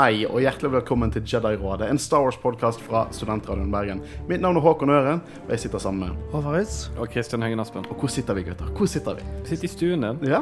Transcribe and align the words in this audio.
Hei 0.00 0.22
og 0.24 0.38
hjertelig 0.40 0.70
velkommen 0.78 1.10
til 1.12 1.26
Jedi-rådet, 1.28 1.90
en 1.92 1.98
Star 2.00 2.22
Wars-podkast 2.24 2.80
fra 2.80 3.02
Studentradioen 3.12 3.72
Bergen. 3.74 3.98
Mitt 4.30 4.40
navn 4.40 4.56
er 4.56 4.64
Håkon 4.64 4.92
Øren, 4.94 5.18
og 5.42 5.50
jeg 5.52 5.60
sitter 5.66 5.82
sammen 5.82 6.06
med 6.06 6.30
Håvaris. 6.32 6.76
Og 6.96 7.10
Kristian 7.12 7.44
Høgen 7.44 7.60
Aspen. 7.60 7.84
Og 7.92 7.98
hvor 8.00 8.08
sitter 8.08 8.38
vi, 8.38 8.46
gutter? 8.46 8.70
Hvor 8.78 8.88
sitter 8.88 9.18
vi? 9.18 9.26
Vi 9.42 9.50
sitter 9.50 9.68
i 9.68 9.72
stuen 9.74 10.06
din. 10.06 10.22
Ja, 10.30 10.40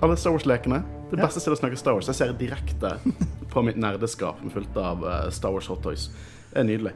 alle 0.00 0.16
Star 0.16 0.32
Wars-lekene. 0.32 0.80
Det 1.10 1.18
Ja. 1.18 1.26
beste 1.26 1.40
stedet 1.44 1.58
å 1.58 1.60
snakke 1.60 1.76
Star 1.76 1.98
Wars. 1.98 2.06
Jeg 2.08 2.14
ser 2.16 2.32
direkte 2.32 2.94
på 3.52 3.62
mitt 3.66 3.76
nerdeskap 3.76 4.40
fullt 4.54 4.76
av 4.80 5.04
eh, 5.04 5.30
Star 5.36 5.52
Wars 5.52 5.66
Hot 5.68 5.82
Toys. 5.84 6.08
Det 6.54 6.62
er 6.62 6.64
nydelig. 6.70 6.94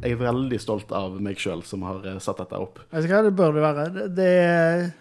Jeg 0.00 0.12
er 0.16 0.22
veldig 0.24 0.60
stolt 0.64 0.92
av 0.96 1.20
meg 1.20 1.36
sjøl 1.36 1.60
som 1.62 1.82
har 1.84 2.06
eh, 2.06 2.18
satt 2.24 2.40
dette 2.40 2.56
opp. 2.56 2.80
Vet 2.92 3.04
du 3.04 3.12
hva, 3.12 3.20
det 3.26 3.36
bør 3.36 3.52
du 3.52 3.60
være. 3.60 3.90
Det, 3.92 4.08
det, 4.16 4.92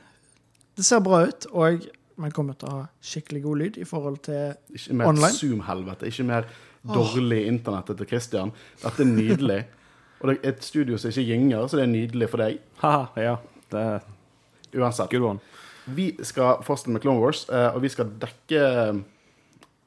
det 0.75 0.83
ser 0.91 0.99
bra 1.07 1.23
ut, 1.29 1.47
og 1.53 1.87
man 2.21 2.31
kommer 2.31 2.55
til 2.59 2.69
å 2.69 2.75
ha 2.79 2.83
skikkelig 3.03 3.41
god 3.43 3.57
lyd 3.61 3.77
i 3.81 3.87
forhold 3.87 4.21
til 4.27 4.53
Ikke 4.77 4.93
mer 4.99 5.09
Online? 5.11 5.33
Zoom-helvete, 5.35 6.07
ikke 6.11 6.25
mer 6.27 6.47
dårlig 6.85 7.41
internett 7.49 7.89
etter 7.89 8.05
Christian. 8.09 8.51
Dette 8.83 9.03
er 9.03 9.09
nydelig. 9.09 9.59
Og 10.21 10.29
det 10.29 10.35
er 10.37 10.53
et 10.53 10.63
studio 10.63 10.97
som 10.97 11.11
ikke 11.11 11.25
gynger, 11.33 11.67
så 11.67 11.77
det 11.79 11.83
er 11.87 11.91
nydelig 11.91 12.29
for 12.31 12.41
deg. 12.45 12.61
Haha, 12.79 13.07
ja. 13.19 13.35
Det 13.71 13.81
er 13.81 14.05
Uansett. 14.75 15.09
good 15.11 15.25
one. 15.27 15.39
Vi 15.85 16.15
skal 16.25 16.63
fortsette 16.65 16.93
med 16.95 17.01
Clone 17.03 17.19
Wars, 17.21 17.43
eh, 17.49 17.67
og 17.75 17.81
vi 17.83 17.91
skal 17.93 18.09
dekke 18.21 18.61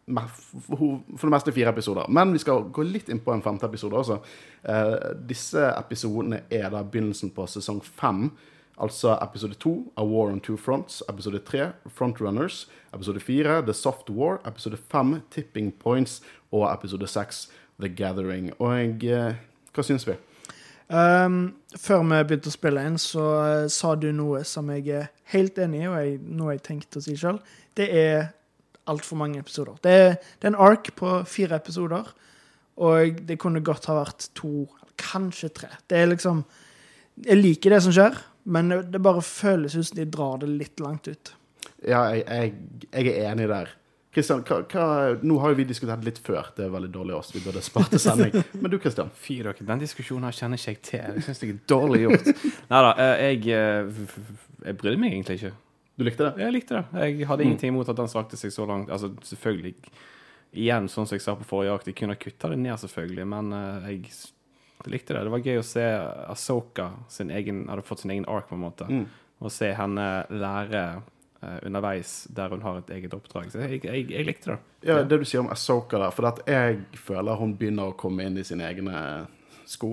for 0.08 1.00
for 1.16 1.26
det 1.26 1.32
meste 1.34 1.52
fire 1.52 1.68
episoder. 1.72 2.06
Men 2.08 2.32
vi 2.32 2.38
skal 2.38 2.68
gå 2.72 2.84
litt 2.86 3.08
inn 3.12 3.20
på 3.20 3.32
en 3.34 3.42
femte 3.44 3.66
episode 3.68 3.96
også. 3.98 4.20
Eh, 4.64 4.94
Disse 5.28 5.64
episodene 5.76 6.42
er 6.50 6.70
da 6.70 6.82
begynnelsen 6.82 7.30
på 7.34 7.46
sesong 7.46 7.82
fem. 7.84 8.30
Altså 8.78 9.18
episode 9.22 9.54
2 9.54 9.92
A 9.96 10.04
War 10.04 10.30
on 10.30 10.40
Two 10.40 10.56
Fronts. 10.56 11.02
Episode 11.08 11.40
3 11.46 11.72
Frontrunners. 11.88 12.68
Episode 12.94 13.20
4 13.20 13.60
The 13.62 13.74
Soft 13.74 14.10
War. 14.10 14.40
Episode 14.46 14.76
5 14.76 15.20
Tipping 15.30 15.74
Points. 15.74 16.22
Og 16.52 16.72
episode 16.72 17.06
6 17.06 17.48
The 17.80 17.88
Gathering. 17.88 18.52
Og 18.58 18.78
jeg, 18.78 19.36
hva 19.74 19.82
syns 19.82 20.06
vi? 20.06 20.14
Um, 20.88 21.56
Før 21.76 22.00
vi 22.06 22.20
begynte 22.30 22.48
å 22.48 22.54
spille 22.54 22.84
inn, 22.86 22.96
så 23.02 23.24
eh, 23.42 23.66
sa 23.68 23.92
du 23.98 24.08
noe 24.16 24.40
som 24.48 24.70
jeg 24.72 24.86
er 24.88 25.10
helt 25.34 25.58
enig 25.60 25.82
i, 25.82 25.88
og 25.90 25.98
jeg, 26.00 26.14
noe 26.38 26.54
jeg 26.54 26.64
tenkte 26.64 27.02
å 27.02 27.04
si 27.04 27.16
sjøl. 27.18 27.42
Det 27.76 27.90
er 27.92 28.30
altfor 28.88 29.20
mange 29.20 29.42
episoder. 29.42 29.76
Det 29.84 29.92
er, 29.92 30.16
det 30.38 30.48
er 30.48 30.54
en 30.54 30.62
ark 30.64 30.88
på 30.96 31.18
fire 31.28 31.58
episoder, 31.60 32.08
og 32.80 33.20
det 33.28 33.36
kunne 33.42 33.60
godt 33.64 33.90
ha 33.90 33.98
vært 33.98 34.30
to, 34.38 34.64
kanskje 34.98 35.52
tre. 35.54 35.68
Det 35.90 35.98
er 35.98 36.10
liksom 36.14 36.46
Jeg 37.26 37.34
liker 37.34 37.74
det 37.74 37.82
som 37.82 37.92
skjer, 37.92 38.14
men 38.48 38.72
det 38.92 39.00
bare 39.04 39.20
føles 39.24 39.76
ut 39.76 39.86
som 39.90 39.98
de 40.00 40.06
drar 40.08 40.40
det 40.42 40.48
litt 40.50 40.80
langt 40.80 41.08
ut. 41.12 41.34
Ja, 41.86 42.06
jeg, 42.16 42.24
jeg, 42.26 42.54
jeg 42.90 43.12
er 43.12 43.28
enig 43.32 43.46
der. 43.50 43.68
Kristian, 44.16 44.40
nå 45.22 45.36
har 45.42 45.52
jo 45.52 45.56
vi 45.60 45.66
diskutert 45.68 46.02
litt 46.06 46.16
før. 46.24 46.48
Det 46.56 46.64
er 46.64 46.70
veldig 46.72 46.88
dårlig 46.94 47.12
av 47.14 47.20
oss. 47.20 47.30
Vi 47.36 47.42
burde 47.44 47.60
spart 47.62 47.92
til 47.92 48.00
sending. 48.02 48.34
Men 48.62 48.72
du, 48.72 48.78
Kristian. 48.82 49.12
Fy 49.14 49.36
dere, 49.44 49.52
den 49.68 49.82
diskusjonen 49.84 50.26
her 50.26 50.34
kjenner 50.34 50.58
ikke 50.58 50.72
jeg 50.74 50.80
til. 50.88 51.18
Det 51.20 51.24
syns 51.28 51.42
jeg 51.44 51.52
er 51.54 51.60
dårlig 51.70 52.00
gjort. 52.06 52.30
Nei 52.72 52.80
da, 52.88 52.92
jeg, 53.20 53.42
eh, 53.52 53.92
f- 53.92 54.18
f- 54.24 54.46
jeg 54.64 54.78
brydde 54.80 55.02
meg 55.04 55.12
egentlig 55.18 55.38
ikke. 55.42 55.52
Du 55.98 56.06
likte 56.08 56.24
det? 56.30 56.44
Jeg 56.46 56.54
likte 56.56 56.80
det. 56.80 57.04
Jeg 57.04 57.28
hadde 57.30 57.46
ingenting 57.46 57.74
imot 57.74 57.92
at 57.92 58.00
den 58.00 58.10
strakte 58.10 58.40
seg 58.40 58.54
så 58.54 58.66
langt. 58.70 58.90
Altså, 58.94 59.12
selvfølgelig 59.28 59.76
Igjen, 60.58 60.86
sånn 60.88 61.04
som 61.04 61.12
jeg 61.18 61.20
sa 61.20 61.34
på 61.36 61.44
forrige 61.44 61.74
akt, 61.76 61.88
jeg 61.90 61.96
kunne 62.00 62.14
kutta 62.16 62.48
det 62.48 62.56
ned, 62.62 62.78
selvfølgelig, 62.80 63.26
men 63.28 63.50
eh, 63.52 63.88
jeg 64.84 64.92
likte 64.92 65.14
det. 65.16 65.24
Det 65.26 65.34
var 65.34 65.46
gøy 65.46 65.60
å 65.60 65.66
se 65.66 65.84
Asoka 66.30 66.90
sin 67.10 67.32
egen, 67.34 67.64
hadde 67.68 67.86
fått 67.86 68.04
sin 68.04 68.14
egen 68.14 68.28
ark, 68.30 68.48
på 68.50 68.58
en 68.58 68.64
måte. 68.66 68.86
Mm. 68.86 69.06
Og 69.42 69.54
se 69.54 69.70
henne 69.74 70.04
lære 70.30 70.82
uh, 70.98 71.58
underveis 71.66 72.20
der 72.34 72.54
hun 72.54 72.62
har 72.66 72.80
et 72.82 72.92
eget 72.98 73.16
oppdrag. 73.16 73.50
Så 73.52 73.62
jeg, 73.64 73.82
jeg, 73.86 74.06
jeg 74.12 74.28
likte 74.28 74.54
det. 74.54 74.58
Ja, 74.86 75.00
det 75.02 75.20
du 75.20 75.26
sier 75.26 75.42
om 75.42 75.50
Asoka 75.54 76.00
der, 76.00 76.14
for 76.14 76.30
at 76.30 76.44
jeg 76.46 76.84
føler 76.98 77.40
hun 77.40 77.56
begynner 77.58 77.90
å 77.90 77.98
komme 77.98 78.26
inn 78.28 78.38
i 78.38 78.46
sine 78.46 78.68
egne 78.70 79.02
sko. 79.68 79.92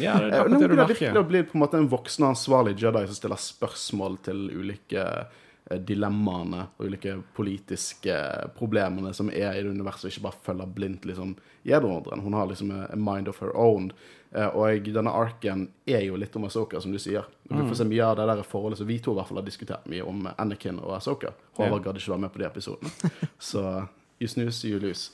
Ja, 0.00 0.16
det 0.18 0.30
er 0.30 0.48
Nå 0.48 0.56
akkurat 0.56 0.60
det 0.60 0.70
du 0.70 0.80
merker. 0.80 1.14
Nå 1.14 1.24
blir 1.28 1.44
det 1.44 1.50
på 1.50 1.58
en 1.58 1.64
måte 1.64 1.80
en 1.80 1.90
voksen 1.92 2.24
og 2.24 2.34
ansvarlig 2.34 2.76
Jedi 2.80 3.04
som 3.10 3.18
stiller 3.18 3.40
spørsmål 3.42 4.18
til 4.30 4.46
ulike 4.54 5.04
eh, 5.04 5.38
dilemmaene 5.78 6.64
og 6.78 6.86
ulike 6.88 7.12
politiske 7.36 8.14
problemene 8.58 9.12
som 9.14 9.30
er 9.30 9.54
i 9.54 9.62
det 9.62 9.70
universet, 9.70 10.08
og 10.08 10.10
ikke 10.14 10.24
bare 10.24 10.40
følger 10.46 10.72
blindt 10.74 11.04
liksom 11.06 11.36
gjedordren. 11.66 12.22
Hun 12.24 12.34
har 12.34 12.48
liksom 12.50 12.72
a 12.74 12.96
mind 12.96 13.28
of 13.28 13.38
her 13.40 13.52
own. 13.56 13.92
Eh, 14.32 14.46
Og 14.46 14.84
denne 14.86 15.10
arken 15.10 15.68
er 15.86 16.04
jo 16.06 16.16
litt 16.16 16.36
om 16.36 16.44
Asoka, 16.44 16.80
som 16.80 16.92
du 16.92 16.98
sier. 16.98 17.24
Og 17.50 17.50
Mm. 17.50 17.62
Du 17.62 17.68
får 17.68 17.76
se 17.76 17.84
mye 17.84 18.04
av 18.06 18.16
det 18.16 18.26
der 18.26 18.42
forholdet 18.42 18.78
som 18.78 18.86
vi 18.86 18.98
to 18.98 19.12
i 19.12 19.14
hvert 19.14 19.28
fall 19.28 19.38
har 19.38 19.44
diskutert 19.46 19.86
mye 19.86 20.02
om 20.06 20.28
Anakin 20.38 20.78
og 20.78 20.96
Asoka. 20.96 21.32
Håvard 21.56 21.82
gadd 21.84 21.96
ikke 21.96 22.12
være 22.12 22.20
med 22.20 22.32
på 22.32 22.38
de 22.38 22.44
episodene. 22.46 22.90
Så 23.38 23.86
you 24.20 24.28
snooze, 24.28 24.64
you 24.68 24.78
lose. 24.78 25.10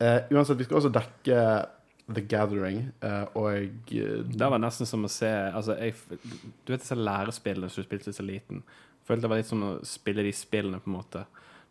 Uh, 0.00 0.20
uansett, 0.30 0.58
vi 0.58 0.64
skal 0.64 0.76
også 0.76 0.92
dekke 0.94 1.66
The 2.14 2.20
Gathering, 2.22 2.92
uh, 3.04 3.26
og 3.36 3.52
eh, 3.92 4.22
Det 4.24 4.46
var 4.50 4.58
nesten 4.58 4.86
som 4.86 5.04
å 5.04 5.08
se 5.08 5.28
altså, 5.28 5.74
jeg, 5.76 5.94
Du 6.64 6.72
vet 6.72 6.80
disse 6.80 6.94
lærespillene 6.96 7.68
som 7.68 7.82
du 7.82 7.86
spilte 7.86 8.12
så 8.12 8.22
liten? 8.22 8.62
Følte 9.08 9.24
det 9.24 9.32
var 9.32 9.40
litt 9.40 9.48
som 9.48 9.64
å 9.64 9.74
spille 9.88 10.24
de 10.26 10.32
spillene, 10.36 10.80
på 10.84 10.90
en 10.90 10.98
måte. 10.98 11.24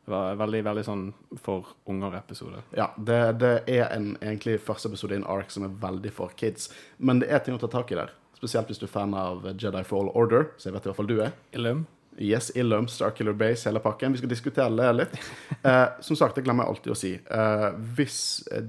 Det 0.07 0.13
var 0.13 0.37
veldig 0.39 0.61
veldig 0.63 0.83
sånn 0.87 1.01
for 1.43 1.73
unger-episode. 1.91 2.61
Ja, 2.79 2.87
det, 2.97 3.19
det 3.43 3.51
er 3.67 3.89
en, 3.91 4.13
egentlig 4.23 4.55
første 4.63 4.89
episode 4.89 5.13
i 5.13 5.19
en 5.19 5.27
ark 5.27 5.51
som 5.53 5.65
er 5.67 5.73
veldig 5.81 6.13
for 6.15 6.31
kids. 6.39 6.69
Men 6.97 7.19
det 7.21 7.27
er 7.29 7.43
ting 7.43 7.57
å 7.57 7.61
ta 7.61 7.69
tak 7.71 7.91
i 7.91 7.99
der. 7.99 8.13
Spesielt 8.37 8.71
hvis 8.71 8.79
du 8.79 8.85
er 8.87 8.93
fan 8.93 9.13
av 9.17 9.45
Jedi 9.59 9.83
Fall 9.85 10.09
Order, 10.17 10.47
så 10.57 10.69
jeg 10.69 10.77
vet 10.77 10.87
i 10.87 10.91
hvert 10.91 10.99
fall 11.01 11.09
du 11.11 11.17
er. 11.25 11.35
Illum? 11.57 11.85
Yes, 12.17 12.49
Illum, 12.57 12.87
Starkiller 12.89 13.35
Base, 13.37 13.67
hele 13.69 13.81
pakken. 13.83 14.15
Vi 14.15 14.23
skal 14.23 14.31
diskutere 14.31 14.73
det 14.79 14.91
litt. 15.01 15.17
Eh, 15.67 15.87
som 16.01 16.15
sagt, 16.15 16.37
det 16.37 16.45
glemmer 16.45 16.63
jeg 16.63 16.73
alltid 16.73 16.93
å 16.93 16.97
si. 16.97 17.11
Eh, 17.19 17.67
hvis 17.97 18.19
eh, 18.55 18.63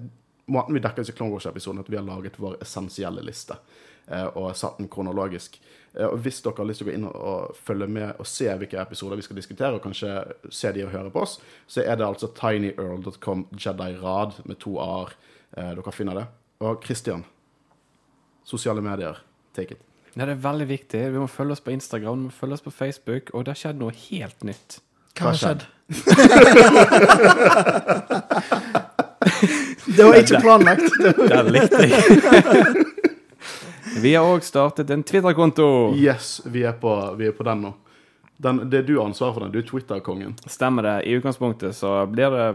Måten 0.48 0.72
vi 0.74 0.80
dekker 0.80 1.04
disse 1.04 1.12
Clone 1.12 1.34
Wars-episodene, 1.36 1.82
at 1.84 1.90
vi 1.92 1.98
har 2.00 2.06
laget 2.06 2.38
vår 2.40 2.54
essensielle 2.64 3.20
liste. 3.22 3.56
eh, 4.08 4.24
og 4.26 4.56
satt 4.56 4.78
den 4.80 4.88
kronologisk. 4.88 5.58
Eh, 5.94 6.06
og 6.06 6.19
Hvis 6.25 6.43
dere 6.44 6.54
har 6.59 6.69
lyst 6.69 6.78
til 6.82 6.88
å 6.88 6.91
gå 6.91 6.97
inn 6.97 7.06
og, 7.09 7.56
følge 7.65 7.88
med 7.91 8.09
og 8.19 8.26
se 8.28 8.49
hvilke 8.60 8.81
episoder 8.82 9.16
vi 9.19 9.25
skal 9.26 9.41
diskutere, 9.41 9.75
og 9.76 9.84
kanskje 9.84 10.10
se 10.50 10.69
de 10.75 10.84
og 10.87 10.94
høre 10.94 11.12
på 11.15 11.21
oss, 11.25 11.34
så 11.66 11.78
er 11.84 11.94
det 11.99 12.06
altså 12.06 12.26
tinyearl.com 12.37 13.41
Jedi-rad 13.56 14.32
med 14.44 14.56
to 14.62 14.72
a-er. 14.82 15.09
Eh, 15.56 15.72
dere 15.78 15.93
finner 15.94 16.15
det. 16.22 16.27
Og 16.65 16.72
Christian, 16.84 17.22
sosiale 18.44 18.82
medier, 18.84 19.15
take 19.54 19.72
it. 19.77 19.81
Ja, 20.16 20.22
det 20.27 20.34
er 20.34 20.43
veldig 20.43 20.69
viktig. 20.69 21.12
Vi 21.12 21.19
må 21.21 21.27
følge 21.31 21.53
oss 21.54 21.62
på 21.62 21.71
Instagram, 21.71 22.19
vi 22.19 22.25
må 22.27 22.31
følge 22.34 22.54
oss 22.59 22.65
på 22.65 22.71
Facebook, 22.75 23.31
og 23.34 23.44
det 23.47 23.50
har 23.54 23.60
skjedd 23.60 23.78
noe 23.78 23.93
helt 24.09 24.44
nytt. 24.44 24.81
Hva 25.19 25.27
har 25.31 25.37
skjedd? 25.38 25.62
det 29.97 30.04
var 30.04 30.15
ikke 30.19 30.41
planlagt. 30.43 30.91
Den 31.31 31.47
likte 31.54 31.78
jeg. 31.87 32.03
Vi 34.03 34.14
har 34.14 34.26
òg 34.26 34.44
startet 34.47 34.91
en 34.91 35.03
Twitter-konto. 35.03 35.94
Yes, 35.98 36.41
vi 36.47 36.62
er 36.62 36.76
på, 36.78 36.94
vi 37.19 37.26
er 37.26 37.34
på 37.34 37.47
den 37.48 37.64
nå. 37.66 37.72
Den, 38.38 38.60
det 38.70 38.84
er 38.84 38.86
du 38.86 38.92
ansvaret 39.03 39.09
ansvar 39.09 39.32
for 39.34 39.44
den. 39.44 39.54
Du 39.54 39.59
er 39.59 39.66
Twitter-kongen. 39.66 40.36
Stemmer 40.47 40.86
det. 40.86 40.97
I 41.10 41.16
utgangspunktet 41.19 41.75
så 41.75 42.06
blir 42.06 42.31
det 42.31 42.47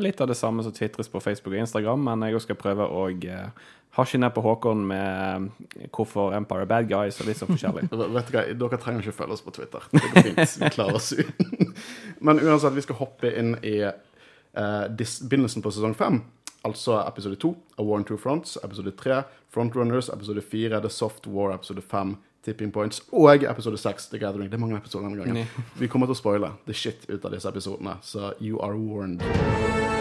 litt 0.00 0.20
av 0.20 0.30
det 0.30 0.38
samme 0.38 0.64
som 0.64 0.72
tvitres 0.72 1.08
på 1.08 1.20
Facebook 1.20 1.54
og 1.54 1.60
Instagram, 1.60 2.08
men 2.08 2.24
jeg 2.30 2.40
skal 2.42 2.58
prøve 2.58 2.86
å 2.88 3.04
eh, 3.12 3.68
hasje 3.98 4.20
ned 4.20 4.32
på 4.34 4.42
Håkon 4.44 4.82
med 4.88 5.50
eh, 5.76 5.86
hvorfor 5.92 6.34
Empire 6.36 6.64
er 6.64 6.72
bad 6.72 6.88
guys 6.90 7.20
og 7.20 7.28
litt 7.28 7.40
sånn 7.40 7.52
forskjellig. 7.52 7.86
Vet 8.16 8.32
du 8.32 8.36
hva, 8.36 8.46
Dere 8.64 8.80
trenger 8.82 9.04
ikke 9.04 9.18
følge 9.20 9.36
oss 9.36 9.44
på 9.44 9.54
Twitter. 9.56 9.86
Det 9.92 10.02
går 10.06 10.28
fint. 10.30 10.56
Vi 10.64 10.72
klarer 10.74 11.00
oss 11.00 11.12
uten. 11.12 11.74
Men 12.26 12.42
uansett, 12.42 12.76
vi 12.76 12.86
skal 12.86 13.00
hoppe 13.00 13.32
inn 13.40 13.56
i 13.60 13.78
uh, 13.84 14.86
begynnelsen 14.90 15.64
på 15.64 15.72
sesong 15.74 15.96
fem. 15.98 16.20
Altså 16.64 17.04
episode 17.06 17.36
2 17.36 17.56
A 17.78 17.82
War 17.82 17.98
on 17.98 18.04
Two 18.04 18.16
Fronts. 18.16 18.58
Episode 18.64 18.92
3 18.96 19.22
Frontrunners. 19.48 20.08
Episode 20.12 20.42
4 20.42 20.80
The 20.80 20.90
Soft 20.90 21.26
War. 21.26 21.54
Episode 21.54 21.82
5 21.82 22.16
Tipping 22.44 22.72
Points. 22.72 23.02
Og 23.12 23.42
episode 23.44 23.78
6 23.78 24.06
The 24.06 24.18
Gathering. 24.18 24.50
Det 24.50 24.54
er 24.54 24.60
mange 24.60 24.76
episoder 24.76 25.08
denne 25.08 25.24
gangen. 25.24 25.46
Vi 25.78 25.88
kommer 25.88 26.06
til 26.06 26.16
å 26.16 26.20
spoile 26.20 26.52
the 26.66 26.74
shit 26.74 27.08
ut 27.10 27.24
av 27.24 27.32
disse 27.36 27.48
episodene, 27.48 27.98
så 28.02 28.32
you 28.40 28.60
are 28.60 28.76
warned. 28.76 29.99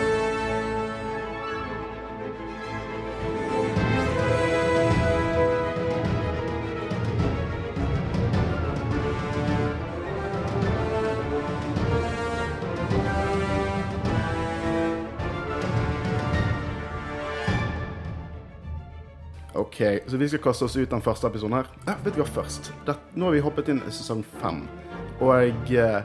Så 20.10 20.20
vi 20.20 20.30
skal 20.32 20.42
kaste 20.44 20.66
oss 20.68 20.78
ut 20.78 20.90
den 20.90 21.04
første 21.06 21.30
episoden 21.30 21.58
her. 21.60 21.70
Ja, 21.88 21.96
vet 22.04 22.16
du 22.16 22.24
hva 22.24 22.30
først? 22.40 22.72
Det, 22.88 22.96
nå 23.16 23.30
har 23.30 23.38
vi 23.38 23.44
hoppet 23.46 23.72
inn 23.74 23.82
i 23.86 23.94
sesong 23.94 24.24
fem, 24.42 24.64
og 25.20 25.34
eh, 25.38 26.00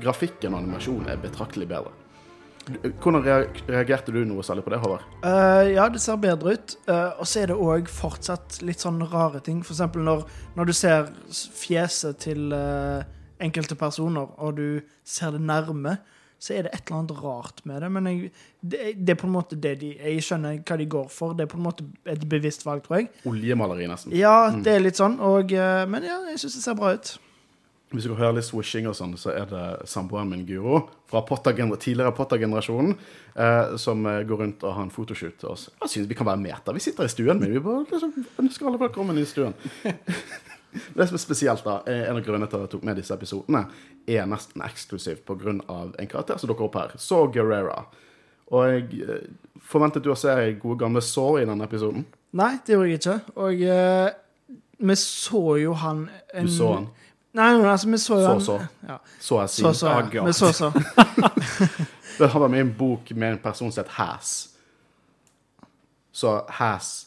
grafikken 0.00 0.54
og 0.54 0.62
animasjonen 0.64 1.10
er 1.12 1.22
betraktelig 1.22 1.68
bedre. 1.70 1.94
Hvordan 3.00 3.24
reagerte 3.24 4.12
du 4.14 4.20
noe 4.28 4.44
særlig 4.46 4.62
på 4.66 4.70
det, 4.70 4.78
Håvard? 4.82 5.06
Uh, 5.24 5.64
ja, 5.72 5.88
det 5.90 6.02
ser 6.02 6.20
bedre 6.20 6.54
ut. 6.54 6.74
Uh, 6.86 7.18
og 7.18 7.26
så 7.26 7.42
er 7.42 7.50
det 7.50 7.56
òg 7.58 7.88
fortsatt 7.90 8.60
litt 8.62 8.84
sånn 8.84 9.00
rare 9.10 9.40
ting. 9.42 9.62
For 9.64 9.74
eksempel 9.74 10.04
når, 10.06 10.22
når 10.58 10.70
du 10.70 10.74
ser 10.76 11.08
fjeset 11.32 12.20
til 12.22 12.52
uh, 12.54 13.00
enkelte 13.42 13.74
personer, 13.80 14.28
og 14.38 14.60
du 14.60 14.84
ser 15.02 15.34
det 15.34 15.42
nærme, 15.42 15.96
så 16.40 16.54
er 16.56 16.64
det 16.64 16.72
et 16.72 16.86
eller 16.86 17.02
annet 17.02 17.18
rart 17.20 17.58
med 17.68 17.82
det. 17.84 17.88
Men 17.92 18.06
jeg, 18.08 18.30
det, 18.60 18.84
det 18.96 19.14
er 19.14 19.18
på 19.20 19.28
en 19.28 19.34
måte 19.34 19.58
det 19.60 19.74
de 19.82 19.90
Jeg 19.98 20.24
skjønner 20.24 20.62
hva 20.64 20.78
de 20.80 20.86
går 20.96 21.08
for. 21.12 21.36
Det 21.36 21.44
er 21.44 21.50
på 21.52 21.58
en 21.60 21.66
måte 21.66 21.84
et 22.08 22.22
bevisst 22.28 22.64
valg, 22.64 22.80
tror 22.86 23.02
jeg. 23.02 23.10
Oljemaleri, 23.28 23.88
nesten. 23.90 24.14
Ja, 24.16 24.48
det 24.56 24.72
er 24.72 24.80
litt 24.80 25.00
sånn. 25.00 25.18
Og, 25.20 25.52
eh, 25.52 25.82
men 25.90 26.06
ja, 26.08 26.22
jeg 26.32 26.40
syns 26.40 26.56
det 26.56 26.64
ser 26.64 26.78
bra 26.80 26.94
ut. 26.96 27.12
Hvis 27.90 28.06
du 28.06 28.14
hører 28.14 28.36
litt 28.36 28.46
swishing 28.46 28.86
og 28.86 28.94
sånn, 28.94 29.16
så 29.18 29.32
er 29.34 29.48
det 29.50 29.64
samboeren 29.90 30.30
min, 30.30 30.44
Guro, 30.46 30.84
fra 31.10 31.24
Potter, 31.26 31.56
tidligere 31.58 32.14
Potter-generasjonen, 32.14 32.94
eh, 33.34 33.74
som 33.82 34.06
eh, 34.06 34.22
går 34.28 34.44
rundt 34.44 34.62
og 34.62 34.76
har 34.76 34.86
en 34.86 34.94
fotoshoot 34.94 35.40
til 35.42 35.50
oss. 35.50 35.66
Jeg 35.82 35.92
synes 35.96 36.08
vi 36.12 36.16
kan 36.20 36.28
være 36.30 36.40
meter. 36.44 36.76
Vi 36.76 36.84
sitter 36.86 37.08
i 37.08 37.10
stuen 37.10 37.42
min. 37.42 37.50
Vi 37.50 37.64
bare 37.64 37.82
liksom, 37.90 38.14
ønsker 38.44 38.70
alle 38.70 38.80
velkommen 38.86 39.18
i 39.18 39.26
stuen. 39.26 39.58
Det 40.70 41.02
som 41.08 41.16
er 41.16 41.18
spesielt, 41.18 41.64
da, 41.66 41.80
en 41.90 42.14
av 42.14 42.22
grunnene 42.22 42.46
til 42.46 42.60
at 42.60 42.68
jeg 42.68 42.72
tok 42.76 42.84
med 42.86 43.00
disse 43.00 43.10
episodene, 43.10 43.64
er 44.16 44.26
nesten 44.26 44.62
eksklusivt 44.64 45.24
pga. 45.26 45.52
en 45.98 46.08
karakter 46.08 46.38
som 46.38 46.48
dukker 46.48 46.64
opp 46.64 46.78
her. 46.78 46.94
Så 46.96 47.26
Guerrera. 47.32 47.84
Og 48.50 48.66
jeg 48.66 49.04
eh, 49.06 49.28
forventet 49.62 50.04
du 50.04 50.10
å 50.10 50.18
se 50.18 50.32
gode 50.62 50.78
gamle 50.80 51.02
Saw 51.04 51.38
i 51.40 51.46
denne 51.46 51.64
episoden. 51.64 52.06
Nei, 52.32 52.56
det 52.66 52.74
gjorde 52.74 52.88
jeg 52.88 53.00
ikke. 53.00 53.18
Og 53.42 53.62
uh, 53.66 54.08
vi 54.80 54.96
så 54.96 55.44
jo 55.60 55.72
han 55.78 56.08
en, 56.34 56.46
Du 56.46 56.52
så 56.54 56.72
han. 56.74 56.88
Nei, 57.34 57.48
men 57.56 57.66
altså, 57.66 57.90
vi 57.90 57.98
så 57.98 58.18
jo 58.18 58.24
Så 58.24 58.32
han 58.32 58.40
så. 58.46 58.58
Ja. 58.88 58.98
Så 59.20 59.40
jeg 59.40 59.50
Så, 59.50 59.56
sier. 59.56 59.72
så. 59.72 59.88
Ja. 60.14 60.24
Vi 60.26 60.32
så, 60.32 60.52
så. 60.52 60.70
Han 62.20 62.42
vært 62.42 62.50
med 62.52 62.60
en 62.60 62.72
bok 62.76 63.10
med 63.16 63.32
en 63.32 63.38
person 63.40 63.70
som 63.72 63.80
het 63.80 63.92
Has. 63.96 64.50
Så 66.12 66.34
Has 66.58 67.06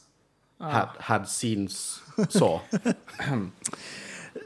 had, 0.60 0.96
had 1.00 1.28
seen 1.30 1.68
Saw. 1.70 2.64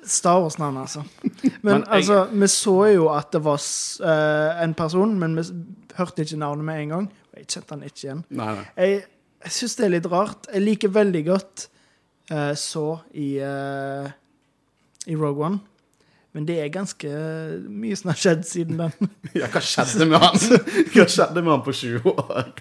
Star 0.10 0.42
Wars-navn, 0.44 0.78
altså. 0.82 1.04
Men, 1.44 1.52
Men 1.62 1.82
jeg- 1.84 1.88
altså, 2.00 2.18
vi 2.32 2.48
så 2.54 2.76
jo 2.94 3.08
at 3.14 3.32
det 3.34 3.42
var 3.46 3.62
eh, 4.12 4.64
en 4.64 4.74
person, 4.78 5.16
men 5.20 5.36
vi 5.38 5.44
hørte 5.98 6.24
ikke 6.26 6.38
navnet 6.42 6.66
med 6.66 6.82
en 6.82 6.90
gang. 6.96 7.08
Jeg 7.38 7.48
kjente 7.48 7.76
han 7.76 7.84
ikke 7.86 8.04
igjen. 8.04 8.22
Nei, 8.30 8.52
nei. 8.58 8.66
Jeg, 8.78 9.02
jeg 9.46 9.52
syns 9.58 9.76
det 9.78 9.86
er 9.86 9.94
litt 9.96 10.08
rart. 10.12 10.48
Jeg 10.54 10.64
liker 10.64 10.90
veldig 10.94 11.24
godt 11.28 11.68
uh, 12.32 12.54
så 12.58 12.86
i, 13.14 13.28
uh, 13.42 14.08
i 15.08 15.16
Rogue 15.16 15.46
One. 15.46 15.60
Men 16.34 16.46
det 16.46 16.58
er 16.62 16.70
ganske 16.74 17.10
mye 17.70 17.96
som 17.98 18.12
har 18.12 18.18
skjedd 18.22 18.44
siden 18.46 18.82
den. 18.82 19.12
Ja, 19.38 19.48
hva 19.54 19.62
skjedde 19.62 20.06
med 20.10 20.22
han? 20.22 20.38
Hva 20.94 21.06
skjedde 21.10 21.42
med 21.44 21.52
han 21.54 21.64
på 21.66 21.74
20 21.78 22.10
år? 22.14 22.52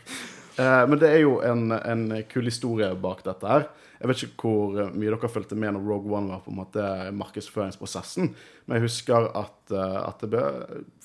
Eh, 0.59 0.85
men 0.89 0.99
det 1.03 1.11
er 1.13 1.21
jo 1.25 1.39
en, 1.45 1.67
en 1.77 2.07
kul 2.31 2.45
historie 2.49 2.89
bak 3.01 3.23
dette 3.27 3.49
her. 3.51 3.67
Jeg 3.97 4.09
vet 4.11 4.23
ikke 4.27 4.49
hvor 4.51 4.91
mye 4.93 5.09
dere 5.15 5.29
fulgte 5.33 5.57
med 5.57 5.73
når 5.77 5.87
Rogue 5.89 6.13
One 6.19 6.29
var 6.35 6.43
på 6.45 6.53
en 6.53 6.59
måte 6.59 6.87
markedsføringsprosessen, 7.17 8.31
men 8.67 8.77
jeg 8.79 8.85
husker 8.87 9.29
at, 9.37 9.57
eh, 9.73 9.99
at 10.05 10.21
det 10.25 10.31
ble 10.35 10.45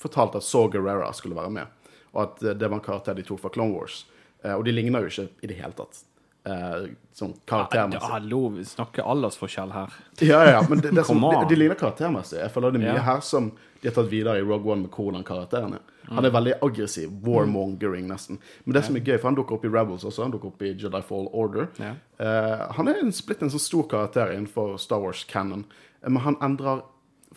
fortalt 0.00 0.36
at 0.38 0.44
Saw 0.46 0.68
Gerrera 0.72 1.12
skulle 1.16 1.36
være 1.38 1.52
med, 1.60 1.90
og 2.12 2.22
at 2.26 2.42
det 2.58 2.68
var 2.68 2.78
en 2.78 2.84
karakter 2.84 3.16
de 3.16 3.24
tok 3.28 3.40
fra 3.44 3.52
Clone 3.54 3.72
Wars. 3.76 4.02
Eh, 4.44 4.52
og 4.56 4.64
de 4.68 4.74
ligner 4.76 5.04
jo 5.06 5.12
ikke 5.12 5.28
i 5.46 5.52
det 5.52 5.60
hele 5.60 5.76
tatt. 5.78 6.02
Eh, 6.44 6.88
sånn 7.14 7.32
karaktermessig. 7.46 8.08
Hallo, 8.10 8.42
vi 8.56 8.64
snakker 8.66 9.06
aldersforskjell 9.06 9.72
her. 9.76 9.92
Ja, 10.20 10.40
ja, 10.42 10.56
ja, 10.58 10.62
men 10.68 10.80
det, 10.82 10.90
det 10.96 11.04
som, 11.08 11.20
de, 11.22 11.44
de 11.52 11.58
ligner 11.60 11.78
karaktermessig. 11.78 12.40
Jeg 12.42 12.50
føler 12.54 12.74
det 12.74 12.82
er 12.82 12.88
mye 12.88 12.98
Ja. 12.98 13.06
her 13.12 13.20
som 13.24 13.52
de 13.82 13.88
har 13.88 13.94
tatt 13.96 14.10
videre 14.10 14.40
i 14.40 14.44
Rogue 14.44 14.72
One 14.74 14.84
med 14.88 14.92
hvordan 14.96 15.24
karakteren 15.26 15.76
er. 15.78 15.88
Han 16.08 16.26
er 16.26 16.34
veldig 16.34 16.54
aggressiv. 16.62 17.10
Warmongering, 17.24 18.08
nesten. 18.10 18.38
Men 18.64 18.74
det 18.76 18.84
som 18.86 18.96
er 18.98 19.04
gøy, 19.04 19.18
for 19.18 19.30
han 19.30 19.38
dukker 19.38 19.56
opp 19.56 19.66
i 19.66 19.70
Rebels 19.70 20.06
også. 20.08 20.24
Han 20.24 20.34
dukker 20.34 20.50
opp 20.50 20.64
i 20.66 20.72
Jedi 20.72 21.02
Fall 21.06 21.28
Order. 21.30 21.68
Ja. 21.78 21.92
Eh, 22.18 22.64
han 22.76 22.90
er 22.90 23.02
en, 23.02 23.12
blitt 23.26 23.44
en 23.44 23.52
sånn 23.52 23.62
stor 23.62 23.86
karakter 23.90 24.34
innenfor 24.34 24.74
Star 24.82 25.02
Wars 25.04 25.22
canon. 25.30 25.64
Eh, 26.02 26.10
men 26.10 26.24
han 26.26 26.38
endrer 26.42 26.82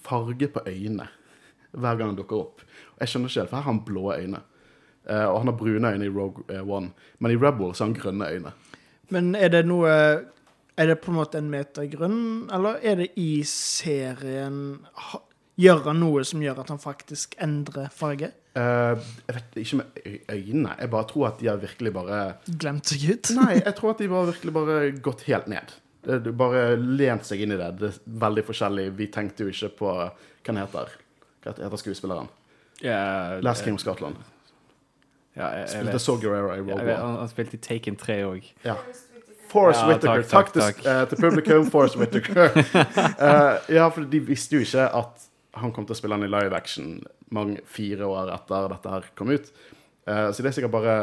farge 0.01 0.50
på 0.51 0.65
øynene 0.65 1.07
hver 1.75 1.97
gang 2.00 2.13
han 2.13 2.19
dukker 2.19 2.39
opp. 2.39 2.63
Jeg 3.01 3.12
skjønner 3.12 3.31
ikke 3.31 3.41
helt, 3.41 3.51
for 3.51 3.59
her 3.59 3.65
har 3.65 3.73
han 3.73 3.83
blå 3.88 4.06
øyne. 4.15 4.41
Eh, 5.06 5.25
og 5.25 5.41
han 5.41 5.51
har 5.51 5.57
brune 5.59 5.91
øyne 5.91 6.07
i 6.07 6.13
Rogue 6.13 6.61
One. 6.63 6.94
Men 7.19 7.35
i 7.35 7.39
Rebels 7.39 7.79
har 7.79 7.91
han 7.91 7.97
grønne 7.97 8.31
øyne. 8.31 8.56
Men 9.13 9.35
er 9.35 9.51
det 9.53 9.68
noe 9.68 9.91
Er 10.75 10.89
det 10.89 10.97
på 11.00 11.07
en 11.11 11.15
måte 11.15 11.38
en 11.39 11.47
metagrunn, 11.47 12.50
eller 12.51 12.81
er 12.83 12.97
det 13.00 13.13
i 13.15 13.44
serien 13.47 14.81
Gjør 15.56 15.85
han 15.85 16.01
noe 16.03 16.23
som 16.27 16.41
gjør 16.44 16.59
at 16.65 16.73
han 16.73 16.81
faktisk 16.83 17.38
endrer 17.39 17.88
farge? 17.95 18.33
Eh, 18.56 19.07
jeg 19.28 19.36
vet 19.36 19.57
ikke 19.60 19.78
med 19.81 20.04
øynene. 20.31 20.75
Jeg 20.80 20.90
bare 20.94 21.07
tror 21.10 21.28
at 21.28 21.40
de 21.42 21.48
har 21.52 21.57
virkelig 21.60 21.92
bare 21.96 22.19
Glemt 22.48 22.88
seg 22.92 23.02
ut? 23.12 23.31
Nei, 23.36 23.56
jeg 23.66 23.74
tror 23.75 23.92
at 23.96 24.04
de 24.04 24.07
har 24.12 24.30
virkelig 24.31 24.54
bare 24.56 24.78
gått 25.04 25.25
helt 25.28 25.50
ned. 25.52 25.74
Du 26.24 26.30
bare 26.38 26.75
lent 26.78 27.25
seg 27.25 27.42
inn 27.42 27.56
i 27.56 27.57
det. 27.57 27.72
Det 27.81 27.90
er 27.90 28.00
veldig 28.22 28.44
forskjellig. 28.46 28.86
Vi 29.00 29.07
tenkte 29.12 29.44
jo 29.48 29.52
ikke 29.52 29.72
på 29.80 29.92
Hva 29.96 30.52
han 30.52 30.60
heter 30.62 30.92
Hva 31.44 31.56
heter 31.57 31.81
skuespilleren? 31.81 32.28
Yeah, 32.84 33.40
Last 33.44 33.63
King 33.66 33.75
of 33.80 33.81
Scotland. 33.81 34.19
Ja, 35.36 35.50
jeg, 35.52 35.66
jeg 35.66 35.69
Spilte. 35.74 36.00
Saw 36.04 36.18
Gerrera 36.22 36.56
i 36.56 36.62
World 36.63 36.80
Rogue 36.84 36.94
One. 36.94 37.02
han, 37.02 37.16
han 37.24 37.31
spilte 37.31 37.57
i 37.57 37.62
Taken 37.63 37.96
3 38.00 38.18
òg. 38.30 38.46
Ja. 38.63 38.75
Forrest 39.52 39.81
Ja, 39.84 39.88
Whittaker. 39.92 40.24
takk, 40.30 40.52
Takk, 40.54 40.54
takk, 40.56 40.81
til, 40.84 40.92
uh, 40.92 41.07
til 41.12 41.19
publikum. 41.22 41.66
Forest 41.72 41.98
Whittaker. 42.00 42.56
Uh, 42.56 43.57
ja, 43.78 43.88
for 43.90 44.06
de 44.12 44.19
visste 44.30 44.56
jo 44.60 44.63
ikke 44.63 44.86
at 45.02 45.25
han 45.56 45.74
kom 45.75 45.88
til 45.88 45.96
å 45.96 46.00
spille 46.00 46.18
han 46.18 46.25
i 46.28 46.31
live 46.31 46.56
action 46.57 47.00
mange, 47.36 47.62
fire 47.69 48.07
år 48.07 48.34
etter 48.36 48.69
dette 48.72 48.92
her 48.92 49.07
kom 49.18 49.31
ut. 49.34 49.50
Uh, 50.06 50.30
så 50.30 50.44
det 50.44 50.52
er 50.52 50.57
sikkert 50.60 50.75
bare 50.75 50.96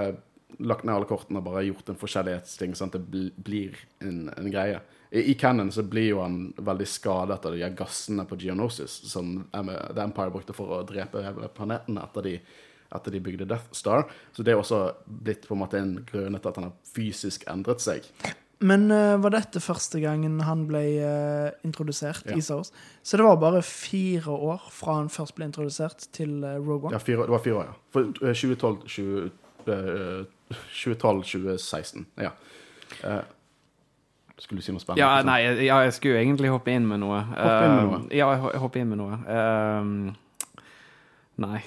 lagt 0.62 0.84
ned 0.84 0.94
alle 0.94 1.08
kortene 1.08 1.40
og 1.40 1.46
bare 1.46 1.64
gjort 1.66 1.88
en 1.90 1.98
forskjellighetsting, 1.98 2.74
sånn 2.76 2.92
at 2.92 2.98
det 2.98 3.06
bl 3.08 3.30
blir 3.42 3.78
en, 4.04 4.26
en 4.36 4.50
greie. 4.52 4.80
I, 5.12 5.24
I 5.32 5.34
Cannon 5.38 5.72
så 5.72 5.84
blir 5.86 6.10
jo 6.10 6.20
han 6.22 6.52
veldig 6.56 6.88
skadet 6.88 7.46
av 7.48 7.56
de 7.56 7.70
gassene 7.76 8.26
på 8.28 8.38
Geonosis 8.40 8.98
som 9.10 9.34
The 9.52 10.04
Empire 10.04 10.32
brukte 10.34 10.56
for 10.56 10.78
å 10.78 10.82
drepe 10.88 11.24
planeten 11.56 12.00
etter 12.00 12.28
de, 12.28 12.36
etter 12.92 13.16
de 13.16 13.22
bygde 13.24 13.48
Death 13.48 13.72
Star. 13.76 14.06
Så 14.32 14.44
det 14.44 14.54
er 14.54 14.60
også 14.60 14.84
blitt 15.06 15.48
på 15.48 15.56
en 15.56 15.62
måte 15.64 15.80
en 15.80 15.98
grunn 16.08 16.38
til 16.38 16.52
at 16.52 16.60
han 16.60 16.70
har 16.70 16.94
fysisk 16.94 17.48
endret 17.52 17.84
seg. 17.84 18.08
Men 18.62 18.84
uh, 18.94 19.16
var 19.22 19.34
dette 19.34 19.58
første 19.62 19.98
gangen 20.02 20.38
han 20.46 20.64
ble 20.68 20.82
uh, 21.02 21.50
introdusert 21.66 22.24
Ja. 22.30 22.36
i 22.38 22.42
Star 22.44 22.60
Wars? 22.60 22.70
Så 23.02 23.18
det 23.18 23.26
var 23.26 23.36
bare 23.42 23.62
fire 23.66 24.30
år 24.36 24.64
fra 24.70 25.00
han 25.00 25.08
først 25.10 25.34
ble 25.34 25.48
introdusert 25.50 26.06
til 26.14 26.38
uh, 26.44 26.56
Rogue 26.62 26.86
One? 26.88 26.94
Ja, 26.94 27.02
fire, 27.02 27.26
det 27.26 27.34
var 27.34 27.42
fire 27.42 27.58
år, 27.64 27.70
ja. 27.72 27.76
For 27.92 28.08
eh, 28.22 28.34
2012, 28.38 28.86
20, 28.86 29.30
eh, 29.66 30.24
2012 30.52 31.22
2016. 31.32 32.06
Ja. 32.22 32.30
Eh, 33.02 33.22
skulle 34.42 34.58
du 34.62 34.64
si 34.66 34.72
noe 34.74 34.82
spennende? 34.82 35.02
Ja, 35.02 35.22
nei, 35.26 35.40
jeg- 35.44 35.66
ja, 35.68 35.80
jeg 35.86 35.92
skulle 35.98 36.16
jo 36.16 36.22
egentlig 36.22 36.50
hoppe 36.54 36.72
inn 36.74 36.86
med 36.88 37.02
noe. 37.02 37.20
Hoppe 37.34 37.64
inn 37.66 37.76
med 37.76 37.90
noe? 37.90 38.00
Ja, 38.14 38.30
jeg 38.34 38.40
ho- 38.46 38.54
hoppe 38.64 38.80
inn 38.82 38.88
med 38.94 38.98
noe. 39.02 40.14
Nei. 41.42 41.60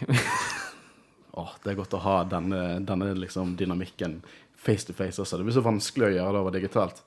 Åh, 1.39 1.51
det 1.63 1.72
er 1.74 1.75
godt 1.81 1.96
å 1.98 2.00
ha 2.00 2.17
denne, 2.31 2.60
denne 2.88 3.10
liksom 3.20 3.55
dynamikken 3.60 4.22
face 4.65 4.88
to 4.88 4.95
face 4.98 5.22
også. 5.22 5.39
Det 5.39 5.48
blir 5.48 5.57
så 5.57 5.65
vanskelig 5.65 6.10
å 6.10 6.13
gjøre 6.17 6.36
det 6.36 6.43
over 6.43 6.55
digitalt. 6.57 7.03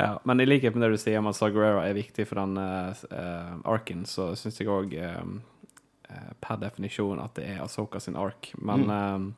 ja, 0.00 0.12
men 0.24 0.40
i 0.40 0.48
likhet 0.48 0.74
med 0.74 0.86
det 0.86 0.94
du 0.94 1.02
sier 1.02 1.20
om 1.20 1.30
at 1.30 1.38
Sagarera 1.38 1.84
er 1.88 1.98
viktig 1.98 2.26
for 2.30 2.40
den 2.42 2.58
uh, 2.58 3.54
arken, 3.70 4.06
så 4.06 4.32
syns 4.38 4.60
jeg 4.60 4.70
òg 4.72 4.96
per 6.44 6.58
definisjon 6.62 7.18
at 7.18 7.32
det 7.34 7.48
er 7.50 7.62
Asoka 7.64 7.98
sin 7.98 8.14
ark. 8.20 8.52
Men 8.62 8.86
Mm. 8.86 9.32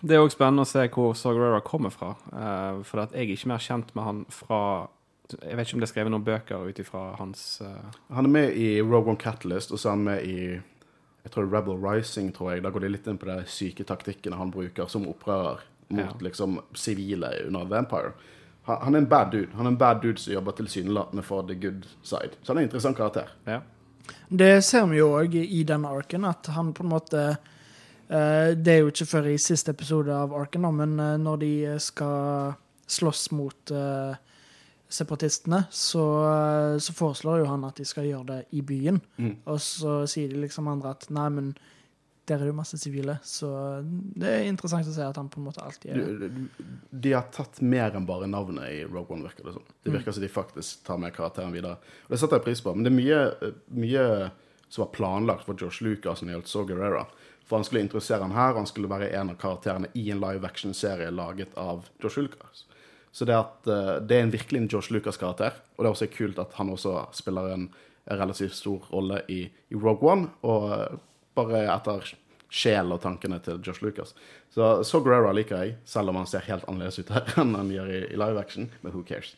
Det 0.00 0.14
er 0.14 0.16
eh, 0.16 0.22
òg 0.24 0.32
spennende 0.32 0.64
å 0.64 0.68
se 0.68 0.86
hvor 0.92 1.12
Sagrera 1.18 1.60
kommer 1.64 1.92
fra. 1.92 2.14
Uh, 2.32 2.80
for 2.88 3.02
jeg 3.02 3.12
er 3.12 3.34
ikke 3.34 3.50
mer 3.52 3.60
kjent 3.60 3.92
med 3.96 4.06
han 4.06 4.22
fra 4.32 4.60
Jeg 5.26 5.58
vet 5.58 5.66
ikke 5.66 5.76
om 5.76 5.80
det 5.82 5.88
er 5.88 5.90
skrevet 5.90 6.12
noen 6.14 6.24
bøker 6.24 6.68
ut 6.70 6.78
ifra 6.78 7.00
hans 7.18 7.58
uh... 7.58 7.90
Han 8.14 8.28
er 8.28 8.30
med 8.30 8.56
i 8.56 8.80
Rogue 8.80 9.10
One 9.10 9.18
Catalyst, 9.18 9.72
og 9.74 9.80
så 9.82 9.90
er 9.90 9.96
han 9.96 10.04
med 10.06 10.22
i 10.24 10.38
jeg 11.26 11.32
tror 11.34 11.48
Rebel 11.50 11.80
Rising, 11.82 12.28
tror 12.30 12.52
jeg. 12.52 12.62
Da 12.62 12.70
går 12.70 12.84
de 12.84 12.92
litt 12.92 13.08
inn 13.10 13.18
på 13.18 13.26
de 13.26 13.40
syke 13.50 13.82
taktikkene 13.82 14.38
han 14.38 14.52
bruker 14.54 14.86
som 14.86 15.08
opprører 15.10 15.64
mot 15.88 16.00
Ja. 16.00 16.16
liksom 16.20 16.60
sivile 16.74 17.30
under 17.46 17.64
Vampire. 17.64 18.12
Han, 18.66 18.76
han 18.82 18.94
er 18.94 18.98
en 18.98 19.08
bad 19.08 19.30
dude. 19.32 19.52
Han 19.54 19.66
er 19.66 19.70
en 19.70 19.78
bad 19.78 20.02
dude 20.02 20.18
som 20.18 20.32
jobber 20.32 20.52
tilsynelatende 20.52 21.22
for 21.22 21.42
the 21.46 21.54
good 21.54 21.86
side. 22.02 22.34
Så 22.42 22.52
han 22.52 22.58
er 22.58 22.60
en 22.60 22.68
interessant 22.68 22.96
karakter. 22.96 23.30
Ja. 23.46 23.60
Det 24.28 24.64
ser 24.64 24.86
vi 24.86 24.98
jo 24.98 25.12
òg 25.18 25.34
i 25.34 25.62
denne 25.66 25.90
arken, 25.90 26.24
at 26.24 26.46
han 26.54 26.72
på 26.74 26.84
en 26.84 26.90
måte 26.90 27.22
uh, 27.36 28.50
Det 28.54 28.72
er 28.72 28.84
jo 28.84 28.92
ikke 28.92 29.06
før 29.06 29.26
i 29.32 29.38
siste 29.38 29.70
episode 29.74 30.14
av 30.14 30.34
arken, 30.34 30.62
da, 30.62 30.70
men 30.70 30.94
uh, 31.00 31.16
når 31.18 31.36
de 31.42 31.52
skal 31.82 32.54
slåss 32.86 33.30
mot 33.34 33.74
uh, 33.74 34.14
separatistene, 34.88 35.64
så, 35.70 36.04
så 36.78 36.92
foreslår 36.94 37.40
jo 37.42 37.48
han 37.50 37.64
at 37.66 37.78
de 37.80 37.84
skal 37.84 38.06
gjøre 38.06 38.26
det 38.28 38.42
i 38.54 38.62
byen. 38.62 39.00
Mm. 39.18 39.32
Og 39.50 39.58
så 39.62 40.04
sier 40.06 40.30
de 40.30 40.38
liksom 40.44 40.68
andre 40.70 40.92
at 40.94 41.08
nei, 41.10 41.26
men 41.34 41.48
der 42.26 42.36
er 42.36 42.42
det 42.42 42.50
jo 42.50 42.56
masse 42.58 42.78
sivile. 42.80 43.18
Så 43.26 43.48
det 44.18 44.30
er 44.30 44.48
interessant 44.50 44.88
å 44.88 44.94
se 44.94 45.04
at 45.06 45.18
han 45.20 45.28
på 45.30 45.38
en 45.40 45.46
måte 45.46 45.62
alltid 45.62 45.92
er 45.94 46.16
de, 46.24 46.46
De 46.90 47.12
har 47.14 47.28
tatt 47.34 47.60
mer 47.62 47.94
enn 47.94 48.08
bare 48.08 48.28
navnet 48.30 48.72
i 48.72 48.80
Rogue 48.88 49.14
One, 49.14 49.28
virker 49.28 49.46
det 49.46 49.54
som. 49.54 49.68
Det 49.84 49.94
virker 49.94 50.16
som 50.16 50.24
de 50.24 50.32
faktisk 50.32 50.82
tar 50.86 50.98
med 51.02 51.14
karakteren 51.14 51.54
videre. 51.54 51.78
Og 52.06 52.14
Det 52.14 52.20
setter 52.22 52.40
jeg 52.40 52.48
pris 52.48 52.64
på. 52.64 52.74
Men 52.74 52.86
det 52.86 52.92
er 52.92 52.98
mye, 52.98 53.52
mye 53.78 54.06
som 54.68 54.84
var 54.84 54.92
planlagt 54.96 55.46
for 55.46 55.58
Josh 55.58 55.84
Lucas 55.86 56.22
når 56.22 56.28
det 56.28 56.36
gjaldt 56.36 56.52
Saw 56.52 56.68
Gerrera. 56.68 57.06
For 57.46 57.60
han 57.60 57.66
skulle 57.66 57.84
introdusere 57.84 58.24
han 58.24 58.34
her, 58.34 58.56
og 58.56 58.64
han 58.64 58.70
skulle 58.70 58.90
være 58.90 59.12
en 59.14 59.30
av 59.30 59.38
karakterene 59.38 59.92
i 59.94 60.08
en 60.10 60.22
live 60.22 60.46
action-serie 60.48 61.12
laget 61.14 61.54
av 61.54 61.86
Josh 62.02 62.18
Lucas. 62.18 62.64
Så 63.14 63.24
det, 63.24 63.36
at, 63.38 63.66
eh, 63.70 63.96
det 64.02 64.16
er 64.16 64.24
en 64.26 64.34
virkelig 64.34 64.60
en 64.60 64.68
Josh 64.68 64.90
Lucas-karakter, 64.92 65.54
og 65.76 65.84
det 65.84 65.88
er 65.88 65.94
også 65.94 66.10
kult 66.12 66.40
at 66.42 66.58
han 66.58 66.72
også 66.74 67.06
spiller 67.16 67.52
en 67.54 67.68
relativt 68.10 68.54
stor 68.54 68.82
rolle 68.90 69.22
i, 69.28 69.44
i 69.46 69.78
Rogue 69.78 70.10
One. 70.10 70.28
Og 70.42 70.98
bare 71.36 71.64
etter 71.76 72.12
sjel 72.56 72.92
og 72.94 73.00
tankene 73.02 73.38
til 73.44 73.58
Josh 73.64 73.82
Lucas. 73.84 74.14
Så 74.54 74.68
så 74.86 75.00
Guerrera 75.04 75.32
liker 75.36 75.64
jeg, 75.64 75.76
selv 75.84 76.12
om 76.12 76.20
han 76.22 76.28
ser 76.30 76.44
helt 76.46 76.64
annerledes 76.70 77.00
ut 77.02 77.10
her 77.12 77.26
enn 77.42 77.56
han 77.58 77.72
gjør 77.74 77.90
i, 77.92 78.04
i 78.14 78.20
live 78.20 78.38
action. 78.40 78.70
Men 78.82 78.94
who 78.94 79.02
cares? 79.08 79.34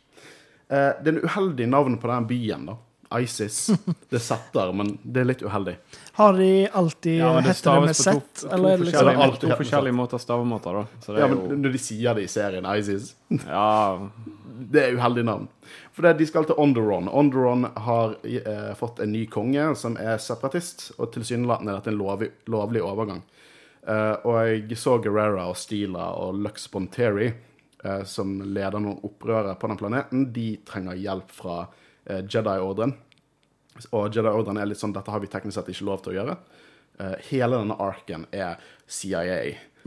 Eh, 0.68 0.92
det 1.02 1.08
er 1.10 1.16
en 1.16 1.24
uheldig 1.24 1.66
navn 1.72 1.96
på 1.98 2.10
den 2.12 2.28
byen, 2.28 2.68
da. 2.68 2.76
ISIS. 3.18 3.70
Det 4.12 4.20
setter, 4.20 4.68
men 4.76 4.90
det 5.00 5.22
er 5.22 5.28
litt 5.30 5.40
uheldig. 5.40 5.78
Har 6.18 6.34
de 6.36 6.48
alltid 6.76 7.14
Ja, 7.22 7.30
det 7.38 7.46
hette 7.46 7.72
det 7.72 7.86
med 7.86 7.96
Z? 7.96 8.42
Eller 8.52 8.74
er 8.74 8.82
det 8.82 8.84
liksom 8.84 8.98
forskjellige, 8.98 9.22
alltid 9.24 9.48
to 9.48 9.56
forskjellige 9.62 9.96
måter 9.96 10.20
stavemåter, 10.20 10.76
da. 10.82 11.00
Så 11.06 11.14
det 11.16 11.22
Ja, 11.22 11.24
er 11.24 11.32
men 11.32 11.40
jo 11.54 11.56
Når 11.62 11.72
de 11.72 11.80
sier 11.80 12.18
det 12.18 12.26
i 12.26 12.28
serien 12.28 12.68
ISIS 12.68 13.14
Ja, 13.46 13.70
Det 14.58 14.80
er 14.82 14.96
uheldig 14.98 15.24
navn. 15.24 15.48
For 15.94 16.06
det, 16.06 16.16
de 16.18 16.26
skal 16.26 16.46
til 16.48 16.58
Onderon. 16.58 17.08
Onderon 17.08 17.68
har 17.86 18.16
eh, 18.26 18.72
fått 18.78 19.02
en 19.04 19.12
ny 19.14 19.24
konge 19.30 19.70
som 19.78 19.98
er 20.00 20.18
separatist, 20.22 20.88
og 20.98 21.12
tilsynelatende 21.14 21.72
er 21.72 21.78
dette 21.80 21.92
en 21.92 22.00
lovlig, 22.00 22.30
lovlig 22.50 22.82
overgang. 22.82 23.22
Eh, 23.86 24.14
og 24.26 24.38
jeg 24.42 24.78
så 24.80 24.98
Guerrera 25.02 25.46
og 25.50 25.58
Stila 25.58 26.10
og 26.18 26.40
Lux 26.42 26.66
Bonteri, 26.72 27.30
eh, 27.84 28.02
som 28.04 28.38
leder 28.42 28.82
noen 28.82 29.02
opprørere 29.06 29.54
på 29.60 29.70
den 29.70 29.80
planeten. 29.80 30.26
De 30.34 30.48
trenger 30.66 30.98
hjelp 30.98 31.34
fra 31.34 31.60
eh, 31.62 32.24
Jedi-ordren. 32.24 32.96
Og 33.94 34.10
Jedi-ordren 34.10 34.58
er 34.58 34.68
litt 34.70 34.80
sånn 34.80 34.96
dette 34.96 35.14
har 35.14 35.22
vi 35.22 35.30
teknisk 35.30 35.60
sett 35.60 35.70
ikke 35.72 35.86
lov 35.88 36.02
til 36.02 36.16
å 36.16 36.18
gjøre. 36.18 36.38
Eh, 36.98 37.14
hele 37.30 37.60
denne 37.60 37.78
arken 37.78 38.26
er 38.34 38.58
CIA, 38.88 39.40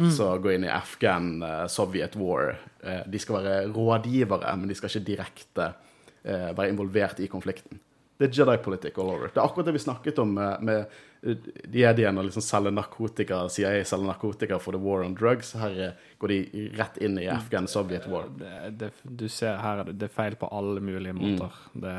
så 0.10 0.38
går 0.38 0.56
inn 0.56 0.66
i 0.66 0.72
Afghan, 0.72 1.44
uh, 1.44 1.68
Soviet 1.68 2.16
War. 2.16 2.56
Uh, 2.86 3.02
de 3.06 3.20
skal 3.20 3.42
være 3.42 3.70
rådgivere, 3.74 4.56
men 4.58 4.70
de 4.70 4.78
skal 4.78 4.92
ikke 4.92 5.08
direkte 5.12 5.72
uh, 5.74 6.52
være 6.58 6.70
involvert 6.72 7.22
i 7.22 7.30
konflikten. 7.32 7.82
Det 8.22 8.30
er 8.30 8.38
Jedi-politikk 8.38 9.00
all 9.02 9.16
over. 9.16 9.32
Det 9.34 9.42
er 9.42 9.48
akkurat 9.48 9.66
det 9.66 9.74
vi 9.74 9.82
snakket 9.82 10.20
om 10.22 10.36
med, 10.38 10.62
med 10.62 11.32
jediene 11.74 12.22
og 12.22 12.28
liksom 12.28 12.44
selge 12.46 12.74
narkotika, 12.74 13.40
CIA 13.50 13.80
selger 13.86 14.12
narkotika 14.12 14.60
for 14.62 14.78
the 14.78 14.82
war 14.82 15.02
on 15.06 15.16
drugs. 15.18 15.56
Her 15.58 15.96
går 16.22 16.34
de 16.34 16.68
rett 16.78 17.00
inn 17.02 17.18
i 17.18 17.26
Afghan, 17.34 17.70
Soviet 17.70 18.06
War. 18.10 18.30
det, 18.38 18.76
det, 18.78 18.92
du 19.02 19.26
ser 19.26 19.58
her 19.62 19.82
at 19.82 19.90
det, 19.90 20.06
er 20.06 20.14
feil 20.14 20.38
på 20.38 20.50
alle 20.54 20.84
mulige 20.86 21.18
måter. 21.18 21.58
Det, 21.74 21.96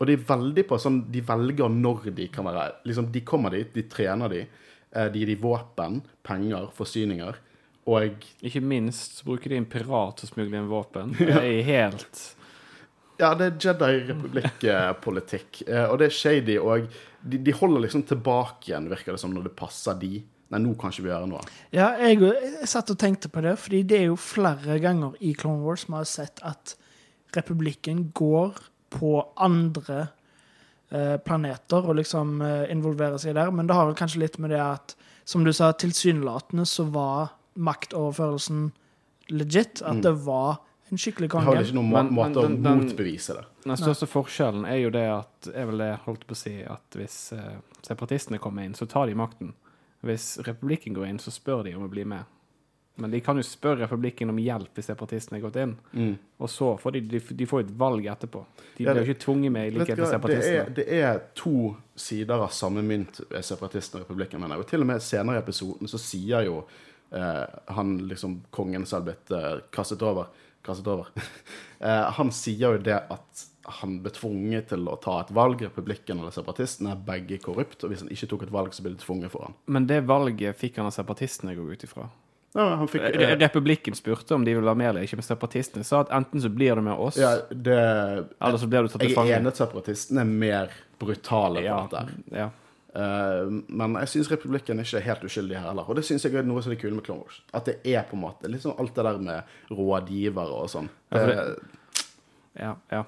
Og 0.00 0.10
de 0.10 0.18
er 0.18 0.26
veldig 0.26 0.64
på 0.66 0.78
sånn 0.82 1.04
De 1.14 1.22
velger 1.22 1.70
når 1.70 2.10
de 2.16 2.26
kan 2.34 2.46
være 2.48 2.80
liksom, 2.88 3.12
De 3.14 3.22
kommer 3.22 3.54
dit, 3.54 3.70
de 3.74 3.86
trener 3.90 4.32
de. 4.32 4.42
Eh, 4.94 5.10
De 5.12 5.22
gir 5.22 5.32
de 5.32 5.40
våpen, 5.42 6.00
penger, 6.26 6.70
forsyninger. 6.76 7.40
Og 7.90 8.24
ikke 8.40 8.62
minst 8.64 9.20
bruker 9.26 9.52
de 9.52 9.60
en 9.60 9.68
pirat 9.68 10.16
til 10.18 10.30
å 10.30 10.32
smugle 10.32 10.56
inn 10.62 10.70
våpen. 10.70 11.12
Det 11.20 11.42
er 11.42 11.68
helt 11.68 12.22
ja, 13.14 13.28
det 13.38 13.46
er 13.46 13.58
Jedi-republikk-politikk. 13.62 15.60
eh, 15.70 15.84
Og 15.86 16.00
det 16.00 16.08
er 16.08 16.14
shady. 16.14 16.56
Og 16.58 16.88
de, 17.22 17.38
de 17.38 17.52
holder 17.54 17.84
liksom 17.86 18.02
tilbake 18.08 18.72
igjen, 18.72 18.88
virker 18.90 19.14
det 19.14 19.22
som, 19.22 19.34
når 19.34 19.46
det 19.48 19.52
passer 19.58 19.94
de. 20.00 20.16
Nei, 20.52 20.60
nå 20.60 20.74
kan 20.78 20.92
ikke 20.92 21.06
vi 21.06 21.12
gjøre 21.12 21.28
noe. 21.30 21.44
Ja, 21.74 21.92
jeg, 22.02 22.18
jeg 22.20 22.68
satt 22.70 22.90
og 22.92 22.98
tenkte 23.00 23.30
på 23.32 23.44
det, 23.44 23.54
fordi 23.62 23.84
det 23.86 24.00
er 24.00 24.08
jo 24.10 24.18
flere 24.20 24.80
ganger 24.82 25.14
i 25.24 25.32
Clone 25.38 25.62
Wars 25.64 25.86
vi 25.88 25.94
har 25.96 26.08
sett 26.10 26.42
at 26.46 26.74
republikken 27.34 28.08
går 28.14 28.58
på 28.94 29.16
andre 29.42 30.08
planeter 31.24 31.84
og 31.88 31.96
liksom 31.98 32.36
involvere 32.70 33.18
seg 33.18 33.34
der, 33.34 33.50
men 33.50 33.66
det 33.66 33.74
har 33.74 33.86
vel 33.88 33.96
kanskje 33.98 34.20
litt 34.22 34.38
med 34.38 34.50
det 34.54 34.60
at, 34.62 34.94
som 35.24 35.42
du 35.44 35.52
sa, 35.52 35.72
tilsynelatende 35.72 36.66
så 36.68 36.84
var 36.92 37.32
maktoverførelsen 37.58 38.72
legit, 39.32 39.82
at 39.82 40.02
det 40.04 40.12
var 40.24 40.58
en 40.92 40.98
skikkelig 41.00 41.30
De 41.32 41.40
har 41.40 41.54
vel 41.56 41.64
ikke 41.64 41.74
noen 41.78 41.88
må 41.90 41.96
Men- 41.96 42.06
men 42.06 42.14
måte 42.14 42.38
å 42.38 42.42
den- 42.42 42.62
den- 42.62 42.80
motbevise 42.84 43.34
det. 43.34 43.44
Den 43.64 43.76
største 43.76 44.06
forskjellen 44.06 44.66
er 44.68 44.76
jo 44.82 44.90
det 44.90 45.08
at 45.08 45.48
er 45.54 45.66
vel 45.66 45.78
det 45.78 45.86
jeg 45.88 46.00
holdt 46.04 46.26
på 46.26 46.34
å 46.34 46.36
si, 46.36 46.62
at 46.62 46.90
hvis 46.92 47.32
eh, 47.32 47.56
separatistene 47.82 48.38
kommer 48.38 48.62
inn, 48.64 48.74
så 48.74 48.86
tar 48.88 49.06
de 49.06 49.14
makten. 49.14 49.54
Hvis 50.04 50.38
republikken 50.44 50.94
går 50.94 51.08
inn, 51.08 51.18
så 51.18 51.30
spør 51.32 51.64
de 51.64 51.74
om 51.74 51.88
å 51.88 51.90
bli 51.90 52.04
med. 52.04 52.24
Men 52.96 53.10
de 53.10 53.18
kan 53.26 53.34
jo 53.36 53.42
spørre 53.42 53.82
republikken 53.88 54.30
om 54.30 54.36
hjelp 54.38 54.76
hvis 54.78 54.86
separatistene 54.86 55.40
er 55.40 55.42
gått 55.42 55.56
inn. 55.58 55.72
Mm. 55.98 56.12
Og 56.38 56.50
så 56.50 56.68
får 56.78 56.94
de, 56.94 57.00
de, 57.16 57.20
de 57.40 57.46
får 57.50 57.64
et 57.64 57.72
valg 57.80 58.06
etterpå. 58.12 58.44
De 58.76 58.84
Ja, 58.84 58.92
blir 58.94 59.02
jo 59.02 59.10
ikke 59.10 59.24
tvunget 59.24 59.54
med 59.56 59.66
i 59.66 59.74
likhet 59.74 59.98
med 59.98 60.12
separatistene. 60.12 60.74
det, 60.76 60.84
er, 60.84 60.92
det 60.92 61.00
er 61.02 61.22
to 61.34 61.74
sider 61.98 62.38
av 62.46 62.52
samme 62.54 62.84
mynt, 62.86 63.18
separatistene 63.18 63.42
separatisten 63.64 63.98
og 63.98 64.04
republikken. 64.06 64.40
mener 64.44 64.56
jeg. 64.56 64.66
Og 64.66 64.70
til 64.70 64.86
og 64.86 64.90
med 64.92 65.02
senere 65.02 65.40
i 65.40 65.42
episoden 65.42 65.90
så 65.90 65.98
sier 65.98 66.46
jo 66.46 66.60
eh, 67.10 67.44
han 67.74 67.96
liksom 68.08 68.42
kongen 68.54 68.86
som 68.86 69.00
har 69.00 69.08
blitt 69.10 69.34
eh, 69.34 69.64
kastet 69.74 70.02
over, 70.06 70.30
kastet 70.62 70.86
over. 70.94 71.10
eh, 71.80 72.06
Han 72.18 72.30
sier 72.30 72.76
jo 72.76 72.78
det 72.78 73.00
at 73.10 73.44
han 73.80 73.98
ble 74.04 74.12
tvunget 74.12 74.68
til 74.70 74.86
å 74.92 74.98
ta 75.02 75.20
et 75.22 75.30
valg. 75.34 75.62
Republikken 75.66 76.20
eller 76.20 76.34
separatistene 76.34 76.92
er 76.94 77.06
begge 77.06 77.38
korrupt, 77.42 77.82
og 77.82 77.90
hvis 77.90 78.04
han 78.04 78.12
ikke 78.12 78.28
tok 78.30 78.46
et 78.46 78.52
valg, 78.54 78.74
så 78.76 78.84
ble 78.84 78.92
det 78.94 79.02
tvunget 79.02 79.32
for 79.32 79.48
han. 79.48 79.56
Men 79.66 79.88
det 79.90 80.02
valget 80.06 80.58
fikk 80.60 80.78
han 80.78 80.90
av 80.90 80.94
separatistene, 80.94 81.56
går 81.56 81.72
ut 81.74 81.86
ifra. 81.88 82.10
Ja, 82.54 82.68
han 82.78 82.86
fikk, 82.88 83.02
eh, 83.02 83.32
Republikken 83.40 83.94
spurte 83.98 84.34
om 84.36 84.44
de 84.46 84.52
ville 84.54 84.66
være 84.68 84.78
med 84.78 84.88
eller 84.92 85.02
ikke, 85.08 85.16
men 85.18 85.26
separatistene 85.26 85.84
sa 85.84 86.00
at 86.04 86.12
enten 86.14 86.40
så 86.40 86.48
blir 86.54 86.76
du 86.78 86.82
med 86.86 86.94
oss, 87.02 87.16
ja, 87.18 87.32
det, 87.50 87.78
eller 88.40 88.58
så 88.62 88.68
blir 88.70 88.82
du 88.86 88.88
tatt 88.92 89.00
til 89.02 89.10
jeg 89.10 89.16
er 89.16 89.20
fange. 89.22 89.38
enig 89.40 89.50
at 89.50 89.56
separatistene 89.64 90.20
er 90.22 90.30
mer 90.30 90.70
brutale 91.02 91.60
på 91.60 91.64
Ja, 91.66 91.80
dette. 91.90 92.04
her. 92.04 92.38
ja. 92.44 92.50
Eh, 92.94 93.48
men 93.74 93.96
jeg 93.98 94.06
syns 94.12 94.30
republikken 94.30 94.78
er 94.78 94.86
ikke 94.86 95.00
helt 95.02 95.24
uskyldig 95.26 95.56
her 95.58 95.66
heller. 95.66 95.88
Og 95.90 95.96
det 95.98 96.04
syns 96.06 96.22
jeg 96.28 96.36
er 96.38 96.46
noe 96.46 96.62
som 96.62 96.70
er 96.70 96.76
kult 96.78 96.94
med 96.94 97.02
Clone 97.02 97.24
Wars. 97.26 97.40
At 97.52 97.64
det 97.66 97.80
er 97.90 98.04
på 98.06 98.14
en 98.14 98.22
måte 98.22 98.46
liksom 98.46 98.76
alt 98.78 98.94
det 98.94 99.02
der 99.08 99.18
med 99.18 99.42
rådgivere 99.74 100.54
og 100.62 100.70
sånn. 100.70 100.88
Ja, 101.10 101.18
for 101.18 101.56
ja, 102.60 102.76
ja. 102.92 103.02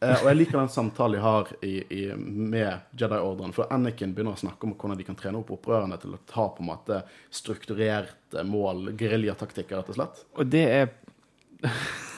Eh, 0.00 0.16
og 0.22 0.28
jeg 0.30 0.38
liker 0.38 0.58
den 0.60 0.72
samtalen 0.72 1.18
de 1.18 1.22
har 1.24 1.52
i, 1.62 1.74
i, 1.94 2.02
med 2.16 2.98
Jedi-ordren. 2.98 3.54
For 3.56 3.70
Anakin 3.74 4.14
begynner 4.16 4.36
å 4.36 4.42
snakke 4.42 4.68
om 4.68 4.74
hvordan 4.74 4.98
de 5.00 5.06
kan 5.08 5.18
trene 5.18 5.40
opp 5.40 5.52
opprørerne 5.56 5.98
til 6.02 6.16
å 6.16 6.22
ta 6.28 6.48
på 6.54 6.64
en 6.64 6.70
måte 6.72 7.02
strukturerte 7.34 8.44
mål, 8.46 8.92
geriljataktikker, 8.98 9.80
rett 9.80 9.94
og 9.94 10.00
slett. 10.00 10.22
Og 10.38 10.52
det 10.52 10.66
er 10.80 10.92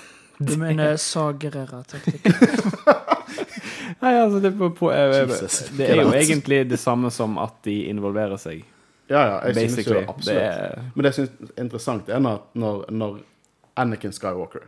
Du 0.40 0.54
mener 0.56 0.96
sagerere-taktikker? 0.96 2.32
Nei, 4.00 4.20
altså, 4.20 4.40
det, 4.40 4.52
på, 4.56 4.70
på, 4.70 4.92
eh, 4.92 5.28
Jesus. 5.28 5.68
det 5.76 5.90
er 5.90 6.00
jo 6.00 6.12
egentlig 6.16 6.62
det 6.70 6.78
samme 6.80 7.10
som 7.12 7.38
at 7.42 7.58
de 7.66 7.74
involverer 7.90 8.40
seg, 8.40 8.64
Ja, 9.10 9.20
ja, 9.26 9.36
jeg 9.50 9.72
synes 9.74 9.88
jo 9.90 9.98
absolutt. 9.98 10.26
Det 10.26 10.36
er, 10.40 10.82
Men 10.94 11.04
det 11.04 11.10
jeg 11.10 11.18
syns 11.18 11.50
er 11.50 11.64
interessant, 11.64 12.08
er 12.08 12.22
når, 12.22 12.86
når, 12.88 13.18
Anakin 13.80 14.12
Skywalker, 14.12 14.64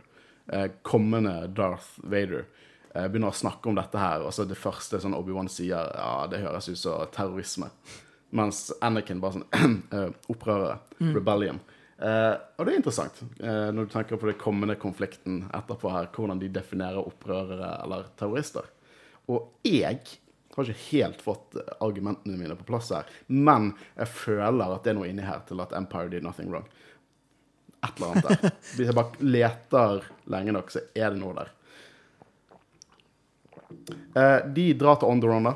eh, 0.53 0.67
kommende 0.81 1.47
Darth 1.55 1.97
Vader, 2.03 2.45
eh, 2.45 2.62
begynner 2.93 3.31
å 3.33 3.35
snakke 3.35 3.69
om 3.71 3.75
dette 3.79 3.97
her, 3.97 4.21
og 4.21 4.33
så 4.35 4.45
det 4.45 4.57
første 4.59 4.99
sånn 5.01 5.15
Obi-Wan 5.17 5.49
sier, 5.49 5.87
ja, 5.97 6.27
det 6.29 6.43
høres 6.43 6.67
ut 6.69 6.77
som 6.77 7.07
terrorisme. 7.13 7.71
Mens 8.33 8.67
Anakin 8.81 9.19
bare 9.21 9.39
sånn 9.39 9.47
eh, 9.93 10.09
Mm. 10.99 11.13
rebellion. 11.15 11.59
Eh, 12.03 12.33
og 12.57 12.65
det 12.65 12.73
er 12.73 12.77
interessant, 12.79 13.19
eh, 13.41 13.69
når 13.73 13.85
du 13.87 13.91
tenker 13.93 14.17
på 14.21 14.27
den 14.29 14.37
kommende 14.41 14.75
konflikten 14.79 15.43
etterpå 15.53 15.91
her, 15.91 16.07
hvordan 16.13 16.39
de 16.41 16.49
definerer 16.53 17.01
opprørere 17.01 17.69
eller 17.83 18.07
terrorister. 18.19 18.65
Og 19.29 19.49
jeg 19.63 19.99
har 20.55 20.63
ikke 20.67 20.85
helt 20.91 21.21
fått 21.25 21.55
eh, 21.57 21.73
argumentene 21.81 22.37
mine 22.37 22.57
på 22.59 22.65
plass 22.69 22.91
her, 22.93 23.09
men 23.27 23.71
jeg 23.97 24.07
føler 24.13 24.73
at 24.75 24.83
det 24.85 24.93
er 24.93 24.97
noe 24.99 25.09
inni 25.09 25.25
her 25.25 25.41
til 25.49 25.61
at 25.63 25.73
Empire 25.77 26.09
did 26.13 26.25
nothing 26.25 26.49
wrong. 26.53 26.65
Et 27.83 27.97
eller 27.97 28.13
annet 28.13 28.29
der. 28.29 28.53
Hvis 28.77 28.87
jeg 28.89 28.95
bare 28.95 29.25
leter 29.33 30.05
lenge 30.31 30.53
nok, 30.55 30.71
så 30.71 30.85
er 30.95 31.11
det 31.13 31.19
noe 31.21 31.35
der. 31.41 31.49
Eh, 34.15 34.39
de 34.55 34.71
drar 34.77 34.99
til 34.99 35.11
Onderon, 35.11 35.49
da. 35.49 35.53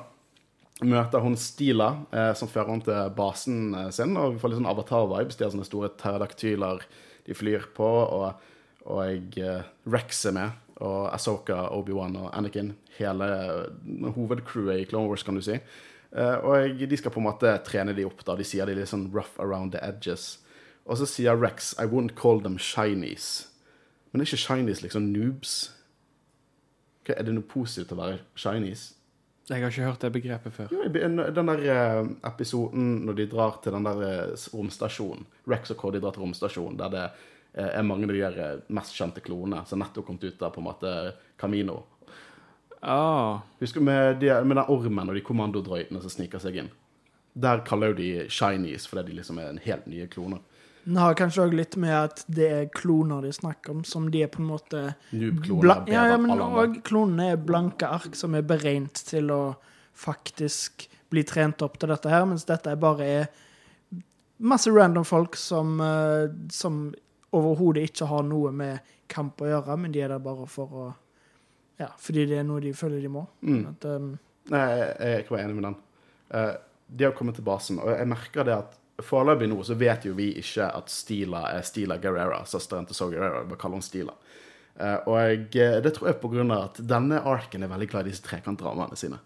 Møter 0.87 1.23
hun 1.23 1.37
Stila, 1.39 1.89
eh, 2.13 2.31
som 2.37 2.49
fører 2.49 2.69
henne 2.73 2.85
til 2.85 3.11
basen 3.17 3.73
eh, 3.73 3.89
sin. 3.95 4.15
Og 4.19 4.35
vi 4.35 4.41
får 4.41 4.53
litt 4.53 4.61
sånn 4.61 4.69
avatar-vibes. 4.69 5.37
De 5.37 5.45
har 5.45 5.53
sånne 5.55 5.67
store 5.67 5.91
pterodaktyler 5.97 6.85
de 7.27 7.37
flyr 7.37 7.69
på. 7.77 7.87
Og, 7.87 8.47
og 8.87 9.03
jeg, 9.09 9.61
Rex 9.89 10.25
er 10.29 10.37
med. 10.37 10.63
Og 10.77 11.07
Asoka, 11.09 11.63
Obi-Wan 11.73 12.17
og 12.21 12.31
Anakin. 12.37 12.75
Hele 12.99 13.29
hovedcrewet 14.13 14.83
i 14.83 14.89
Clone 14.89 15.09
Wars, 15.09 15.25
kan 15.25 15.37
du 15.37 15.41
si. 15.41 15.57
Og 16.17 16.77
de 16.77 16.97
skal 16.97 17.11
på 17.11 17.19
en 17.19 17.25
måte 17.25 17.49
trene 17.65 17.95
de 17.97 18.05
opp. 18.05 18.21
da. 18.25 18.37
De 18.37 18.45
sier 18.45 18.69
de 18.69 18.75
er 18.75 18.83
litt 18.83 18.91
sånn 18.91 19.09
rough 19.13 19.33
around 19.41 19.73
the 19.73 19.81
edges. 19.81 20.37
Og 20.85 21.01
så 21.01 21.07
sier 21.09 21.35
Rex 21.35 21.73
I 21.81 21.89
wouldn't 21.89 22.15
call 22.15 22.39
them 22.41 22.57
shinies. 22.61 23.47
Men 24.11 24.21
det 24.21 24.27
er 24.27 24.31
ikke 24.31 24.45
shinies 24.45 24.83
liksom 24.85 25.09
noobs? 25.11 25.57
Hva, 27.07 27.15
er 27.15 27.27
det 27.27 27.33
noe 27.37 27.47
positivt 27.47 27.95
å 27.95 27.99
være 28.01 28.21
Chinese? 28.35 28.97
jeg 29.47 29.63
har 29.63 29.71
ikke 29.71 29.87
hørt 29.87 30.01
det 30.03 30.09
begrepet 30.11 30.53
før. 30.53 30.71
Jo, 30.75 30.87
den 30.91 31.21
der 31.49 31.61
eh, 31.71 32.09
episoden 32.27 32.87
når 33.07 33.19
de 33.21 33.27
drar 33.31 33.61
til 33.63 33.77
den 33.77 33.85
der 33.87 34.01
eh, 34.03 34.47
romstasjonen 34.51 35.23
Rex 35.47 35.71
og 35.71 35.79
Cody 35.79 36.01
drar 36.03 36.15
til 36.15 36.25
romstasjonen, 36.25 36.75
der 36.81 36.91
det 36.91 37.03
eh, 37.05 37.69
er 37.69 37.85
mange 37.87 38.09
av 38.09 38.11
de 38.11 38.23
der 38.25 38.65
mest 38.75 38.97
kjente 38.97 39.23
klonene 39.23 39.63
som 39.69 39.79
nettopp 39.79 40.09
kom 40.09 40.19
ut 40.19 40.43
av 40.43 40.51
på 40.51 40.59
en 40.59 40.67
måte 40.67 40.91
Camino. 41.39 41.85
Ah, 42.81 43.39
Husker 43.61 43.79
du 43.79 43.87
med, 43.87 44.19
de, 44.19 44.33
med 44.43 44.59
den 44.59 44.67
ormen 44.67 45.09
og 45.09 45.15
de 45.15 45.23
kommandodrøytene 45.25 46.03
som 46.03 46.11
sniker 46.11 46.43
seg 46.43 46.59
inn? 46.61 46.69
Der 47.37 47.63
kaller 47.65 47.93
jo 47.93 47.97
de 47.99 48.11
shinies 48.33 48.87
fordi 48.89 49.11
de 49.11 49.19
liksom 49.19 49.41
er 49.41 49.51
en 49.51 49.61
helt 49.61 49.87
nye 49.89 50.07
kloner. 50.11 50.41
Den 50.87 51.01
har 51.03 51.17
kanskje 51.19 51.43
òg 51.43 51.55
litt 51.57 51.75
med 51.75 51.91
at 51.91 52.21
det 52.31 52.45
er 52.47 52.69
kloner 52.71 53.25
de 53.25 53.33
snakker 53.35 53.73
om, 53.73 53.81
som 53.83 54.05
de 54.11 54.21
er 54.23 54.29
på 54.31 54.39
en 54.39 54.51
måte 54.53 54.83
Noob-kloner 55.11 55.81
er 55.83 55.91
ja, 55.91 56.05
ja, 56.13 56.19
men 56.21 56.39
òg 56.39 56.77
klonene 56.87 57.33
er 57.33 57.41
blanke 57.43 57.89
ark 57.91 58.15
som 58.15 58.37
er 58.39 58.45
beregnet 58.47 59.01
til 59.09 59.33
å 59.35 59.41
faktisk 59.97 60.87
bli 61.11 61.25
trent 61.27 61.61
opp 61.65 61.75
til 61.81 61.91
dette 61.91 62.11
her, 62.11 62.23
mens 62.29 62.47
dette 62.47 62.71
er 62.71 62.79
bare 62.79 63.09
er 63.17 63.27
masse 64.37 64.71
random 64.71 65.03
folk 65.07 65.35
som, 65.35 65.75
eh, 65.81 66.29
som 66.51 66.93
overhodet 67.35 67.89
ikke 67.89 68.07
har 68.07 68.23
noe 68.23 68.53
med 68.55 68.93
kamp 69.11 69.41
å 69.41 69.49
gjøre, 69.51 69.77
men 69.79 69.91
de 69.91 70.05
er 70.05 70.15
der 70.15 70.23
bare 70.23 70.47
for 70.47 70.79
å 70.85 70.87
Ja, 71.77 71.91
fordi 72.01 72.23
det 72.25 72.39
er 72.39 72.45
noe 72.47 72.57
de 72.57 72.71
føler 72.73 73.03
de 73.03 73.09
må. 73.13 73.21
Mm. 73.45 73.59
At, 73.69 73.83
um, 73.85 74.05
Nei, 74.49 74.61
jeg, 74.65 74.85
jeg 74.97 75.11
er 75.13 75.19
ikke 75.21 75.37
enig 75.37 75.55
med 75.59 75.65
den. 75.67 75.75
Eh, 76.33 76.55
de 76.87 77.07
har 77.07 77.15
kommet 77.15 77.35
til 77.35 77.45
basen, 77.47 77.79
og 77.83 77.91
jeg 77.91 78.07
merker 78.07 78.47
det 78.47 78.55
at 78.55 78.77
foreløpig 79.03 79.49
nå 79.51 79.59
så 79.65 79.75
vet 79.77 80.07
jo 80.07 80.15
vi 80.17 80.31
ikke 80.41 80.69
at 80.73 80.89
Stila 80.89 81.43
er 81.53 81.65
Stila 81.67 81.99
Guerrera, 82.01 82.41
søsteren 82.49 82.87
til 82.89 82.97
So 82.97 83.09
Guerrera. 83.11 83.43
Bare 83.45 83.59
kaller 83.61 83.77
hun 83.77 83.85
Stila. 83.85 84.15
Eh, 84.77 84.95
og 85.09 85.57
eh, 85.57 85.77
det 85.81 85.93
tror 85.95 86.11
jeg 86.11 86.19
av 86.45 86.53
at 86.57 86.79
denne 86.85 87.19
arken 87.25 87.65
er 87.65 87.71
veldig 87.71 87.89
glad 87.91 88.07
i 88.07 88.13
disse 88.13 88.25
trekantdramaene 88.25 88.97
sine. 88.97 89.19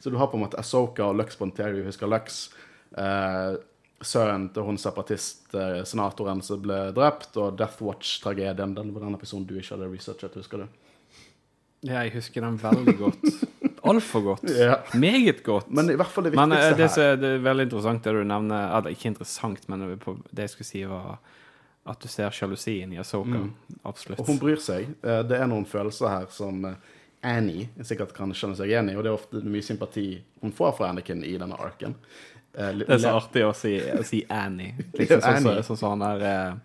Så 0.00 0.10
du 0.12 0.18
har 0.20 0.30
på 0.32 0.38
en 0.38 0.44
måte 0.46 0.60
Asoka 0.60 1.06
og 1.08 1.16
Lux 1.20 1.38
Bonterio, 1.40 1.84
husker 1.84 2.10
Lux. 2.10 2.48
Eh, 2.96 3.56
sønnen 4.04 4.50
til 4.52 4.66
hun 4.66 4.78
separatist-senatoren 4.80 6.42
som 6.44 6.60
ble 6.60 6.90
drept, 6.96 7.36
og 7.40 7.56
Death 7.58 7.80
Watch-tragedien. 7.84 8.76
Den 8.76 8.92
var 8.92 9.06
den 9.06 9.16
episoden 9.16 9.46
du 9.48 9.56
ikke 9.56 9.76
hadde 9.76 9.92
researchet, 9.92 10.36
husker 10.40 10.64
du? 10.64 10.66
Ja, 11.84 12.02
jeg 12.02 12.14
husker 12.16 12.44
den 12.44 12.58
veldig 12.60 12.96
godt. 13.00 13.28
Altfor 13.84 14.22
godt. 14.24 14.42
Ja. 14.48 14.78
Meget 14.96 15.42
godt. 15.44 15.70
Men 15.70 15.90
i 15.92 15.94
hvert 16.00 16.08
fall 16.12 16.24
det 16.24 16.34
Men 16.34 16.52
eh, 16.56 16.70
det, 16.76 16.90
her 16.90 17.02
er- 17.12 17.16
det 17.20 17.30
er 17.36 17.42
veldig 17.44 17.66
interessant 17.68 18.02
det 18.04 18.12
du 18.16 18.22
nevner 18.24 18.76
Eller 18.78 18.90
ikke 18.96 19.10
interessant, 19.12 19.68
men 19.68 19.84
det 20.32 20.46
jeg 20.46 20.50
skulle 20.54 20.66
si, 20.70 20.84
var 20.88 21.18
at 21.86 22.00
du 22.00 22.08
ser 22.08 22.30
sjalusien 22.32 22.92
i 22.92 22.96
Asoka. 22.98 23.42
Absolutt. 23.84 24.20
Og 24.20 24.26
hun 24.30 24.38
bryr 24.40 24.56
seg. 24.56 24.86
Eh, 25.04 25.22
Det 25.28 25.36
er 25.36 25.46
noen 25.46 25.66
følelser 25.68 26.08
her 26.08 26.26
som 26.32 26.64
eh, 26.64 26.74
Annie 27.24 27.68
sikkert 27.84 28.14
kan 28.16 28.32
skjønne 28.36 28.56
seg 28.56 28.68
igjen 28.72 28.88
i, 28.90 28.96
og 28.96 29.04
det 29.04 29.10
er 29.12 29.18
ofte 29.18 29.42
mye 29.44 29.62
sympati 29.64 30.06
hun 30.40 30.52
får 30.52 30.72
fra 30.78 30.88
Anakin 30.92 31.22
i 31.24 31.36
denne 31.40 31.56
arken. 31.60 31.94
Det 32.54 32.86
er 32.88 32.98
så 33.02 33.14
artig 33.18 33.42
å 33.44 33.52
si, 33.56 33.74
å 33.80 34.02
si 34.06 34.22
Annie. 34.30 34.74
Liksom 34.98 35.20
sånn 35.20 35.38
Annie. 35.48 35.62
som 35.66 35.76
så, 35.76 35.88
han 35.92 36.02
er 36.08 36.56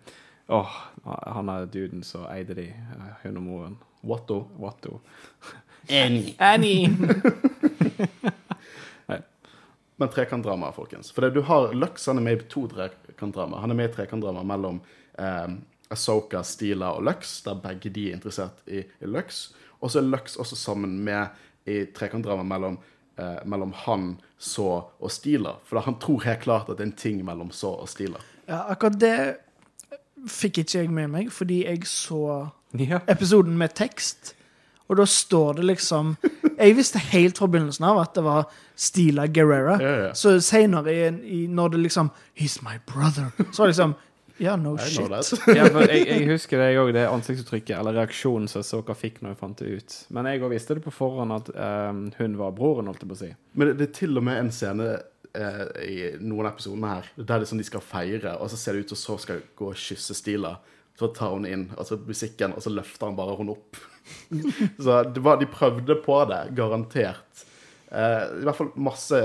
Åh, 0.50 0.76
han 1.04 1.48
er 1.52 1.66
duden 1.70 2.02
som 2.02 2.24
eide 2.32 2.54
de, 2.58 2.64
eh, 2.72 3.08
hun 3.22 3.36
og 3.36 3.42
moren. 3.42 3.76
Watto. 4.02 4.48
Watto. 4.58 5.00
Annie. 5.88 6.34
Annie! 6.38 6.90
Men 9.96 10.08
trekantdrama, 10.08 10.72
folkens. 10.72 11.10
For 11.12 11.20
det, 11.20 11.30
du 11.30 11.40
har 11.44 11.72
Lux 11.76 12.06
han 12.08 12.16
er 12.18 12.24
med 12.24 12.38
i 12.40 12.46
to 12.48 12.62
trekantdrama. 12.70 13.58
Han 13.60 13.70
er 13.70 13.76
med 13.76 13.90
i 13.90 13.92
trekantdrama 13.92 14.42
mellom 14.48 14.78
eh, 15.18 15.50
Asoka, 15.92 16.40
Stila 16.46 16.94
og 16.96 17.04
Lux, 17.04 17.42
der 17.44 17.58
begge 17.60 17.90
de 17.92 18.06
er 18.08 18.16
interessert 18.16 18.62
i, 18.66 18.80
i 18.80 19.10
Lux. 19.10 19.50
Og 19.80 19.92
så 19.92 20.00
er 20.00 20.08
Lux 20.08 20.38
også 20.40 20.56
sammen 20.56 20.94
med 21.04 21.26
i 21.68 21.82
trekantdrama 21.96 22.46
mellom, 22.48 22.78
eh, 23.20 23.42
mellom 23.44 23.74
han, 23.84 24.14
Så 24.40 24.64
og 24.96 25.10
Stila. 25.12 25.58
For 25.68 25.84
han 25.84 25.98
tror 26.00 26.22
helt 26.24 26.40
klart 26.46 26.70
at 26.72 26.78
det 26.78 26.86
er 26.86 26.92
en 26.94 26.96
ting 26.96 27.20
mellom 27.24 27.50
Så 27.52 27.68
og 27.82 27.88
Stila. 27.92 28.22
ja, 28.48 28.62
akkurat 28.72 28.96
det 29.00 29.16
fikk 30.28 30.62
ikke 30.64 30.78
jeg 30.78 30.90
med 30.90 31.08
meg, 31.12 31.28
fordi 31.32 31.64
jeg 31.66 31.84
så 31.88 32.48
Ja. 32.78 33.00
episoden 33.08 33.58
med 33.58 33.74
tekst. 33.74 34.34
Og 34.90 34.98
da 34.98 35.06
står 35.06 35.60
det 35.60 35.68
liksom 35.68 36.16
Jeg 36.58 36.76
visste 36.76 37.00
helt 37.12 37.38
fra 37.38 37.46
begynnelsen 37.48 37.86
av 37.88 38.02
at 38.02 38.14
det 38.18 38.24
var 38.26 38.48
Stila 38.74 39.26
Guerrera. 39.30 39.78
Ja, 39.80 39.96
ja. 40.06 40.14
Så 40.14 40.34
i, 40.34 40.96
i, 41.24 41.46
når 41.46 41.68
det 41.68 41.82
liksom 41.86 42.10
He's 42.34 42.58
my 42.62 42.80
brother. 42.86 43.30
Så 43.52 43.62
var 43.62 43.66
det 43.66 43.74
liksom 43.74 43.94
Ja, 44.40 44.56
no 44.56 44.74
I 44.74 44.88
shit. 44.88 45.10
ja, 45.56 45.68
for 45.68 45.84
jeg, 45.84 46.06
jeg 46.08 46.26
husker 46.30 46.58
det 46.58 46.70
òg, 46.80 46.94
det 46.96 47.04
ansiktsuttrykket 47.06 47.76
eller 47.76 47.98
reaksjonen 48.00 48.48
som 48.48 48.64
Soka 48.64 48.96
fikk 48.96 49.20
når 49.20 49.34
jeg 49.34 49.40
fant 49.42 49.60
det 49.60 49.68
ut. 49.68 49.96
Men 50.16 50.30
jeg 50.30 50.40
òg 50.40 50.54
visste 50.54 50.78
det 50.78 50.84
på 50.86 50.94
forhånd 50.96 51.34
at 51.36 51.50
um, 51.52 52.06
hun 52.16 52.38
var 52.40 52.54
broren, 52.56 52.88
holdt 52.88 53.04
jeg 53.04 53.10
på 53.10 53.18
å 53.18 53.20
si. 53.20 53.30
Men 53.52 53.70
det, 53.70 53.76
det 53.82 53.88
er 53.90 53.98
til 54.00 54.16
og 54.16 54.24
med 54.24 54.40
en 54.40 54.48
scene 54.56 54.88
eh, 55.36 55.66
i 55.84 55.98
noen 56.24 56.48
episoder 56.48 56.88
her 56.88 57.12
der 57.18 57.28
det 57.34 57.38
er 57.44 57.50
sånn 57.52 57.60
de 57.60 57.68
skal 57.68 57.84
feire, 57.84 58.32
og 58.40 58.48
så 58.48 58.62
ser 58.62 58.78
det 58.78 58.86
ut 58.86 58.94
som 58.94 59.02
så 59.02 59.18
skal 59.26 59.44
gå 59.60 59.70
og 59.74 59.84
kysse 59.84 60.16
Stila. 60.16 60.56
Så 61.00 61.12
tar 61.16 61.36
hun 61.36 61.46
inn 61.48 61.68
altså 61.76 62.00
musikken, 62.04 62.56
og 62.56 62.64
så 62.64 62.72
løfter 62.72 63.08
han 63.08 63.16
bare 63.16 63.36
hun 63.38 63.52
opp. 63.54 63.76
så 64.84 65.02
det 65.10 65.22
var, 65.24 65.40
de 65.40 65.48
prøvde 65.50 65.96
på 66.04 66.18
det, 66.30 66.42
garantert. 66.58 67.44
Uh, 67.90 68.40
I 68.40 68.46
hvert 68.46 68.58
fall 68.58 68.72
masse 68.78 69.20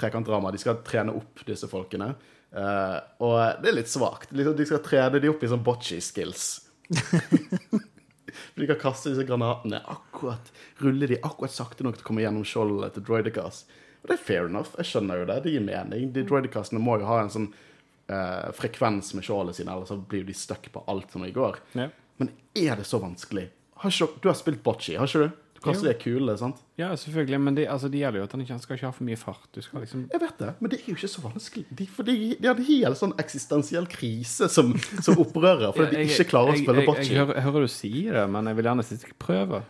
trekantdrama. 0.00 0.52
De 0.52 0.60
skal 0.60 0.80
trene 0.86 1.14
opp 1.16 1.44
disse 1.46 1.68
folkene. 1.70 2.14
Uh, 2.50 2.98
og 3.22 3.62
det 3.62 3.70
er 3.70 3.78
litt 3.78 3.92
svakt. 3.92 4.32
Liksom, 4.34 4.56
de 4.58 4.66
skal 4.68 4.82
trene 4.84 5.22
de 5.22 5.30
opp 5.30 5.44
i 5.44 5.50
sånn 5.50 5.64
bocce 5.64 6.00
skills. 6.04 6.48
For 6.90 8.62
de 8.62 8.70
kan 8.70 8.80
kaste 8.80 9.12
disse 9.12 9.26
granatene 9.26 9.78
akkurat 9.90 10.48
Rulle 10.82 11.06
de 11.06 11.20
akkurat 11.22 11.54
sakte 11.54 11.86
nok 11.86 11.98
til 11.98 12.02
å 12.02 12.08
komme 12.08 12.24
gjennom 12.24 12.46
skjoldet 12.46 12.96
til 12.96 13.06
Droidicas. 13.06 13.64
Og 14.00 14.08
det 14.08 14.16
er 14.16 14.24
fair 14.24 14.48
enough. 14.48 14.72
Jeg 14.80 14.90
skjønner 14.90 15.20
jo 15.20 15.28
det. 15.28 15.40
Det 15.44 15.54
gir 15.54 15.64
mening. 15.64 16.08
De 16.14 16.24
Droidicasene 16.26 16.82
må 16.82 16.96
jo 16.98 17.08
ha 17.10 17.20
en 17.22 17.32
sånn 17.32 17.50
uh, 17.52 18.50
frekvens 18.56 19.12
med 19.14 19.26
skjoldet 19.26 19.60
sine, 19.60 19.74
ellers 19.74 19.92
så 19.92 19.98
blir 20.00 20.24
de 20.26 20.36
stuck 20.36 20.70
på 20.72 20.84
alt 20.90 21.12
som 21.12 21.24
i 21.26 21.32
går. 21.34 21.60
Ja. 21.78 21.90
Men 22.20 22.32
er 22.56 22.80
det 22.80 22.88
så 22.88 23.00
vanskelig? 23.02 23.48
Har 23.80 23.90
ikke, 23.94 24.08
du 24.22 24.28
har 24.28 24.36
spilt 24.38 24.62
bocce, 24.66 24.96
har 24.98 25.08
ikke 25.08 25.24
du? 25.28 25.38
Du 25.60 25.64
kaster 25.66 25.90
de 25.90 25.94
kulene, 26.00 26.34
sant? 26.40 26.56
Ja, 26.80 26.86
selvfølgelig, 26.96 27.38
men 27.44 27.56
det, 27.58 27.66
altså, 27.68 27.90
det 27.92 27.98
gjelder 28.00 28.22
jo 28.22 28.24
at 28.24 28.32
han 28.32 28.40
ikke 28.40 28.54
han 28.54 28.60
skal 28.62 28.78
ikke 28.78 28.86
ha 28.88 28.92
for 28.96 29.04
mye 29.04 29.18
fart. 29.20 29.42
Du 29.52 29.58
skal 29.60 29.82
liksom 29.84 30.06
Jeg 30.12 30.20
vet 30.22 30.38
det, 30.40 30.52
men 30.60 30.70
det 30.72 30.78
er 30.78 30.86
jo 30.88 30.94
ikke 30.96 31.10
så 31.12 31.24
vanskelig. 31.26 31.64
De, 31.76 31.86
for 31.98 32.08
de, 32.08 32.14
de 32.40 32.48
har 32.48 32.56
en 32.56 32.64
helt 32.70 32.96
sånn 33.00 33.12
eksistensiell 33.20 33.88
krise 33.92 34.48
som, 34.48 34.70
som 35.04 35.20
opprører 35.20 35.74
fordi 35.76 35.90
de 35.98 36.06
Jeg- 36.06 36.14
ikke 36.16 36.30
klarer 36.32 36.54
å 36.54 36.56
jeg- 36.56 36.64
spille 36.64 36.80
jeg, 36.80 36.88
bocce. 36.88 37.04
jeg, 37.12 37.18
hører, 37.20 37.34
jeg 37.36 37.44
hører 37.50 37.66
du 37.68 37.72
sier 37.76 38.16
det, 38.20 38.24
men 38.32 38.48
jeg 38.52 38.56
vil 38.60 38.70
gjerne 38.70 38.86
og 38.88 39.14
prøve. 39.26 39.62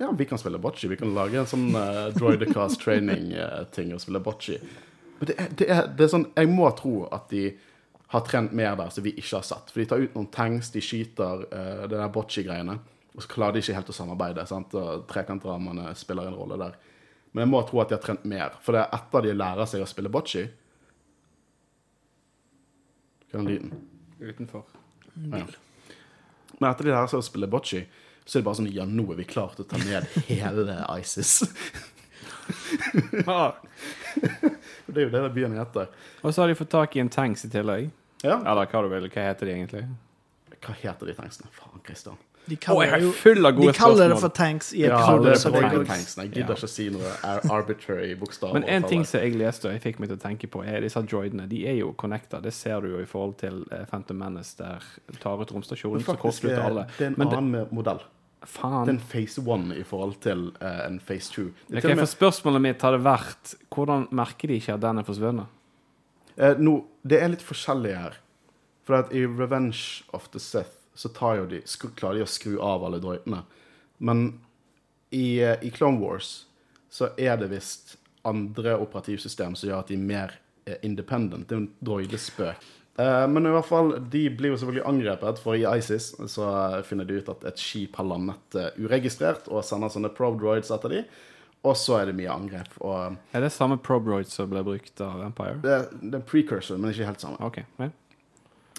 Ja, 0.00 0.10
vi 0.12 0.24
kan 0.28 0.40
spille 0.40 0.58
bocce. 0.60 0.88
Vi 0.92 0.96
kan 1.00 1.12
lage 1.16 1.38
en 1.40 1.46
sånn 1.52 1.68
uh, 1.76 2.08
Droidicast 2.16 2.80
training-ting 2.84 3.92
og 3.96 4.00
spille 4.00 4.20
bocce. 4.24 4.58
Men 5.20 5.28
det 5.30 5.36
er, 5.40 5.52
det, 5.56 5.68
er, 5.72 5.86
det 5.96 6.04
er 6.04 6.10
sånn 6.12 6.26
Jeg 6.36 6.48
må 6.52 6.66
tro 6.76 7.06
at 7.12 7.28
de 7.32 7.46
har 8.12 8.20
trent 8.28 8.52
mer 8.56 8.76
der 8.76 8.88
som 8.92 9.04
vi 9.04 9.12
ikke 9.16 9.36
har 9.38 9.44
sett. 9.48 9.68
For 9.72 9.80
de 9.80 9.86
tar 9.92 10.00
ut 10.04 10.16
noen 10.16 10.28
tanks, 10.32 10.68
de 10.72 10.80
skyter 10.84 11.44
uh, 11.48 11.86
det 11.88 11.96
der 11.96 12.12
bocce-greiene. 12.12 12.76
Og 13.16 13.24
så 13.24 13.30
klarer 13.32 13.56
de 13.56 13.62
ikke 13.64 13.74
helt 13.78 13.90
å 13.90 13.96
samarbeide. 13.96 14.44
sant? 14.46 14.74
Og 14.76 15.06
Trekantdramaene 15.08 15.94
spiller 15.96 16.28
en 16.28 16.36
rolle 16.36 16.58
der. 16.60 16.74
Men 17.32 17.46
jeg 17.46 17.50
må 17.52 17.62
tro 17.68 17.80
at 17.82 17.88
de 17.90 17.96
har 17.96 18.02
trent 18.04 18.24
mer. 18.28 18.56
For 18.64 18.76
det 18.76 18.82
er 18.84 18.96
etter 18.96 19.24
de 19.26 19.32
lærer 19.36 19.68
seg 19.68 19.82
å 19.84 19.88
spille 19.88 20.12
bocce 20.12 20.46
Hva 23.26 23.34
er 23.34 23.40
den 23.40 23.48
lyden? 23.50 23.72
Utenfor. 24.20 24.62
Ja. 25.16 25.42
Men 26.60 26.70
etter 26.70 26.84
de 26.86 26.92
lærer 26.94 27.10
seg 27.12 27.20
å 27.20 27.26
spille 27.26 27.48
bocce, 27.50 27.82
så 28.26 28.36
er 28.38 28.42
det 28.42 28.46
bare 28.48 28.58
sånn 28.60 28.70
Ja, 28.72 28.84
nå 28.88 29.04
er 29.12 29.18
vi 29.20 29.26
klare 29.28 29.56
til 29.56 29.66
å 29.66 29.70
ta 29.70 29.80
ned 29.82 30.06
hele 30.30 30.78
ISIS. 31.00 31.40
Det 34.86 35.00
er 35.02 35.06
jo 35.08 35.10
det 35.10 35.20
den 35.20 35.32
byen 35.34 35.56
heter. 35.58 35.88
Og 36.22 36.32
så 36.32 36.42
har 36.42 36.48
de 36.48 36.54
fått 36.58 36.70
tak 36.72 36.94
i 36.96 37.00
en 37.02 37.10
tanks 37.12 37.44
i 37.44 37.50
tillegg. 37.52 37.88
Ja. 38.22 38.38
Eller 38.38 38.68
hva 38.70 38.82
du 38.84 38.88
vil. 38.92 39.08
Hva 39.12 39.24
heter 39.28 39.48
de 39.50 39.52
egentlig? 39.56 39.82
Hva 40.62 40.72
heter 40.78 41.10
de 41.10 41.14
tanksene? 41.18 41.50
Faen, 41.54 41.82
Kristian. 41.84 42.16
De 42.46 42.56
kaller, 42.56 42.86
kaller, 42.86 43.02
jeg 43.02 43.08
er 43.08 43.18
full 43.18 43.48
av 43.48 43.56
de 43.58 43.72
kaller 43.74 44.12
det 44.12 44.16
for 44.22 44.34
tanks 44.34 44.68
i 44.70 44.84
Ja, 44.84 44.98
det 45.18 45.32
er 45.34 45.68
det 45.72 45.86
tanksene. 45.88 46.26
Jeg 46.28 46.32
gidder 46.36 46.54
ikke 46.54 46.68
å 46.68 46.70
si 46.70 46.84
noe 46.94 47.14
arbitrary 47.50 48.12
bokstaver. 48.18 48.60
Men 48.60 48.68
en 48.70 48.86
ting 48.86 49.02
som 49.08 49.24
jeg 49.24 49.34
leste 49.34 49.66
og 49.66 49.74
jeg 49.74 49.82
fikk 49.82 49.98
meg 50.02 50.12
til 50.12 50.18
å 50.20 50.22
tenke 50.22 50.50
på, 50.50 50.62
er 50.62 50.84
disse 50.84 51.02
droidene. 51.02 51.48
De 51.50 51.64
er 51.66 51.80
jo 51.80 51.90
connecta. 51.98 52.38
Det 52.44 52.52
ser 52.54 52.84
du 52.84 52.92
jo 52.92 53.00
i 53.02 53.08
forhold 53.10 53.34
til 53.40 53.64
eh, 53.74 53.82
Phantom 53.90 54.20
Menace, 54.22 54.54
der 54.60 54.84
du 55.10 55.18
tar 55.22 55.42
ut 55.42 55.54
romstasjonen, 55.56 56.04
så 56.06 56.14
kortslutter 56.20 56.60
eh, 56.60 56.68
alle. 56.68 56.86
det 56.98 57.08
er 57.08 57.16
en 57.16 57.18
det, 57.18 57.40
annen 57.40 57.74
modell. 57.74 58.04
Det 58.46 58.52
faen. 58.52 58.78
er 58.84 58.92
en 58.94 59.02
phase 59.10 59.42
one 59.42 59.74
i 59.74 59.82
forhold 59.86 60.20
til 60.22 60.46
uh, 60.60 60.84
en 60.86 61.00
phase 61.02 61.32
two. 61.34 61.48
Det 61.66 61.80
Ok, 61.80 61.82
til 61.82 61.90
og 61.90 61.96
for 61.96 62.04
med, 62.04 62.12
spørsmålet 62.12 62.64
mitt 62.68 62.86
hadde 62.86 63.02
vært 63.02 63.56
hvordan 63.74 64.06
merker 64.14 64.52
de 64.52 64.60
ikke 64.60 64.76
at 64.78 64.86
den 64.86 65.02
er 65.02 65.08
forsvunnet? 65.08 65.50
Uh, 66.36 66.54
nå- 66.62 66.84
det 67.02 67.18
er 67.22 67.34
litt 67.34 67.42
forskjellig 67.42 67.96
her. 67.96 68.20
For 68.86 69.00
at 69.00 69.10
i 69.10 69.24
Revenge 69.26 70.04
of 70.14 70.28
the 70.30 70.38
Sith 70.38 70.75
så 70.96 71.10
tar 71.12 71.40
jo 71.40 71.46
de, 71.50 71.60
klarer 71.98 72.20
de 72.20 72.24
å 72.24 72.30
skru 72.30 72.56
av 72.62 72.84
alle 72.86 73.00
droidene. 73.02 73.42
Men 73.98 74.26
i, 75.10 75.42
eh, 75.44 75.60
i 75.62 75.70
Clone 75.70 76.00
Wars 76.00 76.46
så 76.92 77.10
er 77.20 77.36
det 77.40 77.52
visst 77.52 77.96
andre 78.26 78.78
operativsystem 78.80 79.54
som 79.56 79.68
gjør 79.68 79.84
at 79.84 79.92
de 79.92 79.98
er 79.98 80.08
mer 80.08 80.34
eh, 80.64 80.80
independent. 80.86 81.46
Det 81.48 81.56
er 81.56 81.62
en 81.64 81.70
droidespøk. 81.84 82.66
Eh, 82.96 83.22
men 83.28 83.46
i 83.46 83.52
hvert 83.54 83.68
fall, 83.68 83.94
de 84.12 84.24
blir 84.32 84.54
jo 84.54 84.58
selvfølgelig 84.62 84.88
angrepet, 84.88 85.40
for 85.44 85.58
i 85.58 85.66
ISIS 85.76 86.14
så 86.32 86.50
finner 86.88 87.08
de 87.08 87.20
ut 87.20 87.32
at 87.32 87.44
et 87.52 87.60
skip 87.60 88.00
har 88.00 88.08
landet 88.08 88.60
uregistrert 88.80 89.50
og 89.52 89.64
sender 89.68 89.92
sånne 89.92 90.14
probe-droids 90.16 90.72
etter 90.74 90.96
de. 90.96 91.06
Og 91.66 91.74
så 91.78 92.00
er 92.00 92.10
det 92.10 92.16
mye 92.18 92.30
angrep. 92.30 92.76
Er 93.34 93.42
det 93.42 93.52
samme 93.54 93.78
probe 93.82 94.10
droids 94.10 94.34
som 94.36 94.50
ble 94.50 94.62
brukt 94.66 95.00
av 95.02 95.24
Empire? 95.26 95.58
det, 95.64 95.78
det 96.02 96.20
er 96.20 96.26
precursor, 96.28 96.78
men 96.78 96.92
ikke 96.92 97.08
helt 97.08 97.22
samme. 97.22 97.40
OK. 97.42 97.62
vel. 97.80 97.94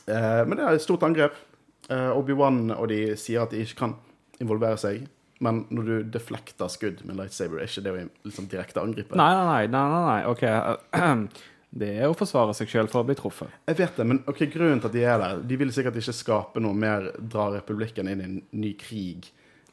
Eh, 0.07 0.43
men 0.47 0.55
det 0.55 0.63
er 0.63 0.77
et 0.77 0.85
stort 0.85 1.03
angrep. 1.03 1.35
Eh, 1.89 2.09
Obi-Wan 2.17 2.71
og 2.75 2.89
de 2.91 3.01
sier 3.19 3.45
at 3.45 3.53
de 3.53 3.61
ikke 3.63 3.81
kan 3.83 3.95
involvere 4.43 4.79
seg. 4.81 5.05
Men 5.43 5.65
når 5.69 5.89
du 5.89 6.15
deflekter 6.17 6.71
skudd 6.71 7.03
med 7.05 7.19
lightsaber, 7.19 7.61
er 7.61 7.69
ikke 7.69 7.83
det 7.85 7.93
å 7.93 7.99
liksom 8.25 8.49
direkte 8.49 8.81
angripe? 8.81 9.17
Nei, 9.19 9.29
nei, 9.37 9.45
nei. 9.69 9.85
nei, 9.93 10.01
nei. 10.09 10.19
OK. 10.31 11.37
Det 11.77 11.89
er 11.99 12.07
å 12.07 12.15
forsvare 12.15 12.53
seg 12.55 12.69
sjøl 12.71 12.87
for 12.89 13.03
å 13.03 13.05
bli 13.05 13.13
truffet. 13.19 13.51
Jeg 13.67 13.77
vet 13.77 13.97
det, 13.99 14.05
men 14.07 14.21
ok, 14.25 14.45
grunnen 14.53 14.79
til 14.81 14.87
at 14.87 14.93
de 14.95 15.01
er 15.03 15.17
der 15.19 15.41
De 15.45 15.57
vil 15.59 15.73
sikkert 15.75 15.99
ikke 15.99 16.15
skape 16.15 16.61
noe 16.63 16.73
mer, 16.73 17.09
dra 17.19 17.49
republikken 17.53 18.07
inn 18.09 18.23
i 18.23 18.25
en 18.25 18.37
ny 18.55 18.71
krig. 18.79 19.27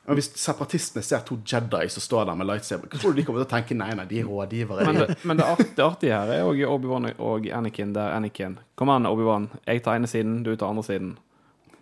Men 0.04 0.18
hvis 0.18 0.32
separatistene 0.36 1.00
ser 1.06 1.22
to 1.24 1.38
Jedi 1.48 1.86
som 1.88 2.04
står 2.04 2.26
der 2.28 2.36
med 2.36 2.48
lightsaber, 2.50 2.90
hva 2.92 3.00
tror 3.00 3.14
du 3.14 3.20
de 3.20 3.24
kommer 3.24 3.40
til 3.40 3.46
å 3.46 3.52
tenke? 3.54 3.76
Nei, 3.78 3.92
nei, 3.96 4.04
de 4.10 4.18
er 4.20 4.26
rådgivere. 4.28 4.84
Men, 4.90 4.98
det, 5.00 5.16
men 5.24 5.40
det 5.40 5.46
artige 5.86 6.18
her 6.18 6.32
er 6.34 6.44
òg 6.44 6.60
Obi-Wan 6.68 7.08
og 7.14 7.48
Anakin 7.56 7.94
der 7.96 8.12
Anakin 8.18 8.58
Kom 8.76 8.92
an, 8.92 9.08
Obi-Wan. 9.08 9.48
Jeg 9.64 9.80
tar 9.86 9.96
ene 9.96 10.10
siden, 10.10 10.42
du 10.44 10.52
tar 10.52 10.74
andre 10.74 10.84
siden. 10.84 11.14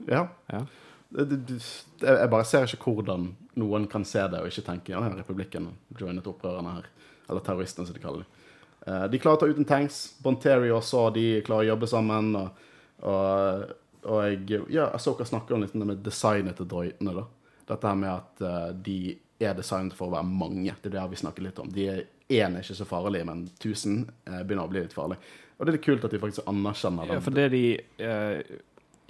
Ja. 0.09 0.27
Ja. 0.53 0.65
Det, 1.12 1.25
det, 1.29 1.37
det, 1.47 2.09
jeg 2.09 2.31
bare 2.33 2.47
ser 2.49 2.65
ikke 2.65 2.95
hvordan 2.97 3.27
noen 3.61 3.85
kan 3.91 4.05
se 4.09 4.23
det 4.33 4.41
og 4.41 4.49
ikke 4.49 4.65
tenke 4.65 4.95
ja, 4.95 5.03
republikken 5.12 5.69
joinet 5.99 6.29
opprørerne 6.31 6.79
her. 6.79 6.88
Eller 7.29 7.45
terroristene, 7.45 7.87
som 7.87 7.97
de 7.97 8.03
kaller 8.03 8.25
det. 8.25 8.47
Eh, 8.87 9.05
de 9.12 9.21
klarer 9.21 9.38
å 9.38 9.43
ta 9.43 9.51
ut 9.51 9.61
en 9.61 9.69
tanks. 9.69 10.01
Bonteri 10.25 10.73
også, 10.73 11.11
de 11.15 11.27
klarer 11.47 11.69
å 11.69 11.73
jobbe 11.75 11.91
sammen. 11.91 12.33
Og, 12.38 12.65
og, 13.12 13.67
og 14.09 14.25
jeg, 14.27 14.62
ja, 14.75 14.88
Asoka 14.97 15.27
snakker 15.29 15.57
om 15.57 15.67
litt 15.67 15.77
om 15.77 15.85
det 15.85 15.91
med 15.93 16.03
designet 16.07 16.59
til 16.59 16.71
droidene. 16.71 17.15
da. 17.21 17.29
Dette 17.69 17.93
her 17.93 18.01
med 18.01 18.15
at 18.15 18.43
eh, 18.49 18.73
de 18.88 18.99
er 19.43 19.55
designet 19.59 19.97
for 19.99 20.09
å 20.09 20.17
være 20.17 20.29
mange. 20.33 20.75
Det 20.81 20.91
er 20.91 20.99
det 20.99 21.07
vi 21.12 21.23
snakker 21.23 21.47
litt 21.47 21.62
om. 21.62 21.71
De 21.73 21.88
er 21.93 22.03
Én 22.33 22.55
er 22.57 22.62
ikke 22.65 22.79
så 22.79 22.87
farlig, 22.88 23.21
men 23.29 23.43
1000 23.61 23.97
eh, 24.25 24.43
begynner 24.47 24.65
å 24.65 24.71
bli 24.71 24.81
litt 24.81 24.95
farlig. 24.97 25.19
Og 25.59 25.67
det 25.67 25.73
er 25.73 25.77
litt 25.77 25.85
kult 25.85 26.05
at 26.07 26.15
de 26.15 26.21
faktisk 26.23 26.47
anerkjenner 26.49 27.11
Ja, 27.12 27.19
for 27.21 27.37
det 27.37 27.51
de 27.53 27.65
eh, 27.77 28.38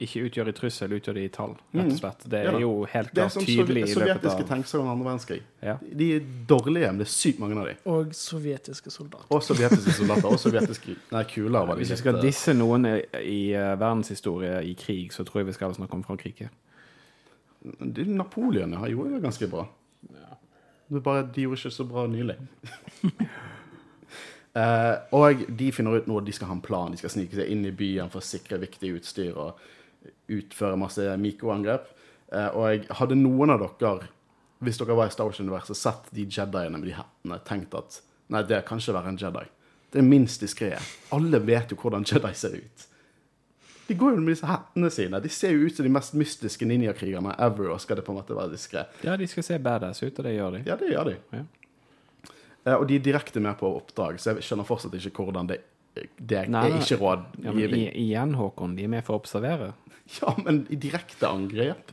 ikke 0.05 0.23
utgjør 0.29 0.49
i 0.51 0.55
trussel, 0.57 0.93
utgjør 0.97 1.15
de 1.19 1.25
i 1.25 1.31
tall, 1.33 1.53
rett 1.75 1.91
og 1.93 1.99
slett. 1.99 2.25
Det 2.29 2.41
Mm. 2.43 2.47
Ja 2.47 2.53
er 2.57 2.61
jo 2.61 2.73
helt 2.93 3.11
Det 3.15 3.23
er 3.23 3.29
klart 3.29 3.33
som 3.33 3.45
tydelig 3.47 3.83
i 3.83 3.95
løpet 3.95 3.95
sovjetiske 3.99 4.43
av 4.43 4.49
tanks 4.49 4.75
under 4.75 4.91
andre 4.93 5.07
verdenskrig. 5.11 5.41
Ja. 5.63 5.77
De 5.83 6.09
er 6.17 6.21
dårlige, 6.49 6.89
men 6.93 6.99
det 6.99 7.07
er 7.07 7.13
sykt 7.13 7.39
mange 7.43 7.59
av 7.61 7.67
dem. 7.67 7.77
Og 7.87 8.15
sovjetiske 8.15 8.91
soldater. 8.91 9.27
Og 9.31 9.43
sovjetiske 9.43 9.93
soldater. 10.01 10.27
Og 10.29 10.39
sovjetiske 10.43 10.97
Nei, 11.13 11.25
kuler 11.25 11.67
var 11.67 11.75
det 11.77 11.83
Hvis 11.85 11.91
vi 11.95 12.01
skal 12.03 12.17
eh, 12.17 12.23
disse 12.23 12.55
noen 12.55 12.87
i, 12.87 12.97
i 13.23 13.41
eh, 13.53 13.75
verdenshistorie 13.79 14.63
i 14.71 14.75
krig, 14.75 15.13
så 15.13 15.25
tror 15.25 15.41
jeg 15.43 15.47
vi 15.47 15.53
skal 15.59 15.75
snakke 15.75 15.95
om 15.95 16.03
Frankrike. 16.05 16.51
de- 17.81 18.05
Napoleon 18.05 18.73
ja, 18.73 18.87
gjorde 18.91 19.15
det 19.15 19.23
ganske 19.23 19.47
bra. 19.51 19.67
Det 20.89 20.99
er 20.99 21.01
bare 21.01 21.23
de 21.35 21.43
gjorde 21.47 21.57
ikke 21.61 21.71
så 21.71 21.85
bra 21.89 22.07
nylig. 22.07 22.35
Uh, 24.53 24.99
og 25.17 25.45
de 25.59 25.71
finner 25.73 25.97
ut 26.03 26.09
nå 26.11 26.21
de 26.21 26.33
skal 26.37 26.51
ha 26.51 26.57
en 26.59 26.65
plan. 26.65 26.93
De 26.93 27.01
skal 27.01 27.11
snike 27.15 27.39
seg 27.39 27.49
inn 27.53 27.65
i 27.65 27.73
byen 27.73 28.11
for 28.13 28.21
å 28.21 28.27
sikre 28.27 28.59
viktig 28.61 28.91
utstyr 28.99 29.39
og 29.41 29.63
utføre 30.33 30.79
masse 30.81 31.07
mikroangrep. 31.21 31.89
Eh, 32.33 32.49
og 32.57 32.69
jeg 32.71 32.87
hadde 32.99 33.19
noen 33.19 33.55
av 33.55 33.65
dere, 33.81 34.09
hvis 34.63 34.79
dere 34.81 34.97
var 34.97 35.11
i 35.11 35.15
Star 35.15 35.29
Wars-universet, 35.29 35.79
sett 35.79 36.09
de 36.15 36.25
Jediene 36.29 36.79
med 36.79 36.89
de 36.89 36.97
hettene, 36.97 37.41
tenkt 37.49 37.75
at 37.79 38.01
nei, 38.33 38.45
det 38.49 38.63
kan 38.69 38.81
ikke 38.81 38.97
være 38.97 39.13
en 39.13 39.21
Jedi. 39.21 39.45
Det 39.93 40.01
er 40.01 40.09
minst 40.09 40.41
diskré. 40.41 40.73
Alle 41.13 41.43
vet 41.45 41.75
jo 41.75 41.77
hvordan 41.83 42.07
Jedi 42.09 42.33
ser 42.39 42.57
ut. 42.57 42.87
De 43.89 43.97
går 43.99 44.15
jo 44.15 44.23
med 44.23 44.33
disse 44.33 44.49
hettene 44.49 44.89
sine. 44.95 45.19
De 45.21 45.29
ser 45.33 45.53
jo 45.53 45.67
ut 45.67 45.77
som 45.77 45.85
de 45.85 45.91
mest 45.93 46.15
mystiske 46.17 46.65
ninjakrigerne 46.69 47.35
ever, 47.45 47.73
og 47.75 47.83
skal 47.83 47.99
det 47.99 48.07
på 48.07 48.15
en 48.15 48.21
måte 48.23 48.37
være 48.37 48.55
diskret. 48.55 49.03
Ja, 49.05 49.19
de 49.21 49.27
skal 49.29 49.45
se 49.45 49.59
badass 49.61 50.01
ut, 50.05 50.15
og 50.15 50.25
det 50.25 50.33
gjør 50.37 50.57
de. 50.57 50.63
Ja, 50.71 50.79
det 50.81 50.93
gjør 50.95 51.11
de. 51.11 51.19
Ja. 51.35 51.43
Eh, 52.65 52.77
og 52.77 52.87
de 52.89 52.97
er 52.97 53.05
direkte 53.05 53.43
med 53.43 53.59
på 53.61 53.69
oppdrag, 53.69 54.21
så 54.23 54.33
jeg 54.33 54.47
skjønner 54.47 54.69
fortsatt 54.69 54.95
ikke 54.97 55.27
hvordan 55.27 55.51
det 55.51 55.61
Det 55.95 56.05
Nei, 56.29 56.43
er 56.43 56.47
nei. 56.51 56.67
ikke 56.81 56.99
rådgivning. 57.01 57.83
Ja, 57.87 57.93
igjen, 58.01 58.33
Håkon, 58.39 58.77
de 58.79 58.83
er 58.87 58.91
med 58.93 59.03
for 59.07 59.13
å 59.17 59.19
observere. 59.23 59.69
Ja, 60.19 60.29
men 60.45 60.55
i 60.69 60.77
direkte 60.77 61.27
angrep? 61.31 61.93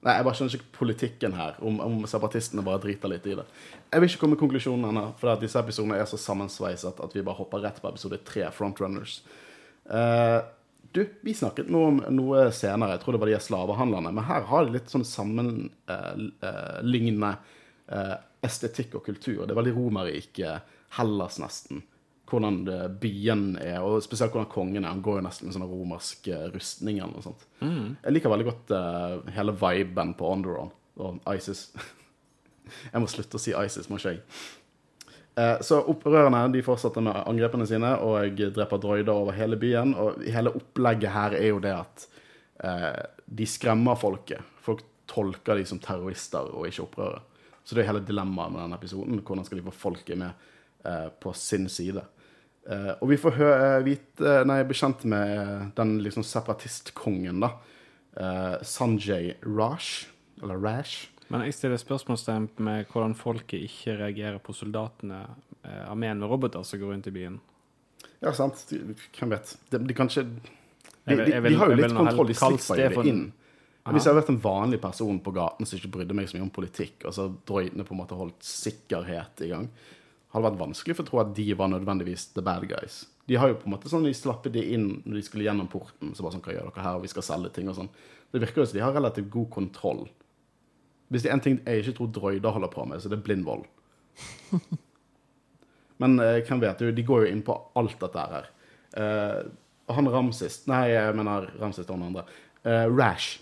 Nei, 0.00 0.14
jeg 0.14 0.24
bare 0.24 0.36
skjønner 0.38 0.54
ikke 0.56 0.76
politikken 0.78 1.32
her, 1.36 1.52
om, 1.66 1.74
om 1.84 1.94
separatistene 2.08 2.62
bare 2.64 2.80
driter 2.80 3.08
litt 3.10 3.26
i 3.28 3.34
det. 3.36 3.44
Jeg 3.90 3.98
vil 4.00 4.08
ikke 4.08 4.20
komme 4.22 4.34
med 4.36 4.42
konklusjonen 4.44 4.86
ennå, 4.88 5.04
for 5.20 5.26
disse 5.42 5.60
episodene 5.60 5.98
er 6.00 6.06
så 6.08 6.18
sammensveiset 6.20 6.96
at 7.04 7.12
vi 7.16 7.26
bare 7.26 7.40
hopper 7.42 7.58
rett 7.66 7.78
på 7.82 7.90
episode 7.90 8.18
tre, 8.24 8.44
Frontrunners. 8.54 9.14
Uh, 9.90 10.40
du, 10.94 11.00
vi 11.26 11.32
snakket 11.36 11.68
nå 11.70 11.80
om 11.90 11.96
noe 12.16 12.38
senere, 12.54 12.94
jeg 12.94 13.00
tror 13.04 13.12
det 13.14 13.22
var 13.22 13.30
de 13.30 13.40
slavehandlerne, 13.44 14.10
men 14.14 14.24
her 14.26 14.42
har 14.48 14.60
de 14.66 14.74
litt 14.74 14.90
sånn 14.90 15.04
sammenlignende 15.06 17.30
eh, 17.86 18.16
estetikk 18.42 18.94
og 18.98 19.04
kultur. 19.06 19.44
Det 19.44 19.52
er 19.54 19.60
veldig 19.60 19.76
Romerriket, 19.76 20.56
Hellas 20.96 21.38
nesten. 21.42 21.82
Hvordan 22.30 22.60
byen 23.02 23.56
er, 23.58 23.80
og 23.82 24.02
spesielt 24.04 24.30
hvordan 24.34 24.50
kongen 24.52 24.84
er. 24.84 24.92
Han 24.92 25.02
går 25.02 25.18
jo 25.18 25.24
nesten 25.26 25.48
med 25.48 25.56
sånne 25.56 25.70
romerske 25.70 26.38
rustninger 26.54 27.02
eller 27.02 27.16
noe 27.18 27.26
sånt. 27.26 27.42
Jeg 28.04 28.14
liker 28.14 28.32
veldig 28.32 28.46
godt 28.46 28.74
uh, 28.76 29.32
hele 29.34 29.56
viben 29.58 30.14
på 30.14 30.30
Onderon 30.30 30.70
og 31.00 31.20
ISIS. 31.34 31.68
jeg 32.92 33.02
må 33.02 33.10
slutte 33.10 33.38
å 33.38 33.42
si 33.42 33.54
ISIS, 33.56 33.90
må 33.90 33.98
ikke 33.98 34.14
jeg. 34.14 34.24
Eh, 35.40 35.60
Så 35.60 35.80
opprørerne 35.80 36.48
de 36.52 36.62
fortsetter 36.64 37.04
med 37.04 37.22
angrepene 37.26 37.66
sine 37.68 37.94
og 38.04 38.40
dreper 38.40 38.82
droider 38.82 39.14
over 39.14 39.36
hele 39.36 39.58
byen. 39.60 39.94
Og 39.94 40.22
hele 40.26 40.52
opplegget 40.56 41.14
her 41.14 41.36
er 41.38 41.50
jo 41.52 41.60
det 41.62 41.74
at 41.76 42.06
eh, 42.64 43.02
de 43.26 43.48
skremmer 43.48 43.98
folket. 44.00 44.42
Folk 44.64 44.84
tolker 45.10 45.58
de 45.58 45.66
som 45.66 45.80
terrorister 45.82 46.52
og 46.54 46.68
ikke 46.68 46.86
opprørere. 46.86 47.24
Så 47.64 47.76
det 47.76 47.84
er 47.84 47.92
hele 47.92 48.06
dilemmaet 48.06 48.54
med 48.54 48.64
denne 48.64 48.78
episoden. 48.80 49.20
Hvordan 49.22 49.46
skal 49.46 49.60
de 49.60 49.66
få 49.68 49.76
folket 49.76 50.18
med 50.18 50.30
eh, 50.84 51.08
på 51.22 51.32
sin 51.36 51.68
side? 51.70 52.02
Eh, 52.70 52.92
og 53.00 53.10
vi 53.10 53.18
får 53.18 53.34
hø 53.34 53.48
eh, 53.50 53.80
vite, 53.86 54.34
nei, 54.46 54.60
bli 54.68 54.76
kjent 54.78 55.02
med 55.10 55.72
den 55.78 55.96
liksom 56.04 56.24
separatistkongen, 56.26 57.42
da. 57.42 57.54
Eh, 58.14 58.56
Sanjay 58.66 59.34
Rash. 59.42 60.06
Eller 60.42 60.60
Rash. 60.60 61.08
Men 61.30 61.44
jeg 61.46 61.56
stiller 61.58 61.80
spørsmålstegn 61.80 62.48
med 62.66 62.88
hvordan 62.90 63.16
folket 63.18 63.66
ikke 63.66 63.98
reagerer 64.00 64.40
på 64.42 64.54
soldatene, 64.56 65.22
armeen 65.60 66.18
med 66.18 66.30
roboter 66.30 66.64
som 66.64 66.80
går 66.80 66.94
rundt 66.94 67.06
i 67.10 67.12
byen. 67.14 67.36
Ja, 68.24 68.32
sant. 68.34 68.62
Hvem 68.70 69.34
vet. 69.34 69.52
De, 69.70 69.78
de 69.84 69.94
kan 69.94 70.08
ikke 70.08 70.24
de, 70.24 71.16
de, 71.20 71.36
de 71.44 71.52
har 71.60 71.70
jo 71.70 71.76
litt 71.76 71.94
kontroll. 71.94 72.30
De 72.30 72.36
slipper 72.38 72.80
jo 72.80 73.04
det 73.04 73.12
inn. 73.12 73.22
Aha. 73.80 73.94
Hvis 73.94 74.06
jeg 74.06 74.12
hadde 74.12 74.22
vært 74.22 74.32
en 74.32 74.42
vanlig 74.42 74.80
person 74.82 75.20
på 75.24 75.32
gaten 75.36 75.68
som 75.68 75.78
ikke 75.78 75.92
brydde 75.94 76.16
meg 76.16 76.28
så 76.28 76.36
mye 76.36 76.46
om 76.48 76.52
politikk, 76.52 77.06
og 77.08 77.14
så 77.16 77.28
droidene 77.48 77.86
på 77.86 77.94
en 77.94 78.00
måte 78.02 78.18
holdt 78.18 78.44
sikkerhet 78.44 79.44
i 79.46 79.52
gang, 79.52 79.68
hadde 80.30 80.46
vært 80.46 80.60
vanskelig 80.60 80.96
for 80.96 81.06
å 81.06 81.10
tro 81.10 81.20
at 81.22 81.32
de 81.36 81.46
var 81.58 81.72
nødvendigvis 81.72 82.28
the 82.36 82.44
bad 82.46 82.66
guys. 82.70 83.02
De 83.30 83.38
har 83.38 83.50
jo 83.50 83.58
på 83.58 83.68
en 83.68 83.74
måte 83.74 83.90
sånn, 83.90 84.06
de 84.06 84.14
slappet 84.14 84.54
de 84.54 84.62
inn 84.74 84.88
når 85.04 85.20
de 85.20 85.24
skulle 85.26 85.46
gjennom 85.46 85.68
porten. 85.70 86.14
så 86.14 86.24
bare 86.24 86.36
sånn, 86.36 86.44
hva 86.44 86.54
gjør 86.54 86.70
dere 86.70 86.84
her, 86.86 86.98
og 86.98 87.04
vi 87.04 87.10
skal 87.12 87.26
selge 87.26 87.52
ting 87.54 87.70
og 87.70 87.76
sånn. 87.78 87.90
Det 88.30 88.42
virker 88.42 88.62
jo 88.62 88.68
som 88.70 88.78
de 88.78 88.84
har 88.84 88.94
relativt 88.94 89.30
god 89.30 89.50
kontroll. 89.54 90.04
Hvis 91.10 91.24
det 91.24 91.30
er 91.30 91.36
en 91.36 91.42
ting 91.42 91.58
jeg 91.58 91.82
ikke 91.82 91.96
tror 91.98 92.12
droider 92.14 92.54
holder 92.54 92.70
på 92.70 92.86
med, 92.86 93.02
så 93.02 93.10
det 93.10 93.18
er 93.18 93.26
blindvold. 93.26 93.66
Men 96.02 96.18
eh, 96.22 96.40
hvem 96.46 96.62
vet, 96.62 96.84
de 96.94 97.06
går 97.06 97.26
jo 97.26 97.32
inn 97.34 97.42
på 97.46 97.56
alt 97.78 97.98
dette 98.00 98.26
her. 98.34 98.46
Eh, 98.98 99.40
han 99.90 100.10
Ramses 100.10 100.62
Nei, 100.70 100.84
jeg 100.92 101.16
mener 101.18 101.50
Ramses 101.60 101.88
og 101.88 101.98
noen 101.98 102.12
andre. 102.12 102.26
Eh, 102.62 102.86
Rash. 102.86 103.40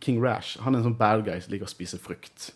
King 0.00 0.20
Rash. 0.22 0.56
Han 0.64 0.74
er 0.74 0.80
en 0.80 0.90
sånn 0.90 0.98
bad 1.00 1.24
guy 1.26 1.36
som 1.42 1.52
liker 1.52 1.68
å 1.68 1.72
spise 1.72 2.00
frukt. 2.00 2.50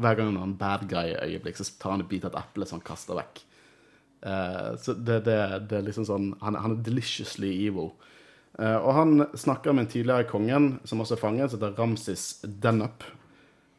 Hver 0.00 0.16
gang 0.16 0.30
han 0.30 0.40
har 0.40 0.48
en 0.48 0.58
bad 0.60 0.86
guy-øyeblikk, 0.90 1.58
så 1.60 1.66
tar 1.80 1.96
han 1.96 2.04
en 2.04 2.10
bit 2.10 2.24
av 2.24 2.32
et 2.32 2.40
eple 2.42 2.68
som 2.68 2.78
han 2.78 2.86
kaster 2.86 3.18
vekk. 3.18 3.42
Uh, 4.20 4.76
så 4.80 4.94
det, 4.96 5.22
det, 5.28 5.36
det 5.70 5.78
er 5.78 5.84
liksom 5.86 6.04
sånn 6.04 6.24
Han, 6.44 6.58
han 6.60 6.74
er 6.74 6.82
deliciously 6.84 7.54
evil. 7.64 7.94
Uh, 8.58 8.76
og 8.76 8.90
han 8.98 9.26
snakker 9.38 9.72
med 9.72 9.86
en 9.86 9.92
tidligere 9.94 10.28
kongen, 10.28 10.72
som 10.84 11.00
også 11.00 11.16
er 11.16 11.22
fanget, 11.22 11.52
som 11.52 11.60
heter 11.60 11.78
Ramses 11.80 12.26
Denup. 12.44 13.06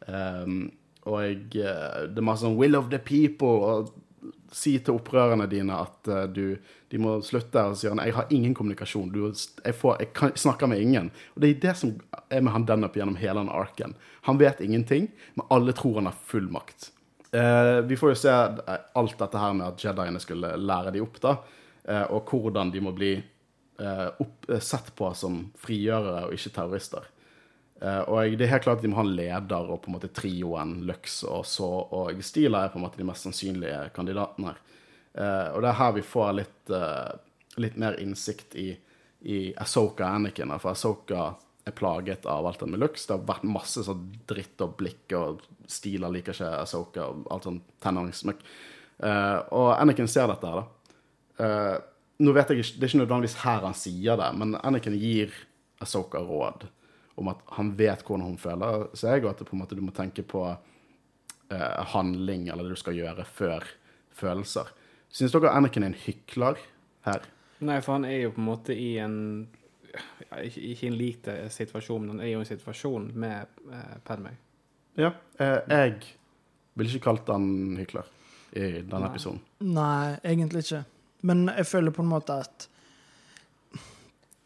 Um, 0.08 0.72
og 1.10 1.24
jeg, 1.26 1.38
eh, 1.58 2.02
det 2.14 2.22
er 2.22 2.26
masse 2.26 2.46
sånn 2.46 2.58
'will 2.58 2.78
of 2.78 2.90
the 2.92 3.00
people' 3.02 3.66
og 3.66 3.94
si 4.52 4.74
til 4.84 4.98
opprørerne 5.00 5.48
dine 5.50 5.76
at 5.80 6.10
uh, 6.12 6.24
du, 6.30 6.58
de 6.92 7.02
må 7.02 7.18
slutte. 7.26 7.64
Og 7.64 7.76
så 7.76 7.84
sier 7.84 7.96
han 7.96 8.04
'jeg 8.06 8.16
har 8.16 8.28
ingen 8.30 8.56
kommunikasjon'. 8.56 9.12
Du, 9.12 9.32
jeg, 9.66 9.76
får, 9.76 9.98
jeg 10.00 10.14
kan, 10.14 10.32
snakker 10.36 10.68
med 10.68 10.82
ingen. 10.82 11.12
Og 11.36 11.42
det 11.42 11.50
er 11.50 11.62
det 11.68 11.78
som 11.78 11.94
er 12.30 12.42
med 12.42 12.54
han 12.54 12.66
Dennup 12.66 12.96
gjennom 12.96 13.16
hele 13.16 13.40
den 13.40 13.50
arken. 13.50 13.96
Han 14.22 14.38
vet 14.38 14.62
ingenting, 14.62 15.12
men 15.36 15.48
alle 15.50 15.74
tror 15.74 15.96
han 15.96 16.06
har 16.06 16.18
full 16.26 16.50
makt. 16.52 16.92
Uh, 17.32 17.82
vi 17.88 17.96
får 17.96 18.10
jo 18.10 18.16
se 18.16 18.32
eh, 18.32 18.80
alt 18.94 19.18
dette 19.18 19.40
her 19.40 19.54
med 19.54 19.68
at 19.68 19.80
jediene 19.80 20.20
skulle 20.20 20.58
lære 20.58 20.92
de 20.92 21.02
opp, 21.02 21.22
da. 21.22 21.38
Uh, 21.88 22.06
og 22.12 22.28
hvordan 22.28 22.72
de 22.72 22.82
må 22.82 22.92
bli 22.92 23.16
opp, 23.82 24.46
sett 24.62 24.92
på 24.94 25.08
som 25.18 25.40
frigjørere 25.58 26.28
og 26.28 26.34
ikke 26.36 26.52
terrorister. 26.54 27.08
Eh, 27.82 28.02
og 28.06 28.36
det 28.38 28.46
er 28.46 28.52
helt 28.54 28.66
klart 28.68 28.80
at 28.80 28.86
de 28.86 28.92
må 28.92 29.00
ha 29.00 29.06
en 29.08 29.16
leder 29.18 29.70
og 29.74 29.82
på 29.82 29.90
en 29.90 29.96
måte 29.98 30.12
trioen 30.14 30.76
Lux 30.86 31.24
og 31.26 31.48
så 31.50 31.68
og 31.98 32.20
Stila 32.22 32.66
er 32.66 32.74
på 32.74 32.78
en 32.78 32.86
måte 32.86 33.00
de 33.02 33.08
mest 33.08 33.26
sannsynlige 33.26 33.88
kandidatene 33.96 34.52
her. 34.52 34.60
Eh, 35.12 35.48
og 35.56 35.64
det 35.64 35.72
er 35.72 35.80
her 35.80 35.96
vi 35.96 36.04
får 36.06 36.34
litt, 36.38 36.74
eh, 36.78 37.14
litt 37.64 37.80
mer 37.82 37.98
innsikt 38.04 38.54
i, 38.62 38.70
i 39.26 39.40
Asoka 39.58 40.06
og 40.06 40.20
Anakin. 40.20 40.54
For 40.62 40.76
Asoka 40.76 41.32
er 41.66 41.78
plaget 41.78 42.28
av 42.30 42.46
alt 42.48 42.62
det 42.62 42.70
med 42.70 42.84
Lux. 42.84 43.08
Det 43.08 43.16
har 43.16 43.26
vært 43.32 43.48
masse 43.50 43.86
sånn 43.86 44.04
dritt 44.30 44.62
og 44.62 44.76
blikk, 44.78 45.16
og 45.18 45.42
Stila 45.70 46.10
liker 46.14 46.38
ikke 46.38 46.52
Asoka 46.60 47.08
og 47.10 47.26
alt 47.34 47.48
sånn 47.50 47.62
tenåringssmøkk. 47.82 48.46
Og 49.02 49.68
Anakin 49.74 50.10
ser 50.10 50.28
dette 50.30 50.50
her, 50.50 50.62
da. 50.62 51.82
Nå 52.22 52.34
vet 52.34 52.50
jeg 52.50 52.62
ikke, 52.62 52.74
Det 52.78 52.84
er 52.84 52.90
ikke 52.92 53.02
nødvendigvis 53.02 53.38
her 53.42 53.64
han 53.66 53.78
sier 53.78 54.18
det, 54.18 54.30
men 54.38 54.58
Anakin 54.62 54.98
gir 54.98 55.34
Asoka 55.82 56.22
råd 56.22 56.68
om 57.20 57.32
at 57.32 57.42
han 57.58 57.74
vet 57.78 58.04
hvordan 58.06 58.26
hun 58.26 58.38
føler 58.42 58.88
seg, 58.98 59.26
og 59.26 59.34
at 59.34 59.42
det 59.42 59.50
på 59.50 59.56
en 59.58 59.64
måte 59.64 59.78
du 59.78 59.84
må 59.84 59.94
tenke 59.96 60.24
på 60.24 60.46
eh, 60.52 61.82
handling 61.94 62.48
eller 62.50 62.68
det 62.68 62.78
du 62.78 62.82
skal 62.82 62.98
gjøre, 62.98 63.26
før 63.28 63.68
følelser. 64.16 64.72
Syns 65.12 65.34
dere 65.36 65.52
Anakin 65.52 65.84
er 65.84 65.92
en 65.92 66.04
hykler 66.06 66.60
her? 67.08 67.26
Nei, 67.62 67.82
for 67.84 67.98
han 67.98 68.08
er 68.08 68.24
jo 68.24 68.32
på 68.36 68.42
en 68.42 68.48
måte 68.48 68.74
i 68.74 68.96
en 69.04 69.18
ja, 69.92 70.40
Ikke 70.40 70.62
ikke 70.72 70.88
en 70.88 70.96
lite 70.98 71.36
situasjon, 71.52 72.06
men 72.06 72.16
han 72.16 72.24
er 72.24 72.32
jo 72.32 72.40
i 72.40 72.46
en 72.46 72.50
situasjon 72.54 73.12
med 73.20 73.62
eh, 73.68 73.98
Padmay. 74.08 74.38
Ja. 75.00 75.12
Eh, 75.38 75.60
jeg 75.68 75.98
ville 76.80 76.92
ikke 76.92 77.10
kalt 77.10 77.30
han 77.32 77.76
hykler 77.80 78.08
i 78.56 78.82
denne 78.82 79.04
Nei. 79.04 79.12
episoden. 79.12 79.42
Nei, 79.68 80.16
egentlig 80.24 80.64
ikke. 80.66 80.84
Men 81.28 81.46
jeg 81.52 81.68
føler 81.68 81.96
på 81.96 82.04
en 82.06 82.12
måte 82.12 82.40
at 82.44 82.68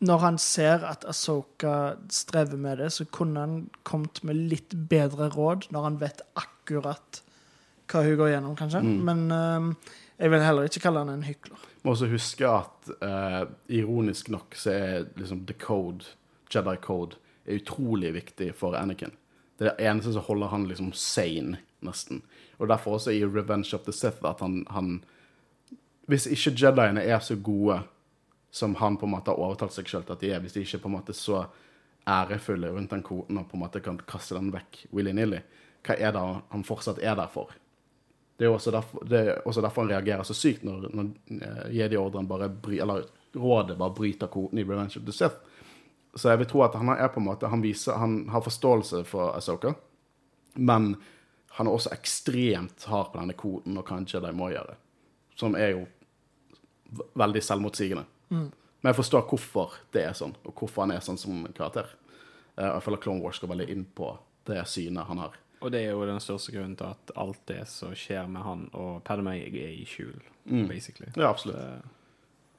når 0.04 0.18
han 0.20 0.38
ser 0.42 0.84
at 0.84 1.06
Asoka 1.08 1.96
strever 2.12 2.60
med 2.60 2.82
det, 2.84 2.90
så 2.94 3.06
kunne 3.06 3.40
han 3.40 3.60
kommet 3.88 4.24
med 4.28 4.42
litt 4.52 4.76
bedre 4.90 5.30
råd 5.32 5.70
når 5.72 5.88
han 5.88 6.00
vet 6.02 6.24
akkurat 6.36 7.22
hva 7.92 8.02
hun 8.04 8.18
går 8.20 8.34
gjennom, 8.34 8.58
kanskje. 8.60 8.82
Mm. 8.84 8.98
Men 9.08 9.24
uh, 9.32 9.96
jeg 10.20 10.34
vil 10.34 10.44
heller 10.44 10.68
ikke 10.68 10.84
kalle 10.84 11.06
han 11.06 11.14
en 11.14 11.28
hykler. 11.28 11.64
Må 11.86 11.94
også 11.94 12.10
huske 12.12 12.50
at 12.50 12.92
uh, 13.00 13.46
ironisk 13.72 14.32
nok 14.34 14.58
så 14.60 14.74
er 14.74 15.08
liksom 15.20 15.46
the 15.48 15.56
code, 15.60 16.16
Jedi 16.52 16.76
code, 16.82 17.20
er 17.46 17.62
utrolig 17.62 18.14
viktig 18.16 18.52
for 18.58 18.76
Anakin. 18.76 19.14
Det 19.56 19.68
er 19.68 19.76
det 19.78 19.88
eneste 19.88 20.16
som 20.16 20.26
holder 20.28 20.52
han 20.52 20.68
liksom 20.68 20.92
sane, 20.98 21.62
nesten. 21.86 22.24
Og 22.60 22.68
derfor 22.68 22.98
også 22.98 23.14
i 23.16 23.24
Revenge 23.24 23.76
of 23.78 23.86
the 23.86 23.94
Sith 23.94 24.24
at 24.26 24.42
han, 24.44 24.66
han 24.72 25.04
Hvis 26.08 26.28
ikke 26.28 26.54
Jediene 26.62 27.02
er 27.02 27.20
så 27.20 27.36
gode 27.36 27.80
som 28.56 28.76
han 28.80 28.96
på 28.98 29.06
en 29.06 29.12
måte 29.12 29.34
har 29.34 29.42
overtalt 29.44 29.74
seg 29.76 29.90
selv 29.92 30.08
til 30.08 30.16
at 30.16 30.22
de 30.24 30.30
er, 30.32 30.40
hvis 30.40 30.54
de 30.56 30.62
ikke 30.64 30.86
på 30.86 30.88
en 30.88 30.94
måte 30.96 31.14
så 31.18 31.42
ærefulle 32.08 32.70
rundt 32.72 32.94
den 32.94 33.04
koden 33.04 33.42
og 33.42 33.50
på 33.50 33.58
en 33.58 33.64
måte 33.66 33.82
kan 33.84 33.98
kaste 34.08 34.38
den 34.38 34.54
vekk 34.54 34.86
willy-nilly, 34.96 35.42
hva 35.84 35.98
er 36.00 36.14
det 36.16 36.22
han 36.54 36.64
fortsatt 36.64 37.02
er 37.04 37.18
der 37.20 37.28
for? 37.34 37.52
Det 38.40 38.48
er 38.48 38.54
også 38.56 38.72
derfor, 38.72 39.04
er 39.12 39.42
også 39.44 39.64
derfor 39.64 39.84
han 39.84 39.92
reagerer 39.92 40.24
så 40.24 40.38
sykt 40.38 40.64
når, 40.64 40.88
når 40.96 41.12
eh, 41.36 41.76
Jedi-ordren 41.82 42.32
bare 42.32 42.48
bry, 42.48 42.80
eller 42.80 43.04
rådet 43.36 43.76
bare 43.80 43.96
bryter 43.98 44.32
koden 44.32 44.64
i 44.64 44.64
Revenge 44.64 45.02
of 45.02 45.06
the 45.08 45.18
Sith. 45.20 45.36
Så 46.16 46.32
jeg 46.32 46.40
vil 46.40 46.52
tro 46.54 46.64
at 46.64 46.80
han 46.80 46.96
er 46.96 47.12
på 47.12 47.20
en 47.20 47.28
måte 47.28 47.52
Han 47.52 47.64
viser, 47.64 48.00
han 48.00 48.30
har 48.32 48.44
forståelse 48.44 49.04
for 49.04 49.36
Asoka, 49.36 49.74
men 50.56 50.94
han 51.60 51.68
er 51.68 51.76
også 51.76 51.92
ekstremt 51.92 52.88
hard 52.88 53.12
på 53.12 53.20
denne 53.20 53.36
koden 53.36 53.76
og 53.76 53.88
hva 53.88 54.00
en 54.00 54.08
Jedi 54.08 54.32
må 54.36 54.54
gjøre. 54.56 54.80
Som 55.36 55.60
er 55.60 55.76
jo 55.76 55.86
veldig 57.20 57.44
selvmotsigende. 57.44 58.08
Men 58.30 58.52
jeg 58.92 58.96
forstår 58.96 59.26
hvorfor 59.30 59.74
det 59.92 60.04
er 60.06 60.14
sånn, 60.14 60.36
og 60.46 60.54
hvorfor 60.56 60.86
han 60.86 60.92
er 60.96 61.00
sånn 61.06 61.18
som 61.18 61.44
karakter. 61.58 61.88
Eh, 62.58 62.68
Og 62.70 62.76
jeg 62.76 62.84
føler 62.84 63.02
Clone 63.02 63.22
Wars 63.24 63.40
går 63.40 63.48
veldig 63.54 63.70
inn 63.70 63.86
på 63.96 64.18
det 64.46 64.62
synet 64.68 65.08
han 65.08 65.18
har. 65.18 65.34
Og 65.62 65.72
det 65.72 65.82
er 65.86 65.92
jo 65.96 66.06
den 66.06 66.20
største 66.22 66.52
grunnen 66.54 66.76
til 66.78 66.86
at 66.92 67.12
alt 67.18 67.40
det 67.48 67.68
som 67.68 67.94
skjer 67.96 68.28
med 68.30 68.44
han 68.44 68.70
og 68.74 69.04
Padmay, 69.04 69.40
er 69.48 69.72
i 69.74 69.86
skjul, 69.86 70.20
basically. 70.68 71.12
Ja, 71.16 71.30
absolutt. 71.30 71.58
Det- 71.58 71.92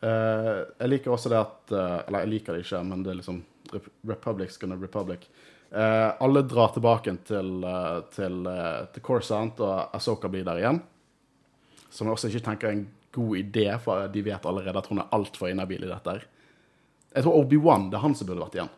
Uh, 0.02 0.66
jeg 0.79 0.88
liker 0.90 1.11
også 1.11 1.31
det 1.33 1.38
at 1.40 1.72
uh, 1.72 2.02
Eller 2.07 2.20
jeg 2.20 2.29
liker 2.29 2.52
det 2.52 2.66
ikke, 2.66 2.83
men 2.85 3.02
det 3.02 3.11
er 3.11 3.16
liksom 3.16 3.38
Rep 3.72 3.87
Republic's 4.07 4.59
gonna 4.61 4.76
republic. 4.76 5.24
Uh, 5.72 6.12
alle 6.20 6.42
drar 6.46 6.68
tilbake 6.74 7.14
til, 7.24 7.64
uh, 7.64 8.02
til, 8.12 8.46
uh, 8.46 8.85
til 8.92 9.02
Coruscant, 9.02 9.59
og 9.64 9.94
Asoka 9.96 10.29
blir 10.29 10.44
der 10.44 10.61
igjen. 10.61 10.83
Som 11.90 12.07
jeg 12.07 12.12
også 12.18 12.29
ikke 12.29 12.44
tenker 12.44 12.68
er 12.68 12.72
en 12.76 12.85
god 13.16 13.37
idé, 13.40 13.68
for 13.83 14.09
de 14.12 14.24
vet 14.26 14.48
allerede 14.48 14.83
at 14.83 14.90
hun 14.92 15.02
er 15.02 15.12
altfor 15.16 15.50
inhabil 15.50 15.87
i 15.87 15.90
dette. 15.90 16.18
Jeg 17.16 17.24
tror 17.24 17.40
Obi-Wan 17.40 17.88
det 17.90 17.98
er 17.98 18.05
han 18.05 18.16
som 18.16 18.29
burde 18.29 18.44
vært 18.44 18.59
igjen. 18.59 18.74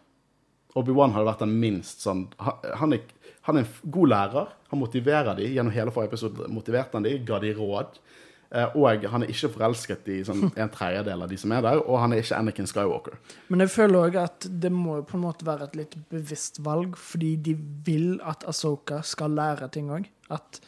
Obi-Wan 0.78 1.14
hadde 1.14 1.26
vært 1.26 1.42
den 1.42 1.56
minst 1.58 2.04
sånn 2.04 2.26
Han 2.38 2.92
er, 2.94 3.06
han 3.48 3.56
er 3.56 3.64
en 3.64 3.92
god 3.94 4.12
lærer. 4.12 4.50
Han 4.70 4.82
motiverer 4.82 5.38
de 5.38 5.48
gjennom 5.48 5.74
hele 5.74 5.94
forrige 5.94 6.12
episode. 6.12 6.48
motiverte 6.52 6.98
han 6.98 7.06
de, 7.06 7.16
Ga 7.26 7.40
de 7.42 7.54
råd. 7.56 7.98
Eh, 8.48 8.76
og 8.80 9.04
han 9.12 9.24
er 9.24 9.32
ikke 9.32 9.50
forelsket 9.58 10.06
i 10.12 10.18
sånn 10.24 10.46
en 10.62 10.72
tredjedel 10.72 11.24
av 11.24 11.32
de 11.32 11.38
som 11.40 11.52
er 11.52 11.64
der. 11.64 11.82
Og 11.84 12.00
han 12.00 12.14
er 12.14 12.22
ikke 12.22 12.38
Anakin 12.38 12.68
Skywalker. 12.70 13.18
Men 13.52 13.64
jeg 13.64 13.74
føler 13.74 14.08
òg 14.08 14.18
at 14.22 14.48
det 14.48 14.72
må 14.72 15.00
på 15.08 15.18
en 15.18 15.24
måte 15.26 15.48
være 15.48 15.68
et 15.68 15.78
litt 15.82 15.98
bevisst 16.12 16.62
valg, 16.64 16.96
fordi 17.00 17.34
de 17.50 17.56
vil 17.88 18.16
at 18.28 18.46
Asoka 18.48 19.02
skal 19.06 19.36
lære 19.36 19.70
ting 19.74 19.92
òg. 19.92 20.08
At 20.32 20.60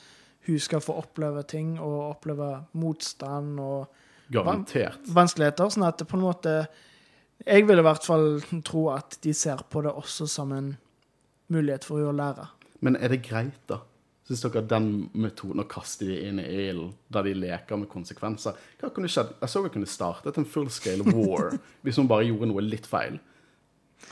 hun 0.46 0.60
skal 0.60 0.82
få 0.84 0.96
oppleve 1.02 1.42
ting 1.48 1.74
og 1.78 2.14
oppleve 2.14 2.52
motstand 2.80 3.60
og 3.60 3.90
Garantert. 4.32 5.02
vanskeligheter. 5.10 5.72
Sånn 5.72 5.86
at 5.88 6.00
det 6.00 6.08
på 6.08 6.18
en 6.18 6.26
måte 6.28 6.54
Jeg 7.40 7.64
vil 7.64 7.80
i 7.80 7.84
hvert 7.84 8.04
fall 8.04 8.42
tro 8.64 8.90
at 8.92 9.16
de 9.24 9.32
ser 9.32 9.62
på 9.72 9.80
det 9.80 9.92
også 9.96 10.26
som 10.28 10.50
en 10.52 10.74
mulighet 11.48 11.86
for 11.88 11.96
henne 11.96 12.12
å 12.12 12.18
lære. 12.18 12.48
Men 12.84 12.98
er 13.00 13.08
det 13.08 13.22
greit, 13.24 13.62
da? 13.66 13.80
Syns 14.28 14.44
dere 14.44 14.60
den 14.68 15.08
metoden 15.16 15.64
å 15.64 15.66
kaste 15.66 16.04
de 16.06 16.18
inn 16.28 16.38
i 16.38 16.44
ilden, 16.68 16.92
der 17.08 17.24
de 17.26 17.32
leker 17.34 17.80
med 17.80 17.88
konsekvenser 17.90 18.54
Hva 18.78 18.92
kunne 18.94 19.08
skjedd? 19.10 19.32
Jeg 19.40 19.50
så 19.50 19.64
hun 19.64 19.72
kunne 19.72 19.88
startet 19.90 20.36
en 20.38 20.46
full 20.46 20.68
scale 20.70 21.02
war 21.08 21.56
hvis 21.82 21.98
hun 21.98 22.10
bare 22.10 22.28
gjorde 22.28 22.50
noe 22.52 22.62
litt 22.62 22.86
feil. 22.86 23.16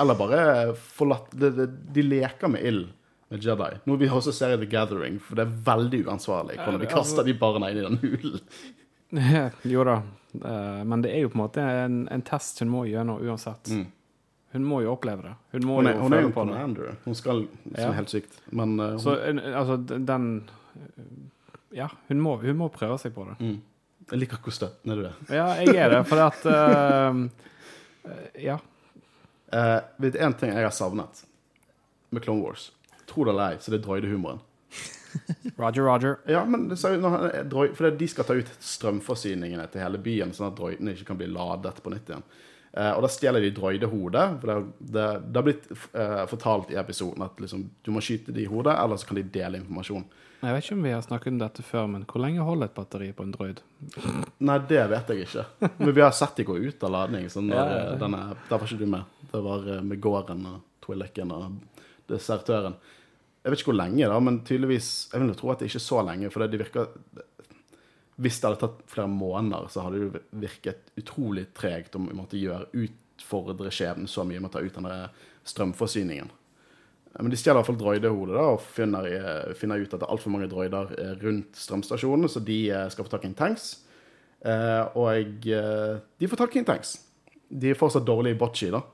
Eller 0.00 0.18
bare 0.18 0.40
forlatt 0.74 1.36
de, 1.36 1.68
de 1.68 2.04
leker 2.04 2.50
med 2.50 2.64
ild 2.66 2.88
med 3.30 3.44
Jedi. 3.44 3.70
Noe 3.86 4.00
vi 4.00 4.08
også 4.08 4.32
ser 4.32 4.54
i 4.54 4.60
The 4.60 4.66
Gathering, 4.72 5.18
for 5.20 5.36
det 5.36 5.44
er 5.46 5.56
veldig 5.66 6.04
uansvarlig 6.06 6.56
hvordan 6.56 6.80
de 6.80 6.86
kaster 6.90 7.22
altså- 7.22 7.26
de 7.26 7.34
barna 7.38 7.70
inn 7.70 7.78
i 7.78 7.86
den 7.86 7.98
hulen. 8.02 8.40
jo 9.74 9.84
da, 9.84 10.02
Eh, 10.44 10.84
men 10.84 11.02
det 11.02 11.12
er 11.14 11.24
jo 11.24 11.30
på 11.32 11.38
en 11.38 11.44
måte 11.44 11.62
en, 11.62 12.02
en 12.12 12.22
test 12.22 12.60
hun 12.60 12.68
må 12.72 12.84
gjennom 12.88 13.22
uansett. 13.24 13.70
Mm. 13.72 13.86
Hun 14.52 14.64
må 14.64 14.82
jo 14.84 14.92
oppleve 14.94 15.24
det. 15.24 15.34
Hun 15.52 15.66
må 15.68 15.78
Hun 15.80 15.86
er, 15.88 15.96
jo 15.96 16.02
hun 16.04 16.16
er 16.16 16.22
jo 16.24 16.32
commander. 16.32 16.94
Hun 17.04 17.16
skal 17.16 17.42
som 17.46 17.76
Ja. 17.76 17.92
helt 17.96 18.12
sykt. 18.12 18.40
Men 18.50 18.78
uh, 18.80 18.90
hun, 18.90 19.00
Så 19.00 19.16
altså, 19.54 19.76
den 20.06 20.28
Ja, 21.72 21.88
hun 22.08 22.20
må, 22.20 22.36
hun 22.40 22.56
må 22.56 22.68
prøve 22.72 22.98
seg 22.98 23.14
på 23.14 23.26
det. 23.28 23.36
mm. 23.40 23.58
Jeg 24.10 24.18
liker 24.22 24.38
hvor 24.40 24.54
støttende 24.56 24.94
du 24.96 25.02
er. 25.04 25.16
Ja, 25.28 25.46
jeg 25.60 25.76
er 25.76 25.90
det, 25.92 26.06
for 26.08 26.16
at 26.24 26.46
uh, 26.48 27.28
Ja. 28.48 28.58
Uh, 29.52 29.80
vet 30.00 30.12
du 30.14 30.18
en 30.18 30.34
ting 30.34 30.52
jeg 30.52 30.64
har 30.64 30.72
savnet 30.72 31.24
med 32.10 32.24
Clone 32.24 32.40
Wars? 32.44 32.70
Tro 33.08 33.24
det 33.24 33.32
eller 33.34 33.54
ei, 33.54 33.62
så 33.62 33.72
det 33.72 33.80
er 33.80 33.86
droidehumoren. 33.86 34.44
Roger, 35.56 35.82
Roger. 35.82 36.18
Ja, 36.28 36.42
men 36.44 36.68
det 36.68 36.76
er 36.84 37.48
For 37.74 37.88
det 37.88 37.96
de 38.00 38.08
skal 38.12 38.28
ta 38.28 38.36
ut 38.36 38.50
strømforsyningene 38.60 39.64
til 39.72 39.82
hele 39.82 40.00
byen, 40.02 40.34
sånn 40.36 40.50
at 40.50 40.58
droidene 40.58 40.94
ikke 40.94 41.10
kan 41.12 41.20
bli 41.20 41.30
ladet 41.32 41.80
på 41.82 41.92
nytt 41.94 42.12
igjen. 42.12 42.26
Eh, 42.72 42.92
og 42.92 43.02
da 43.02 43.10
stjeler 43.10 43.42
de 43.42 43.50
droidehodet. 43.56 44.26
For 44.42 44.68
det, 44.78 45.06
har 45.34 45.46
blitt 45.46 45.68
eh, 45.72 46.24
fortalt 46.30 46.72
i 46.74 46.78
episoden 46.80 47.24
at 47.24 47.40
liksom, 47.40 47.64
du 47.82 47.92
må 47.94 48.02
skyte 48.04 48.34
de 48.36 48.44
i 48.44 48.50
hodet, 48.50 48.76
eller 48.76 49.00
så 49.00 49.08
kan 49.08 49.20
de 49.20 49.24
dele 49.38 49.62
informasjon. 49.62 50.04
Jeg 50.38 50.54
vet 50.54 50.62
ikke 50.68 50.76
om 50.76 50.84
vi 50.86 50.92
har 50.94 51.00
snakket 51.02 51.32
om 51.32 51.38
dette 51.40 51.64
før, 51.66 51.88
men 51.90 52.04
hvor 52.06 52.22
lenge 52.22 52.44
holder 52.46 52.68
et 52.68 52.76
batteri 52.76 53.08
på 53.16 53.24
en 53.26 53.32
droid? 53.34 53.62
Nei, 54.46 54.58
det 54.70 54.84
vet 54.92 55.08
jeg 55.10 55.24
ikke. 55.24 55.46
Men 55.80 55.90
vi 55.96 56.04
har 56.04 56.14
sett 56.14 56.38
de 56.38 56.46
gå 56.46 56.54
ut 56.60 56.84
av 56.86 56.94
ladning. 56.94 57.26
Så 57.32 57.42
når, 57.42 57.56
Ja, 57.56 57.64
ja, 57.72 57.96
ja. 57.96 58.20
der 58.46 58.54
var 58.54 58.68
ikke 58.68 58.78
du 58.78 58.86
med. 58.86 59.16
Det 59.32 59.42
var 59.48 59.66
eh, 59.66 59.82
med 59.82 60.04
gården 60.04 60.46
og 60.52 60.60
Twillicken 60.84 61.34
og 61.34 61.58
desertøren. 62.08 62.78
Jeg 63.42 63.52
vet 63.52 63.60
ikke 63.62 63.70
hvor 63.70 63.78
lenge, 63.78 64.08
da, 64.10 64.18
men 64.20 64.40
tydeligvis 64.44 64.88
Jeg 65.12 65.22
vil 65.22 65.36
tro 65.38 65.52
at 65.52 65.60
det 65.60 65.68
ikke 65.70 65.78
er 65.80 65.84
så 65.86 66.02
lenge, 66.04 66.30
for 66.34 66.44
det 66.44 66.60
virker 66.60 66.88
Hvis 68.18 68.40
det 68.40 68.48
hadde 68.48 68.60
tatt 68.64 68.80
flere 68.90 69.10
måneder, 69.12 69.68
så 69.70 69.86
hadde 69.86 70.08
det 70.08 70.24
virket 70.42 70.90
utrolig 70.98 71.46
tregt 71.56 71.94
om 71.96 72.08
vi 72.10 72.18
måtte 72.18 72.40
gjøre 72.40 72.70
utfordre 72.74 73.70
skjebnen 73.70 74.10
så 74.10 74.26
mye 74.26 74.42
med 74.42 74.50
å 74.50 74.56
ta 74.56 74.64
ut 74.64 74.74
denne 74.74 74.96
strømforsyningen. 75.48 76.32
Men 77.18 77.32
de 77.32 77.38
stjeler 77.38 77.56
i 77.56 77.60
hvert 77.62 77.70
fall 77.70 77.78
droidehodet 77.80 78.34
da, 78.36 78.44
og 78.54 78.62
finner, 78.62 79.06
eh, 79.10 79.54
finner 79.58 79.80
ut 79.80 79.90
at 79.90 80.00
det 80.00 80.06
er 80.06 80.12
altfor 80.14 80.34
mange 80.34 80.48
droider 80.50 80.92
eh, 80.98 81.14
rundt 81.22 81.56
strømstasjonen, 81.58 82.28
så 82.30 82.42
de 82.44 82.58
eh, 82.70 82.88
skal 82.92 83.06
få 83.06 83.14
tak 83.14 83.24
i 83.24 83.30
en 83.30 83.38
tanks. 83.38 83.70
Og 84.94 85.46
de 85.48 86.28
får 86.30 86.38
tak 86.38 86.54
i 86.54 86.60
en 86.60 86.68
tanks. 86.68 86.92
De 87.50 87.72
er 87.72 87.78
fortsatt 87.78 88.06
dårlige 88.06 88.36
i 88.36 88.38
bocci, 88.38 88.68
da. 88.70 88.84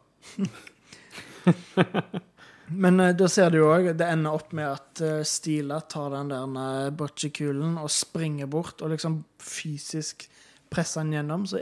Men 2.68 3.00
uh, 3.00 3.10
da 3.16 3.28
ser 3.28 3.50
du 3.52 3.58
jo 3.58 3.66
òg 3.74 3.90
Det 3.98 4.06
ender 4.08 4.32
opp 4.38 4.52
med 4.56 4.64
at 4.70 5.02
uh, 5.04 5.22
Stila 5.26 5.80
tar 5.90 6.10
den 6.14 6.30
der 6.32 6.54
uh, 6.56 6.90
bocce-kulen 6.96 7.76
og 7.82 7.90
springer 7.92 8.46
bort 8.50 8.80
og 8.82 8.94
liksom 8.94 9.20
fysisk 9.42 10.26
presser 10.72 11.04
den 11.04 11.12
gjennom. 11.18 11.44
Så 11.46 11.60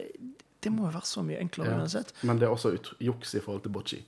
det 0.62 0.70
må 0.72 0.86
jo 0.86 0.92
være 0.94 1.06
så 1.08 1.24
mye 1.26 1.40
enklere 1.42 1.72
Ja. 1.74 1.80
uansett. 1.82 2.12
Men 2.22 2.38
det 2.38 2.46
er 2.46 2.54
også 2.54 2.76
juks 3.02 3.34
i 3.34 3.40
forhold 3.42 3.62
til 3.66 3.74
bocce. 3.74 3.98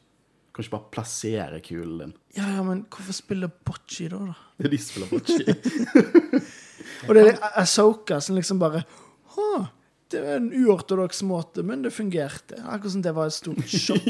Kan 0.55 0.63
ikke 0.63 0.77
bare 0.77 0.91
plassere 0.95 1.59
kulen 1.67 1.99
din. 1.99 2.13
Ja, 2.37 2.47
ja, 2.55 2.63
men 2.63 2.85
hvorfor 2.87 3.13
spiller 3.17 3.51
bocce 3.51 4.07
da, 4.13 4.21
da? 4.31 4.35
Det 4.59 4.67
er 4.69 4.71
de 4.71 4.79
spiller 4.79 5.11
bocce. 5.11 5.45
Og 7.09 7.15
det 7.17 7.25
er 7.33 7.41
Asoka 7.59 8.21
som 8.23 8.37
liksom 8.39 8.61
bare 8.63 8.85
Hå, 9.35 9.49
det 10.13 10.21
er 10.21 10.37
en 10.37 10.51
uortodoks 10.53 11.23
måte, 11.27 11.63
men 11.67 11.83
det 11.83 11.91
fungerte. 11.95 12.59
Akkurat 12.61 12.93
som 12.93 13.03
det 13.03 13.13
var 13.17 13.31
et 13.31 13.35
stort 13.35 13.71
sjokk. 13.71 14.05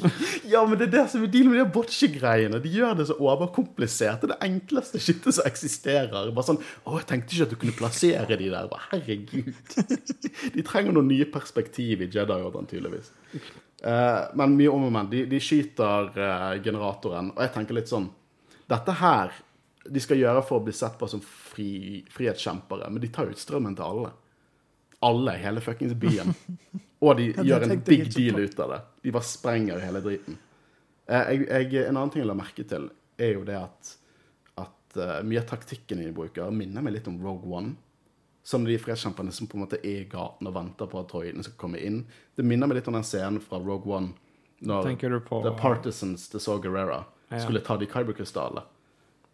ja, 0.52 0.62
men 0.68 0.78
det 0.78 0.86
er 0.86 0.92
det 0.94 1.02
som 1.12 1.24
er 1.24 1.32
dealen 1.32 1.52
med 1.52 1.60
de 1.60 1.66
bocce-greiene. 1.74 2.60
De 2.62 2.70
gjør 2.72 2.94
det 3.00 3.08
så 3.10 3.16
overkomplisert. 3.18 4.22
Det 4.22 4.30
er 4.30 4.32
det 4.36 4.48
enkleste 4.48 5.02
skittet 5.02 5.36
som 5.36 5.48
eksisterer. 5.48 6.30
Bare 6.32 6.46
sånn 6.46 6.62
Å, 6.62 6.94
jeg 7.00 7.08
tenkte 7.10 7.36
ikke 7.36 7.48
at 7.48 7.54
du 7.54 7.58
kunne 7.64 7.76
plassere 7.76 8.38
de 8.38 8.48
der. 8.54 8.70
Bare, 8.70 8.86
herregud. 8.92 9.52
de 10.56 10.66
trenger 10.68 10.94
noen 10.94 11.10
nye 11.10 11.28
perspektiv 11.34 12.06
i 12.06 12.10
Jedi-ordren, 12.12 12.70
tydeligvis. 12.70 13.12
Uh, 13.82 14.30
men 14.38 14.56
mye 14.56 14.72
om 14.72 14.88
og 14.88 14.94
men. 14.94 15.10
De, 15.12 15.26
de 15.28 15.42
skyter 15.42 16.12
uh, 16.16 16.50
generatoren, 16.62 17.34
og 17.34 17.42
jeg 17.42 17.56
tenker 17.58 17.80
litt 17.80 17.90
sånn 17.90 18.12
Dette 18.70 18.94
her 19.02 19.34
de 19.82 20.00
skal 20.00 20.20
gjøre 20.20 20.44
for 20.46 20.60
å 20.60 20.64
bli 20.64 20.72
sett 20.76 20.94
på 20.98 21.08
som 21.10 21.20
fri, 21.26 22.04
frihetskjempere, 22.14 22.86
men 22.92 23.02
de 23.02 23.10
tar 23.12 23.26
ut 23.26 23.40
strømmen 23.40 23.74
til 23.74 23.82
alle. 23.88 24.12
Alle 25.02 25.36
i 25.36 25.42
hele 25.42 25.62
fuckings 25.64 25.94
byen. 25.98 26.34
Og 27.02 27.16
de 27.18 27.28
ja, 27.32 27.42
gjør 27.42 27.66
en 27.66 27.80
big 27.82 28.06
deal 28.14 28.38
ut 28.44 28.60
av 28.62 28.74
det. 28.76 28.80
De 29.02 29.14
bare 29.14 29.26
sprenger 29.26 29.80
hele 29.82 30.02
driten. 30.04 30.36
Eh, 31.10 31.32
jeg, 31.34 31.46
jeg, 31.74 31.86
en 31.88 31.96
annen 31.96 32.12
ting 32.14 32.22
jeg 32.22 32.30
la 32.30 32.36
merke 32.38 32.64
til, 32.68 32.86
er 33.18 33.32
jo 33.34 33.42
det 33.48 33.56
at, 33.58 33.94
at 34.62 34.98
eh, 35.02 35.16
mye 35.26 35.42
av 35.42 35.48
taktikken 35.50 35.98
de 35.98 36.12
bruker, 36.14 36.52
minner 36.54 36.84
meg 36.84 36.94
litt 36.94 37.10
om 37.10 37.18
Rogue 37.22 37.50
One. 37.50 37.74
Som 38.46 38.64
de 38.66 38.78
fredskjemperne 38.78 39.34
som 39.34 39.50
på 39.50 39.58
en 39.58 39.64
måte 39.64 39.78
er 39.82 40.04
i 40.04 40.10
gaten 40.10 40.46
og 40.50 40.54
venter 40.54 40.88
på 40.90 41.02
at 41.02 41.10
droidene 41.10 41.46
skal 41.46 41.58
komme 41.58 41.82
inn. 41.82 42.04
Det 42.38 42.46
minner 42.46 42.70
meg 42.70 42.78
litt 42.80 42.90
om 42.90 42.96
den 42.98 43.06
scenen 43.06 43.42
fra 43.42 43.60
Rogue 43.62 43.90
One 43.90 44.14
når 44.62 45.20
på 45.26 45.42
The 45.42 45.52
Partisans 45.58 46.28
til 46.30 46.40
Saw 46.40 46.60
Gerrera 46.62 47.04
Ja. 47.30 47.38
skulle 47.40 47.60
ta 47.60 47.76
de 47.76 47.86
kyberkrystallene. 47.86 48.62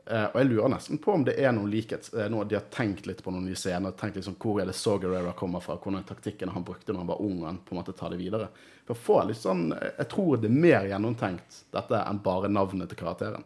Eh, 0.09 0.25
og 0.25 0.39
jeg 0.41 0.49
lurer 0.49 0.71
nesten 0.73 1.01
på 1.05 1.13
om 1.13 1.25
det 1.27 1.35
er 1.37 1.53
noen 1.53 1.69
likhet, 1.69 2.07
eh, 2.17 2.31
noe 2.33 2.47
de 2.49 2.57
har 2.57 2.69
tenkt 2.73 3.05
litt 3.07 3.19
på 3.25 3.33
noen 3.35 3.45
nye 3.45 3.59
scener. 3.59 3.93
Tenkt 3.99 4.17
liksom 4.17 4.39
hvor 4.41 4.63
er 4.63 4.71
det 4.71 4.77
så 4.79 4.95
Gerrera 5.03 5.35
kommer 5.37 5.61
fra, 5.61 5.77
hvordan 5.77 6.01
er 6.01 6.07
taktikken 6.09 6.55
han 6.55 6.65
brukte 6.65 6.95
når 6.95 7.03
han 7.03 7.11
var 7.11 7.21
ung, 7.25 7.43
han 7.45 7.59
på 7.61 7.75
en 7.75 7.81
måte 7.83 7.93
tar 7.97 8.15
det 8.15 8.21
videre. 8.23 8.49
For 8.89 8.97
å 8.97 9.03
få 9.05 9.19
litt 9.29 9.43
sånn, 9.43 9.67
Jeg 9.99 10.09
tror 10.09 10.41
det 10.41 10.49
er 10.49 10.63
mer 10.65 10.89
gjennomtenkt 10.89 11.65
dette 11.77 12.01
enn 12.01 12.23
bare 12.25 12.49
navnet 12.49 12.89
til 12.89 13.01
karakteren. 13.03 13.45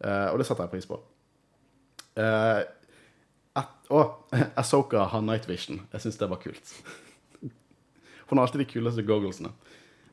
Eh, 0.00 0.28
og 0.30 0.38
det 0.38 0.46
setter 0.48 0.64
jeg 0.64 0.72
pris 0.72 0.88
på. 0.88 0.98
Uh, 2.16 2.64
og 3.92 4.32
Asoka 4.60 5.04
har 5.12 5.24
night 5.24 5.48
vision. 5.48 5.82
Jeg 5.92 6.06
syns 6.06 6.16
det 6.16 6.30
var 6.30 6.40
kult. 6.40 6.72
Hun 8.28 8.38
har 8.38 8.46
alltid 8.46 8.64
de 8.64 8.70
kuleste 8.70 9.04
gogglesene. 9.04 9.52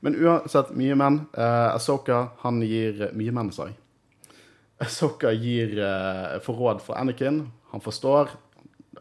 Men 0.03 0.19
uansett, 0.19 0.75
mye 0.75 0.97
menn. 0.99 1.21
Uh, 1.37 1.71
Asoka, 1.71 2.33
han 2.43 2.59
gir 2.67 3.07
Mye 3.15 3.31
menn, 3.31 3.53
sa 3.55 3.69
jeg. 3.71 3.79
Asoka 4.81 5.31
gir 5.37 5.75
uh, 5.77 6.39
for 6.43 6.57
råd 6.57 6.81
fra 6.81 6.97
Anakin. 7.01 7.43
Han 7.73 7.81
forstår 7.81 8.29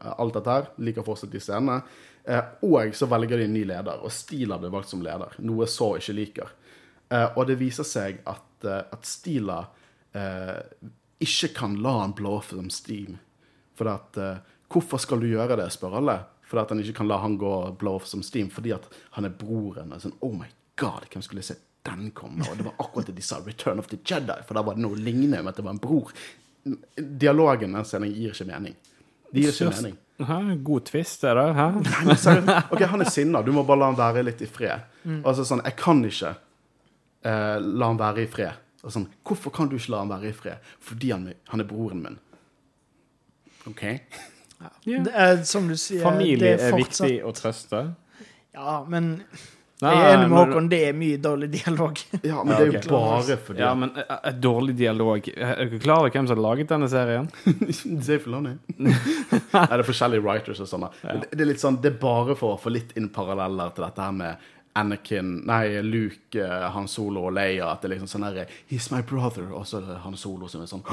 eh, 0.00 0.12
alt 0.12 0.36
dette 0.36 0.56
her. 0.56 0.68
Liker 0.84 1.06
fortsatt 1.06 1.32
de 1.32 1.40
scenene. 1.40 1.80
Uh, 2.28 2.44
og 2.68 2.92
så 2.94 3.08
velger 3.10 3.40
de 3.40 3.48
en 3.48 3.56
ny 3.56 3.64
leder, 3.66 4.02
og 4.04 4.12
Stila 4.14 4.60
blir 4.60 4.72
valgt 4.72 4.92
som 4.92 5.02
leder. 5.02 5.34
Noe 5.42 5.66
så 5.70 5.94
ikke 5.98 6.16
liker. 6.16 6.52
Eh, 7.12 7.28
og 7.36 7.46
det 7.48 7.58
viser 7.60 7.86
seg 7.86 8.22
at, 8.28 8.64
eh, 8.64 8.84
at 8.94 9.06
Stila 9.08 9.58
eh, 10.16 10.60
ikke 11.22 11.52
kan 11.58 11.76
la 11.84 11.98
han 12.00 12.14
blow 12.16 12.38
off 12.38 12.52
som 12.54 12.70
steam. 12.72 13.18
For 13.76 13.90
at, 13.92 14.16
eh, 14.16 14.40
hvorfor 14.72 15.02
skal 15.02 15.20
du 15.20 15.28
gjøre 15.28 15.58
det, 15.60 15.68
spør 15.74 15.98
alle. 16.00 16.18
Fordi 16.48 16.62
at 16.62 16.72
han 16.72 16.80
ikke 16.80 16.98
kan 17.00 17.10
la 17.10 17.20
han 17.22 17.36
gå 17.40 17.52
blow 17.80 18.00
off 18.00 18.08
som 18.08 18.24
steam, 18.24 18.50
fordi 18.52 18.72
at 18.76 18.88
han 19.16 19.28
er 19.28 19.36
broren. 19.36 19.92
Og 19.92 20.04
sånn, 20.04 20.16
oh 20.24 20.32
my 20.36 20.48
god, 20.80 21.08
hvem 21.12 21.24
skulle 21.24 21.44
se 21.44 21.58
den 21.86 22.10
kom, 22.14 22.38
Og 22.48 22.56
det 22.58 22.64
var 22.66 22.74
akkurat 22.78 23.06
det 23.10 23.16
de 23.16 23.22
sa, 23.26 23.40
Return 23.46 23.78
of 23.82 23.88
the 23.90 23.98
Jedi, 24.06 24.36
for 24.46 24.54
da 24.54 24.62
var 24.62 24.74
det 24.78 24.82
noe 24.84 24.96
lignende 24.96 25.40
med 25.42 25.52
at 25.52 25.56
det 25.58 25.64
var 25.66 25.74
en 25.74 25.82
bror. 25.82 26.12
Dialogen 26.96 27.70
i 27.72 27.78
den 27.80 27.84
scenen 27.88 28.12
gir 28.14 28.30
ikke 28.34 28.46
mening. 28.46 28.76
De 29.32 29.40
gir 29.42 29.50
ikke 29.50 29.72
mening. 29.74 29.96
Hæ? 30.22 30.36
God 30.62 30.84
twist, 30.86 31.24
er 31.26 31.34
det? 31.40 31.46
Hæ? 31.58 31.66
Nei, 31.82 32.02
men 32.06 32.16
seriøst, 32.20 32.72
ok, 32.76 32.82
han 32.92 33.00
er 33.02 33.10
sinna, 33.10 33.40
du 33.42 33.50
må 33.56 33.64
bare 33.66 33.80
la 33.82 33.88
han 33.90 33.98
være 33.98 34.22
litt 34.28 34.42
i 34.44 34.46
fred. 34.46 34.84
Altså 35.24 35.42
sånn, 35.48 35.62
jeg 35.66 35.74
kan 35.80 36.04
ikke 36.06 36.34
eh, 37.26 37.56
la 37.62 37.88
han 37.90 37.98
være 37.98 38.22
i 38.22 38.28
fred. 38.30 38.60
Og 38.82 38.90
sånn, 38.94 39.08
hvorfor 39.26 39.54
kan 39.54 39.70
du 39.70 39.74
ikke 39.78 39.90
la 39.96 40.04
han 40.04 40.12
være 40.12 40.30
i 40.30 40.36
fred? 40.36 40.70
Fordi 40.82 41.10
han, 41.14 41.26
han 41.50 41.62
er 41.64 41.68
broren 41.70 42.04
min. 42.04 42.20
Ok? 43.70 43.82
Ja. 44.86 45.00
Det 45.02 45.10
er, 45.10 45.40
som 45.46 45.66
du 45.70 45.74
sier, 45.78 46.02
Familie 46.06 46.38
det 46.54 46.68
er 46.68 46.76
fortsatt- 46.76 47.08
viktig 47.08 47.24
å 47.26 47.32
trøste. 47.34 47.82
Ja, 48.54 48.76
men 48.86 49.16
jeg 49.90 49.98
er 50.02 50.12
enig 50.14 50.28
med 50.28 50.30
men- 50.30 50.38
Håkon, 50.52 50.68
det 50.70 50.80
er 50.88 50.92
mye 50.94 51.18
dårlig 51.18 51.48
dialog. 51.50 51.98
Ja, 52.30 52.44
men 52.44 52.52
det 52.54 52.60
er 52.60 52.70
jo 52.70 52.78
jo 52.78 52.92
bare 52.92 53.36
fordi 53.48 53.58
Ja, 53.64 53.74
men 53.74 53.90
eh, 53.98 54.14
et 54.30 54.40
dårlig 54.40 54.76
dialog 54.78 55.28
Er 55.34 55.54
dere 55.64 55.80
klar 55.82 56.04
over 56.04 56.10
hvem 56.14 56.28
som 56.30 56.36
har 56.38 56.42
laget 56.46 56.68
denne 56.70 56.88
serien? 56.92 57.28
Dave 57.44 58.18
Filoni. 58.22 58.54
Nei, 58.78 58.94
det 59.52 59.78
er 59.80 59.86
forskjellige 59.88 60.22
writers 60.24 60.60
og 60.62 60.70
sånn. 60.70 60.86
Ja. 61.02 61.16
Det, 61.18 61.32
det 61.32 61.40
er 61.46 61.50
litt 61.50 61.62
sånn, 61.64 61.80
det 61.82 61.94
er 61.94 62.00
bare 62.02 62.36
for 62.38 62.54
å 62.56 62.60
få 62.62 62.72
litt 62.74 62.94
inn 62.96 63.10
paralleller 63.14 63.72
til 63.76 63.86
dette 63.88 64.06
her 64.06 64.12
med 64.22 64.50
Anakin, 64.74 65.34
nei, 65.44 65.66
Luke, 65.84 66.38
eh, 66.40 66.68
Han 66.72 66.86
Solo 66.88 67.26
og 67.28 67.34
Leia. 67.36 67.72
At 67.74 67.82
det 67.82 67.90
er 67.90 67.94
liksom 67.98 68.08
sånn 68.14 68.24
herre 68.30 68.46
He's 68.70 68.88
my 68.94 69.02
brother. 69.02 69.50
Og 69.52 69.66
så 69.68 69.82
er 69.82 69.90
det 69.90 69.98
Han 70.06 70.16
Solo 70.16 70.48
som 70.48 70.62
er 70.64 70.70
sånn 70.70 70.86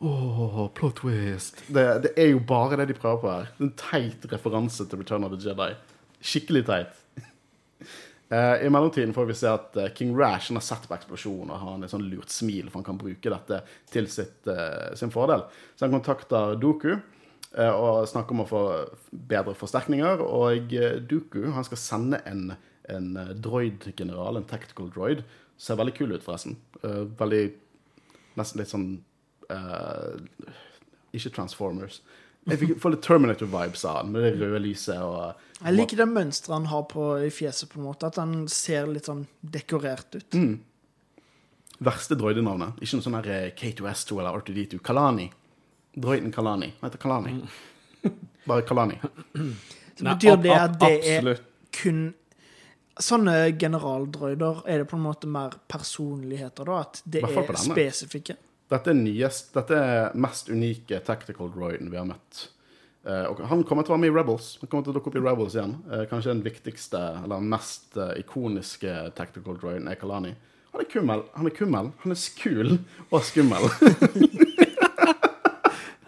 Åh, 0.00 0.68
plot 0.74 1.00
twist. 1.00 1.62
Det, 1.66 1.84
det 2.04 2.12
er 2.16 2.28
jo 2.30 2.38
bare 2.46 2.76
det 2.78 2.88
de 2.92 2.94
prøver 2.98 3.18
på 3.22 3.30
her. 3.32 3.48
En 3.62 3.72
teit 3.78 4.26
referanse 4.30 4.86
til 4.86 5.00
Return 5.02 5.26
of 5.26 5.32
the 5.34 5.40
Jedi. 5.42 5.72
Skikkelig 6.22 6.64
teit. 6.68 6.92
Eh, 8.30 8.66
I 8.66 8.70
mellomtiden 8.70 9.14
får 9.14 9.24
vi 9.24 9.34
se 9.34 9.48
at 9.48 9.76
eh, 9.76 9.92
King 9.96 10.12
Rash 10.18 10.52
har 10.52 10.60
sett 10.60 10.88
på 10.88 10.96
eksplosjonen 10.98 11.52
og 11.54 11.62
har 11.62 11.76
en 11.76 11.88
sånn 11.88 12.08
lurt 12.10 12.32
smil, 12.32 12.66
for 12.68 12.82
han 12.82 12.88
kan 12.90 13.00
bruke 13.00 13.32
dette 13.32 13.62
til 13.88 14.08
sitt, 14.12 14.42
eh, 14.52 14.90
sin 15.00 15.12
fordel. 15.14 15.46
Så 15.76 15.86
han 15.86 15.94
kontakter 15.96 16.58
Doku 16.60 16.98
og 17.58 18.04
snakker 18.04 18.34
om 18.36 18.42
å 18.42 18.44
få 18.50 18.62
bedre 19.08 19.54
forsterkninger. 19.56 20.20
Og 20.20 20.74
Doku 21.08 21.46
han 21.54 21.64
skal 21.64 21.80
sende 21.80 22.18
en, 22.28 22.52
en 22.92 23.06
droid-general, 23.40 24.36
en 24.36 24.44
tactical 24.50 24.90
droid. 24.92 25.22
Ser 25.56 25.78
veldig 25.80 25.94
kul 25.96 26.12
ut, 26.12 26.26
forresten. 26.26 26.58
Veldig 27.18 27.40
Nesten 28.38 28.60
litt 28.60 28.70
sånn 28.70 28.90
Ikke 31.16 31.32
Transformers. 31.32 32.02
Jeg 32.48 32.60
fikk 32.62 32.78
får 32.82 32.94
litt 32.94 33.04
Terminator-vibes 33.04 33.84
av 33.88 34.00
han, 34.00 34.12
med 34.14 34.24
det 34.24 34.32
røde 34.40 34.60
lyset 34.64 35.02
og 35.04 35.44
Jeg 35.58 35.74
liker 35.74 36.00
det 36.00 36.06
mønsteret 36.10 36.54
han 36.54 36.68
har 36.70 36.84
på, 36.90 37.08
i 37.26 37.30
fjeset, 37.34 37.68
på 37.72 37.80
en 37.80 37.88
måte. 37.88 38.08
At 38.08 38.20
han 38.20 38.46
ser 38.52 38.88
litt 38.90 39.08
sånn 39.10 39.24
dekorert 39.40 40.16
ut. 40.16 40.38
Mm. 40.38 40.54
Verste 41.84 42.16
droidenavnet. 42.18 42.78
Ikke 42.82 42.98
noe 42.98 43.06
sånn 43.06 43.18
her 43.18 43.28
eh, 43.34 43.48
K2S2 43.58 44.20
eller 44.20 44.38
R2D2. 44.40 44.80
Kalani. 44.86 45.28
Droiden 45.98 46.32
Kalani. 46.34 46.72
Han 46.80 46.88
heter 46.88 47.02
Kalani. 47.02 47.34
Bare 48.48 48.64
Kalani. 48.66 48.98
Så 49.98 50.06
betyr 50.06 50.40
det 50.42 50.56
at 50.56 50.80
det 50.80 50.96
er 51.18 51.30
kun 51.74 52.08
Sånne 52.98 53.52
generaldroider, 53.54 54.64
er 54.66 54.80
det 54.80 54.88
på 54.90 54.96
en 54.96 55.04
måte 55.04 55.28
mer 55.30 55.52
personligheter, 55.70 56.66
da? 56.66 56.80
At 56.82 56.98
det 57.06 57.20
er 57.22 57.58
spesifikke? 57.62 58.34
Dette 58.68 58.92
er, 58.92 58.98
nyest, 59.00 59.54
dette 59.54 59.76
er 59.80 60.16
mest 60.20 60.50
unike 60.52 60.98
tactical 61.06 61.48
droiden 61.54 61.88
vi 61.88 61.96
har 61.96 62.04
møtt. 62.08 62.48
Eh, 63.08 63.24
og 63.30 63.40
han 63.48 63.62
kommer 63.64 63.86
til 63.86 63.94
å 63.94 63.96
være 63.96 64.02
med 64.02 64.10
i 64.10 64.16
Rebels. 64.16 64.50
Han 64.60 64.68
kommer 64.68 64.84
til 64.84 64.92
å 64.92 64.96
dukke 64.98 65.08
opp 65.08 65.16
i 65.16 65.22
Rebels 65.24 65.56
igjen. 65.56 65.78
Eh, 65.88 66.04
kanskje 66.10 66.34
den 66.34 66.44
viktigste, 66.44 67.00
eller 67.22 67.38
den 67.38 67.48
mest 67.54 67.96
eh, 67.96 68.12
ikoniske 68.20 68.92
tactical 69.16 69.56
droiden 69.60 69.88
er 69.88 69.96
Kalani. 70.00 70.34
Han 70.74 70.84
er 70.84 70.90
kummel. 70.92 71.24
Han 71.38 71.48
er 71.48 71.54
kummel. 71.56 71.86
Han 72.04 72.12
er 72.12 72.20
kul 72.42 72.76
og 73.08 73.24
skummel. 73.24 73.64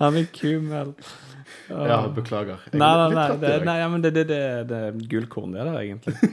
Han 0.01 0.16
er 0.16 0.29
kummel. 0.33 0.94
ja, 1.90 1.99
beklager. 2.12 2.61
Jeg 2.68 2.81
Nei, 2.81 2.92
nei, 2.96 3.09
nei, 3.16 3.29
det, 3.40 3.51
nei 3.68 3.77
ja, 3.81 3.88
men 3.92 4.01
det, 4.05 4.11
det, 4.16 4.25
det, 4.29 4.40
det 4.68 4.77
er 4.87 4.90
gullkorn, 5.12 5.53
det 5.57 5.64
der, 5.64 5.81
egentlig. 5.81 6.14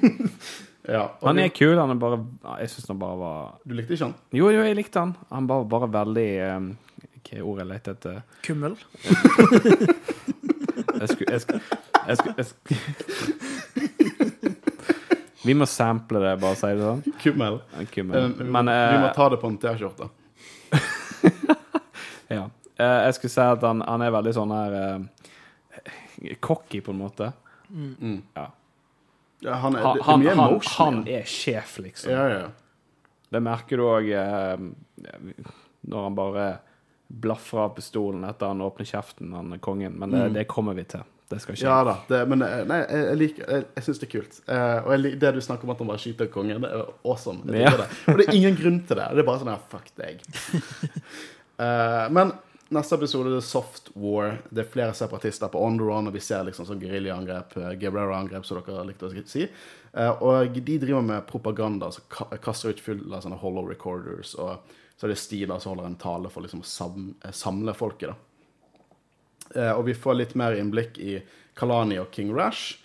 Ja, 0.88 1.10
Han 1.22 1.40
er 1.40 1.50
kul, 1.52 1.76
han 1.76 1.90
er 1.92 1.96
bare 2.00 2.22
Jeg 2.62 2.70
syns 2.72 2.88
han 2.88 3.00
bare 3.02 3.18
var 3.20 3.58
Du 3.68 3.74
likte 3.76 3.94
ikke 3.98 4.06
han? 4.08 4.14
Jo, 4.32 4.48
jo, 4.56 4.62
jeg 4.64 4.76
likte 4.78 5.00
han. 5.04 5.12
Han 5.34 5.48
var 5.50 5.66
bare 5.68 5.90
veldig 5.92 6.30
um, 6.56 6.70
Hva 7.28 7.36
er 7.36 7.44
ordet 7.44 7.66
jeg 7.66 7.72
lette 7.74 7.92
etter? 7.98 8.22
Kummel? 8.48 8.74
Jeg 10.98 11.08
skulle 11.12 11.34
Jeg 11.34 11.42
skulle, 11.42 11.62
jeg 12.08 12.18
skulle, 12.18 12.36
jeg 12.38 12.46
skulle. 12.46 12.78
Vi 15.48 15.54
må 15.54 15.66
sample 15.70 16.20
det, 16.24 16.32
bare 16.42 16.56
si 16.60 16.68
det 16.76 16.82
sånn. 16.84 17.04
Kummel. 17.22 17.60
Kummel. 17.94 18.18
Eh, 18.18 18.30
Men 18.52 18.66
vi 18.68 18.98
må 19.00 19.08
ta 19.16 19.30
det 19.32 19.38
på 19.40 19.48
en 19.52 19.58
T-skjorte. 19.62 20.06
ja. 22.38 22.46
Uh, 22.78 23.00
jeg 23.06 23.14
skulle 23.18 23.32
si 23.32 23.42
at 23.46 23.64
han, 23.64 23.82
han 23.88 24.02
er 24.04 24.12
veldig 24.18 24.34
sånn 24.36 24.52
her 24.54 24.72
uh, 24.76 25.00
Cocky, 26.44 26.82
på 26.84 26.92
en 26.92 27.00
måte. 27.00 27.32
Mm. 27.70 28.18
Ja. 28.36 28.48
Ja, 29.46 29.54
han 29.62 29.76
er, 29.78 29.84
Han, 29.86 29.94
det, 29.98 30.00
det 30.00 30.02
er 30.02 30.12
han, 30.12 30.20
mye 30.24 30.30
han, 30.34 30.40
emotion. 30.50 30.86
han 30.86 31.04
er 31.08 31.28
sjef, 31.30 31.76
liksom. 31.84 32.12
Ja, 32.12 32.24
ja. 32.30 32.48
Det 33.30 33.42
merker 33.44 33.78
du 33.78 33.84
òg 33.86 34.08
når 35.88 36.04
han 36.08 36.16
bare 36.18 36.48
blaffer 37.08 37.62
av 37.66 37.76
pistolen 37.78 38.24
etter 38.28 38.50
han 38.52 38.62
åpner 38.66 38.88
kjeften, 38.88 39.30
han 39.36 39.54
er 39.56 39.62
kongen. 39.64 39.94
Men 40.00 40.12
det, 40.12 40.24
det 40.36 40.48
kommer 40.52 40.76
vi 40.76 40.84
til. 40.90 41.04
Det 41.28 41.42
skal 41.44 41.58
skje. 41.60 41.68
Ja 41.68 41.78
da. 41.84 41.94
Det, 42.08 42.22
men 42.32 42.42
eh, 42.44 42.62
nei, 42.68 42.78
jeg, 42.88 43.04
jeg 43.10 43.18
liker 43.20 43.50
Jeg, 43.52 43.64
jeg 43.76 43.84
syns 43.86 43.98
det 44.00 44.08
er 44.08 44.12
kult. 44.14 44.38
Eh, 44.48 44.78
og 44.80 44.92
jeg, 44.96 45.18
det 45.20 45.32
du 45.36 45.40
snakker 45.44 45.68
om 45.68 45.74
at 45.74 45.82
han 45.84 45.90
bare 45.92 46.00
skyter 46.04 46.30
kongen, 46.32 46.62
det 46.64 46.70
er 46.72 46.86
awesome. 47.04 47.44
Jeg 47.52 47.66
Ja. 47.68 47.74
det. 47.82 47.88
Og 48.14 48.20
det 48.22 48.28
er 48.30 48.38
ingen 48.40 48.56
grunn 48.60 48.78
til 48.88 49.00
det. 49.00 49.08
Det 49.12 49.24
er 49.24 49.28
bare 49.28 49.42
sånn 49.44 49.52
her, 49.52 49.66
fuck 49.72 49.92
deg. 50.00 50.24
Eh, 51.58 52.04
men 52.14 52.30
neste 52.74 52.96
episode 52.96 53.32
er 53.36 53.44
Soft 53.46 53.90
War. 53.94 54.38
Det 54.50 54.64
er 54.64 54.72
flere 54.72 54.96
separatister 54.98 55.52
på 55.52 55.62
Onderon, 55.64 56.10
og 56.10 56.16
vi 56.16 56.22
ser 56.24 56.46
liksom 56.48 56.68
sånn 56.68 56.82
geriljaangrep, 56.82 57.58
eh, 57.58 57.76
Guerrero-angrep, 57.82 58.46
som 58.46 58.60
dere 58.60 58.86
likte 58.88 59.08
å 59.08 59.28
si. 59.28 59.48
Eh, 59.94 60.24
og 60.24 60.54
de 60.54 60.78
driver 60.78 61.02
med 61.02 61.28
propaganda, 61.28 61.92
så 61.92 62.02
kaster 62.42 62.70
ut 62.70 62.80
full 62.80 63.14
av 63.14 63.24
sånne 63.24 63.40
hollow 63.40 63.68
recorders. 63.68 64.36
Og 64.36 64.60
så 64.98 65.08
er 65.08 65.14
det 65.14 65.18
Stila 65.18 65.60
som 65.60 65.76
holder 65.76 65.86
en 65.86 65.96
tale 65.96 66.30
for 66.30 66.42
liksom 66.42 66.62
å 66.62 67.16
eh, 67.24 67.32
samle 67.32 67.74
folket, 67.74 68.10
da. 68.10 68.16
Og 69.78 69.86
vi 69.88 69.94
får 69.96 70.16
litt 70.18 70.34
mer 70.36 70.58
innblikk 70.60 70.98
i 71.00 71.22
Kalani 71.56 71.98
og 72.02 72.12
King 72.12 72.34
Rash. 72.36 72.82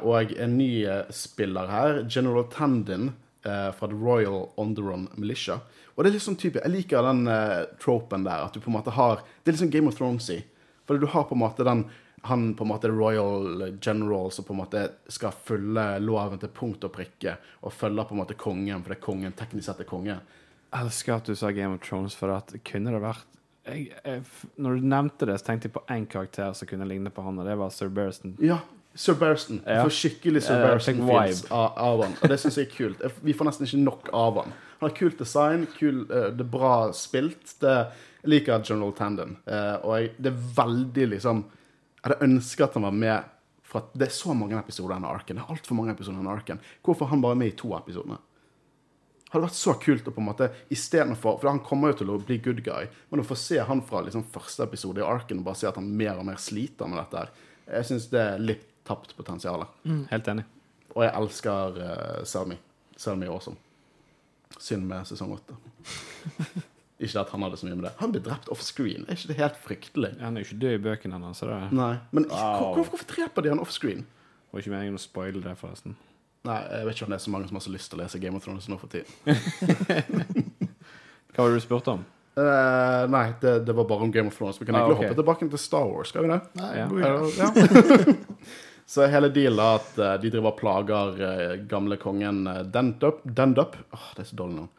Og 0.00 0.32
en 0.32 0.56
ny 0.56 0.86
spiller 1.12 1.68
her, 1.68 2.08
General 2.08 2.46
Tandin 2.48 3.10
eh, 3.44 3.70
fra 3.76 3.88
The 3.88 3.96
Royal 3.96 4.50
Onderon 4.60 5.08
Militia. 5.14 5.60
Og 5.94 6.04
det 6.04 6.10
er 6.10 6.16
litt 6.16 6.26
sånn 6.26 6.38
type, 6.40 6.62
Jeg 6.62 6.72
liker 6.72 7.04
den 7.04 7.26
eh, 7.28 7.64
tropen 7.82 8.24
der, 8.24 8.46
at 8.46 8.54
du 8.54 8.60
på 8.60 8.70
en 8.72 8.78
måte 8.78 8.94
har 8.96 9.24
Det 9.42 9.50
er 9.50 9.56
litt 9.56 9.64
sånn 9.64 9.74
Game 9.74 9.90
of 9.90 9.98
Thrones-y. 9.98 10.42
For 10.88 10.98
du 10.98 11.06
har 11.06 11.28
på 11.28 11.36
en 11.36 11.44
måte 11.44 11.66
den 11.66 11.84
han 12.22 12.54
på 12.54 12.64
en 12.64 12.68
måte 12.68 12.88
Royal 12.88 13.78
General 13.80 14.30
som 14.30 14.44
på 14.44 14.52
en 14.52 14.58
måte 14.58 14.82
skal 15.08 15.32
følge 15.32 15.84
loven 16.04 16.40
til 16.40 16.50
punkt 16.52 16.84
og 16.84 16.92
prikke, 16.92 17.36
og 17.64 17.72
følge 17.72 18.04
på 18.04 18.12
en 18.12 18.20
måte 18.20 18.36
kongen, 18.36 18.82
fordi 18.84 18.98
kongen 19.00 19.36
teknisk 19.36 19.70
sett 19.70 19.80
er 19.80 19.88
konge. 19.88 20.18
Jeg 20.70 20.84
elsker 20.84 21.14
at 21.16 21.30
du 21.30 21.38
sa 21.38 21.50
Game 21.56 21.78
of 21.78 21.80
Thrones, 21.86 22.14
for 22.14 22.34
at 22.34 22.52
kunne 22.66 22.92
det 22.92 23.00
vært 23.02 23.24
jeg, 23.64 23.88
jeg, 24.04 24.22
Når 24.56 24.76
du 24.76 24.84
nevnte 24.92 25.26
det, 25.28 25.38
så 25.40 25.50
tenkte 25.50 25.68
jeg 25.68 25.74
på 25.74 25.84
én 25.92 26.06
karakter 26.08 26.52
som 26.56 26.68
kunne 26.68 26.88
ligne 26.88 27.12
på 27.12 27.24
han, 27.24 27.40
og 27.40 27.48
det 27.48 27.56
var 27.60 27.72
Sir 27.72 27.88
Burston. 27.88 28.36
Ja, 28.44 28.60
Sir 29.00 29.16
Bereston. 29.16 29.62
Ja. 29.64 29.80
Får 29.86 29.94
skikkelig 29.96 30.42
Sir 30.44 30.60
Barristan-feels 30.60 31.46
av, 31.48 31.72
av 31.80 32.02
han. 32.04 32.16
Og 32.20 32.32
det 32.32 32.36
syns 32.42 32.58
jeg 32.60 32.68
er 32.68 32.74
kult. 32.74 33.04
Vi 33.24 33.32
får 33.36 33.48
nesten 33.48 33.68
ikke 33.68 33.80
nok 33.80 34.10
av 34.12 34.42
han. 34.42 34.54
Han 34.80 34.88
har 34.88 34.96
kult 34.96 35.20
design, 35.20 35.66
kul, 35.78 36.02
eh, 36.04 36.28
det 36.36 36.44
er 36.44 36.50
bra 36.52 36.74
spilt. 36.96 37.54
Det, 37.62 37.74
jeg 38.20 38.34
liker 38.34 38.64
General 38.64 38.92
Tandon. 38.96 39.38
Eh, 39.48 39.76
og 39.80 39.94
jeg, 39.96 40.14
det 40.20 40.34
er 40.34 40.42
veldig 40.56 41.12
liksom 41.14 41.44
Jeg 42.00 42.08
hadde 42.08 42.24
ønsket 42.24 42.66
at 42.66 42.76
han 42.78 42.88
var 42.88 42.96
med 42.96 43.36
for 43.70 43.84
at 43.84 43.96
det 44.00 44.08
er 44.08 44.14
så 44.16 44.34
mange 44.34 44.58
episoder 44.58 44.96
av 44.96 45.12
arken. 45.14 45.38
Det 45.38 45.44
er 45.44 45.54
altfor 45.54 45.78
mange 45.78 45.92
episoder 45.94 46.20
av 46.24 46.32
arken. 46.34 46.60
Hvorfor 46.84 47.06
er 47.06 47.14
han 47.14 47.24
bare 47.24 47.38
med 47.40 47.52
i 47.52 47.56
to 47.60 47.72
episoder? 47.76 48.20
hadde 49.30 49.46
vært 49.46 49.58
så 49.58 49.74
kult 49.78 50.08
å 50.10 50.14
på 50.14 50.18
en 50.18 50.26
måte 50.26 50.48
istedenfor 50.74 51.36
For 51.38 51.50
han 51.52 51.62
kommer 51.62 51.92
jo 51.92 52.00
til 52.00 52.08
å 52.10 52.16
bli 52.18 52.40
good 52.42 52.64
guy, 52.66 52.88
men 53.10 53.22
å 53.22 53.26
få 53.26 53.36
se 53.38 53.60
han 53.62 53.82
fra 53.86 54.02
liksom 54.02 54.26
første 54.32 54.66
episode 54.66 55.02
i 55.02 55.06
Arken 55.06 55.38
og 55.38 55.46
bare 55.46 55.60
se 55.60 55.68
at 55.70 55.78
han 55.78 55.86
mer 55.86 56.18
og 56.18 56.26
mer 56.26 56.40
sliter 56.42 56.90
med 56.90 56.98
dette 56.98 57.22
her, 57.22 57.30
jeg 57.70 57.86
syns 57.92 58.08
det 58.10 58.24
er 58.24 58.42
litt 58.42 58.66
tapt 58.90 59.14
potensial. 59.18 59.66
Helt 60.10 60.32
enig. 60.34 60.46
Og 60.96 61.04
jeg 61.06 61.14
elsker 61.22 61.80
uh, 61.80 62.20
Selmy. 62.26 62.58
Selmy 63.00 63.28
er 63.28 63.32
awesome. 63.36 63.56
Synd 64.60 64.84
med 64.90 65.06
sesong 65.08 65.32
åtte. 65.38 65.56
ikke 67.00 67.22
at 67.22 67.30
han 67.32 67.44
hadde 67.46 67.56
så 67.56 67.64
mye 67.68 67.78
med 67.78 67.86
det. 67.88 67.94
Han 68.02 68.10
ble 68.12 68.20
drept 68.26 68.50
offscreen. 68.52 69.06
Er 69.08 69.16
ikke 69.16 69.30
det 69.32 69.38
helt 69.38 69.60
fryktelig? 69.64 70.10
Han 70.20 70.36
er 70.36 70.42
jo 70.44 70.50
ikke 70.50 70.60
død 70.66 70.74
i 70.76 70.82
bøkene 70.84 71.20
det 71.30 71.60
Nei. 71.72 71.94
Men 72.12 72.26
Wow. 72.28 72.74
hvorfor, 72.74 72.90
hvorfor 72.92 73.08
dreper 73.14 73.46
de 73.46 73.54
han 73.54 73.62
offscreen? 73.62 74.02
var 74.50 74.60
ikke 74.64 74.72
meningen 74.74 74.98
å 74.98 75.00
spoile 75.00 75.40
det, 75.44 75.54
forresten. 75.60 75.94
Nei, 76.48 76.56
jeg 76.72 76.86
vet 76.88 76.96
ikke 76.98 77.06
om 77.06 77.12
det 77.12 77.18
er 77.20 77.24
så 77.24 77.30
mange 77.32 77.46
som 77.48 77.56
har 77.60 77.62
så 77.62 77.70
lyst 77.72 77.90
til 77.92 78.00
å 78.00 78.02
lese 78.02 78.18
Game 78.20 78.36
of 78.36 78.42
Thrones 78.44 78.66
nå 78.68 78.76
for 78.80 78.90
tiden. 78.90 79.12
Hva 81.30 81.44
var 81.44 81.52
det 81.52 81.60
du 81.60 81.64
spurte 81.64 81.92
om? 81.94 82.02
Uh, 82.40 83.04
nei, 83.12 83.26
det, 83.42 83.52
det 83.68 83.74
var 83.76 83.84
bare 83.90 84.02
om 84.06 84.12
Game 84.14 84.30
of 84.32 84.36
Thrones. 84.38 84.58
Vi 84.60 84.66
kan 84.66 84.74
Ah, 84.74 84.78
egentlig 84.84 84.98
ok. 84.98 85.02
hoppe 85.04 85.18
tilbake 85.20 85.48
til 85.52 85.60
Star 85.62 85.86
Wars, 85.90 86.08
skal 86.12 86.22
vi 86.26 86.30
det? 86.32 86.40
Nei, 86.58 86.72
Ja. 86.80 86.86
Ja. 87.38 87.48
Så 88.90 89.06
hele 89.06 89.28
dealen 89.30 89.62
er 89.62 89.78
at 89.78 89.98
eh, 90.02 90.16
de 90.22 90.32
driver 90.34 90.50
og 90.50 90.58
plager 90.58 91.20
eh, 91.22 91.56
gamle 91.70 91.94
kongen 92.00 92.42
uh, 92.50 92.62
Dendup. 92.66 93.20
Dendup. 93.22 93.76
Åh, 93.94 94.08
det 94.16 94.24
er 94.24 94.30
så 94.32 94.38
dårlig 94.40 94.56
navn. 94.64 94.72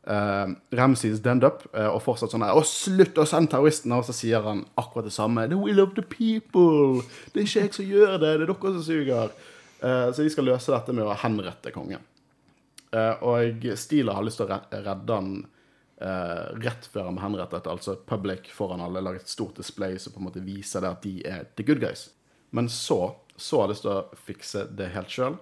Uh, 0.00 0.54
Ramses 0.78 1.20
Dendup. 1.20 1.66
eh, 1.76 1.86
og 1.90 2.00
fortsatt 2.00 2.32
sånn 2.32 2.46
her 2.46 2.56
Å, 2.56 2.62
slutt 2.64 3.20
å 3.20 3.26
sende 3.28 3.52
terroristene! 3.52 3.98
Og 4.00 4.08
så 4.08 4.16
sier 4.16 4.40
han 4.48 4.64
akkurat 4.80 5.10
det 5.10 5.12
samme. 5.12 5.44
The 5.50 5.60
will 5.60 5.82
of 5.84 5.92
the 5.98 6.06
people! 6.06 7.04
Det 7.34 7.42
er 7.42 7.48
ikke 7.50 7.66
jeg 7.66 7.76
som 7.76 7.90
gjør 7.90 8.14
det, 8.16 8.30
det 8.40 8.46
er 8.46 8.48
dere 8.48 8.72
som 8.78 8.86
suger. 8.86 9.34
Eh, 9.80 10.06
så 10.08 10.24
de 10.24 10.32
skal 10.32 10.48
løse 10.48 10.72
dette 10.72 10.96
med 10.96 11.04
å 11.04 11.18
henrette 11.20 11.72
kongen. 11.76 12.08
Eh, 12.96 13.24
og 13.28 13.68
Stila 13.78 14.16
har 14.16 14.24
lyst 14.24 14.40
til 14.40 14.48
å 14.48 14.60
redde 14.72 15.18
han 15.20 15.34
eh, 16.00 16.46
rett 16.64 16.88
før 16.88 17.10
han 17.10 17.18
blir 17.18 17.26
henrettet. 17.28 17.68
Altså 17.68 17.98
public 18.08 18.48
foran 18.56 18.80
alle, 18.84 19.04
lage 19.04 19.20
et 19.20 19.32
stort 19.36 19.60
display 19.60 20.00
som 20.00 20.16
på 20.16 20.24
en 20.24 20.30
måte 20.30 20.44
viser 20.48 20.80
det 20.80 20.94
at 20.96 21.04
de 21.04 21.14
er 21.28 21.44
the 21.60 21.66
good 21.68 21.84
guys. 21.84 22.08
Men 22.56 22.72
så 22.72 23.02
så 23.40 23.62
har 23.62 23.72
lyst 23.72 23.86
til 23.86 23.94
å 23.94 24.22
fikse 24.28 24.66
det 24.76 24.92
helt 24.94 25.10
sjøl. 25.12 25.38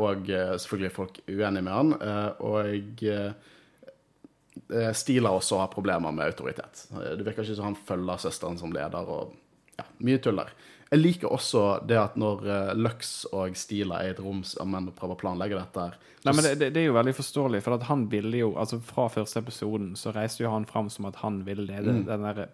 og 0.00 0.30
eh, 0.30 0.54
selvfølgelig 0.56 0.88
er 0.88 0.94
folk 0.94 1.20
uenige 1.28 1.62
med 1.62 1.72
han. 1.74 1.92
eh, 2.00 2.30
og 2.40 3.02
eh, 3.04 4.92
Stila 4.96 5.30
også 5.36 5.58
har 5.60 5.68
problemer 5.72 6.12
med 6.12 6.26
autoritet. 6.26 6.86
Eh, 6.92 7.16
Det 7.18 7.26
virker 7.26 7.44
ikke 7.44 7.58
som 7.58 7.70
han 7.72 7.76
følger 7.90 8.16
søsteren 8.24 8.58
som 8.58 8.72
leder, 8.72 9.08
og 9.08 9.34
ja, 9.76 9.84
mye 9.98 10.18
tull 10.18 10.40
der. 10.40 10.52
Jeg 10.88 11.02
liker 11.02 11.32
også 11.32 11.62
det 11.88 11.98
at 12.00 12.16
når 12.16 12.46
eh, 12.48 12.74
Lux 12.78 13.26
og 13.32 13.56
Stila 13.60 14.00
er 14.00 14.08
i 14.08 14.14
et 14.14 14.22
rom 14.24 14.40
sammen 14.46 14.88
og 14.88 14.96
prøver 14.96 15.18
å 15.18 15.20
planlegge 15.20 15.58
dette 15.58 15.84
her 15.84 15.98
Nei, 16.24 16.32
men 16.34 16.46
det, 16.46 16.70
det, 16.74 16.80
er 16.80 16.88
jo 16.88 16.96
veldig 16.96 17.12
forståelig, 17.14 17.60
for 17.62 17.76
at 17.76 17.84
han 17.86 18.08
ville 18.10 18.40
jo 18.40 18.48
Altså, 18.58 18.80
fra 18.82 19.04
første 19.12 19.42
episoden 19.44 19.92
så 20.00 20.10
reiste 20.16 20.42
jo 20.42 20.50
han 20.50 20.66
fram 20.66 20.88
som 20.90 21.06
at 21.10 21.20
han 21.20 21.42
ville 21.46 21.68
lede 21.68 21.92
den 22.08 22.24
der 22.24 22.48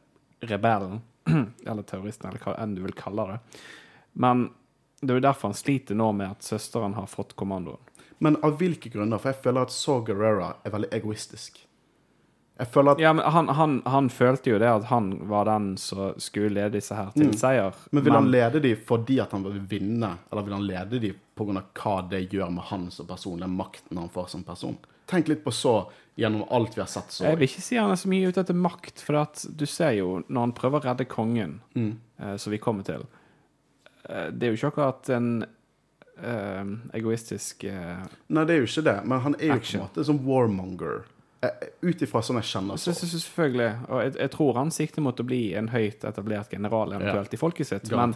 rebellen, 0.45 1.01
eller 1.69 1.87
terroristen, 1.89 2.29
eller 2.29 2.43
hva 2.43 2.57
enn 2.61 2.75
du 2.77 2.83
vil 2.85 2.97
kalle 2.99 3.25
det. 3.31 3.39
Men 4.15 4.49
det 5.01 5.13
er 5.13 5.21
jo 5.21 5.27
derfor 5.27 5.51
han 5.53 5.59
sliter 5.59 5.99
nå 5.99 6.13
med 6.17 6.37
at 6.37 6.47
søsteren 6.47 6.97
har 6.97 7.11
fått 7.11 7.35
kommandoen. 7.37 7.83
Men 8.23 8.39
av 8.47 8.57
hvilke 8.61 8.89
grunner? 8.89 9.21
For 9.21 9.35
jeg 9.35 9.43
føler 9.45 9.67
at 9.67 9.75
Saw 9.75 10.05
Gerrera 10.07 10.55
er 10.65 10.73
veldig 10.73 10.91
egoistisk. 10.97 11.59
Jeg 12.55 12.71
føler 12.71 12.95
at 12.95 13.03
Ja, 13.03 13.11
men 13.13 13.27
han, 13.35 13.49
han, 13.59 13.75
han 13.91 14.09
følte 14.15 14.53
jo 14.53 14.61
det 14.63 14.69
at 14.71 14.87
han 14.87 15.11
var 15.29 15.49
den 15.49 15.73
som 15.81 16.15
skulle 16.23 16.55
lede 16.55 16.77
disse 16.77 16.95
her 16.95 17.11
til 17.17 17.33
seier. 17.39 17.75
Men 17.91 18.05
vil 18.07 18.15
han 18.15 18.31
lede 18.31 18.63
de 18.63 18.77
fordi 18.79 19.19
at 19.25 19.35
han 19.35 19.43
vil 19.49 19.59
vinne, 19.71 20.13
eller 20.31 20.47
vil 20.47 20.55
han 20.55 20.67
lede 20.69 21.01
de 21.03 21.11
pga. 21.35 21.65
hva 21.83 21.97
det 22.11 22.23
gjør 22.31 22.55
med 22.55 22.69
han 22.71 22.87
som 22.95 23.11
person, 23.11 23.43
den 23.43 23.59
makten 23.59 23.99
han 23.99 24.13
får 24.15 24.31
som 24.37 24.47
person? 24.47 24.79
Tenk 25.11 25.29
litt 25.29 25.43
på 25.45 25.53
så 25.53 25.75
gjennom 26.17 26.47
alt 26.49 26.79
vi 26.79 26.81
har 26.81 26.89
sett 26.89 27.11
så. 27.11 27.27
Jeg 27.27 27.41
vil 27.41 27.51
ikke 27.51 27.67
si 27.67 27.77
han 27.77 27.91
er 27.91 27.99
så 27.99 28.09
mye 28.09 28.31
ute 28.31 28.41
etter 28.41 28.57
makt, 28.57 29.03
for 29.03 29.19
at 29.25 29.45
du 29.51 29.67
ser 29.67 29.99
jo 29.99 30.23
når 30.29 30.47
han 30.47 30.55
prøver 30.57 30.79
å 30.79 30.89
redde 30.93 31.11
kongen, 31.11 31.59
eh, 31.75 32.37
som 32.39 32.55
vi 32.55 32.63
kommer 32.63 32.87
til 32.87 33.03
Det 34.05 34.43
er 34.47 34.53
jo 34.53 34.59
ikke 34.59 34.71
akkurat 34.75 35.09
en 35.17 35.29
uh, 36.21 36.75
egoistisk 36.95 37.65
uh, 37.65 38.05
Nei, 38.29 38.45
det 38.45 38.55
er 38.57 38.63
jo 38.63 38.69
ikke 38.69 38.85
det, 38.87 38.97
men 39.09 39.21
han 39.25 39.37
er 39.41 39.47
jo 39.53 39.59
Action. 39.59 39.81
på 39.81 39.85
en 39.85 39.89
måte 39.89 40.05
som 40.11 40.19
warmonger. 40.29 41.03
Eh, 41.45 41.69
Ut 41.85 42.03
ifra 42.05 42.23
sånn 42.25 42.39
jeg 42.41 42.49
kjenner 42.51 42.81
så, 42.81 42.93
så. 42.97 43.07
så, 43.09 43.19
Selvfølgelig. 43.21 43.71
Og 43.89 44.03
jeg, 44.05 44.15
jeg 44.23 44.33
tror 44.37 44.59
han 44.61 44.71
sikter 44.73 45.05
mot 45.05 45.21
å 45.21 45.27
bli 45.29 45.43
en 45.59 45.69
høyt 45.73 46.05
etablert 46.09 46.53
general 46.53 46.93
eventuelt 46.97 47.35
i 47.37 47.41
folket 47.41 47.69
sitt. 47.69 47.91
Men 47.93 48.15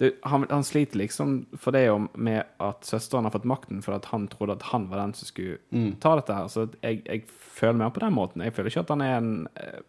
det, 0.00 0.10
han, 0.28 0.44
han 0.50 0.64
sliter 0.66 1.00
liksom 1.00 1.38
for 1.56 1.72
det 1.72 1.86
om 1.88 2.08
med 2.20 2.42
at 2.60 2.84
søsteren 2.84 3.24
har 3.24 3.32
fått 3.32 3.46
makten 3.48 3.78
fordi 3.84 4.10
han 4.12 4.26
trodde 4.28 4.58
at 4.58 4.66
han 4.74 4.88
var 4.90 5.00
den 5.06 5.14
som 5.16 5.28
skulle 5.30 5.56
Mm. 5.72 5.94
ta 6.00 6.14
dette 6.18 6.34
her. 6.36 6.48
Så 6.52 6.66
jeg, 6.82 7.00
jeg 7.06 7.24
føler 7.56 7.78
mer 7.80 7.92
på 7.96 8.00
den 8.04 8.12
måten. 8.16 8.44
Jeg 8.44 8.52
føler 8.56 8.72
ikke 8.74 8.84
at 8.84 8.92
han 8.92 9.04
er 9.06 9.14
en 9.22 9.30
eh, 9.56 9.80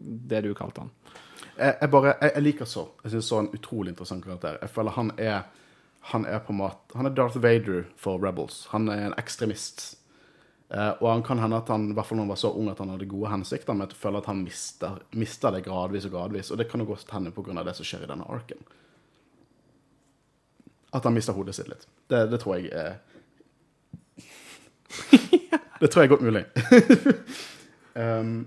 det 0.00 0.40
du 0.46 0.54
kalte 0.56 0.86
han. 0.86 0.94
Jeg, 1.60 1.76
jeg 1.80 1.90
bare, 1.92 2.14
jeg, 2.20 2.32
jeg 2.34 2.42
liker 2.42 2.68
så. 2.68 2.86
Jeg 3.04 3.14
syns 3.14 3.30
så 3.30 3.38
en 3.42 3.52
utrolig 3.54 3.92
interessant 3.92 4.24
karakter. 4.24 4.56
Jeg 4.62 4.72
føler 4.72 4.96
han 4.96 5.12
er 5.18 5.40
Han 6.08 6.24
er 6.24 6.38
på 6.40 6.54
måte 6.56 6.96
Han 6.96 7.06
er 7.06 7.12
Darth 7.12 7.42
Vader 7.42 7.84
for 7.96 8.18
Rebels. 8.18 8.66
Han 8.72 8.88
er 8.88 9.06
en 9.06 9.14
ekstremist. 9.20 10.00
Eh, 10.70 10.90
og 11.02 11.10
han 11.10 11.22
kan 11.22 11.38
hende 11.38 11.58
at 11.58 11.68
han, 11.68 11.88
i 11.90 11.94
hvert 11.94 12.06
fall 12.06 12.16
når 12.16 12.24
han 12.24 12.32
var 12.32 12.38
så 12.40 12.52
ung, 12.54 12.68
at 12.70 12.78
han 12.78 12.92
hadde 12.94 13.08
gode 13.10 13.30
hensikter, 13.32 13.74
men 13.74 13.88
jeg 13.88 13.98
føler 13.98 14.22
at 14.22 14.28
han 14.30 14.44
mister, 14.44 15.00
mister 15.18 15.50
det 15.50 15.64
gradvis 15.66 16.06
og 16.06 16.14
gradvis. 16.14 16.50
Og 16.50 16.58
det 16.60 16.68
kan 16.70 16.80
jo 16.80 16.86
godt 16.86 17.10
hende 17.10 17.32
pga. 17.34 17.64
det 17.66 17.76
som 17.76 17.84
skjer 17.84 18.06
i 18.06 18.10
denne 18.10 18.28
arken. 18.30 18.62
At 20.94 21.04
han 21.04 21.14
mister 21.14 21.34
hodet 21.34 21.54
sitt 21.54 21.68
litt. 21.68 21.86
Det, 22.08 22.30
det 22.30 22.40
tror 22.40 22.56
jeg 22.56 22.70
er 22.72 22.98
Det 25.80 25.90
tror 25.90 26.02
jeg 26.02 26.08
er 26.08 26.14
godt 26.14 26.22
mulig. 26.22 26.44
um, 28.02 28.46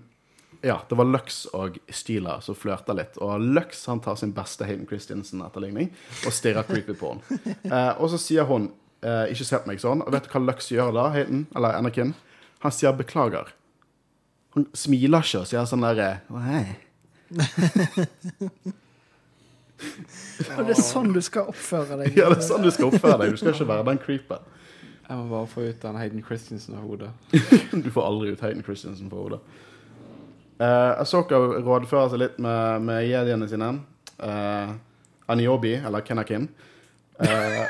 ja, 0.64 0.78
det 0.90 0.96
var 0.96 1.06
Lux 1.06 1.42
og 1.52 1.78
Stila 1.92 2.38
som 2.42 2.56
flørta 2.56 2.96
litt. 2.96 3.18
Og 3.20 3.42
Lux 3.42 3.82
han 3.92 4.00
tar 4.04 4.16
sin 4.20 4.32
beste 4.36 4.64
Hayden 4.64 4.88
Christensen-etterligning 4.88 5.90
og 6.24 6.32
stirrer 6.36 6.64
creepy 6.68 6.96
på 6.96 7.10
henne. 7.12 7.56
Eh, 7.68 7.90
og 8.00 8.08
så 8.14 8.20
sier 8.22 8.48
hun 8.48 8.70
eh, 9.04 9.26
'ikke 9.34 9.48
se 9.50 9.60
på 9.60 9.68
meg 9.68 9.82
sånn'. 9.84 10.06
Og 10.06 10.14
vet 10.16 10.24
du 10.24 10.32
hva 10.32 10.42
Lux 10.46 10.72
gjør 10.72 10.94
da, 10.96 11.10
Hayden? 11.12 11.48
Eller 11.56 11.76
Anakin? 11.76 12.14
Han 12.64 12.72
sier 12.72 12.96
'beklager'. 12.96 13.52
Han 14.56 14.68
smiler 14.74 15.26
ikke 15.26 15.42
og 15.44 15.50
sier 15.52 15.68
sånn 15.68 15.84
derre 15.84 16.22
«Hei». 16.48 16.78
Og 20.54 20.64
det 20.64 20.78
er 20.78 20.80
sånn 20.80 21.12
du 21.12 21.20
skal 21.24 21.50
oppføre 21.52 21.98
deg. 22.00 22.16
Ja, 22.20 22.30
det 22.32 22.40
er 22.40 22.48
sånn 22.48 22.64
du 22.64 22.72
skal 22.72 22.88
oppføre 22.92 23.20
deg. 23.24 23.36
Du 23.36 23.42
skal 23.42 23.52
ikke 23.56 23.68
være 23.68 23.88
den 23.92 24.00
creepen. 24.00 24.50
Jeg 25.04 25.20
må 25.20 25.28
bare 25.28 25.50
få 25.52 25.68
ut 25.68 25.82
den 25.84 26.00
Hayden 26.00 26.24
Christensen 26.24 26.78
av 26.80 26.88
hodet. 26.88 27.12
Du 27.84 27.92
får 27.92 28.08
aldri 28.08 28.32
ut 28.32 28.44
Hayden 28.46 28.64
Christensen 28.64 29.12
fra 29.12 29.20
hodet. 29.26 29.42
Uh, 30.62 31.02
Asoka 31.02 31.38
rådfører 31.38 32.12
seg 32.14 32.22
litt 32.22 32.40
med, 32.42 32.86
med 32.86 33.08
jediene 33.08 33.50
sine. 33.50 33.70
Uh, 34.22 34.76
Aniobi, 35.32 35.74
eller 35.80 36.06
Kenakin. 36.06 36.48
Uh, 37.18 37.66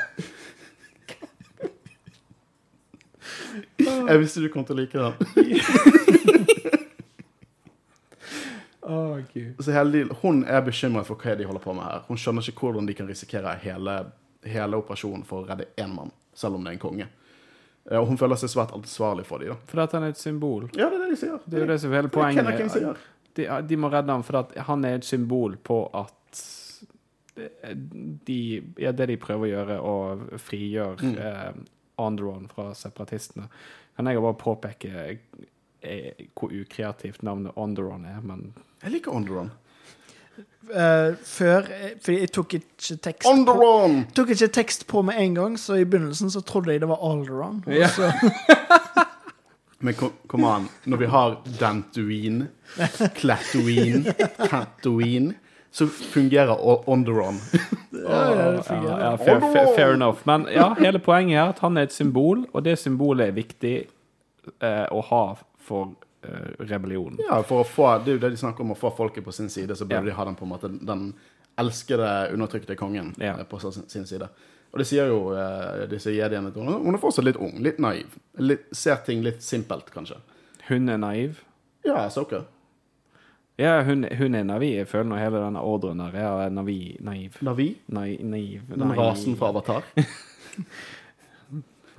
jeg 3.78 4.20
visste 4.20 4.42
du 4.42 4.50
kom 4.52 4.66
til 4.66 4.76
å 4.76 4.82
like 4.82 4.98
den. 4.98 5.14
Så 9.58 9.72
hele, 9.72 10.04
hun 10.20 10.44
er 10.44 10.60
bekymret 10.62 11.06
for 11.08 11.18
hva 11.18 11.34
de 11.38 11.46
holder 11.48 11.62
på 11.62 11.72
med 11.74 11.86
her. 11.86 12.02
Hun 12.08 12.18
skjønner 12.20 12.46
ikke 12.46 12.66
hvordan 12.66 12.86
de 12.86 12.94
kan 12.94 13.08
risikere 13.08 13.54
hele, 13.62 13.94
hele 14.46 14.78
operasjonen 14.78 15.24
for 15.26 15.42
å 15.42 15.48
redde 15.48 15.70
én 15.80 15.94
mann, 15.94 16.12
selv 16.36 16.58
om 16.58 16.64
det 16.64 16.74
er 16.74 16.76
en 16.76 16.82
konge. 16.82 17.06
Eh, 17.90 17.98
og 18.00 18.06
hun 18.08 18.16
føler 18.20 18.36
seg 18.40 18.48
svært 18.54 18.72
ansvarlig 18.76 19.26
for 19.28 19.38
dem. 19.44 19.56
For 19.70 19.82
at 19.84 19.92
han 19.92 20.02
er 20.06 20.14
et 20.14 20.20
symbol. 20.20 20.68
Ja, 20.76 20.88
det 20.88 21.00
er 21.00 21.04
det 21.04 21.10
de 21.14 21.16
sier. 21.20 21.38
Det 21.44 21.58
er 21.58 21.66
jo 21.66 21.72
det 21.72 21.80
som 21.82 21.92
er 21.92 22.00
hele 22.02 22.08
poenget. 22.08 22.46
Det 22.46 22.82
er. 22.82 23.02
De, 23.34 23.46
de 23.68 23.76
må 23.82 23.88
redde 23.90 24.12
ham, 24.14 24.22
for 24.22 24.38
at 24.44 24.52
han 24.68 24.84
er 24.86 24.94
et 25.00 25.04
symbol 25.08 25.56
på 25.66 25.80
at 25.98 26.42
de, 28.24 28.62
ja, 28.78 28.92
det 28.94 29.08
de 29.10 29.16
prøver 29.18 29.48
å 29.48 29.50
gjøre, 29.50 29.78
å 29.82 30.38
frigjøre 30.38 31.02
Mm. 31.02 31.16
eh, 31.18 31.52
Andron 31.98 32.48
fra 32.48 32.72
separatistene. 32.74 33.48
Kan 33.96 34.06
jeg 34.06 34.20
bare 34.22 34.34
påpeke 34.38 35.18
eh, 35.82 36.24
hvor 36.34 36.50
ukreativt 36.54 37.22
navnet 37.22 37.52
Onderon 37.56 38.04
er, 38.06 38.20
men 38.22 38.52
Jeg 38.82 38.92
liker 38.92 39.12
Onderon. 39.14 39.50
Eh, 40.74 41.10
før 41.28 41.66
eh, 41.68 41.90
Fordi 42.00 42.14
jeg 42.22 42.30
tok 42.32 42.54
ikke 42.56 42.94
tekst 43.04 43.26
på, 43.26 43.32
Onderon! 43.34 43.98
tok 44.16 44.30
ikke 44.32 44.48
tekst 44.48 44.86
på 44.88 45.02
med 45.04 45.18
en 45.20 45.34
gang, 45.36 45.58
så 45.60 45.76
i 45.76 45.84
begynnelsen 45.84 46.30
så 46.32 46.40
trodde 46.40 46.72
jeg 46.72 46.80
det 46.80 46.88
var 46.88 47.02
Alderon. 47.04 47.58
Ja. 47.68 47.90
Men 49.84 49.94
kom, 50.00 50.44
an, 50.48 50.68
når 50.88 50.96
vi 51.02 51.06
har 51.12 51.34
Dantuin, 51.60 52.46
Klatoin, 53.14 54.06
Tatooine, 54.38 55.34
så 55.74 55.86
fungerer 55.86 56.54
o- 56.56 56.82
Onderon. 56.86 57.40
Ja, 58.04 58.22
ja, 58.34 58.46
det 58.52 58.62
fungerer. 58.66 58.98
ja, 59.04 59.10
fair, 59.16 59.40
fair, 59.40 59.68
fair 59.76 59.92
enough. 59.94 60.18
Men 60.26 60.46
ja, 60.52 60.74
hele 60.78 60.98
poenget 60.98 61.38
er 61.38 61.52
at 61.52 61.60
han 61.62 61.76
er 61.78 61.86
et 61.86 61.92
symbol, 61.94 62.42
og 62.52 62.64
det 62.66 62.74
symbolet 62.78 63.28
er 63.30 63.36
viktig 63.36 63.74
eh, 64.60 64.86
å 64.92 65.00
ha 65.08 65.20
for 65.64 65.92
eh, 66.24 66.64
rebellion. 66.64 67.18
Ja, 67.28 67.42
for 67.42 67.62
å 67.64 67.66
få, 67.68 67.98
Det 68.04 68.12
er 68.12 68.18
jo 68.18 68.22
det 68.26 68.30
de 68.30 68.36
snakker 68.36 68.60
om, 68.64 68.72
å 68.72 68.78
få 68.78 68.90
folket 68.96 69.24
på 69.24 69.32
sin 69.32 69.48
side, 69.48 69.76
så 69.76 69.84
burde 69.84 70.00
Ja. 70.06 70.10
de 70.10 70.16
ha 70.18 70.24
den 70.24 70.34
på 70.36 70.44
en 70.44 70.50
måte 70.50 70.68
den 70.86 71.14
elskede, 71.58 72.32
undertrykte 72.32 72.76
kongen 72.76 73.14
Ja. 73.18 73.36
eh, 73.38 73.44
på 73.44 73.60
sin 73.60 73.88
sin 73.88 74.06
side. 74.06 74.28
Og 74.72 74.78
det 74.78 74.86
sier 74.86 75.06
jo 75.06 75.30
eh, 75.32 75.86
disse 75.86 76.10
jediene 76.10 76.50
hun, 76.54 76.66
hun 76.84 76.94
er 76.94 76.98
fortsatt 76.98 77.24
litt 77.24 77.36
ung, 77.36 77.60
litt 77.62 77.78
naiv. 77.78 78.06
Litt, 78.38 78.64
ser 78.72 78.96
ting 79.06 79.22
litt 79.22 79.40
simpelt, 79.42 79.90
kanskje. 79.94 80.16
Hun 80.68 80.88
er 80.88 80.96
naiv. 80.98 81.40
Ja, 81.84 82.08
Soka. 82.10 82.44
Ja, 83.56 83.82
hun, 83.84 84.02
hun 84.02 84.34
er 84.34 84.42
naiv. 84.42 84.62
Jeg 84.62 84.88
føler 84.88 85.04
nå 85.04 85.16
hele 85.20 85.38
denne 85.38 85.60
ordren 85.62 85.98
der 85.98 86.16
er 86.16 86.50
navi, 86.50 86.96
naiv. 87.00 87.36
Navi, 87.40 87.76
Nai, 87.88 88.16
naiv. 88.20 88.62
den 88.68 88.92
rasen 88.96 89.36
fra 89.36 89.48
Avatar. 89.52 89.82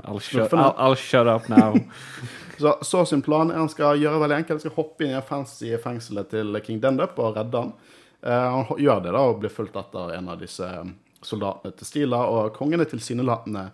I'll 0.04 0.20
shut, 0.20 0.52
I'll, 0.54 0.76
I'll 0.78 0.96
shut 0.96 1.28
up 1.28 1.48
now. 1.50 1.76
Så, 2.58 2.78
så 2.82 3.06
sin 3.06 3.22
plan 3.26 3.52
er 3.52 3.60
han 3.60 3.72
skal 3.72 4.00
gjøre 4.00 4.22
veldig 4.24 4.38
enkelt. 4.42 4.58
Han 4.58 4.64
skal 4.64 4.78
hoppe 4.78 5.06
inn 5.06 5.16
i 5.16 5.24
fancy 5.26 5.72
fengselet 5.84 6.32
til 6.32 6.60
King 6.66 6.82
Dendup 6.84 7.20
og 7.20 7.38
redde 7.38 7.64
han. 7.64 7.74
Eh, 8.22 8.46
han 8.58 8.70
gjør 8.82 9.02
det 9.04 9.16
da 9.16 9.24
og 9.30 9.42
blir 9.42 9.54
fulgt 9.54 9.76
etter 9.80 10.16
en 10.18 10.30
av 10.34 10.40
disse 10.42 10.66
eh, 10.66 10.94
soldatene 11.26 11.76
til 11.78 11.90
Stila, 11.90 12.22
og 12.30 12.54
kongen 12.56 12.84
er 12.84 12.90
tilsynelatende 12.90 13.68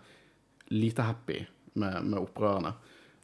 lite 0.71 1.05
happy 1.05 1.41
med, 1.73 2.01
med 2.07 2.19
opprørerne. 2.21 2.73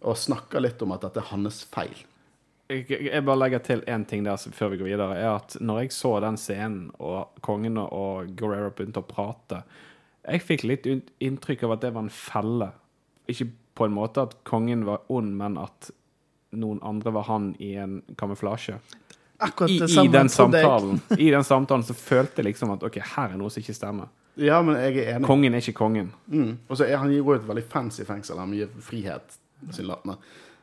Og 0.06 0.20
snakker 0.20 0.62
litt 0.62 0.82
om 0.86 0.94
at 0.94 1.08
dette 1.08 1.24
er 1.24 1.32
hans 1.32 1.64
feil. 1.74 2.06
Jeg 2.68 3.24
bare 3.24 3.40
legger 3.40 3.62
til 3.64 3.82
én 3.88 4.04
ting 4.04 4.26
der 4.26 4.40
før 4.52 4.74
vi 4.74 4.80
går 4.82 4.90
videre. 4.90 5.16
er 5.16 5.30
at 5.38 5.56
Når 5.60 5.80
jeg 5.80 5.92
så 5.96 6.20
den 6.20 6.38
scenen, 6.38 6.90
og 7.00 7.30
kongen 7.42 7.78
og 7.80 8.34
Guerrero 8.36 8.74
begynte 8.76 9.00
å 9.00 9.08
prate 9.08 9.62
Jeg 10.28 10.44
fikk 10.44 10.66
litt 10.68 10.88
inntrykk 11.24 11.64
av 11.64 11.78
at 11.78 11.86
det 11.86 11.94
var 11.96 12.04
en 12.04 12.12
felle. 12.12 12.74
Ikke 13.32 13.48
på 13.78 13.86
en 13.86 13.94
måte 13.94 14.26
at 14.26 14.36
kongen 14.48 14.86
var 14.88 15.06
ond, 15.14 15.36
men 15.38 15.58
at 15.62 15.92
noen 16.58 16.80
andre 16.86 17.14
var 17.14 17.28
han 17.28 17.52
i 17.62 17.76
en 17.78 18.00
kamuflasje. 18.18 18.80
Akkurat 19.38 19.70
det 19.70 19.86
i 19.86 19.94
samme 19.94 20.12
den 20.12 20.30
trodde 20.34 20.62
samtalen 20.64 21.02
I 21.18 21.28
den 21.30 21.44
samtalen 21.46 21.84
så 21.86 21.94
følte 21.94 22.42
jeg 22.42 22.48
liksom 22.48 22.72
at 22.74 22.86
OK, 22.88 22.98
her 23.16 23.36
er 23.36 23.38
noe 23.38 23.54
som 23.54 23.62
ikke 23.62 23.76
stemmer. 23.78 24.10
Ja, 24.38 24.62
men 24.66 24.78
jeg 24.82 24.98
er 25.02 25.16
enig. 25.16 25.28
Kongen 25.30 25.54
er 25.54 25.62
ikke 25.62 25.78
kongen. 25.78 26.10
Mm. 26.26 26.58
Og 26.70 26.78
så 26.78 26.88
er 26.88 26.98
han 27.02 27.14
jo 27.14 27.34
et 27.34 27.46
veldig 27.46 27.66
fancy 27.70 28.06
fengsel. 28.06 28.42
Han 28.42 28.54
gir 28.58 28.70
frihet 28.86 29.38
tilsynelatende. 29.66 30.18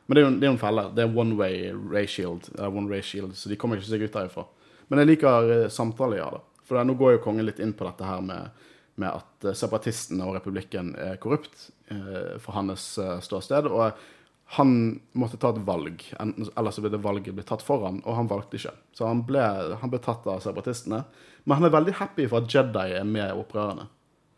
Men 0.05 0.15
det 0.15 0.21
er 0.21 0.27
jo, 0.27 0.33
det 0.39 0.47
er 0.47 0.53
en 0.53 0.61
felle. 0.61 0.85
Det 0.95 1.03
er 1.03 1.17
one 1.17 1.35
way 1.39 1.71
ray 1.73 2.07
shield, 2.07 2.49
eh, 2.59 2.67
one 2.67 2.91
ray 2.91 3.01
shield, 3.03 3.35
så 3.35 3.51
de 3.51 3.57
kommer 3.59 3.79
ikke 3.79 3.89
seg 3.89 4.05
ut 4.05 4.13
derifra. 4.13 4.45
Men 4.87 5.01
jeg 5.01 5.11
liker 5.13 5.27
samtaler, 5.27 5.73
samtale, 5.73 6.19
ja 6.21 6.29
da. 6.35 6.43
For 6.65 6.87
nå 6.87 6.95
går 6.97 7.17
jo 7.17 7.23
kongen 7.25 7.45
litt 7.45 7.59
inn 7.61 7.73
på 7.77 7.85
dette 7.87 8.07
her 8.07 8.21
med, 8.25 8.63
med 8.95 9.11
at 9.11 9.47
eh, 9.47 9.55
separatistene 9.57 10.25
og 10.25 10.37
republikken 10.37 10.93
er 10.99 11.17
korrupt 11.21 11.69
uh, 11.91 12.37
fra 12.41 12.59
hans 12.59 12.95
eh, 13.01 13.17
ståsted. 13.23 13.67
Og 13.67 13.97
han 14.55 14.71
måtte 15.17 15.39
ta 15.41 15.49
et 15.51 15.63
valg, 15.65 16.03
ellers 16.21 16.77
det 16.77 17.01
valget 17.01 17.33
blitt 17.35 17.49
tatt 17.49 17.65
for 17.65 17.81
han, 17.87 18.01
og 18.05 18.19
han 18.19 18.29
valgte 18.29 18.59
ikke. 18.59 18.75
Så 18.95 19.07
han 19.09 19.23
ble, 19.27 19.43
han 19.81 19.91
ble 19.91 19.99
tatt 20.03 20.27
av 20.29 20.43
separatistene. 20.43 21.01
Men 21.45 21.59
han 21.59 21.67
er 21.67 21.73
veldig 21.73 21.95
happy 21.99 22.27
for 22.29 22.45
at 22.45 22.53
Jedi 22.53 22.93
er 22.99 23.07
med 23.09 23.25
i 23.25 23.39
opprørerne. 23.39 23.87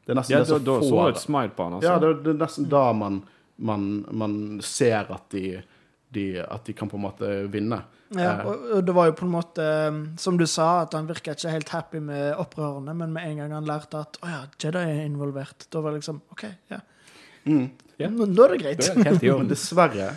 Det 0.07 0.13
er 0.13 0.21
nesten 0.21 0.37
Ja, 0.37 0.43
det 0.45 0.49
som 0.53 0.63
da 0.63 0.77
så 0.79 0.93
får 0.95 1.09
et 1.11 1.19
smile 1.19 1.51
på 1.51 1.65
han, 1.67 1.77
altså. 1.77 1.91
ja, 1.91 1.99
det, 1.99 2.13
det 2.23 2.31
er 2.31 2.39
nesten 2.39 2.69
da 2.71 2.85
man, 2.95 3.19
man, 3.59 3.87
man 4.15 4.37
ser 4.63 5.11
at 5.11 5.27
de, 5.35 5.57
de, 6.15 6.25
at 6.39 6.63
de 6.63 6.75
kan 6.75 6.87
på 6.87 6.95
en 6.95 7.03
måte 7.03 7.31
vinne. 7.51 7.81
Ja, 8.15 8.37
Eh, 8.37 8.45
og, 8.47 8.83
det 8.87 8.93
var 8.95 9.09
jo 9.09 9.15
på 9.19 9.25
en 9.25 9.33
måte, 9.33 9.63
um, 9.91 9.97
som 10.17 10.37
du 10.39 10.45
sa, 10.47 10.83
at 10.85 10.93
han 10.95 11.09
virka 11.09 11.33
ikke 11.35 11.51
helt 11.51 11.73
happy 11.73 11.99
med 12.03 12.37
opprørerne, 12.39 12.93
men 12.95 13.11
med 13.15 13.27
en 13.27 13.41
gang 13.41 13.57
han 13.57 13.67
lærte 13.67 13.99
at 13.99 14.19
å 14.21 14.31
ja, 14.31 14.39
Jedi 14.63 14.79
er 14.79 15.03
involvert, 15.03 15.67
da 15.73 15.81
var 15.83 15.91
det 15.91 16.03
liksom 16.03 16.21
OK, 16.31 16.45
ja. 16.71 16.79
mm. 17.49 17.67
Yeah. 17.97 18.11
Nå, 18.13 18.27
nå 18.29 18.43
er 18.45 18.51
det 18.53 18.57
greit. 18.61 18.83
Det 18.85 19.09
er 19.09 19.37
Men 19.41 19.47
dessverre 19.49 20.11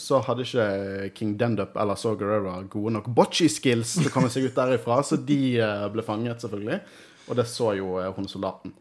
så 0.00 0.20
hadde 0.24 0.44
ikke 0.44 1.10
King 1.16 1.34
Dendup 1.40 1.76
eller 1.80 1.98
Saw 2.00 2.16
Gerrera 2.20 2.58
gode 2.68 2.94
nok 2.96 3.10
bocce-skills 3.16 3.94
til 3.98 4.08
å 4.10 4.12
komme 4.12 4.30
seg 4.32 4.48
ut 4.48 4.56
derifra, 4.56 4.98
så 5.04 5.18
de 5.20 5.38
eh, 5.62 5.84
ble 5.92 6.04
fanget, 6.04 6.42
selvfølgelig. 6.44 6.80
Og 7.26 7.38
det 7.38 7.46
så 7.50 7.72
jo 7.78 7.96
eh, 8.00 8.10
hun 8.16 8.28
soldaten. 8.28 8.74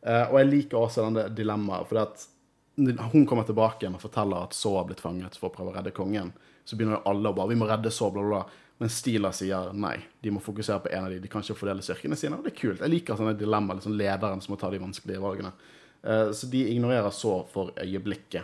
Eh, 0.00 0.24
og 0.30 0.38
jeg 0.40 0.50
liker 0.50 0.80
også 0.80 1.06
denne 1.06 1.26
dilemmaet, 1.36 1.88
for 1.90 2.02
at 2.04 2.28
hun 3.12 3.26
kommer 3.28 3.44
tilbake 3.44 3.84
igjen 3.84 3.98
og 3.98 4.04
forteller 4.04 4.46
at 4.46 4.56
Saw 4.56 4.78
har 4.78 4.88
blitt 4.88 5.02
fanget 5.04 5.36
for 5.36 5.50
å 5.50 5.54
prøve 5.54 5.74
å 5.74 5.76
redde 5.76 5.92
kongen. 5.96 6.32
Så 6.64 6.76
begynner 6.76 7.00
jo 7.00 7.10
alle 7.10 7.30
å 7.30 7.36
bare 7.36 7.48
'Vi 7.48 7.58
må 7.58 7.68
redde 7.68 7.90
så, 7.90 8.10
bla, 8.10 8.22
bla, 8.22 8.30
bla. 8.30 8.62
Men 8.78 8.88
Stila 8.88 9.32
sier 9.32 9.72
nei. 9.72 9.96
De 10.22 10.30
må 10.30 10.40
fokusere 10.40 10.80
på 10.82 10.90
en 10.90 11.04
av 11.04 11.10
de. 11.10 11.18
De 11.18 11.28
kan 11.28 11.42
ikke 11.42 11.58
fordele 11.58 11.82
styrkene 11.82 12.16
sine. 12.16 12.36
Og 12.36 12.44
det 12.44 12.52
er 12.52 12.60
kult. 12.60 12.80
Jeg 12.80 12.90
liker 12.90 13.18
sånne 13.18 13.38
dilemmaer. 13.38 13.78
Liksom 13.78 13.94
lederen 13.94 14.40
som 14.42 14.54
må 14.54 14.58
ta 14.58 14.70
de 14.70 14.80
vanskelige 14.82 15.22
valgene. 15.22 15.52
Eh, 16.02 16.32
så 16.32 16.46
de 16.50 16.64
ignorerer 16.72 17.10
så 17.10 17.46
for 17.52 17.70
øyeblikket. 17.78 18.42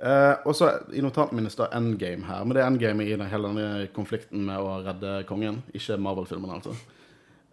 Uh, 0.00 0.40
og 0.48 0.54
så 0.56 0.70
I 0.96 1.02
notatene 1.04 1.42
mine 1.42 1.50
står 1.52 1.74
endgame 1.76 2.24
her, 2.24 2.40
men 2.40 2.56
det 2.56 2.62
er 2.62 2.70
endgame 2.70 3.04
i 3.04 3.10
den, 3.12 3.26
hele 3.28 3.50
denne 3.50 3.88
konflikten 3.92 4.46
med 4.48 4.56
å 4.56 4.78
redde 4.86 5.18
kongen. 5.28 5.58
Ikke 5.76 5.98
Marvel-filmen, 6.00 6.54
altså. 6.54 6.72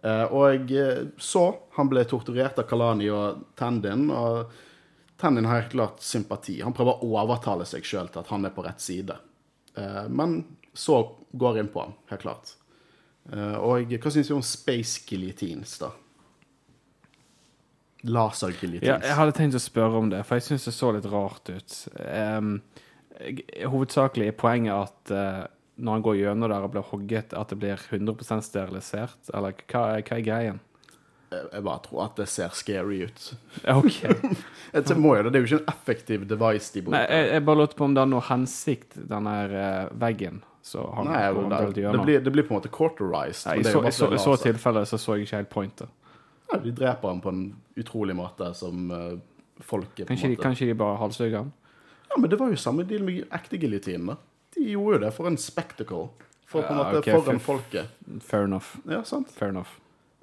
Uh, 0.00 0.24
og 0.32 0.72
så 1.20 1.42
Han 1.76 1.90
ble 1.90 2.04
torturert 2.08 2.56
av 2.62 2.64
Kalani 2.70 3.10
og 3.12 3.42
Tandin. 3.58 4.08
Og 4.08 4.48
Tandin 5.18 5.48
har 5.48 5.60
helt 5.60 5.72
klart 5.72 6.00
sympati. 6.00 6.60
Han 6.62 6.74
prøver 6.76 7.02
å 7.02 7.12
overtale 7.18 7.66
seg 7.66 7.86
sjøl 7.86 8.10
til 8.12 8.22
at 8.22 8.28
han 8.30 8.46
er 8.46 8.54
på 8.54 8.62
rett 8.62 8.82
side. 8.82 9.16
Eh, 9.74 10.04
men 10.08 10.40
så 10.72 11.00
går 11.32 11.58
inn 11.58 11.70
på 11.74 11.82
han, 11.82 11.96
helt 12.12 12.22
klart. 12.22 12.52
Eh, 13.32 13.56
og 13.58 13.90
hva 13.98 14.12
syns 14.14 14.30
vi 14.30 14.36
om 14.36 14.44
space 14.46 15.02
guillotines, 15.08 15.74
da? 15.82 15.90
Laser 18.06 18.54
guillotines. 18.60 18.86
Ja, 18.86 19.00
jeg 19.02 19.18
hadde 19.18 19.34
tenkt 19.34 19.58
å 19.58 19.62
spørre 19.62 19.98
om 19.98 20.12
det, 20.12 20.22
for 20.26 20.38
jeg 20.38 20.46
syns 20.52 20.68
det 20.68 20.76
så 20.76 20.92
litt 20.94 21.08
rart 21.10 21.50
ut. 21.50 21.78
Um, 21.98 22.60
hovedsakelig 23.66 24.30
er 24.30 24.38
poenget 24.38 24.76
at 24.76 25.10
uh, 25.10 25.42
når 25.82 25.96
han 25.96 26.04
går 26.06 26.20
gjennom 26.20 26.52
der 26.52 26.66
og 26.66 26.76
blir 26.76 26.86
hogget, 26.92 27.34
at 27.34 27.50
det 27.50 27.58
blir 27.58 27.82
100% 27.90 28.46
sterilisert? 28.46 29.18
Eller 29.34 29.58
hva, 29.66 29.82
hva 29.98 30.18
er 30.18 30.26
greien? 30.26 30.62
Jeg 31.28 31.62
bare 31.64 31.80
tror 31.84 32.04
at 32.06 32.16
det 32.16 32.24
ser 32.32 32.54
scary 32.56 33.02
ut. 33.04 33.24
OK. 33.68 33.98
det 34.72 34.96
må 34.96 35.16
jo 35.18 35.26
det, 35.26 35.32
det 35.34 35.40
er 35.40 35.44
jo 35.44 35.48
ikke 35.50 35.58
en 35.60 35.72
effektiv 35.74 36.26
device 36.30 36.72
de 36.72 36.80
Nei, 36.80 36.86
bruker. 36.88 37.12
jeg, 37.18 37.30
jeg 37.34 37.44
bare 37.48 37.60
lurte 37.60 37.76
på 37.76 37.84
om 37.88 37.96
det 37.96 38.00
har 38.04 38.10
noe 38.12 38.24
hensikt, 38.30 38.96
den 39.10 39.28
her 39.28 39.56
eh, 39.62 39.90
veggen. 40.00 40.40
Så 40.64 40.84
han 40.96 41.08
Nei, 41.08 41.20
det, 41.20 41.60
helt 41.60 41.74
det, 41.76 42.00
blir, 42.04 42.20
det 42.24 42.32
blir 42.32 42.44
på 42.48 42.54
en 42.54 42.58
måte 42.60 42.72
quarterized. 42.72 43.46
Nei, 43.48 43.58
I 43.60 43.66
det 43.66 43.72
så, 43.72 43.82
så, 43.92 44.10
i 44.14 44.20
så 44.20 44.36
tilfelle 44.40 44.84
så 44.88 44.98
så 45.00 45.16
jeg 45.16 45.28
ikke 45.28 45.40
helt 45.42 45.52
pointet. 45.52 45.92
Ja, 46.48 46.58
de 46.64 46.72
dreper 46.72 47.12
ham 47.12 47.20
på 47.24 47.32
en 47.32 47.42
utrolig 47.76 48.16
måte 48.16 48.50
som 48.56 48.88
uh, 48.88 49.18
folket 49.60 50.08
Kanskje 50.08 50.32
de, 50.32 50.38
kanskje 50.40 50.68
de 50.70 50.76
bare 50.80 50.96
halshugger 51.00 51.42
han? 51.42 51.52
Ja, 52.08 52.16
men 52.16 52.32
det 52.32 52.38
var 52.40 52.52
jo 52.52 52.56
samme 52.60 52.86
deal 52.88 53.04
med 53.04 53.26
ekte 53.36 53.60
giljotinene. 53.60 54.16
De 54.56 54.64
gjorde 54.72 54.96
jo 54.96 55.02
det 55.04 55.12
for 55.16 55.28
en 55.28 55.36
spectacle. 55.40 56.06
For 56.48 56.64
på 56.64 56.72
en 56.72 56.78
Ja, 56.80 56.84
måte 56.84 57.02
ok, 57.02 57.10
foran 57.12 57.40
for- 57.40 57.58
folket. 57.58 57.92
Fair 58.24 58.48
enough. 58.48 58.78
Ja, 58.88 59.02
sant. 59.04 59.28
Fair 59.36 59.52
enough. 59.52 59.76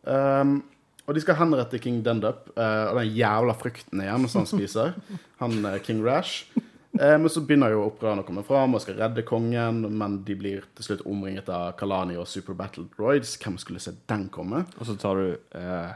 Um, 0.04 0.64
og 1.06 1.14
de 1.14 1.22
skal 1.22 1.38
henrette 1.38 1.80
King 1.82 2.00
Dendup 2.06 2.48
uh, 2.58 2.92
og 2.92 3.00
den 3.00 3.12
jævla 3.14 3.54
frukten 3.58 4.02
igjen 4.02 4.26
som 4.30 4.42
han 4.42 4.50
spiser. 4.50 4.96
Han 5.42 5.60
uh, 5.66 5.78
King 5.86 6.02
Rash. 6.06 6.48
Uh, 6.96 7.18
men 7.20 7.30
så 7.30 7.44
begynner 7.46 7.76
jo 7.76 7.84
opprørerne 7.86 8.24
å 8.24 8.28
komme 8.28 8.46
fram 8.48 8.74
og 8.74 8.82
skal 8.82 8.98
redde 9.02 9.26
kongen, 9.28 9.84
men 10.00 10.22
de 10.26 10.38
blir 10.40 10.66
til 10.78 10.90
slutt 10.90 11.06
omringet 11.06 11.52
av 11.54 11.76
Kalani 11.80 12.18
og 12.18 12.30
Super 12.32 12.58
Battle 12.58 12.88
Droids. 12.96 13.36
Hvem 13.42 13.60
skulle 13.62 13.84
se 13.84 13.94
den 14.10 14.30
komme? 14.34 14.64
Og 14.80 14.90
så 14.90 14.96
tar 15.00 15.20
du 15.20 15.60
eh, 15.60 15.92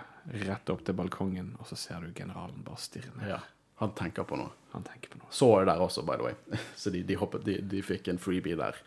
rett 0.45 0.69
opp 0.69 0.83
til 0.85 0.97
balkongen, 0.97 1.55
og 1.57 1.69
så 1.69 1.77
ser 1.79 2.03
du 2.03 2.13
generalen 2.13 2.61
bare 2.65 2.81
stirre 2.83 3.13
ned. 3.15 3.31
Ja, 3.31 3.39
han 3.81 3.95
tenker 3.97 4.27
på 4.29 4.37
noe. 4.37 4.51
Han 4.75 4.85
tenker 4.85 5.13
på 5.13 5.21
noe. 5.21 5.31
Så 5.33 5.49
er 5.55 5.65
det 5.65 5.73
der 5.73 5.85
også, 5.87 6.03
by 6.05 6.19
the 6.19 6.27
way. 6.27 6.59
Så 6.81 6.93
de, 6.93 7.01
de, 7.07 7.17
hoppet, 7.17 7.47
de, 7.47 7.57
de 7.65 7.81
fikk 7.85 8.11
en 8.11 8.21
freebie 8.21 8.59
der. 8.59 8.77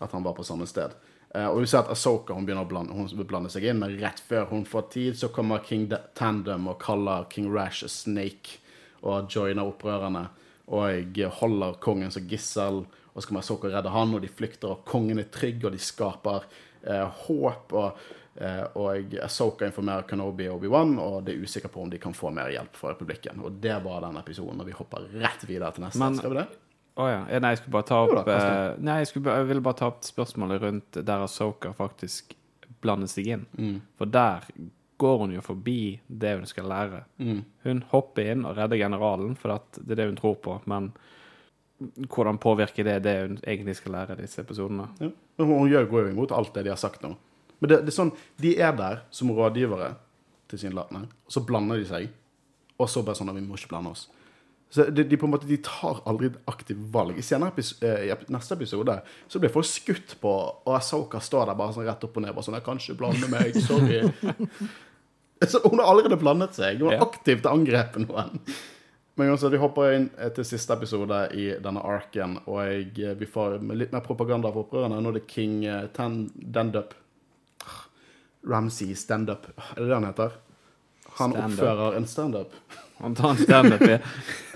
At 0.00 0.14
han 0.14 0.24
var 0.24 0.36
på 0.38 0.46
samme 0.46 0.68
sted. 0.70 0.94
Eh, 1.34 1.46
og 1.46 1.60
vi 1.60 1.66
ser 1.66 1.82
at 1.84 1.90
Asoka 1.92 2.34
hun 2.36 2.46
begynner 2.46 2.64
å 2.64 2.70
blande, 2.70 2.94
hun 2.96 3.26
blande 3.28 3.50
seg 3.52 3.64
inn, 3.68 3.80
men 3.82 3.96
rett 4.00 4.20
før 4.20 4.46
hun 4.52 4.64
får 4.64 4.90
tid, 4.94 5.16
så 5.18 5.28
kommer 5.34 5.64
King 5.66 5.88
Tandem 6.14 6.68
og 6.70 6.78
kaller 6.82 7.26
King 7.32 7.50
Rash 7.52 7.84
a 7.84 7.88
snake 7.92 8.58
og 9.02 9.28
joiner 9.30 9.66
opprørerne. 9.68 10.28
Og 10.66 11.18
holder 11.40 11.76
kongen 11.82 12.10
som 12.10 12.26
gissel, 12.26 12.84
og 13.14 13.22
så 13.22 13.28
kommer 13.28 13.44
Asoka 13.44 13.68
redde 13.70 13.92
han, 13.94 14.14
og 14.14 14.22
de 14.24 14.28
flykter, 14.32 14.72
og 14.72 14.84
kongen 14.88 15.20
er 15.22 15.28
trygg, 15.32 15.64
og 15.64 15.72
de 15.76 15.78
skaper 15.82 16.46
eh, 16.82 17.06
håp. 17.26 17.72
Og, 17.72 18.00
eh, 18.40 18.64
og 18.74 19.14
Asoka 19.22 19.68
informerer 19.68 20.08
Kenobi 20.10 20.48
og 20.50 20.58
Obi-Wan, 20.58 20.96
og 20.98 21.20
det 21.26 21.36
er 21.36 21.44
usikker 21.46 21.70
på 21.72 21.84
om 21.84 21.90
de 21.92 22.00
kan 22.02 22.16
få 22.16 22.32
mer 22.34 22.50
hjelp 22.50 22.74
fra 22.76 22.92
republikken. 22.94 23.44
Og 23.46 23.60
det 23.62 23.76
var 23.84 24.02
den 24.08 24.18
episoden, 24.20 24.60
og 24.60 24.66
vi 24.66 24.74
hopper 24.76 25.06
rett 25.22 25.46
videre 25.48 25.70
til 25.76 25.86
neste. 25.86 26.02
Men- 26.02 26.18
Skal 26.18 26.34
vi 26.34 26.40
det? 26.42 26.48
Å 26.96 27.06
ja. 27.10 27.18
Eh, 27.28 27.42
Nei, 27.42 27.52
jeg 27.52 27.60
skulle 27.60 27.76
bare 27.76 27.88
ta 27.90 27.98
Jo 28.00 28.14
opp 28.16 28.28
da, 28.28 28.36
eh, 28.40 28.78
Nei, 28.80 29.00
jeg, 29.02 29.10
skulle, 29.10 29.36
jeg 29.40 29.48
ville 29.50 29.64
bare 29.64 29.80
ta 29.82 29.90
opp 29.90 30.06
spørsmålet 30.06 30.62
rundt 30.62 30.98
der 31.04 31.24
Asoka 31.26 31.74
faktisk 31.76 32.32
blander 32.84 33.10
seg 33.10 33.28
inn. 33.34 33.44
Mm. 33.58 33.76
For 33.98 34.08
der 34.08 34.46
går 35.00 35.18
hun 35.24 35.34
jo 35.34 35.42
forbi 35.44 35.98
det 36.08 36.36
hun 36.38 36.48
skal 36.48 36.70
lære. 36.72 37.02
Mm. 37.20 37.42
Hun 37.66 37.82
hopper 37.90 38.32
inn 38.32 38.46
og 38.48 38.56
redder 38.56 38.80
generalen, 38.80 39.36
for 39.36 39.52
det 39.76 39.92
er 39.92 40.00
det 40.00 40.08
hun 40.08 40.18
tror 40.20 40.38
på, 40.44 40.56
men 40.70 40.90
hvordan 42.08 42.38
påvirker 42.40 42.86
det 42.88 43.00
det 43.04 43.16
hun 43.20 43.38
egentlig 43.44 43.76
skal 43.76 43.92
lære 43.98 44.16
i 44.16 44.24
disse 44.24 44.40
episodene? 44.40 44.88
Ja. 45.00 45.10
Men 45.36 45.46
Hun 45.52 45.68
gjør, 45.68 45.88
går 45.90 46.06
jo 46.06 46.12
imot 46.14 46.32
alt 46.32 46.54
det 46.54 46.64
de 46.64 46.72
har 46.72 46.80
sagt 46.80 47.02
nå. 47.04 47.12
Men 47.60 47.70
det, 47.70 47.82
det 47.84 47.92
er 47.92 47.96
sånn, 47.98 48.12
de 48.40 48.54
er 48.56 48.72
der 48.76 49.02
som 49.12 49.32
rådgivere, 49.36 49.94
tilsynelatende, 50.48 51.10
og 51.26 51.32
så 51.34 51.42
blander 51.44 51.80
de 51.80 51.88
seg. 51.88 52.08
Og 52.80 52.88
så 52.92 53.02
bare 53.04 53.18
sånn 53.18 53.32
at 53.32 53.36
vi 53.36 53.44
må 53.44 53.56
ikke 53.58 53.72
blande 53.72 53.92
oss. 53.92 54.06
Så 54.70 54.84
de, 54.90 55.04
de 55.06 55.16
på 55.16 55.26
en 55.28 55.30
måte, 55.30 55.46
de 55.46 55.56
tar 55.62 56.00
aldri 56.10 56.26
et 56.26 56.38
aktivt 56.50 56.88
valg. 56.92 57.16
I, 57.18 57.22
senere 57.24 57.64
eh, 57.86 58.08
i 58.10 58.32
neste 58.34 58.56
episode 58.58 58.98
så 59.30 59.40
blir 59.40 59.52
folk 59.54 59.68
skutt 59.68 60.16
på, 60.20 60.32
og 60.66 60.72
Asoka 60.76 61.20
står 61.22 61.46
der 61.52 61.58
bare 61.58 61.76
sånn 61.76 61.86
rett 61.86 62.02
opp 62.04 62.18
og 62.18 62.24
ned. 62.24 62.34
Bare 62.34 62.46
sånn 62.48 62.58
'Jeg 62.58 62.66
kan 62.66 62.80
ikke 62.82 62.98
blande 62.98 63.28
meg. 63.30 63.54
Sorry'. 63.62 64.10
så 65.50 65.62
hun 65.64 65.78
har 65.78 65.86
allerede 65.92 66.18
blandet 66.18 66.58
seg. 66.58 66.80
Hun 66.80 66.90
har 66.90 66.98
Ja. 66.98 67.06
aktivt 67.06 67.46
angrepet 67.46 68.08
noen. 68.08 68.40
Men 69.16 69.30
også, 69.32 69.48
vi 69.48 69.56
hopper 69.62 69.94
inn 69.96 70.10
eh, 70.18 70.28
til 70.36 70.44
siste 70.44 70.74
episode 70.76 71.20
i 71.32 71.46
denne 71.62 71.80
arken, 71.80 72.36
og 72.46 72.58
jeg, 72.66 72.90
eh, 73.00 73.14
vi 73.16 73.24
får 73.24 73.62
litt 73.72 73.92
mer 73.94 74.04
propaganda 74.04 74.50
for 74.52 74.66
opprørerne. 74.66 74.98
Nå 75.00 75.08
er 75.08 75.20
det 75.20 75.28
King 75.30 75.64
eh, 75.64 75.86
Tan 75.96 76.26
Dendup. 76.36 76.92
Ramsey 78.46 78.94
Standup. 78.94 79.48
Er 79.56 79.80
det 79.80 79.88
det 79.88 79.94
han 79.94 80.04
heter? 80.10 80.36
Han 81.16 81.32
oppfører 81.32 81.96
en 81.96 82.06
standup. 82.06 82.52
Han 82.98 83.14
tar 83.14 83.30
en 83.30 83.36
standup 83.36 83.82
i 83.82 83.98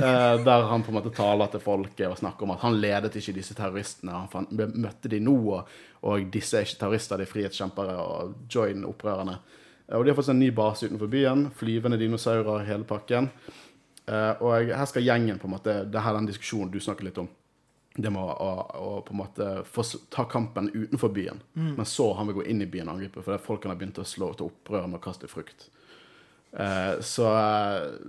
Eh, 0.01 0.45
der 0.45 0.63
han 0.63 0.83
på 0.83 0.89
en 0.89 0.97
måte 0.97 1.11
taler 1.13 1.51
til 1.53 1.61
folket 1.61 2.07
og 2.09 2.17
snakker 2.17 2.47
om 2.47 2.55
at 2.55 2.63
han 2.63 2.79
ledet 2.81 3.19
ikke 3.21 3.35
disse 3.37 3.53
terroristene. 3.53 4.15
Han 4.17 4.31
fant, 4.33 4.53
møtte 4.57 5.11
de 5.13 5.19
nå, 5.21 5.35
og, 5.59 5.73
og 6.09 6.31
disse 6.33 6.57
er 6.57 6.65
ikke 6.65 6.79
terrorister, 6.81 7.21
de 7.21 7.27
er 7.27 7.29
frihetskjempere, 7.29 7.97
og 8.01 8.47
join 8.49 8.87
opprørerne. 8.89 9.35
Eh, 9.85 9.99
og 9.99 10.07
de 10.07 10.13
har 10.13 10.17
fått 10.17 10.31
en 10.33 10.41
ny 10.41 10.49
base 10.57 10.89
utenfor 10.89 11.11
byen. 11.13 11.51
Flyvende 11.57 11.99
dinosaurer, 12.01 12.65
hele 12.65 12.89
pakken. 12.89 13.29
Eh, 14.07 14.41
og 14.41 14.73
her 14.73 14.89
skal 14.89 15.05
gjengen 15.05 15.39
på 15.39 15.51
en 15.51 15.55
måte 15.59 15.75
Det 15.85 16.01
her 16.01 16.15
er 16.15 16.19
den 16.23 16.31
diskusjonen 16.31 16.73
du 16.73 16.81
snakker 16.81 17.11
litt 17.11 17.21
om. 17.21 17.29
Det 17.93 18.09
med 18.15 18.23
å, 18.23 18.49
å, 18.81 18.95
på 19.05 19.13
en 19.13 19.21
måte 19.21 19.51
få 19.69 19.85
ta 20.09 20.25
kampen 20.31 20.71
utenfor 20.73 21.13
byen. 21.13 21.43
Men 21.77 21.85
så 21.85 22.15
han 22.17 22.31
vil 22.31 22.41
gå 22.41 22.49
inn 22.49 22.65
i 22.65 22.71
byen 22.71 22.89
og 22.89 22.97
angripe, 22.97 23.21
fordi 23.27 23.43
folkene 23.45 23.75
har 23.75 23.83
begynt 23.83 24.01
å 24.01 24.07
slå 24.09 24.33
til 24.39 24.49
opprør 24.49 24.87
med 24.87 25.03
å 25.03 25.05
kaste 25.05 25.29
frukt. 25.29 25.69
Eh, 26.53 27.01
så, 27.01 27.25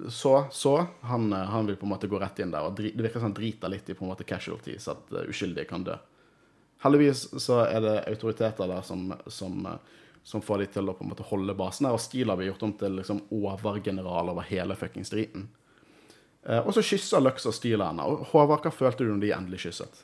så, 0.09 0.45
så 0.51 0.85
han, 1.01 1.33
eh, 1.33 1.39
han 1.39 1.65
vil 1.65 1.75
på 1.75 1.85
en 1.85 1.89
måte 1.89 2.07
gå 2.07 2.19
rett 2.19 2.39
inn 2.39 2.51
der. 2.51 2.65
Og 2.65 2.75
det 2.77 2.93
virker 2.95 3.19
som 3.19 3.29
han 3.29 3.37
driter 3.37 3.71
litt 3.71 3.89
i 3.89 3.95
på 3.97 4.05
en 4.05 4.13
måte 4.13 4.27
casualties, 4.27 4.87
at 4.91 5.13
eh, 5.13 5.29
uskyldige 5.29 5.69
kan 5.69 5.85
dø. 5.85 5.97
Heldigvis 6.81 7.27
så 7.41 7.61
er 7.67 7.81
det 7.83 7.97
autoriteter 8.09 8.69
der 8.69 8.81
som, 8.85 9.11
som, 9.29 9.67
som 10.25 10.41
får 10.41 10.63
de 10.63 10.69
til 10.77 10.89
å 10.89 10.95
på 10.97 11.05
en 11.05 11.11
måte 11.11 11.27
holde 11.29 11.53
basen 11.57 11.85
der. 11.85 11.97
Og 11.97 12.01
Stila 12.01 12.37
blir 12.37 12.49
gjort 12.49 12.65
om 12.65 12.73
til 12.79 12.97
liksom 12.97 13.21
overgeneral 13.37 14.33
over 14.33 14.47
hele 14.49 14.77
fuckings 14.79 15.13
driten. 15.13 15.45
Og 16.41 16.71
så 16.73 16.81
kysser 16.81 17.21
Lux 17.21 17.43
og 17.45 17.53
Steele 17.53 17.85
henne. 17.85 18.01
Håvard, 18.31 18.65
hva 18.65 18.71
følte 18.73 19.05
du 19.05 19.11
når 19.11 19.21
de 19.21 19.29
endelig 19.35 19.59
kysset? 19.67 19.99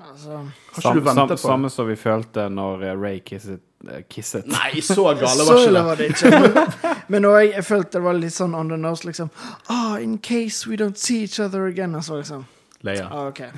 Altså, 0.00 0.48
Sam, 0.82 0.98
du 0.98 1.06
sam, 1.08 1.28
på? 1.28 1.36
Samme 1.36 1.70
som 1.70 1.86
vi 1.88 1.96
følte 1.96 2.48
når 2.52 2.82
eh, 2.84 2.98
Ray 3.00 3.20
kisset. 3.24 3.60
eh, 3.88 4.02
kisset. 4.12 4.44
Nei, 4.46 4.80
så 4.84 5.06
gale 5.16 5.46
var 5.48 5.56
så 5.64 5.70
det. 5.72 5.82
var 5.86 5.96
det 5.96 6.10
ikke. 6.12 6.64
Men, 7.12 7.24
òg, 7.24 7.38
jeg, 7.40 7.52
jeg 7.54 7.64
følte 7.64 7.98
det 7.98 8.04
var 8.04 8.18
litt 8.18 8.34
sånn 8.36 8.54
on 8.58 8.68
the 8.68 8.76
nose, 8.76 9.06
liksom. 9.08 9.30
Oh, 9.72 9.96
in 10.02 10.18
case 10.18 10.68
we 10.68 10.76
don't 10.76 10.98
see 11.00 11.22
each 11.24 11.40
other 11.40 11.64
again. 11.70 11.94
Altså, 11.96 12.18
liksom. 12.20 12.44
Leia. 12.84 13.08
Ah, 13.10 13.26
okay. 13.30 13.50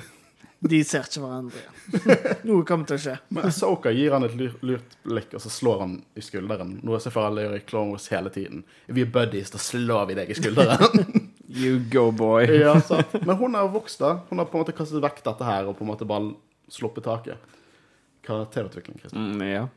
De 0.59 0.79
ser 0.83 1.05
ikke 1.07 1.21
hverandre 1.23 1.59
igjen. 1.59 1.75
Noe 2.49 2.65
kommer 2.67 2.87
til 2.87 2.97
å 2.97 3.03
skje. 3.03 3.13
Men 3.35 3.45
Ahsoka 3.47 3.91
gir 3.95 4.11
han 4.15 4.25
et 4.27 4.35
lurt 4.39 4.97
blikk, 5.07 5.33
og 5.35 5.43
så 5.43 5.51
slår 5.51 5.83
han 5.85 5.93
i 6.19 6.23
skulderen. 6.23 6.77
Noe 6.83 6.99
som 7.03 7.15
alle 7.23 7.45
gjør 7.45 7.55
i 7.55 7.63
Clone 7.67 7.93
Wars 7.95 8.07
hele 8.11 8.31
tiden. 8.35 8.63
Vi 8.87 9.03
er 9.05 9.11
buddies, 9.11 9.51
da 9.55 9.59
slår 9.63 10.09
vi 10.11 10.17
deg 10.19 10.31
i 10.31 10.39
skulderen. 10.39 11.18
You 11.49 11.79
go, 11.91 12.11
boy. 12.11 12.45
ja. 12.61 12.75
Men 13.25 13.35
hun 13.35 13.57
har 13.57 13.71
vokst, 13.73 13.99
da. 13.99 14.19
Hun 14.29 14.37
har 14.37 14.45
på 14.45 14.57
en 14.57 14.63
måte 14.63 14.75
kastet 14.77 15.01
vekk 15.01 15.23
dette 15.25 15.47
her 15.47 15.69
og 15.69 15.77
på 15.79 15.85
en 15.85 15.89
måte 15.89 16.07
bare 16.09 16.35
sluppet 16.69 17.07
taket. 17.09 17.51
Karakterutvikling, 18.25 18.99
Kristian. 19.01 19.31
Mm, 19.33 19.45
ja. 19.49 19.67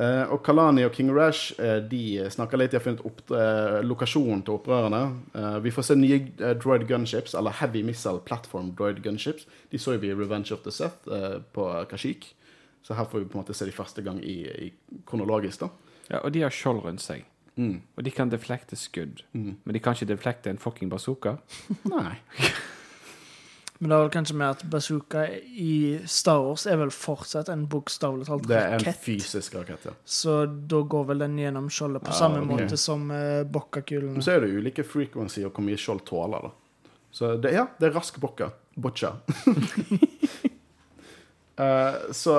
Eh, 0.00 0.22
og 0.32 0.40
Kalani 0.46 0.84
og 0.86 0.94
King 0.96 1.10
Rash 1.12 1.58
eh, 1.60 1.80
de 1.90 2.22
snakker 2.32 2.60
litt, 2.60 2.72
de 2.72 2.78
har 2.78 2.84
funnet 2.84 3.02
opp 3.04 3.32
eh, 3.36 3.80
lokasjonen 3.84 4.44
til 4.46 4.56
opprørerne. 4.56 5.00
Eh, 5.34 5.56
vi 5.66 5.72
får 5.74 5.88
se 5.90 5.96
nye 5.98 6.20
eh, 6.38 6.54
droid 6.62 6.86
gunships, 6.88 7.34
eller 7.36 7.58
heavy 7.58 7.82
missile 7.84 8.22
platform 8.24 8.70
droid 8.78 9.02
gunships. 9.04 9.48
De 9.72 9.80
så 9.82 9.96
jo 9.96 10.04
vi 10.04 10.12
i 10.12 10.16
Revenge 10.16 10.54
of 10.56 10.62
the 10.64 10.72
Seth 10.72 11.10
eh, 11.10 11.40
på 11.52 11.66
Kashik. 11.90 12.30
Så 12.86 12.96
her 12.96 13.04
får 13.10 13.24
vi 13.26 13.28
på 13.28 13.36
en 13.36 13.42
måte 13.42 13.56
se 13.56 13.68
de 13.68 13.76
første 13.76 14.00
gang 14.06 14.22
i, 14.24 14.38
i 14.48 14.70
kronologisk, 15.10 15.66
da. 15.66 15.98
ja, 16.08 16.22
og 16.22 16.32
de 16.32 16.46
har 16.46 16.54
skjold 16.54 16.80
rundt 16.86 17.04
seg. 17.04 17.26
Mm. 17.60 17.80
Og 17.96 18.04
de 18.06 18.12
kan 18.14 18.30
deflekte 18.32 18.78
skudd. 18.78 19.24
Men 19.36 19.74
de 19.76 19.80
kan 19.82 19.96
ikke 19.96 20.08
deflekte 20.14 20.52
en 20.52 20.60
fucking 20.60 20.90
bazooka. 20.92 21.36
Nei. 21.92 22.16
Men 23.80 23.92
det 23.92 23.96
er 23.96 24.02
vel 24.02 24.10
kanskje 24.12 24.34
med 24.36 24.58
at 24.58 24.62
bazooka 24.68 25.22
i 25.56 25.74
Star 26.04 26.42
Wars 26.44 26.66
er 26.68 26.76
vel 26.82 26.90
fortsatt 26.92 27.48
en 27.48 27.62
bokstavelig 27.72 28.26
talt 28.28 28.44
rakett. 28.44 28.50
Det 28.50 28.58
er 28.58 28.74
en 28.74 28.82
rakett. 28.82 28.98
fysisk 29.06 29.54
rakett, 29.56 29.86
ja. 29.88 29.94
Så 30.04 30.34
da 30.44 30.82
går 30.94 31.06
vel 31.08 31.24
den 31.24 31.38
gjennom 31.40 31.70
skjoldet 31.72 32.04
på 32.04 32.12
ja, 32.12 32.18
samme 32.18 32.42
okay. 32.42 32.50
måte 32.50 32.76
som 32.80 33.06
uh, 33.08 33.40
bokkakulene. 33.48 34.18
Men 34.18 34.26
så 34.26 34.34
er 34.34 34.44
det 34.44 34.50
ulike 34.52 34.84
frequency 34.84 35.46
og 35.46 35.54
hvor 35.56 35.64
mye 35.64 35.80
skjold 35.80 36.04
tåler, 36.08 36.50
da. 36.50 36.90
Så 37.10 37.32
det, 37.40 37.54
ja, 37.56 37.64
det 37.80 37.88
er 37.88 37.96
rask 37.96 38.20
bokka. 38.20 38.50
Boccia. 38.76 39.14
uh, 41.56 42.12
så 42.22 42.36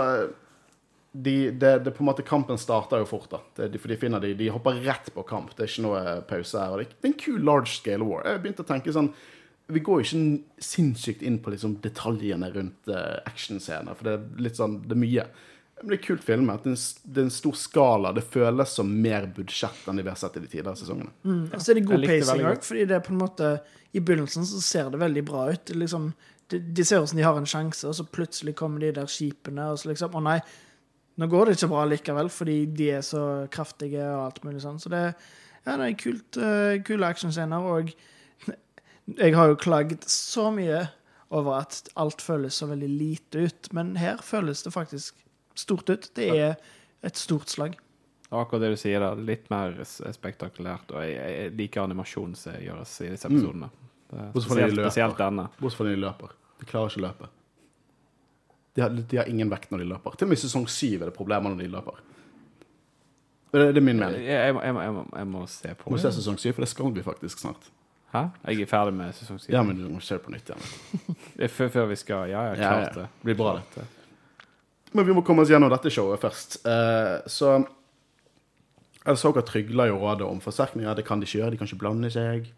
eh, 1.13 1.19
de, 1.27 1.35
det, 1.51 1.73
det 1.85 1.91
på 1.91 2.03
en 2.03 2.09
måte 2.11 2.23
Kampen 2.23 2.57
starter 2.57 3.03
jo 3.03 3.09
fort, 3.09 3.29
da. 3.31 3.41
Det, 3.57 3.67
de, 3.73 3.81
for 3.81 3.91
de 3.91 3.99
finner 3.99 4.23
de, 4.23 4.33
de 4.37 4.49
hopper 4.53 4.79
rett 4.85 5.11
på 5.13 5.25
kamp. 5.27 5.53
Det 5.55 5.65
er 5.65 5.71
ikke 5.73 5.85
noe 5.87 6.15
pause 6.29 6.57
her. 6.57 6.71
Og 6.71 6.81
det, 6.81 6.95
det 6.97 7.09
er 7.09 7.13
en 7.13 7.21
kul 7.25 7.45
large 7.45 7.75
scale 7.75 8.07
war. 8.07 8.25
Jeg 8.27 8.43
begynte 8.45 8.65
å 8.65 8.71
tenke 8.71 8.95
sånn 8.95 9.11
Vi 9.71 9.79
går 9.79 10.01
ikke 10.03 10.21
sinnssykt 10.59 11.21
inn 11.23 11.39
på 11.43 11.53
liksom 11.53 11.77
detaljene 11.83 12.49
rundt 12.51 12.91
uh, 12.91 13.19
actionscener, 13.25 13.95
for 13.95 14.07
det 14.07 14.17
er 14.17 14.45
litt 14.47 14.59
sånn 14.59 14.81
Det 14.85 14.97
er 14.97 15.03
mye. 15.03 15.27
Men 15.81 15.93
det 15.93 15.97
er 15.97 16.03
kult 16.05 16.25
filmet. 16.25 16.65
Det 16.65 16.73
det 17.03 17.21
er 17.21 17.27
en 17.27 17.33
stor 17.33 17.55
skala. 17.57 18.11
Det 18.13 18.23
føles 18.23 18.73
som 18.77 18.89
mer 19.03 19.25
budsjett 19.35 19.87
enn 19.89 19.97
de 19.97 20.05
vi 20.05 20.11
har 20.11 20.19
sett 20.19 20.37
i 20.37 20.43
de 20.43 20.49
tidligere 20.49 20.77
sesongene. 20.77 21.13
Mm. 21.25 21.45
Og 21.49 21.61
så 21.61 21.71
er 21.71 21.79
det 21.79 21.87
god 21.87 22.05
pacing 22.05 22.43
òg, 22.45 22.65
fordi 22.67 22.87
det 22.89 22.97
er 22.97 23.05
på 23.05 23.15
en 23.15 23.21
måte 23.21 23.53
I 23.91 23.99
begynnelsen 23.99 24.45
så 24.47 24.61
ser 24.63 24.91
det 24.93 25.01
veldig 25.01 25.23
bra 25.27 25.47
ut. 25.51 25.73
Liksom, 25.75 26.11
de, 26.53 26.59
de 26.59 26.85
ser 26.85 27.01
ut 27.01 27.09
som 27.09 27.19
de 27.19 27.25
har 27.25 27.39
en 27.39 27.49
sjanse, 27.49 27.87
og 27.87 27.97
så 27.97 28.05
plutselig 28.05 28.55
kommer 28.59 28.83
de 28.83 28.93
der 28.99 29.09
skipene, 29.09 29.71
og 29.71 29.81
så 29.81 29.91
liksom 29.91 30.15
Å 30.15 30.23
nei, 30.27 30.37
nå 31.21 31.27
går 31.29 31.47
det 31.47 31.57
ikke 31.57 31.69
bra 31.69 31.83
likevel, 31.85 32.31
fordi 32.33 32.57
de 32.73 32.87
er 32.97 33.03
så 33.05 33.25
kraftige 33.53 34.01
og 34.01 34.23
alt 34.25 34.41
mulig 34.45 34.63
sånn. 34.63 34.79
Så 34.81 34.89
det, 34.89 35.03
ja, 35.67 35.75
det 35.77 35.85
er 35.85 35.99
kult, 35.99 36.39
uh, 36.41 36.73
kule 36.87 37.11
actionscener, 37.13 37.67
og 37.75 37.91
jeg 39.21 39.37
har 39.37 39.51
jo 39.51 39.59
klagd 39.61 40.07
så 40.09 40.49
mye 40.55 40.87
over 41.31 41.61
at 41.61 41.91
alt 42.01 42.23
føles 42.25 42.57
så 42.57 42.67
veldig 42.71 42.89
lite 42.89 43.45
ut, 43.47 43.69
men 43.77 43.93
her 44.01 44.19
føles 44.25 44.65
det 44.65 44.73
faktisk 44.73 45.21
stort 45.55 45.91
ut. 45.93 46.09
Det 46.17 46.27
er 46.33 46.57
et 47.05 47.19
stort 47.19 47.53
slag. 47.53 47.77
Akkurat 48.31 48.63
det 48.63 48.73
du 48.73 48.79
sier 48.79 49.03
der, 49.03 49.19
litt 49.27 49.49
mer 49.51 49.75
spektakulært. 49.85 50.91
Og 50.95 51.03
jeg, 51.03 51.15
jeg 51.19 51.53
liker 51.59 51.83
animasjonen 51.83 52.35
som 52.39 52.55
gjøres 52.59 52.93
i 53.03 53.11
disse 53.11 53.27
episodene. 53.27 53.67
Mm. 53.67 54.17
er 54.17 54.33
de 54.33 54.43
Spesielt, 54.43 54.79
spesielt 54.79 55.19
denne. 55.19 55.47
Bortsett 55.59 55.81
fra 55.81 55.87
når 55.87 55.97
de 55.97 56.03
løper. 56.05 56.35
De 56.61 56.67
klarer 56.69 56.91
ikke 56.91 57.01
å 57.01 57.05
løpe. 57.07 57.31
De 58.75 58.81
har, 58.83 58.89
de 58.89 59.19
har 59.19 59.27
ingen 59.27 59.49
vekt 59.51 59.71
når 59.73 59.83
de 59.83 59.89
løper. 59.89 60.15
Til 60.15 60.27
og 60.27 60.31
med 60.31 60.39
i 60.39 60.41
sesong 60.45 60.67
syv 60.71 61.01
er 61.01 61.11
det 61.11 61.15
problemer 61.17 61.51
når 61.51 61.63
de 61.63 61.69
løper. 61.73 62.01
Det, 63.51 63.65
det 63.75 63.81
er 63.81 63.83
min 63.83 63.99
mening. 63.99 64.23
jeg, 64.23 64.31
jeg, 64.31 64.55
jeg, 64.63 64.93
må, 64.95 65.03
jeg 65.11 65.27
må 65.27 65.41
se 65.51 65.73
på 65.75 65.91
Må 65.91 65.99
se 65.99 66.11
sesong 66.15 66.37
syv, 66.39 66.53
for 66.55 66.63
det 66.63 66.69
skal 66.71 66.93
vi 66.95 67.03
faktisk 67.03 67.41
snart. 67.43 67.67
Hæ? 68.13 68.25
Jeg 68.47 68.63
er 68.63 68.69
ferdig 68.71 68.93
med 68.95 69.11
sesong 69.15 69.39
syv. 69.39 69.51
Ja, 69.55 69.63
men 69.63 69.79
du 69.79 69.89
må 69.91 69.99
se 70.03 70.15
det 70.15 70.23
på 70.23 70.31
nytt 70.31 70.51
igjen. 70.51 70.63
Før, 71.57 71.67
før 71.73 71.91
vi 71.91 71.99
skal 71.99 72.31
Ja, 72.31 72.45
ja, 72.51 72.55
Ja, 72.55 72.71
klart 72.71 72.95
ja. 72.95 73.01
det. 73.01 73.09
Det 73.19 73.27
blir 73.27 73.37
bra, 73.39 73.57
det. 73.75 73.85
Men 74.91 75.07
vi 75.07 75.13
må 75.15 75.23
komme 75.23 75.43
oss 75.43 75.51
gjennom 75.51 75.71
dette 75.71 75.91
showet 75.91 76.19
først. 76.19 76.57
Uh, 76.67 77.23
så 77.31 77.61
Ahsoka 79.07 79.41
trygler 79.47 79.89
jo 79.89 79.99
rådet 80.01 80.27
om 80.27 80.41
forsterkninger. 80.43 80.93
Det 80.99 81.05
kan 81.07 81.19
de 81.19 81.27
ikke 81.27 81.39
gjøre. 81.39 81.51
De 81.55 81.59
kan 81.59 81.69
ikke 81.69 81.79
blande 81.81 82.11
seg. 82.13 82.51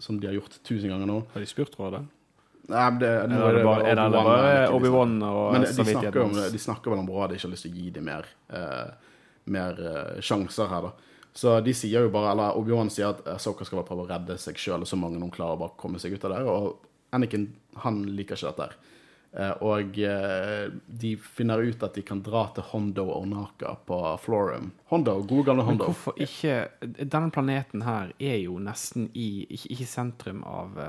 Som 0.00 0.20
de 0.20 0.28
har 0.30 0.36
gjort 0.36 0.56
tusen 0.66 0.90
ganger 0.90 1.08
nå. 1.08 1.20
Har 1.34 1.44
de 1.44 1.48
spurt 1.50 1.76
rådet? 1.78 2.02
Nei, 2.68 2.86
det, 3.00 3.08
Er 3.08 3.28
det 3.32 3.64
bare, 3.64 3.84
er 3.88 3.96
det 3.96 4.02
Obi-Wan 4.04 4.12
bare 4.12 4.64
Obi-Wan 4.76 5.14
snakker. 5.16 5.28
og 5.32 5.52
Men 5.54 5.62
de, 5.64 5.68
de, 5.72 5.84
snakker 5.88 6.20
om, 6.20 6.34
de 6.52 6.58
snakker 6.60 6.92
vel 6.92 7.00
om 7.00 7.12
rådet 7.14 7.38
ikke 7.38 7.46
har 7.46 7.54
lyst 7.54 7.64
til 7.64 7.72
å 7.72 7.78
gi 7.78 7.92
dem 7.96 8.04
mer, 8.10 8.28
uh, 8.52 9.14
mer 9.54 9.80
uh, 9.80 10.18
sjanser 10.20 10.68
her, 10.68 10.90
da. 10.90 11.14
Så 11.38 11.54
de 11.64 11.72
sier 11.76 12.04
jo 12.04 12.12
bare, 12.12 12.34
eller 12.34 12.58
Obi-Wan 12.60 12.92
sier 12.92 13.14
at 13.14 13.40
Soka 13.40 13.64
skal 13.64 13.80
bare 13.80 13.88
prøve 13.88 14.04
å 14.04 14.10
redde 14.10 14.36
seg 14.42 14.60
sjøl, 14.60 14.84
så 14.88 14.98
mange 15.00 15.20
hun 15.22 15.32
klarer 15.32 15.56
å 15.56 15.62
bare 15.62 15.76
komme 15.80 16.00
seg 16.02 16.16
ut 16.16 16.28
av 16.28 16.34
det. 16.34 16.42
Og 16.50 17.14
Anakin 17.16 17.48
han 17.84 18.02
liker 18.18 18.36
ikke 18.36 18.50
dette. 18.50 18.68
her. 18.68 18.76
Eh, 19.38 19.62
og 19.62 19.98
de 20.88 21.10
finner 21.20 21.62
ut 21.62 21.82
at 21.84 21.94
de 21.94 22.02
kan 22.02 22.20
dra 22.24 22.46
til 22.56 22.64
Hondo 22.72 23.04
og 23.12 23.28
Naka 23.30 23.76
på 23.86 24.00
Florum. 24.24 24.72
Hondo, 24.90 25.18
gode 25.28 25.50
gamle 25.50 25.66
Men 25.68 25.82
hvorfor 25.82 26.16
ikke 26.16 26.56
Denne 26.80 27.28
planeten 27.30 27.84
her 27.84 28.14
er 28.18 28.38
jo 28.40 28.56
nesten 28.58 29.10
i 29.12 29.44
Ikke, 29.44 29.68
ikke 29.76 29.88
sentrum 29.92 30.40
av 30.48 30.80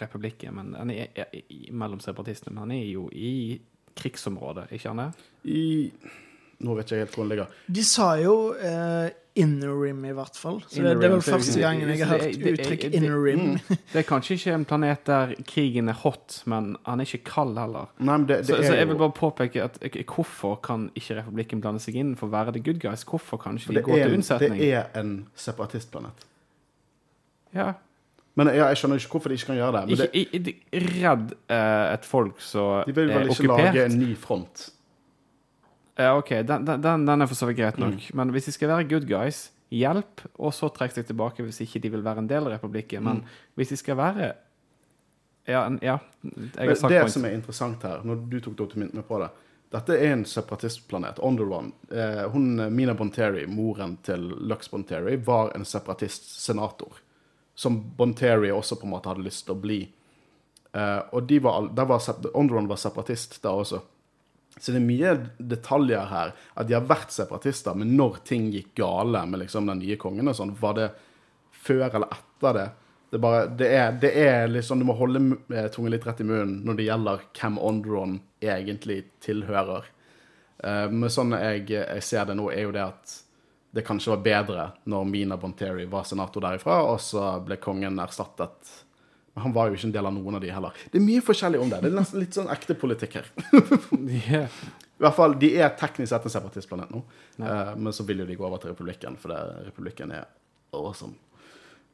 republikken, 0.00 0.54
men 0.54 0.74
han 0.78 0.90
er, 0.90 1.08
er, 1.14 1.30
er, 1.32 1.72
mellom 1.72 2.00
separatistene. 2.00 2.54
Men 2.54 2.66
han 2.66 2.76
er 2.78 2.86
jo 2.92 3.08
i 3.12 3.60
krigsområdet, 3.94 4.70
ikke 4.74 4.92
han 4.92 5.04
det? 5.04 5.10
I 5.44 5.64
Nå 6.64 6.74
vet 6.78 6.86
ikke 6.86 6.96
jeg 6.96 7.02
helt 7.04 7.16
hvor 7.16 7.24
han 7.24 7.30
ligger. 7.32 7.54
De 7.76 7.82
sa 7.84 8.04
jo 8.22 8.34
eh, 8.54 9.08
inner 9.42 9.72
rim, 9.74 10.04
i 10.06 10.12
hvert 10.14 10.36
fall. 10.38 10.60
Så 10.70 10.84
det, 10.84 10.92
det 11.00 11.08
er 11.08 11.12
vel 11.16 11.24
første 11.26 11.58
gangen 11.60 11.90
jeg 11.90 11.98
har 12.06 12.12
hørt 12.14 12.22
det- 12.30 12.44
det- 12.44 12.52
uttrykk 12.54 12.84
inner 12.94 13.16
rim. 13.20 13.58
Det 13.92 13.98
er 14.00 14.06
kanskje 14.06 14.36
ikke 14.38 14.54
en 14.54 14.64
planet 14.64 15.02
der 15.10 15.34
krigen 15.50 15.90
er 15.90 15.98
hot, 15.98 16.38
men 16.46 16.76
han 16.86 17.00
er 17.02 17.10
ikke 17.10 17.24
kald 17.26 17.58
heller. 17.58 17.90
Nei, 17.98 18.16
men 18.16 18.26
det, 18.30 18.38
det 18.46 18.46
Så, 18.46 18.56
er 18.60 18.68
så 18.70 18.76
jeg 18.78 18.88
vil 18.88 19.00
bare 19.02 19.12
påpeke 19.18 19.64
at 19.66 19.78
eh, 19.82 19.98
hvorfor 20.14 20.60
kan 20.62 20.86
ikke 20.94 21.18
republikken 21.18 21.60
blande 21.60 21.82
seg 21.82 21.98
inn 22.00 22.14
for 22.16 22.30
å 22.30 22.34
være 22.36 22.54
the 22.54 22.62
good 22.62 22.78
guys? 22.80 23.04
Hvorfor 23.04 23.42
kan 23.42 23.58
ikke 23.58 23.74
de 23.74 23.82
gå 23.90 23.98
til 23.98 24.14
unnsetning? 24.20 24.60
det 24.62 24.72
er 24.78 24.86
en 25.02 25.26
separatistplanet. 25.34 26.24
Ja. 27.54 27.72
Men 28.36 28.48
ja, 28.50 28.66
jeg 28.72 28.76
skjønner 28.80 28.98
ikke 28.98 29.10
hvorfor 29.14 29.28
de 29.30 29.34
ikke 29.38 29.46
kan 29.52 29.56
gjøre 29.60 29.72
det. 29.72 29.82
Men 29.86 30.08
Ikke, 30.20 30.38
det, 30.44 30.54
i- 30.72 30.84
redd 31.04 31.34
uh, 31.50 31.92
et 31.94 32.04
folk 32.04 32.40
som 32.42 32.60
er 32.60 32.80
okkupert? 32.82 32.86
de 32.88 32.94
vil 33.00 33.08
vel 33.14 33.28
ikke 33.30 33.36
okkupert. 33.36 33.64
lage 33.74 33.84
en 33.84 33.98
ny 34.00 34.14
front. 34.18 34.70
Ja, 35.98 36.16
OK, 36.18 36.30
den, 36.48 36.64
den, 36.66 37.04
den 37.06 37.22
er 37.22 37.26
for 37.30 37.38
så 37.38 37.46
vidt 37.46 37.60
greit 37.60 37.78
nok. 37.78 37.94
Mm. 37.94 38.16
Men 38.18 38.32
hvis 38.34 38.44
de 38.48 38.52
skal 38.56 38.68
være 38.72 38.88
good 38.90 39.06
guys, 39.06 39.44
hjelp, 39.70 40.24
og 40.38 40.50
så 40.54 40.68
trekk 40.74 40.92
seg 40.96 41.06
tilbake 41.06 41.42
hvis 41.46 41.60
ikke 41.62 41.80
de 41.84 41.92
vil 41.94 42.02
være 42.04 42.18
en 42.24 42.28
del 42.30 42.46
av 42.48 42.56
republikken. 42.56 43.02
Men 43.06 43.16
Mm. 43.22 43.38
hvis 43.56 43.68
de 43.68 43.76
skal 43.76 43.96
være 43.96 44.32
Ja, 45.46 45.68
ja 45.82 45.98
jeg 46.56 46.68
har 46.68 46.74
sagt 46.74 46.90
det 46.90 47.00
point. 47.00 47.12
som 47.12 47.24
er 47.24 47.34
interessant 47.36 47.82
her, 47.82 48.00
når 48.02 48.28
du 48.30 48.40
tok 48.40 48.56
dokumentene 48.58 49.02
på 49.02 49.18
det 49.22 49.30
Dette 49.74 49.96
er 49.98 50.12
en 50.12 50.24
separatistplanet. 50.24 51.18
Onderone. 51.18 51.72
Eh, 51.90 52.28
hun, 52.30 52.56
Mina 52.74 52.92
Bonteri, 52.94 53.44
moren 53.46 53.96
til 54.06 54.20
Lux 54.46 54.68
Bonteri, 54.70 55.16
var 55.16 55.50
en 55.56 55.64
separatist-senator. 55.64 57.00
Som 57.54 57.78
Bonteri 57.96 58.50
også 58.50 58.80
på 58.80 58.88
en 58.88 58.94
måte 58.96 59.12
hadde 59.12 59.26
lyst 59.26 59.44
til 59.46 59.54
å 59.54 59.62
bli. 59.62 59.80
Uh, 60.74 61.02
og 61.14 61.26
de 61.30 61.38
var, 61.38 61.68
der 61.70 61.86
var, 61.86 62.00
sep- 62.02 62.26
var 62.34 62.80
separatist 62.80 63.38
da 63.44 63.52
også. 63.54 63.78
Så 64.58 64.72
det 64.72 64.78
er 64.78 64.86
mye 64.86 65.12
detaljer 65.38 66.06
her. 66.10 66.32
At 66.54 66.68
de 66.68 66.76
har 66.76 66.86
vært 66.86 67.14
separatister, 67.14 67.74
men 67.78 67.96
når 67.98 68.20
ting 68.26 68.48
gikk 68.54 68.74
gale 68.78 69.24
med 69.26 69.44
liksom 69.44 69.66
den 69.70 69.82
nye 69.82 69.98
kongen 70.00 70.30
og 70.30 70.36
sånn, 70.38 70.54
var 70.60 70.76
det 70.78 70.88
før 71.64 71.88
eller 71.88 72.10
etter 72.14 72.58
det? 72.58 72.68
Det 73.14 73.20
bare, 73.22 73.44
det 73.54 73.70
er, 73.70 73.92
det 74.02 74.10
er 74.18 74.48
liksom, 74.50 74.80
Du 74.82 74.88
må 74.88 74.96
holde 74.98 75.20
eh, 75.54 75.68
tungen 75.70 75.92
litt 75.94 76.06
rett 76.06 76.22
i 76.22 76.26
munnen 76.26 76.56
når 76.66 76.78
det 76.78 76.86
gjelder 76.88 77.20
hvem 77.38 77.58
Ondron 77.62 78.16
egentlig 78.42 79.04
tilhører. 79.22 79.86
Uh, 80.64 80.86
men 80.90 81.10
sånn 81.12 81.34
jeg, 81.38 81.68
jeg 81.74 82.02
ser 82.02 82.26
det 82.26 82.38
nå, 82.38 82.48
er 82.50 82.66
jo 82.66 82.74
det 82.74 82.82
at 82.82 83.14
det 83.74 83.82
kanskje 83.82 84.12
var 84.12 84.22
bedre 84.22 84.64
når 84.90 85.06
Mina 85.10 85.36
Bonteri 85.40 85.84
var 85.90 86.06
senator 86.06 86.44
derifra, 86.44 86.78
og 86.86 87.00
så 87.02 87.34
ble 87.42 87.58
kongen 87.62 87.98
erstattet. 87.98 88.70
Men 89.34 89.48
han 89.48 89.54
var 89.56 89.66
jo 89.66 89.74
ikke 89.74 89.88
en 89.88 89.96
del 89.96 90.06
av 90.06 90.14
noen 90.14 90.38
av 90.38 90.44
de 90.44 90.52
heller. 90.54 90.76
Det 90.92 91.00
er 91.00 91.02
mye 91.02 91.24
forskjellig 91.26 91.58
om 91.58 91.72
det. 91.72 91.80
Det 91.82 91.90
er 91.90 91.96
nesten 91.96 92.22
litt 92.22 92.36
sånn 92.38 92.52
ekte 92.54 92.76
politikk 92.78 93.18
her. 93.18 93.30
yeah. 94.30 94.46
I 94.94 95.02
hvert 95.02 95.16
fall, 95.16 95.34
De 95.42 95.50
er 95.58 95.74
teknisk 95.74 96.12
sett 96.12 96.28
en 96.28 96.36
separatistplanet 96.36 96.94
nå, 96.94 97.02
Eh, 97.42 97.70
men 97.74 97.90
så 97.92 98.04
vil 98.06 98.20
jo 98.22 98.28
de 98.28 98.36
gå 98.38 98.44
over 98.46 98.60
til 98.62 98.70
republikken, 98.70 99.16
for 99.18 99.34
det, 99.34 99.38
republikken 99.66 100.12
er 100.14 100.28
awesome. 100.70 101.16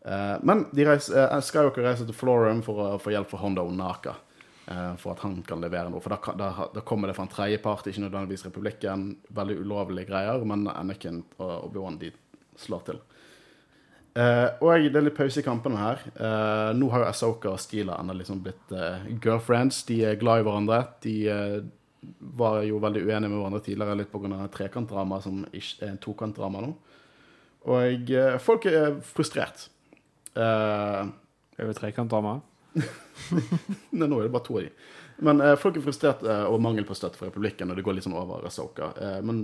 Eh, 0.05 0.35
men 0.45 0.67
de 0.77 0.85
reiser, 0.85 1.17
uh, 1.17 1.79
reiser 1.81 2.05
til 2.05 2.17
Florum 2.17 2.61
for 2.61 2.83
å 2.85 2.99
få 3.01 3.15
hjelp 3.15 3.33
fra 3.33 3.41
Honda 3.41 3.65
Onaka. 3.65 4.19
Eh, 4.67 4.97
for 5.01 5.13
at 5.15 5.23
han 5.25 5.43
kan 5.47 5.61
levere 5.63 5.91
noe. 5.91 6.01
For 6.05 6.13
da, 6.15 6.35
da, 6.39 6.69
da 6.75 6.83
kommer 6.87 7.09
det 7.09 7.17
fra 7.17 7.25
en 7.29 7.33
tredjepart, 7.33 7.87
ikke 7.87 8.05
nødvendigvis 8.07 8.47
republikken. 8.49 9.07
Veldig 9.37 9.61
ulovlige 9.63 10.11
greier, 10.11 10.45
men 10.45 10.67
Anakin 10.73 11.23
og 11.39 11.71
Obi-Wan 11.71 11.99
de 12.01 12.13
slår 12.61 12.85
til. 12.91 13.01
Eh, 14.19 14.49
og 14.59 14.75
det 14.91 14.99
er 14.99 15.05
litt 15.07 15.17
pause 15.17 15.39
i 15.41 15.47
kampene 15.47 15.79
her. 15.79 16.01
Eh, 16.13 16.71
nå 16.77 16.89
har 16.91 17.05
jo 17.05 17.11
Asoka 17.13 17.53
og 17.53 17.61
Steela 17.63 18.01
liksom 18.11 18.43
blitt 18.43 18.73
eh, 18.75 19.07
girlfriends. 19.23 19.85
De 19.87 20.01
er 20.05 20.19
glad 20.21 20.43
i 20.43 20.47
hverandre. 20.49 20.81
De 21.05 21.17
var 22.41 22.63
jo 22.65 22.81
veldig 22.81 23.03
uenige 23.05 23.29
med 23.29 23.39
hverandre 23.39 23.63
tidligere, 23.65 23.99
litt 24.01 24.11
pga. 24.13 24.47
trekantdrama 24.51 25.21
som 25.23 25.45
ikke 25.53 25.85
er 25.85 25.93
en 25.93 26.01
tokantdrama 26.03 26.63
nå. 26.65 26.73
Og 27.71 28.13
folk 28.41 28.67
er 28.71 29.01
frustrert. 29.05 29.69
Eh, 30.35 31.03
Er 31.61 31.67
det 31.69 31.77
trekantdrama? 31.77 32.39
Nei, 33.91 34.07
nå 34.07 34.19
er 34.19 34.27
det 34.27 34.33
bare 34.33 34.47
to 34.47 34.57
av 34.59 34.65
dem 34.67 35.27
Men 35.27 35.43
eh, 35.45 35.57
folk 35.61 35.77
er 35.77 35.85
frustrert 35.85 36.23
eh, 36.23 36.45
over 36.47 36.63
mangel 36.63 36.87
på 36.89 36.97
støtte 36.97 37.19
for 37.19 37.29
republikken, 37.31 37.71
og 37.71 37.79
det 37.79 37.85
går 37.87 37.99
litt 37.99 38.07
sånn 38.07 38.17
over 38.17 38.47
Asoka. 38.49 38.93
Eh, 38.97 39.19
men 39.27 39.43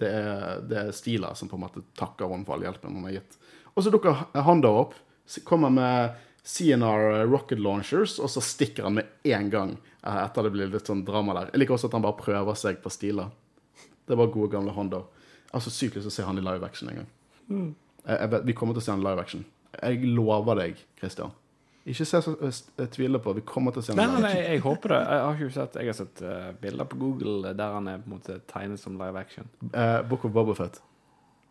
det 0.00 0.10
er, 0.10 0.62
det 0.66 0.78
er 0.80 0.94
Stila 0.96 1.34
som 1.38 1.50
på 1.50 1.58
en 1.58 1.64
måte 1.66 1.84
takker 1.98 2.30
henne 2.32 2.46
for 2.46 2.56
all 2.56 2.66
hjelpen 2.66 2.96
hun 2.96 3.06
har 3.06 3.20
gitt. 3.20 3.36
Og 3.74 3.84
så 3.84 3.92
dukker 3.94 4.26
Hondo 4.46 4.72
opp, 4.80 4.96
kommer 5.46 5.70
med 5.70 6.16
CNR 6.44 7.24
rocket 7.30 7.62
launchers, 7.62 8.18
og 8.20 8.28
så 8.30 8.42
stikker 8.44 8.88
han 8.88 8.98
med 8.98 9.06
én 9.24 9.48
gang 9.52 9.76
eh, 10.02 10.18
etter 10.24 10.46
det 10.46 10.52
blir 10.56 10.72
litt 10.72 10.90
sånn 10.90 11.04
drama 11.06 11.38
der. 11.38 11.54
Jeg 11.54 11.62
liker 11.62 11.78
også 11.78 11.92
at 11.92 11.96
han 11.96 12.04
bare 12.04 12.20
prøver 12.20 12.58
seg 12.58 12.82
på 12.84 12.92
Stila. 12.92 13.30
Det 14.04 14.18
var 14.18 14.32
gode, 14.34 14.50
gamle 14.52 14.74
Hondo. 14.76 15.06
Altså 15.54 15.70
sykt 15.72 15.96
lyst 15.96 16.08
til 16.08 16.12
å 16.12 16.16
se 16.18 16.26
han 16.26 16.40
i 16.40 16.44
live 16.44 16.66
action 16.66 16.90
en 16.90 17.00
gang. 17.00 17.10
Jeg, 18.04 18.18
jeg 18.18 18.42
vi 18.50 18.56
kommer 18.58 18.76
til 18.76 18.82
å 18.82 18.86
se 18.88 18.92
han 18.92 19.00
i 19.00 19.06
live 19.06 19.22
action. 19.22 19.46
Jeg 19.78 20.10
lover 20.18 20.58
deg, 20.60 20.82
Christian. 21.00 21.32
Ikke 21.86 22.04
se 22.08 22.16
så 22.24 22.32
jeg 22.40 22.88
tviler 22.94 23.20
på. 23.20 23.34
Vi 23.36 23.42
kommer 23.44 23.74
til 23.74 23.82
å 23.82 23.84
se 23.84 23.92
Nei, 23.98 24.06
nei, 24.08 24.20
nei, 24.24 24.32
jeg 24.54 24.62
håper 24.64 24.94
det. 24.94 25.00
Jeg 25.04 25.20
har 25.26 25.34
ikke 25.36 25.52
sett 25.58 25.74
Jeg 25.82 25.90
har 25.90 25.96
sett 25.98 26.22
uh, 26.24 26.46
bilder 26.62 26.86
på 26.88 26.96
Google 26.96 27.52
der 27.58 27.74
han 27.76 27.88
er 27.92 27.98
på 28.00 28.08
en 28.08 28.14
måte 28.16 28.38
tegnet 28.48 28.80
som 28.80 28.96
live 28.96 29.20
action. 29.20 29.44
Uh, 29.74 30.00
Book 30.08 30.24
of 30.24 30.32
Bobafett. 30.32 30.80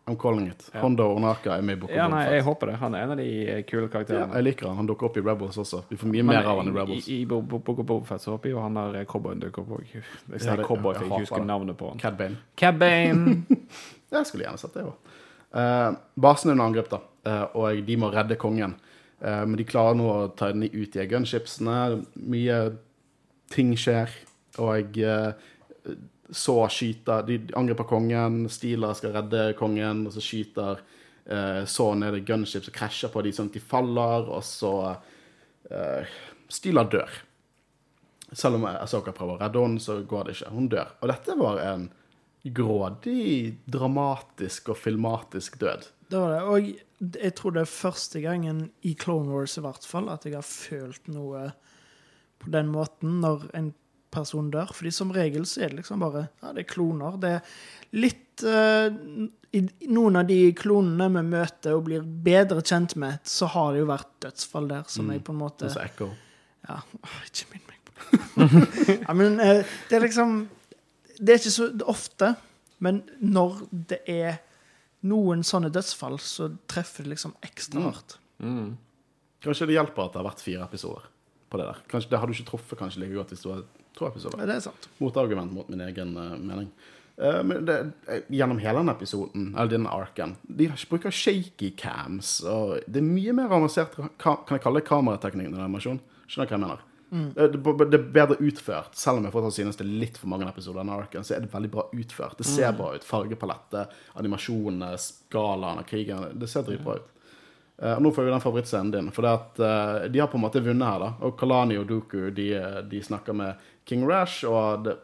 I'm 0.06 0.18
calling 0.20 0.48
it. 0.50 0.66
Ja. 0.74 0.80
Hondo 0.82 1.06
Onaka 1.16 1.54
er 1.56 1.62
med 1.64 1.78
i 1.78 1.80
Book 1.80 1.88
of 1.90 1.96
Ja, 1.96 2.08
nei, 2.12 2.24
jeg 2.34 2.42
håper 2.44 2.66
det. 2.72 2.74
Han 2.82 2.94
er 2.98 3.04
en 3.06 3.12
av 3.14 3.16
de 3.22 3.28
kule 3.70 3.86
karakterene. 3.88 4.26
Ja, 4.26 4.40
jeg 4.42 4.44
liker 4.50 4.66
han. 4.68 4.76
Han 4.82 4.90
dukker 4.90 5.06
opp 5.08 5.16
i 5.16 5.22
Rebels 5.24 5.56
også. 5.62 5.84
Vi 5.88 5.96
får 5.96 6.10
mye 6.12 6.26
Men 6.26 6.34
mer 6.36 6.48
av 6.50 6.58
han 6.60 6.68
i 6.68 6.74
Rebels. 6.76 7.06
I, 7.08 7.20
i 7.22 7.24
Bo- 7.30 7.40
Bo- 7.40 7.62
Book 7.64 7.78
of 7.80 7.86
Boba 7.88 8.04
Fett 8.10 8.20
så 8.26 8.34
håper 8.34 8.50
jeg 8.50 8.56
jo 8.58 8.60
han 8.66 8.74
der 8.76 8.98
eh, 9.00 9.06
cowboyen 9.08 9.40
dukker 9.40 9.62
opp 9.64 9.70
òg. 9.78 9.86
Jeg 9.94 10.02
Ja, 10.34 10.42
sier 10.44 10.64
cowboy, 10.66 10.92
jeg 10.98 11.06
jeg 11.06 11.08
ikke 11.14 11.22
husker 11.24 11.40
det. 11.46 11.48
navnet 11.54 11.78
på 11.80 11.88
han. 11.94 12.02
Cad 12.02 12.18
Bane. 12.20 12.36
Cad 12.60 12.82
Bane. 12.82 13.38
Jeg 14.14 14.28
skulle 14.28 14.44
gjerne 14.44 14.60
sett 14.60 14.74
det 14.76 14.84
òg. 14.90 15.14
Uh, 15.54 15.96
basen 16.20 16.50
er 16.50 16.54
under 16.58 16.66
angrep, 16.68 16.90
da, 16.92 17.00
eh, 17.30 17.56
og 17.56 17.80
de 17.88 17.96
må 18.02 18.10
redde 18.12 18.36
kongen. 18.38 18.76
Eh, 19.24 19.42
men 19.46 19.56
de 19.56 19.66
klarer 19.68 19.96
nå 19.98 20.08
å 20.10 20.28
ta 20.36 20.50
den 20.52 20.66
ut 20.68 20.96
i 20.96 21.06
gunshipsene. 21.08 21.78
Mye 22.28 22.58
ting 23.54 23.72
skjer. 23.78 24.12
Og 24.62 24.98
jeg 25.00 25.34
så 26.34 26.54
skyter 26.72 27.24
De 27.26 27.40
angriper 27.58 27.88
kongen. 27.88 28.44
Steeler 28.50 28.94
skal 28.96 29.16
redde 29.16 29.48
kongen, 29.58 30.06
og 30.08 30.14
så 30.14 30.22
skyter 30.24 30.78
uh, 30.80 31.62
så 31.68 31.90
ned 31.98 32.16
i 32.16 32.22
gunships 32.24 32.70
og 32.70 32.76
krasjer 32.76 33.12
på 33.12 33.22
de 33.26 33.32
sånn 33.34 33.50
at 33.50 33.58
de 33.58 33.62
faller, 33.62 34.30
og 34.30 34.42
så 34.46 34.72
Stila 36.52 36.84
dør. 36.88 37.12
Selv 38.32 38.58
om 38.58 38.66
Asoka 38.68 39.14
prøver 39.16 39.36
å 39.36 39.42
redde 39.42 39.62
henne, 39.62 39.82
så 39.82 39.98
går 40.06 40.26
det 40.26 40.34
ikke. 40.36 40.54
Hun 40.54 40.70
dør. 40.72 40.90
Og 41.00 41.10
dette 41.12 41.36
var 41.38 41.60
en 41.64 41.86
grådig, 42.44 43.54
dramatisk 43.64 44.72
og 44.74 44.80
filmatisk 44.80 45.56
død. 45.62 45.86
Det 46.08 46.18
var 46.20 46.34
det. 46.34 46.42
Og 46.42 47.14
jeg 47.20 47.34
tror 47.38 47.54
det 47.54 47.64
er 47.64 47.70
første 47.70 48.20
gangen 48.24 48.66
i 48.82 48.94
Clone 49.00 49.32
Wars 49.32 49.56
i 49.58 49.64
hvert 49.64 49.86
fall 49.88 50.10
at 50.12 50.26
jeg 50.26 50.36
har 50.36 50.46
følt 50.46 51.08
noe 51.12 51.48
på 52.42 52.52
den 52.52 52.70
måten 52.72 53.20
når 53.24 53.48
en 53.56 53.72
person 54.14 54.50
dør. 54.52 54.70
Fordi 54.74 54.92
som 54.94 55.12
regel 55.14 55.46
så 55.48 55.64
er 55.64 55.72
det 55.72 55.82
liksom 55.82 56.04
bare 56.04 56.28
Ja, 56.42 56.52
det 56.52 56.64
er 56.64 56.70
kloner. 56.70 57.18
Det 57.20 57.32
er 57.38 57.56
litt 57.98 58.44
uh, 58.46 58.88
I 59.54 59.62
noen 59.90 60.20
av 60.20 60.28
de 60.30 60.38
klonene 60.58 61.10
vi 61.16 61.24
møter 61.34 61.76
og 61.76 61.86
blir 61.88 62.04
bedre 62.04 62.62
kjent 62.62 62.96
med, 63.00 63.22
så 63.24 63.50
har 63.54 63.72
det 63.72 63.84
jo 63.84 63.90
vært 63.90 64.10
dødsfall 64.24 64.70
der 64.70 64.88
som 64.90 65.12
jeg 65.12 65.24
på 65.26 65.34
en 65.34 65.42
måte 65.42 65.68
Altså 65.68 65.84
Echo. 65.84 66.10
Ja, 66.64 66.80
åh, 66.80 67.20
ikke 67.28 67.52
minn 67.52 67.66
meg 67.68 67.80
på 67.84 67.94
det. 67.94 68.98
ja, 69.04 69.16
men 69.16 69.38
uh, 69.42 69.76
det 69.90 69.98
er 69.98 70.06
liksom 70.06 70.42
Det 71.18 71.34
er 71.34 71.38
ikke 71.42 71.54
så 71.54 71.70
ofte, 71.86 72.34
men 72.82 73.04
når 73.22 73.62
det 73.90 74.02
er 74.10 74.42
noen 75.04 75.42
sånne 75.44 75.70
dødsfall, 75.72 76.18
så 76.22 76.48
treffer 76.70 77.04
det 77.04 77.14
liksom 77.14 77.34
ekstra 77.44 77.80
Mm. 77.80 77.86
hardt. 77.92 78.16
Mm. 78.40 78.76
Kanskje 79.44 79.66
det 79.68 79.76
hjelper 79.76 80.04
at 80.06 80.12
det 80.14 80.22
har 80.22 80.30
vært 80.30 80.40
fire 80.44 80.64
episoder 80.64 81.02
på 81.50 81.58
det 81.60 81.66
der. 81.68 81.78
Kanskje 81.88 82.10
Det 82.10 82.18
hadde 82.18 82.32
du 82.32 82.38
ikke 82.38 82.50
truffet 82.50 82.78
kanskje 82.78 83.00
like 83.02 83.14
godt 83.14 83.28
hvis 83.34 83.42
det 83.44 83.50
var 83.52 83.62
to 83.94 84.06
episoder. 84.08 84.38
Ja, 84.40 84.46
det 84.46 84.56
er 84.56 84.60
sant. 84.60 84.88
Motargument 85.00 85.52
mot 85.52 85.68
min 85.68 85.80
egen 85.80 86.16
uh, 86.16 86.36
mening. 86.38 86.70
Uh, 87.20 87.42
men 87.44 87.64
det, 87.64 87.92
eh, 88.08 88.22
gjennom 88.30 88.58
hele 88.58 88.80
denne 88.80 88.90
episoden, 88.96 89.52
eller 89.54 89.68
denne 89.70 89.92
arken, 89.92 90.36
de 90.48 90.66
bruker 90.90 91.10
shaky 91.14 91.70
cams. 91.76 92.40
Og 92.42 92.80
det 92.88 92.96
er 92.96 93.06
mye 93.06 93.32
mer 93.32 93.52
avansert 93.52 93.94
kan 94.18 94.38
jeg 94.50 94.60
kalle 94.64 94.80
det 94.80 94.88
kamerateknikk 94.88 95.46
enn 95.52 95.60
animasjon. 95.60 96.00
Skjønner 96.26 96.48
du 96.48 96.54
hva 96.54 96.58
jeg 96.58 96.64
mener? 96.64 96.82
Eh, 97.12 97.28
Det, 97.36 97.48
det, 97.62 97.90
det 97.90 97.98
er 98.00 98.06
bedre 98.12 98.36
utført, 98.40 98.94
selv 98.98 99.18
om 99.18 99.24
jeg 99.24 99.32
fortsatt 99.32 99.54
synes 99.58 99.76
det 99.76 99.84
er 99.86 99.90
litt 100.00 100.16
for 100.18 100.28
mange 100.28 100.48
episoder. 100.48 100.80
av 100.80 100.86
Narcan. 100.86 101.24
Så 101.24 101.34
er 101.36 101.40
det 101.44 101.52
veldig 101.52 101.70
bra 101.70 101.84
utført. 101.92 102.36
Det 102.38 102.46
ser 102.46 102.72
bra 102.72 102.94
ut. 102.94 103.04
Fargepalette, 103.04 103.86
animasjonene, 104.18 104.92
skalaen 104.98 105.78
av 105.78 105.84
krigen. 105.88 106.38
Det 106.38 106.48
ser 106.48 106.62
dritbra 106.66 106.96
ut. 106.96 107.10
Uh, 107.82 107.96
og 107.96 108.02
nå 108.02 108.10
får 108.14 108.24
vi 108.24 108.30
den 108.30 108.40
favorittscenen 108.40 108.90
din. 108.94 109.10
For 109.10 109.26
at, 109.26 109.56
uh, 109.58 110.06
de 110.08 110.20
har 110.22 110.28
på 110.30 110.38
en 110.38 110.44
måte 110.44 110.60
vunnet 110.62 110.86
her. 110.86 110.98
da 111.02 111.08
Og 111.26 111.36
Kalani 111.38 111.76
og 111.76 111.88
Duku 111.90 112.30
de, 112.30 112.48
de 112.86 113.00
snakker 113.02 113.34
med 113.34 113.56
King 113.84 114.04
Rash, 114.06 114.44
og 114.46 114.84
det, 114.86 114.94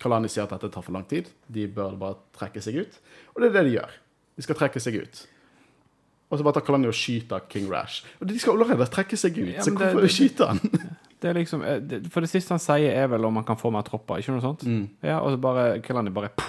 Kalani 0.00 0.26
sier 0.28 0.42
at 0.44 0.50
dette 0.56 0.72
tar 0.74 0.82
for 0.82 0.92
lang 0.96 1.04
tid. 1.06 1.28
De 1.46 1.68
bør 1.70 1.94
bare 2.00 2.16
trekke 2.36 2.60
seg 2.62 2.80
ut. 2.82 2.98
Og 3.34 3.42
det 3.42 3.50
er 3.50 3.54
det 3.60 3.64
de 3.68 3.76
gjør. 3.76 3.94
De 4.36 4.42
skal 4.42 4.58
trekke 4.58 4.80
seg 4.82 4.96
ut. 5.04 5.22
Og 6.30 6.38
så 6.38 6.44
bare 6.46 6.58
tar 6.58 6.66
Kalani 6.66 6.86
og 6.90 6.94
skyter 6.98 7.46
King 7.50 7.70
Rash. 7.70 8.02
Og 8.20 8.26
de 8.30 8.38
skal 8.42 8.58
allerede 8.58 8.86
trekke 8.90 9.16
seg 9.18 9.38
ut, 9.38 9.54
Ja, 9.54 9.62
så 9.62 9.70
men 9.70 9.78
det- 9.78 9.92
hvorfor 9.94 10.06
det- 10.06 10.14
skyter 10.16 10.46
han? 10.46 10.60
Det 11.20 11.28
er 11.30 11.34
liksom, 11.36 11.62
eh, 11.68 11.80
for 12.10 12.20
det 12.24 12.30
siste 12.32 12.54
han 12.54 12.62
sier, 12.62 12.94
er 12.96 13.06
vel 13.12 13.24
om 13.28 13.34
han 13.36 13.44
kan 13.44 13.56
få 13.60 13.70
mer 13.74 13.82
tropper, 13.84 14.18
ikke 14.22 14.32
noe 14.32 14.40
sånt? 14.44 14.62
Mm. 14.64 14.86
Ja, 15.04 15.18
og 15.20 15.34
så 15.34 15.40
bare 15.40 15.80
Kalani 15.84 16.10
bare 16.10 16.30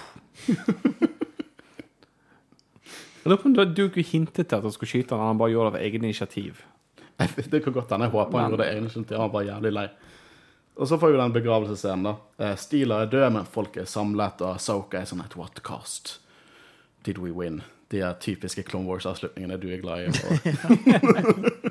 Jeg 3.22 3.30
lurer 3.30 3.38
på 3.43 3.45
om 3.51 3.53
du- 3.53 3.84
ikke 3.89 4.01
hintet 4.01 4.47
til 4.49 4.55
at 4.55 4.63
han 4.63 4.72
skulle 4.72 4.89
skyte 4.89 5.13
han, 5.15 5.28
han 5.28 5.38
bare 5.38 5.51
gjorde 5.51 5.72
det 5.74 5.80
av 5.80 5.86
eget 5.86 6.03
initiativ. 6.03 6.63
Det 7.19 7.63
kan 7.63 7.74
godt 7.74 7.89
hende. 7.91 8.05
Jeg 8.07 8.11
håper 8.15 8.39
han 8.39 8.49
gjorde 8.49 8.63
det 8.63 8.72
egentlig. 8.74 9.17
Han 9.19 9.32
var 9.32 9.43
jævlig 9.45 9.72
lei. 9.74 9.88
Og 10.78 10.88
så 10.88 10.97
får 10.97 11.11
vi 11.11 11.17
den 11.19 11.34
begravelsesscenen. 11.36 12.03
da. 12.03 12.15
Eh, 12.39 12.55
Steela 12.57 13.01
er 13.03 13.05
død, 13.11 13.32
men 13.34 13.45
folk 13.45 13.78
er 13.78 13.86
samlet, 13.86 14.41
og 14.41 14.57
Soka 14.59 14.97
er 15.01 15.05
sånn 15.05 15.22
at 15.22 15.36
What 15.38 15.61
cost 15.61 16.19
did 17.03 17.17
we 17.19 17.30
win? 17.32 17.61
De 17.91 17.99
er 18.01 18.13
typiske 18.13 18.63
Clone 18.63 18.88
Wars-avslutningene 18.88 19.59
du 19.59 19.67
er 19.69 19.82
glad 19.84 19.99
i. 20.01 20.11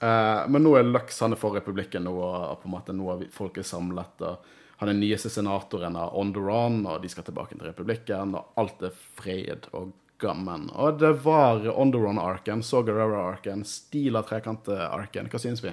Eh, 0.00 0.42
men 0.48 0.64
nå 0.64 0.74
er 0.78 0.86
Lux 0.88 1.20
han 1.20 1.34
er 1.36 1.40
for 1.40 1.52
republikken 1.58 2.06
og 2.08 2.60
på 2.62 2.68
en 2.70 2.72
måte 2.72 2.94
nå 2.96 3.10
er 3.18 3.26
folk 3.34 3.58
er 3.60 3.66
samlet. 3.68 4.22
og 4.24 4.38
Han 4.80 4.88
er 4.88 4.96
nyeste 4.96 5.28
senatoren 5.28 5.96
av 6.00 6.14
Onderon, 6.16 6.86
og 6.88 7.02
de 7.02 7.08
skal 7.12 7.26
tilbake 7.26 7.56
til 7.58 7.66
republikken. 7.68 8.34
Og 8.38 8.54
alt 8.60 8.82
er 8.88 8.94
fred 9.18 9.68
og 9.76 9.92
gammen. 10.20 10.70
Og 10.76 10.98
det 11.00 11.12
var 11.24 11.64
Onderon-arken, 11.72 12.62
så 12.64 12.82
Guerrero-arken, 12.84 13.64
Steela 13.64 14.22
trekant-arken. 14.22 15.28
Hva 15.32 15.40
syns 15.40 15.62
vi? 15.64 15.72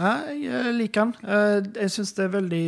Nei, 0.00 0.38
jeg 0.46 0.72
liker 0.78 1.04
den. 1.12 1.14
Eh, 1.28 1.82
Jeg 1.82 1.90
syns 1.92 2.14
det 2.16 2.24
er 2.24 2.36
veldig 2.40 2.66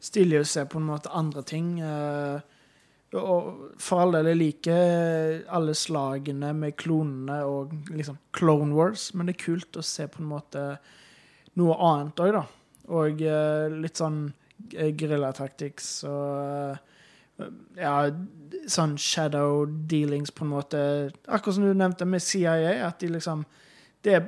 stilig 0.00 0.40
å 0.40 0.46
se 0.48 0.64
på 0.64 0.78
en 0.80 0.86
måte 0.88 1.12
andre 1.12 1.42
ting. 1.42 1.80
eh, 1.80 2.40
Og 3.16 3.76
for 3.80 4.02
all 4.02 4.18
del, 4.18 4.32
jeg 4.34 4.38
liker 4.42 5.44
alle 5.56 5.72
slagene 5.78 6.50
med 6.56 6.76
klonene 6.76 7.38
og 7.48 7.72
liksom 7.88 8.18
Clone 8.36 8.74
Wars, 8.76 9.08
men 9.14 9.28
det 9.28 9.38
er 9.38 9.44
kult 9.46 9.78
å 9.80 9.84
se 9.86 10.04
på 10.12 10.20
en 10.20 10.28
måte 10.28 10.64
noe 11.56 11.76
annet 11.88 12.20
òg, 12.20 12.34
da. 12.36 12.44
Og 12.98 13.22
eh, 13.24 13.78
litt 13.80 14.00
sånn 14.00 14.26
eh, 14.74 14.92
guerrilla 14.96 15.32
tactics 15.36 16.02
og 16.08 16.76
eh, 17.40 17.48
ja, 17.80 17.94
sånn 18.68 18.96
shadow 19.00 19.64
dealings 19.88 20.32
på 20.34 20.44
en 20.44 20.52
måte. 20.52 20.82
Akkurat 21.26 21.56
som 21.56 21.64
du 21.64 21.72
nevnte 21.72 22.08
med 22.08 22.24
CIA, 22.24 22.76
at 22.86 23.00
de 23.00 23.12
liksom 23.14 23.46
det, 24.04 24.20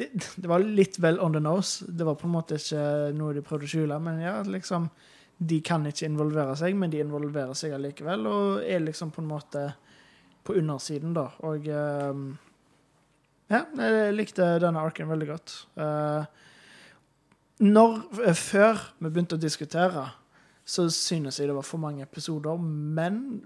det, 0.00 0.10
det 0.16 0.48
var 0.48 0.64
litt 0.64 0.96
vel 1.02 1.20
on 1.20 1.36
the 1.36 1.42
nose. 1.44 1.84
Det 1.88 2.06
var 2.08 2.16
på 2.16 2.28
en 2.28 2.36
måte 2.38 2.56
ikke 2.60 3.12
noe 3.16 3.36
de 3.36 3.44
prøvde 3.44 3.68
å 3.68 3.72
skjule. 3.72 4.00
Men 4.02 4.20
ja, 4.22 4.38
liksom 4.46 4.88
De 5.38 5.60
kan 5.62 5.86
ikke 5.86 6.08
involvere 6.08 6.56
seg, 6.58 6.74
men 6.74 6.90
de 6.90 7.02
involverer 7.02 7.54
seg 7.58 7.76
allikevel, 7.76 8.26
og 8.26 8.66
er 8.66 8.82
liksom 8.82 9.12
på 9.14 9.22
en 9.22 9.30
måte 9.30 9.64
på 10.44 10.56
undersiden, 10.58 11.12
da. 11.14 11.28
Og 11.46 11.68
ehm, 11.70 12.24
ja, 13.52 13.62
jeg 13.78 14.16
likte 14.16 14.48
denne 14.62 14.82
arken 14.82 15.10
veldig 15.10 15.28
godt. 15.28 15.54
Eh, 15.78 16.24
når, 17.64 18.00
eh, 18.24 18.34
før 18.34 18.82
vi 18.98 19.10
begynte 19.10 19.38
å 19.38 19.42
diskutere, 19.42 20.06
så 20.68 20.88
synes 20.92 21.38
jeg 21.38 21.48
det 21.48 21.56
var 21.56 21.66
for 21.66 21.80
mange 21.80 22.02
episoder, 22.04 22.58
men 22.58 23.42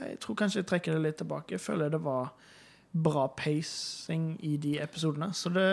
jeg 0.00 0.18
tror 0.20 0.36
kanskje 0.36 0.60
jeg 0.62 0.68
trekker 0.68 0.96
det 0.96 1.02
litt 1.04 1.18
tilbake. 1.22 1.56
Jeg 1.56 1.64
føler 1.64 1.92
det 1.92 2.02
var 2.04 2.32
bra 2.92 3.26
pacing 3.36 4.34
i 4.44 4.56
de 4.56 4.76
episodene. 4.82 5.30
Så 5.34 5.52
det 5.54 5.68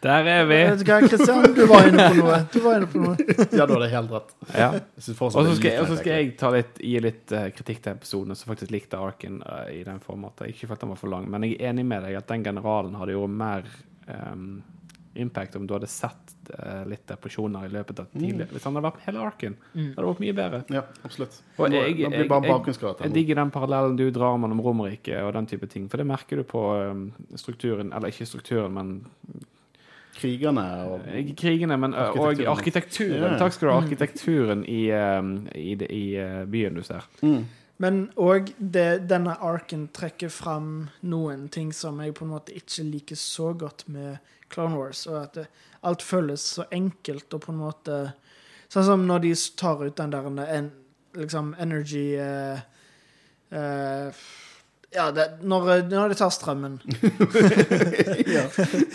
Der 0.00 0.28
er 0.30 0.44
vi! 0.46 0.54
Vet 0.70 0.82
du 0.84 0.90
hva, 0.92 1.00
Kristian? 1.02 1.42
Du 1.56 1.64
var 1.66 1.88
inne 1.88 2.04
på 2.12 2.20
noe. 2.20 2.36
Du 2.54 2.58
var 2.62 2.76
inne 2.78 2.86
på 2.92 3.00
noe. 3.02 3.16
Ja, 3.50 3.64
du 3.66 3.72
hadde 3.74 3.88
helt 3.90 4.12
rett. 4.14 4.28
Ja. 4.54 4.68
Og 4.78 5.02
så 5.34 5.42
skal, 5.58 5.88
skal 5.98 6.12
jeg 6.12 6.28
ta 6.38 6.52
litt, 6.54 6.78
gi 6.78 7.00
litt 7.02 7.34
uh, 7.34 7.48
kritikk 7.56 7.82
til 7.82 7.96
episoden 7.96 8.38
som 8.38 8.52
faktisk 8.52 8.70
likte 8.76 9.00
arken 9.02 9.40
uh, 9.42 9.66
i 9.74 9.80
den 9.88 9.98
formatet. 10.04 10.52
Ikke 10.54 10.68
for 10.70 10.78
at 10.78 10.84
den 10.86 10.92
var 10.94 11.00
for 11.02 11.10
lang, 11.10 11.26
men 11.32 11.48
jeg 11.48 11.58
er 11.58 11.72
enig 11.72 11.84
med 11.90 12.06
deg 12.06 12.14
at 12.20 12.30
den 12.30 12.46
generalen 12.46 12.94
hadde 13.00 13.16
jo 13.18 13.26
mer 13.26 13.66
um, 14.06 14.60
impact 15.18 15.56
om 15.58 15.66
du 15.66 15.74
hadde 15.74 15.90
sett 15.90 16.34
uh, 16.54 16.84
litt 16.86 17.02
depresjoner 17.10 17.66
i 17.66 17.74
løpet 17.74 17.98
av 18.04 18.06
tidligere. 18.14 18.52
Hvis 18.54 18.68
han 18.70 18.78
hadde 18.78 18.86
vært 18.86 19.00
med 19.02 19.06
hele 19.10 19.26
arken, 19.26 19.58
Mm. 19.74 19.90
hadde 19.96 19.98
det 20.04 20.08
vært 20.12 20.22
mye 20.28 20.38
bedre. 20.44 20.62
Ja, 20.78 20.84
absolutt. 21.10 21.40
Og 21.58 21.72
jeg, 21.74 21.74
jeg- 21.74 21.98
jeg- 21.98 22.30
jeg- 22.30 23.02
Jeg 23.02 23.14
digger 23.18 23.34
den 23.42 23.50
parallellen 23.50 23.96
du 23.98 24.06
drar 24.14 24.38
mellom 24.38 24.62
Romerriket 24.62 25.24
og 25.26 25.32
den 25.34 25.46
type 25.50 25.66
ting. 25.66 25.88
For 25.90 25.96
det 25.98 26.06
merker 26.06 26.36
du 26.36 26.44
på 26.46 26.62
um, 26.86 27.08
strukturen, 27.34 27.90
eller 27.92 28.14
ikke 28.14 28.30
strukturen, 28.30 28.72
men 28.78 29.00
Krigerne 30.18 30.64
og 30.88 31.06
Ikke 31.14 31.36
krigene, 31.44 31.76
men 31.78 31.94
arkitekturen. 31.94 32.46
og 32.46 32.58
Arkitekturen. 32.58 33.32
Ja. 33.32 33.38
Takk 33.38 33.54
skal 33.54 33.68
du 33.68 33.72
ha. 33.72 33.78
Arkitekturen 33.84 34.64
i, 34.66 34.80
ehm, 34.90 35.32
i, 35.54 35.76
i 35.86 36.04
eh, 36.18 36.42
byen 36.50 36.78
du 36.78 36.82
ser. 36.86 37.06
mm. 37.22 37.46
Men 37.78 38.08
òg 38.18 38.48
denne 38.58 39.36
arken 39.38 39.84
trekker 39.94 40.32
fram 40.34 40.88
noen 41.06 41.44
ting 41.48 41.70
som 41.72 42.00
jeg 42.02 42.16
på 42.18 42.24
en 42.26 42.32
måte 42.32 42.56
ikke 42.58 42.82
liker 42.82 43.18
så 43.20 43.52
godt 43.54 43.84
med 43.86 44.16
Clone 44.50 44.74
Wars, 44.74 45.04
og 45.06 45.20
at 45.22 45.38
det, 45.38 45.44
alt 45.86 46.02
føles 46.02 46.42
så 46.56 46.66
enkelt 46.74 47.34
og 47.34 47.44
på 47.44 47.54
en 47.54 47.62
måte 47.62 48.00
Sånn 48.68 48.84
som 48.84 49.04
når 49.08 49.22
de 49.24 49.30
tar 49.56 49.80
ut 49.80 49.94
den 49.96 50.10
der 50.12 50.26
en, 50.28 50.66
liksom 51.16 51.54
energy 51.56 52.18
uh, 52.20 52.58
eh, 53.48 54.18
Ja, 54.94 55.10
det, 55.10 55.24
når, 55.42 55.82
når 55.90 56.08
de 56.08 56.14
tar 56.16 56.30
strømmen. 56.32 56.78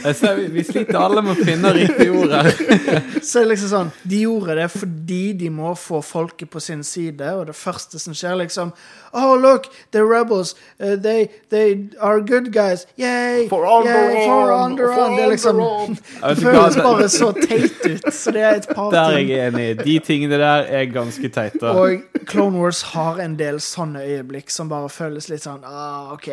Jeg 0.04 0.16
ser, 0.18 0.36
vi, 0.40 0.48
vi 0.56 0.64
sliter 0.66 0.98
alle 0.98 1.22
med 1.22 1.38
å 1.38 1.46
finne 1.46 1.70
riktig 1.76 2.08
ord 2.10 2.34
her. 2.34 2.50
Så 3.28 3.44
er 3.44 3.52
liksom 3.52 3.70
sånn 3.70 3.92
De 4.02 4.24
gjorde 4.24 4.56
det 4.58 4.66
fordi 4.74 5.22
de 5.38 5.52
må 5.54 5.76
få 5.78 6.02
folket 6.02 6.50
på 6.50 6.62
sin 6.66 6.82
side, 6.88 7.30
og 7.38 7.46
det 7.52 7.56
første 7.58 8.02
som 8.02 8.18
skjer, 8.18 8.40
liksom 8.42 8.74
Oh, 9.14 9.36
look, 9.38 9.68
the 9.92 10.02
rebels. 10.02 10.56
Uh, 10.82 10.96
they, 10.96 11.30
they 11.50 11.90
are 12.02 12.20
good 12.20 12.52
guys. 12.52 12.88
Yay! 12.98 13.48
For 13.48 13.62
Onderon! 13.62 14.16
For 14.26 14.54
Onderon! 14.56 15.14
Det 15.14 15.24
er 15.24 15.30
liksom 15.30 15.62
Det 16.34 16.38
føles 16.42 16.78
bare 16.82 17.10
så 17.14 17.30
teit 17.38 17.86
ut. 17.86 18.10
Så 18.10 18.34
det 18.34 18.42
er 18.42 18.58
et 18.64 18.68
par 18.74 18.90
ting. 18.90 18.98
Der 18.98 19.14
er 19.14 19.22
jeg 19.22 19.52
enig. 19.52 19.68
De 19.86 20.00
tingene 20.02 20.42
der 20.42 20.66
er 20.66 20.90
ganske 20.90 21.30
teite. 21.30 21.70
Og 21.70 22.26
Clone 22.26 22.58
Wars 22.58 22.82
har 22.96 23.22
en 23.22 23.38
del 23.38 23.62
sånne 23.62 24.02
øyeblikk 24.02 24.50
som 24.50 24.74
bare 24.74 24.90
føles 24.90 25.30
litt 25.30 25.46
sånn 25.46 25.62
ah, 25.62 25.83
OK. 26.14 26.30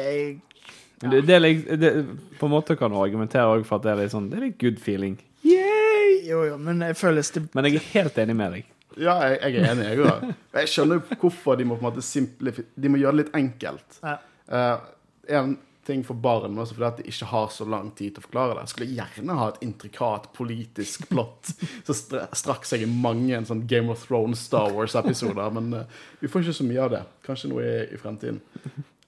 Det, 1.01 1.21
det, 1.25 1.37
er 1.39 1.77
det, 1.81 1.91
på 2.39 2.47
en 2.49 2.53
måte 2.53 2.77
kan 2.77 2.93
du 2.93 2.99
argumentere 3.01 3.63
for 3.65 3.79
at 3.81 3.87
det 3.87 3.93
er 3.95 4.01
litt 4.03 4.13
sånn 4.13 4.27
Det 4.29 4.37
er 4.37 4.45
litt 4.51 4.59
good 4.61 4.81
feeling. 4.83 5.15
Yay! 5.47 6.19
Jo, 6.29 6.43
jo, 6.51 6.59
men 6.61 6.83
jeg 6.85 6.99
føles 7.01 7.31
det 7.33 7.47
Men 7.57 7.71
jeg 7.71 7.79
er 7.81 7.87
helt 7.95 8.19
enig 8.21 8.37
med 8.37 8.59
deg. 8.59 8.69
Ja, 9.01 9.15
jeg, 9.31 9.39
jeg 9.41 9.63
er 9.63 9.71
enig, 9.73 9.87
jeg 9.95 10.03
òg. 10.05 10.29
Jeg 10.61 10.69
skjønner 10.73 10.99
jo 10.99 11.17
hvorfor 11.23 11.57
de 11.57 11.65
må 11.71 11.77
på 11.79 11.85
en 11.85 11.89
måte 11.93 12.03
simplifi- 12.05 12.67
De 12.75 12.91
må 12.91 12.99
gjøre 13.01 13.15
det 13.17 13.25
litt 13.25 13.37
enkelt. 13.39 14.01
Ja. 14.03 14.17
Uh, 14.51 14.89
en 15.41 15.53
ting 15.87 16.03
for 16.05 16.19
barn, 16.21 16.51
men 16.53 16.61
også 16.63 16.75
fordi 16.77 16.89
at 16.89 16.99
de 17.01 17.07
ikke 17.09 17.29
har 17.31 17.47
så 17.55 17.65
lang 17.71 17.89
tid 17.97 18.13
til 18.17 18.21
å 18.23 18.27
forklare 18.27 18.57
det. 18.59 18.65
Jeg 18.67 18.73
skulle 18.75 18.99
gjerne 18.99 19.37
ha 19.39 19.47
et 19.55 19.63
intrikat 19.65 20.27
politisk 20.37 21.07
plott 21.11 21.53
som 21.55 21.97
stra- 21.97 22.27
strakk 22.37 22.67
seg 22.69 22.85
i 22.85 22.91
mange 22.91 23.33
en 23.39 23.47
sånn 23.49 23.63
Game 23.71 23.91
of 23.95 24.03
Thrones, 24.07 24.43
Star 24.51 24.75
Wars-episoder, 24.77 25.55
men 25.57 25.71
uh, 25.81 26.03
vi 26.21 26.29
får 26.31 26.45
ikke 26.45 26.59
så 26.61 26.67
mye 26.69 26.85
av 26.85 26.93
det. 26.99 27.03
Kanskje 27.27 27.51
noe 27.55 27.65
i, 27.65 27.77
i 27.95 28.01
fremtiden. 28.03 28.43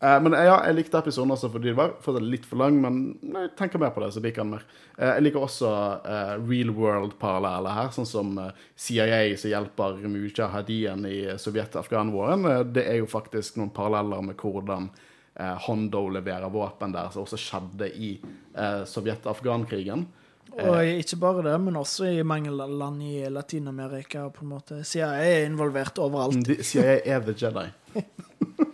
Eh, 0.03 0.21
men 0.23 0.35
eh, 0.35 0.49
ja, 0.49 0.57
jeg 0.67 0.75
likte 0.75 0.99
episoden 0.99 1.31
også 1.31 1.51
fordi 1.53 1.71
det 1.71 1.79
var 1.79 1.93
fortsatt 2.03 2.27
litt 2.27 2.47
for 2.49 2.59
lang, 2.59 2.81
men 2.83 2.97
jeg 3.23 3.53
tenker 3.59 3.79
mer 3.79 3.93
på 3.95 4.03
det, 4.03 4.11
så 4.15 4.23
liker 4.25 4.43
den 4.43 4.57
mer. 4.57 4.65
Eh, 4.97 5.13
jeg 5.13 5.27
liker 5.29 5.45
også 5.47 5.71
uh, 6.03 6.33
real 6.43 6.73
world-paralleller 6.75 7.77
her, 7.77 7.93
sånn 7.95 8.09
som 8.09 8.33
CIA 8.75 9.37
som 9.39 9.53
hjelper 9.53 10.01
Mujahedin 10.11 11.07
i 11.07 11.21
Sovjet-Afghan-våren. 11.39 12.49
Det 12.75 12.83
er 12.89 12.99
jo 12.99 13.11
faktisk 13.11 13.61
noen 13.61 13.71
paralleller 13.75 14.27
med 14.27 14.43
hvordan 14.43 14.91
uh, 14.91 15.55
Hondo 15.69 16.09
leverer 16.19 16.51
våpen 16.51 16.97
der, 16.97 17.15
som 17.15 17.23
også 17.23 17.39
skjedde 17.39 17.93
i 17.95 18.17
uh, 18.59 18.83
Sovjet-Afghan-krigen. 18.89 20.09
Og 20.53 20.99
ikke 20.99 21.17
bare 21.17 21.47
det, 21.47 21.55
men 21.63 21.79
også 21.81 22.11
i 22.11 22.27
mange 22.27 22.51
land 22.51 22.99
i 23.07 23.23
Latin-Amerika. 23.31 24.27
på 24.35 24.43
en 24.43 24.51
måte. 24.51 24.83
CIA 24.85 25.15
er 25.23 25.47
involvert 25.47 26.03
overalt. 26.03 26.51
CIA 26.61 26.99
er 27.07 27.23
the 27.25 27.39
Jedi. 27.39 27.71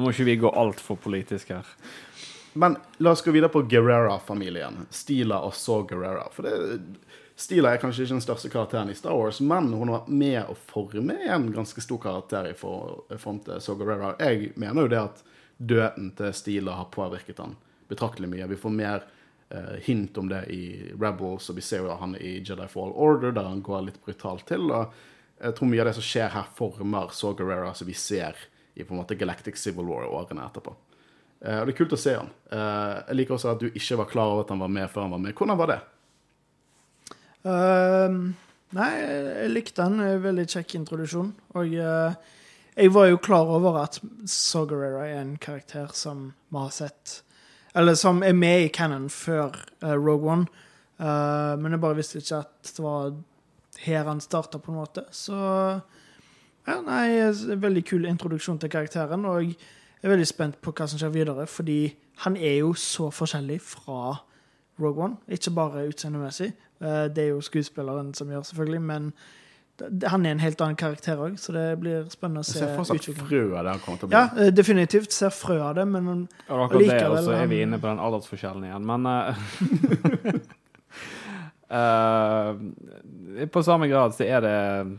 Må 0.00 0.14
ikke 0.14 0.28
vi 0.28 0.38
gå 0.40 0.50
altfor 0.50 0.98
politisk 1.00 1.52
her. 1.54 1.66
Men 2.52 2.76
la 2.98 3.12
oss 3.14 3.22
gå 3.22 3.30
videre 3.30 3.52
på 3.52 3.62
Guerrera-familien. 3.70 4.86
Stila 4.90 5.38
og 5.46 5.54
så 5.54 5.82
Guerrera. 5.86 6.26
For 6.34 6.48
det, 6.48 6.80
Stila 7.40 7.72
er 7.72 7.80
kanskje 7.80 8.04
ikke 8.04 8.16
den 8.18 8.24
største 8.24 8.50
karakteren 8.52 8.90
i 8.92 8.96
Star 8.98 9.14
Wars, 9.16 9.38
men 9.40 9.70
hun 9.72 9.88
har 9.88 10.02
vært 10.02 10.16
med 10.22 10.50
å 10.50 10.56
forme 10.68 11.14
en 11.30 11.46
ganske 11.54 11.80
stor 11.80 12.00
karakter 12.02 12.50
i 12.50 12.56
form 12.58 13.38
til 13.46 13.62
So 13.62 13.76
Guerrera. 13.78 14.16
Jeg 14.20 14.50
mener 14.60 14.84
jo 14.84 14.92
det 14.92 15.00
at 15.00 15.22
døden 15.56 16.10
til 16.18 16.34
Stila 16.36 16.74
har 16.80 16.90
påvirket 16.92 17.40
han 17.40 17.54
betraktelig 17.88 18.28
mye. 18.28 18.50
Vi 18.50 18.58
får 18.60 18.74
mer 18.74 19.06
eh, 19.48 19.78
hint 19.86 20.18
om 20.18 20.28
det 20.28 20.42
i 20.52 20.92
Rebels, 20.92 21.48
og 21.48 21.56
vi 21.56 21.64
ser 21.64 21.86
jo 21.86 21.96
han 22.02 22.18
i 22.18 22.38
Jedi 22.38 22.68
Fall 22.68 22.92
Order, 22.92 23.32
der 23.36 23.48
han 23.48 23.64
går 23.64 23.86
litt 23.88 24.02
brutalt 24.04 24.44
til. 24.50 24.68
og 24.70 24.92
jeg 25.40 25.56
tror 25.56 25.70
mye 25.70 25.80
av 25.80 25.88
det 25.88 25.96
som 25.96 26.04
skjer 26.04 26.32
her, 26.34 26.48
former 26.56 27.14
So 27.16 27.32
Guerrera 27.36 27.72
som 27.74 27.88
vi 27.88 27.96
ser 27.96 28.36
i 28.74 28.84
på 28.84 28.94
en 28.94 29.00
måte 29.00 29.16
Galactic 29.18 29.58
Civil 29.60 29.88
War-årene 29.88 30.44
etterpå. 30.46 30.74
Uh, 31.40 31.62
og 31.62 31.68
det 31.68 31.72
er 31.72 31.78
kult 31.78 31.96
å 31.96 32.00
se 32.00 32.14
han. 32.18 32.28
Uh, 32.52 33.00
jeg 33.08 33.20
liker 33.20 33.36
også 33.36 33.54
at 33.54 33.62
du 33.62 33.70
ikke 33.70 33.98
var 34.02 34.10
klar 34.10 34.34
over 34.34 34.44
at 34.44 34.52
han 34.52 34.60
var 34.60 34.72
med 34.72 34.90
før 34.92 35.06
han 35.06 35.14
var 35.14 35.22
med. 35.24 35.34
Hvordan 35.36 35.60
var 35.60 35.72
det? 35.72 35.78
Uh, 37.40 38.18
nei, 38.76 38.90
jeg 39.00 39.54
likte 39.54 39.86
han. 39.86 40.04
Veldig 40.26 40.44
kjekk 40.52 40.76
introduksjon. 40.82 41.32
Og 41.56 41.72
eh, 41.74 42.36
jeg 42.76 42.92
var 42.94 43.08
jo 43.08 43.22
klar 43.24 43.48
over 43.50 43.80
at 43.80 43.98
Saw 44.28 44.68
Gerrera 44.68 45.08
er 45.08 45.22
en 45.24 45.32
karakter 45.40 45.88
som 45.96 46.28
vi 46.52 46.60
har 46.60 46.70
sett 46.74 47.16
Eller 47.74 47.96
som 47.98 48.22
er 48.22 48.36
med 48.36 48.66
i 48.66 48.68
canon 48.68 49.08
før 49.10 49.56
Rogue 49.82 50.30
One. 50.30 50.46
Men 50.98 51.74
jeg 51.74 51.82
bare 51.82 51.98
visste 51.98 52.20
ikke 52.20 52.42
at 52.44 52.72
det 52.76 52.84
var 52.84 53.12
her 53.80 54.04
han 54.04 54.20
starta, 54.20 54.58
på 54.58 54.72
en 54.72 54.78
måte. 54.78 55.04
Så 55.10 55.34
ja, 56.70 56.78
nei, 56.86 57.04
en 57.26 57.62
veldig 57.62 57.82
kul 57.88 58.06
introduksjon 58.10 58.58
til 58.62 58.70
karakteren, 58.72 59.24
og 59.28 59.42
jeg 59.44 59.56
er 60.02 60.14
veldig 60.14 60.26
spent 60.30 60.60
på 60.62 60.72
hva 60.72 60.86
som 60.88 61.00
skjer 61.00 61.12
videre, 61.14 61.46
fordi 61.50 61.80
han 62.24 62.36
er 62.36 62.60
jo 62.60 62.72
så 62.78 63.10
forskjellig 63.12 63.60
fra 63.64 64.16
Rogue 64.80 65.04
One. 65.04 65.16
Ikke 65.28 65.50
bare 65.56 65.86
utseendemessig. 65.88 66.52
Eh, 66.80 67.08
Det 67.12 67.18
er 67.18 67.28
jo 67.34 67.40
skuespilleren 67.44 68.14
som 68.14 68.28
gjør, 68.28 68.42
selvfølgelig, 68.42 68.82
men 68.82 69.12
han 70.04 70.26
er 70.26 70.30
en 70.34 70.40
helt 70.40 70.60
annen 70.60 70.76
karakter 70.76 71.16
òg, 71.16 71.38
så 71.40 71.52
det 71.52 71.80
blir 71.80 72.04
spennende 72.12 72.40
å 72.40 72.44
se 72.44 72.60
utviklingen. 73.08 73.26
Ja, 74.12 74.28
eh, 74.36 74.50
definitivt. 74.52 75.12
Ser 75.12 75.30
frø 75.32 75.60
av 75.60 75.74
det, 75.74 75.86
men 75.88 76.28
Og 76.48 76.64
akkurat 76.66 76.80
det, 76.90 77.06
og 77.08 77.18
så 77.24 77.32
er 77.32 77.46
vi 77.46 77.62
inne 77.62 77.78
på 77.78 77.88
den 77.88 77.98
aldersforskjellen 77.98 78.64
igjen, 78.64 78.84
men 78.84 79.06
uh, 79.06 79.34
På 83.52 83.62
samme 83.62 83.88
grad 83.88 84.12
så 84.12 84.24
er 84.24 84.40
det 84.40 84.98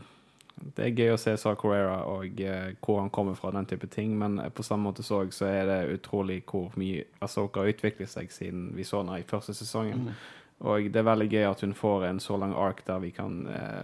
Det 0.76 0.84
er 0.84 0.94
gøy 0.94 1.14
å 1.14 1.20
se 1.20 1.34
Sa 1.40 1.54
Correra 1.58 2.02
og 2.08 2.40
eh, 2.40 2.74
hvor 2.84 3.00
han 3.00 3.10
kommer 3.14 3.34
fra, 3.38 3.50
den 3.54 3.66
type 3.66 3.88
ting, 3.90 4.14
men 4.18 4.38
på 4.54 4.64
samme 4.66 4.88
måte 4.88 5.04
så, 5.06 5.24
så 5.34 5.48
er 5.50 5.66
det 5.68 5.80
utrolig 5.96 6.42
hvor 6.48 6.70
mye 6.80 7.04
Asoka 7.24 7.64
har 7.64 7.72
utviklet 7.72 8.10
seg 8.10 8.30
siden 8.32 8.70
vi 8.76 8.86
så 8.86 9.02
henne 9.02 9.18
i 9.20 9.26
første 9.28 9.54
sesongen. 9.58 10.06
Mm. 10.06 10.22
Og 10.72 10.88
det 10.94 11.00
er 11.00 11.08
veldig 11.08 11.28
gøy 11.32 11.48
at 11.48 11.64
hun 11.66 11.74
får 11.74 12.06
en 12.06 12.22
så 12.22 12.38
lang 12.38 12.54
ark 12.54 12.84
der 12.86 13.02
vi 13.02 13.10
kan 13.14 13.42
eh, 13.50 13.82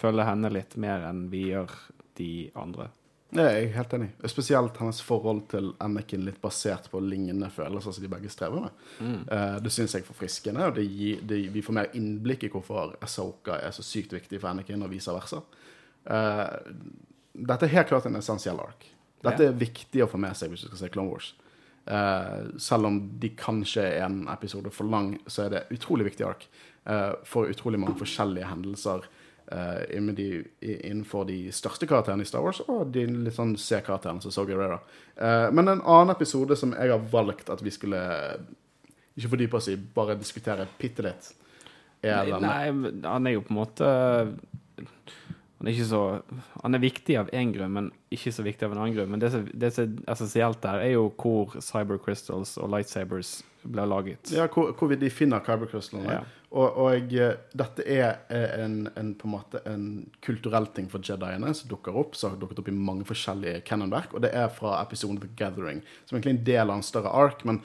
følge 0.00 0.28
henne 0.28 0.52
litt 0.52 0.76
mer 0.80 1.06
enn 1.08 1.28
vi 1.32 1.46
gjør 1.50 1.72
de 2.20 2.32
andre. 2.58 2.90
Det 3.30 3.42
er 3.46 3.68
helt 3.76 3.92
enig. 3.94 4.08
Spesielt 4.26 4.78
hennes 4.82 5.00
forhold 5.06 5.44
til 5.52 5.68
Anakin 5.82 6.24
litt 6.26 6.40
basert 6.42 6.88
på 6.90 6.98
lignende 7.04 7.46
følelser 7.54 7.94
som 7.94 8.02
de 8.02 8.10
begge 8.10 8.30
strever 8.32 8.64
med. 8.64 8.80
Eh, 9.30 9.58
det 9.62 9.70
syns 9.70 9.94
jeg 9.94 10.02
er 10.02 10.08
forfriskende, 10.08 10.66
og 10.66 10.74
det 10.78 10.86
gir, 10.88 11.20
det, 11.22 11.38
vi 11.54 11.62
får 11.62 11.76
mer 11.76 11.92
innblikk 11.98 12.48
i 12.48 12.50
hvorfor 12.50 12.96
Asoka 13.06 13.60
er 13.60 13.74
så 13.76 13.86
sykt 13.86 14.16
viktig 14.16 14.40
for 14.40 14.50
Anakin, 14.50 14.82
og 14.82 14.90
vice 14.90 15.14
versa. 15.14 15.44
Eh, 16.10 16.74
dette 17.52 17.68
er 17.68 17.74
helt 17.76 17.92
klart 17.92 18.10
en 18.10 18.18
essensiell 18.18 18.58
ark. 18.62 18.88
Dette 19.22 19.46
er 19.46 19.62
viktig 19.62 20.02
å 20.02 20.10
få 20.10 20.18
med 20.18 20.34
seg 20.34 20.50
hvis 20.50 20.66
du 20.66 20.70
skal 20.72 20.82
se 20.82 20.92
Clone 20.96 21.12
Wars. 21.12 21.30
Uh, 21.90 22.52
selv 22.60 22.86
om 22.86 22.96
de 23.18 23.30
kanskje 23.34 23.82
er 23.82 24.04
en 24.04 24.26
episode 24.30 24.70
for 24.72 24.88
lang, 24.88 25.14
så 25.26 25.46
er 25.46 25.54
det 25.54 25.62
utrolig 25.74 26.10
viktig 26.10 26.26
ark. 26.28 26.44
for 27.28 27.50
utrolig 27.52 27.78
mange 27.78 27.98
forskjellige 28.00 28.48
hendelser 28.48 29.04
de- 30.14 30.44
innenfor 30.86 31.24
de 31.26 31.50
største 31.52 31.86
karakterene 31.90 32.22
i 32.22 32.28
Star 32.28 32.42
Wars, 32.44 32.60
og 32.68 32.92
de 32.94 33.06
litt 33.06 33.34
sånn 33.34 33.56
C-karakterene 33.58 34.22
som 34.22 34.30
så 34.30 34.44
Guerrera. 34.46 34.80
Eh, 35.16 35.50
men 35.50 35.68
en 35.68 35.82
annen 35.82 36.14
episode 36.14 36.56
som 36.56 36.72
jeg 36.72 36.90
har 36.92 37.02
valgt 37.10 37.50
at 37.50 37.62
vi 37.66 37.70
skulle 37.74 37.98
ikke 39.18 39.32
fordype 39.34 39.58
oss 39.58 39.68
i, 39.68 39.76
bare 39.76 40.14
diskutere 40.20 40.68
bitte 40.78 41.02
litt, 41.02 41.32
er 42.02 42.24
denne. 42.30 42.40
nei, 42.46 42.92
han 43.04 43.26
er 43.26 43.34
jo 43.34 43.42
på 43.44 43.50
en 43.52 43.58
måte 43.58 43.88
Han 45.60 45.68
er 45.68 45.74
så 45.84 46.22
Han 46.62 46.74
er 46.74 46.80
viktig 46.80 47.18
av 47.20 47.28
én 47.36 47.50
grunn, 47.52 47.72
men 47.74 47.90
ikke 48.10 48.32
så 48.32 48.42
viktig 48.46 48.64
av 48.64 48.72
en 48.72 48.78
annen 48.80 48.94
grunn. 48.96 49.10
Men 49.12 49.20
det 49.20 49.28
som, 49.34 49.44
det 49.52 49.72
som 49.76 49.84
er 49.84 50.12
essensielt 50.14 50.60
der, 50.62 50.80
er 50.86 50.94
jo 50.94 51.10
hvor 51.20 51.52
cyber 51.60 51.98
crystals 52.00 52.54
og 52.56 52.70
lightsabers 52.72 53.42
ble 53.68 53.84
laget. 53.84 54.30
Ja, 54.32 54.46
hvor, 54.48 54.72
hvor 54.72 54.88
de 54.96 55.10
finner 55.12 55.42
Cyber 55.44 55.68
Crystals. 55.68 56.06
Ja. 56.08 56.22
Og, 56.50 56.78
og 56.82 57.12
eh, 57.14 57.36
dette 57.54 57.84
er 57.86 58.24
eh, 58.26 58.56
en, 58.64 58.88
en, 58.98 59.12
på 59.14 59.28
en 59.28 59.34
måte 59.36 59.60
en 59.70 59.84
kulturell 60.24 60.66
ting 60.74 60.88
for 60.90 61.04
jediene 61.06 61.52
som 61.54 61.70
dukker 61.70 61.94
opp, 61.94 62.16
som 62.18 62.32
har 62.32 62.40
dukket 62.40 62.58
opp 62.62 62.70
i 62.72 62.74
mange 62.74 63.06
forskjellige 63.06 63.62
canonverk, 63.68 64.16
og 64.16 64.24
det 64.24 64.32
er 64.34 64.50
fra 64.50 64.80
episoden 64.80 65.20
The 65.22 65.30
Gathering, 65.38 65.84
som 66.08 66.18
egentlig 66.18 66.32
er 66.32 66.38
en 66.40 66.48
del 66.48 66.72
av 66.72 66.80
en 66.80 66.86
større 66.86 67.14
ark. 67.14 67.44
Men 67.46 67.62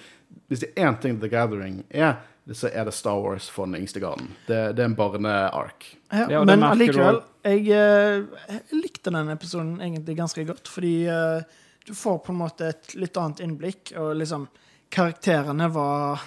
hvis 0.52 0.62
det 0.62 0.70
er 0.76 0.92
én 0.92 1.00
ting 1.02 1.18
The 1.22 1.32
Gathering 1.34 1.82
er, 1.90 2.20
så 2.54 2.70
er 2.70 2.86
det 2.86 2.94
Star 2.94 3.18
Wars 3.24 3.50
for 3.50 3.66
den 3.66 3.80
yngste 3.82 4.04
garden. 4.04 4.30
Det, 4.46 4.60
det 4.78 4.84
er 4.84 4.92
en 4.92 4.98
barneark. 4.98 5.88
Ja, 6.12 6.28
Ja, 6.30 6.44
men 6.46 6.62
allikevel, 6.64 7.24
jeg, 7.42 7.66
eh, 7.74 8.22
jeg 8.52 8.84
likte 8.84 9.10
den 9.10 9.34
episoden 9.34 9.80
egentlig 9.82 10.20
ganske 10.22 10.46
godt, 10.46 10.70
fordi 10.70 11.08
uh, 11.10 11.42
du 11.90 11.94
får 11.98 12.22
på 12.22 12.36
en 12.36 12.42
måte 12.44 12.70
et 12.70 12.94
litt 13.02 13.18
annet 13.18 13.42
innblikk, 13.42 13.96
og 13.98 14.14
liksom 14.22 14.46
Karakterene 14.94 15.66
var 15.74 16.22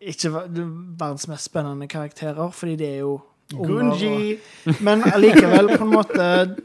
ikke 0.00 0.30
verdens 0.32 1.28
mest 1.28 1.44
spennende 1.50 1.88
karakterer, 1.88 2.50
fordi 2.50 2.76
de 2.76 2.84
er 2.86 2.98
jo 2.98 3.20
Gunji! 3.52 4.38
og- 4.66 4.82
Men 4.82 5.02
allikevel 5.02 5.68
på 5.78 5.84
en 5.84 5.92
måte 5.92 6.56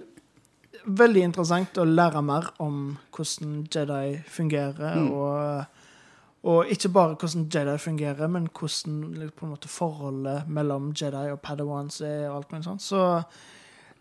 veldig 0.87 1.23
interessant 1.27 1.77
å 1.77 1.83
lære 1.85 2.21
mer 2.23 2.45
om 2.63 2.97
hvordan 3.11 3.67
Jedi 3.75 4.21
fungerer, 4.27 4.95
Mm. 4.95 5.11
og, 5.11 5.65
og 6.43 6.65
ikke 6.71 6.89
bare 6.93 7.15
hvordan 7.15 7.49
Jedi 7.53 7.77
fungerer, 7.77 8.27
men 8.29 8.47
hvordan 8.47 9.01
liksom, 9.13 9.31
på 9.35 9.45
en 9.45 9.51
måte 9.51 9.67
forholdet 9.67 10.47
mellom 10.47 10.93
Jedi 10.93 11.31
og 11.31 11.41
Padawans 11.41 12.01
er, 12.01 12.29
og 12.29 12.35
alt 12.37 12.51
mulig 12.51 12.63
sånt. 12.63 12.81
Så 12.81 13.23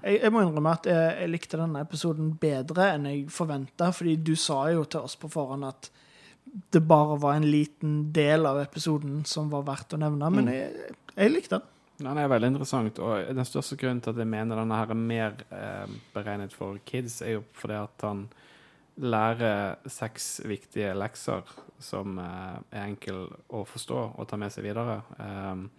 jeg, 0.04 0.20
jeg 0.22 0.32
må 0.32 0.40
innrømme 0.44 0.70
at 0.76 0.86
jeg, 0.86 1.16
jeg 1.20 1.30
likte 1.30 1.58
denne 1.58 1.80
episoden 1.82 2.34
bedre 2.38 2.92
enn 2.94 3.06
jeg 3.10 3.26
forventa, 3.30 3.90
fordi 3.92 4.16
du 4.22 4.34
sa 4.36 4.66
jo 4.70 4.84
til 4.84 5.00
oss 5.00 5.16
på 5.16 5.28
forhånd 5.32 5.64
at 5.64 5.90
det 6.70 6.80
bare 6.80 7.18
var 7.20 7.34
en 7.36 7.50
liten 7.50 8.12
del 8.12 8.46
av 8.46 8.60
episoden 8.62 9.24
som 9.28 9.50
var 9.52 9.66
verdt 9.66 9.94
å 9.96 10.00
nevne, 10.00 10.30
men 10.30 10.46
Mm. 10.46 10.52
jeg, 10.54 10.94
jeg 11.16 11.32
likte 11.32 11.58
den. 11.58 11.72
Den 11.98 12.18
er 12.20 12.28
veldig 12.28 12.50
interessant, 12.52 12.98
og 13.00 13.34
den 13.34 13.44
største 13.48 13.76
grunnen 13.80 14.02
til 14.04 14.12
at 14.12 14.18
jeg 14.20 14.28
mener 14.28 14.58
denne 14.60 14.76
her 14.76 14.90
er 14.92 14.98
mer 15.00 15.36
eh, 15.50 15.86
beregnet 16.12 16.52
for 16.52 16.76
kids, 16.84 17.22
er 17.22 17.38
jo 17.38 17.44
fordi 17.56 17.78
at 17.80 18.04
han 18.04 18.26
lærer 18.96 19.76
seks 19.88 20.40
viktige 20.44 20.94
lekser 20.96 21.42
som 21.80 22.18
eh, 22.18 22.58
er 22.72 22.86
enkel 22.86 23.26
å 23.48 23.64
forstå 23.68 24.00
og 24.16 24.28
ta 24.28 24.36
med 24.40 24.52
seg 24.52 24.64
videre. 24.68 25.02
Um, 25.18 25.70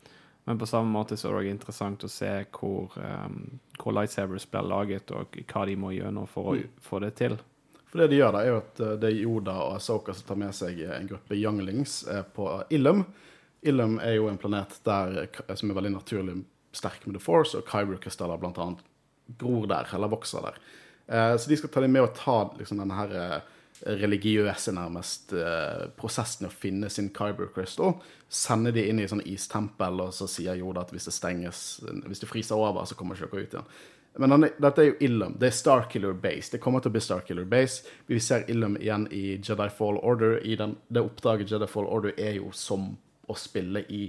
men 0.47 0.57
på 0.57 0.65
samme 0.69 0.89
måte 0.93 1.17
så 1.17 1.27
er 1.27 1.33
det 1.33 1.39
også 1.41 1.53
interessant 1.53 2.03
å 2.05 2.09
se 2.11 2.31
hvor, 2.55 2.93
um, 2.97 3.59
hvor 3.77 3.93
lightsabers 3.97 4.45
blir 4.49 4.69
laget, 4.69 5.11
og 5.11 5.37
hva 5.51 5.65
de 5.67 5.75
må 5.75 5.91
gjøre 5.91 6.13
nå 6.15 6.25
for 6.31 6.53
å 6.53 6.57
få 6.81 7.01
det 7.03 7.13
til. 7.19 7.37
For 7.91 8.01
det 8.01 8.11
de 8.11 8.19
gjør, 8.19 8.35
da, 8.35 8.43
er 8.43 8.51
jo 8.51 8.59
at 8.59 8.81
eh, 8.83 8.95
det 8.99 9.09
er 9.09 9.21
Yoda 9.23 9.55
og 9.63 9.77
Asoka 9.77 10.15
som 10.15 10.27
tar 10.27 10.39
med 10.41 10.55
seg 10.55 10.81
eh, 10.83 10.93
en 10.97 11.09
gruppe 11.09 11.37
younglings 11.37 12.01
eh, 12.11 12.23
på 12.35 12.49
Illum. 12.75 13.05
Illum 13.67 13.97
er 14.03 14.17
jo 14.17 14.27
en 14.29 14.39
planet 14.39 14.75
der, 14.85 15.29
som 15.55 15.71
er 15.71 15.77
veldig 15.79 15.95
naturlig 15.95 16.41
sterk 16.75 17.07
med 17.07 17.17
The 17.17 17.23
Force, 17.23 17.57
og 17.57 17.69
Kyber-krystaller 17.69 18.43
annet 18.43 18.83
gror 19.39 19.65
der, 19.71 19.87
eller 19.95 20.11
vokser 20.11 20.45
der. 20.45 20.59
Så 21.39 21.49
de 21.49 21.57
skal 21.57 21.71
ta 21.71 21.81
dem 21.81 21.95
med 21.95 22.03
og 22.03 22.13
ta 22.15 22.35
liksom, 22.59 22.77
denne 22.83 22.95
her 22.95 23.41
religiøse, 23.97 24.73
nærmest, 24.75 25.33
prosessen 25.97 26.47
å 26.47 26.53
finne 26.53 26.91
sin 26.93 27.09
Kyber 27.15 27.49
Crystal. 27.55 27.95
Sende 28.29 28.71
de 28.75 28.85
inn 28.91 29.01
i 29.01 29.07
sånn 29.09 29.25
istempel, 29.25 30.03
og 30.05 30.13
så 30.15 30.29
sier 30.29 30.59
Yoda 30.59 30.85
at 30.85 30.93
hvis 30.93 31.09
det 31.09 31.15
stenges, 31.17 31.63
hvis 32.05 32.21
det 32.21 32.29
fryser 32.29 32.61
over, 32.61 32.85
så 32.85 32.99
kommer 32.99 33.17
ikke 33.17 33.31
dere 33.33 33.47
ut 33.47 33.57
igjen. 33.57 33.71
Men 34.17 34.33
han, 34.33 34.47
dette 34.57 34.81
er 34.81 34.89
jo 34.91 34.95
Illum. 35.05 35.35
Det 35.39 35.51
er 35.51 35.55
Starkiller 35.55 36.15
Base. 36.17 36.51
Det 36.55 36.61
kommer 36.63 36.81
til 36.81 36.91
å 36.91 36.95
bli 36.95 37.03
Starkiller 37.05 37.45
Base. 37.49 37.85
Vi 38.09 38.19
ser 38.23 38.47
Illum 38.49 38.77
igjen 38.79 39.05
i 39.13 39.37
Jedi 39.37 39.67
Fall 39.77 39.99
Order. 40.01 40.39
I 40.41 40.55
den, 40.57 40.77
det 40.87 41.03
oppdraget 41.05 41.51
Jedi 41.53 41.67
Fall 41.69 41.89
Order 41.89 42.17
er 42.17 42.39
jo 42.39 42.49
som 42.55 42.89
å 43.27 43.35
spille 43.37 43.83
i 43.93 44.07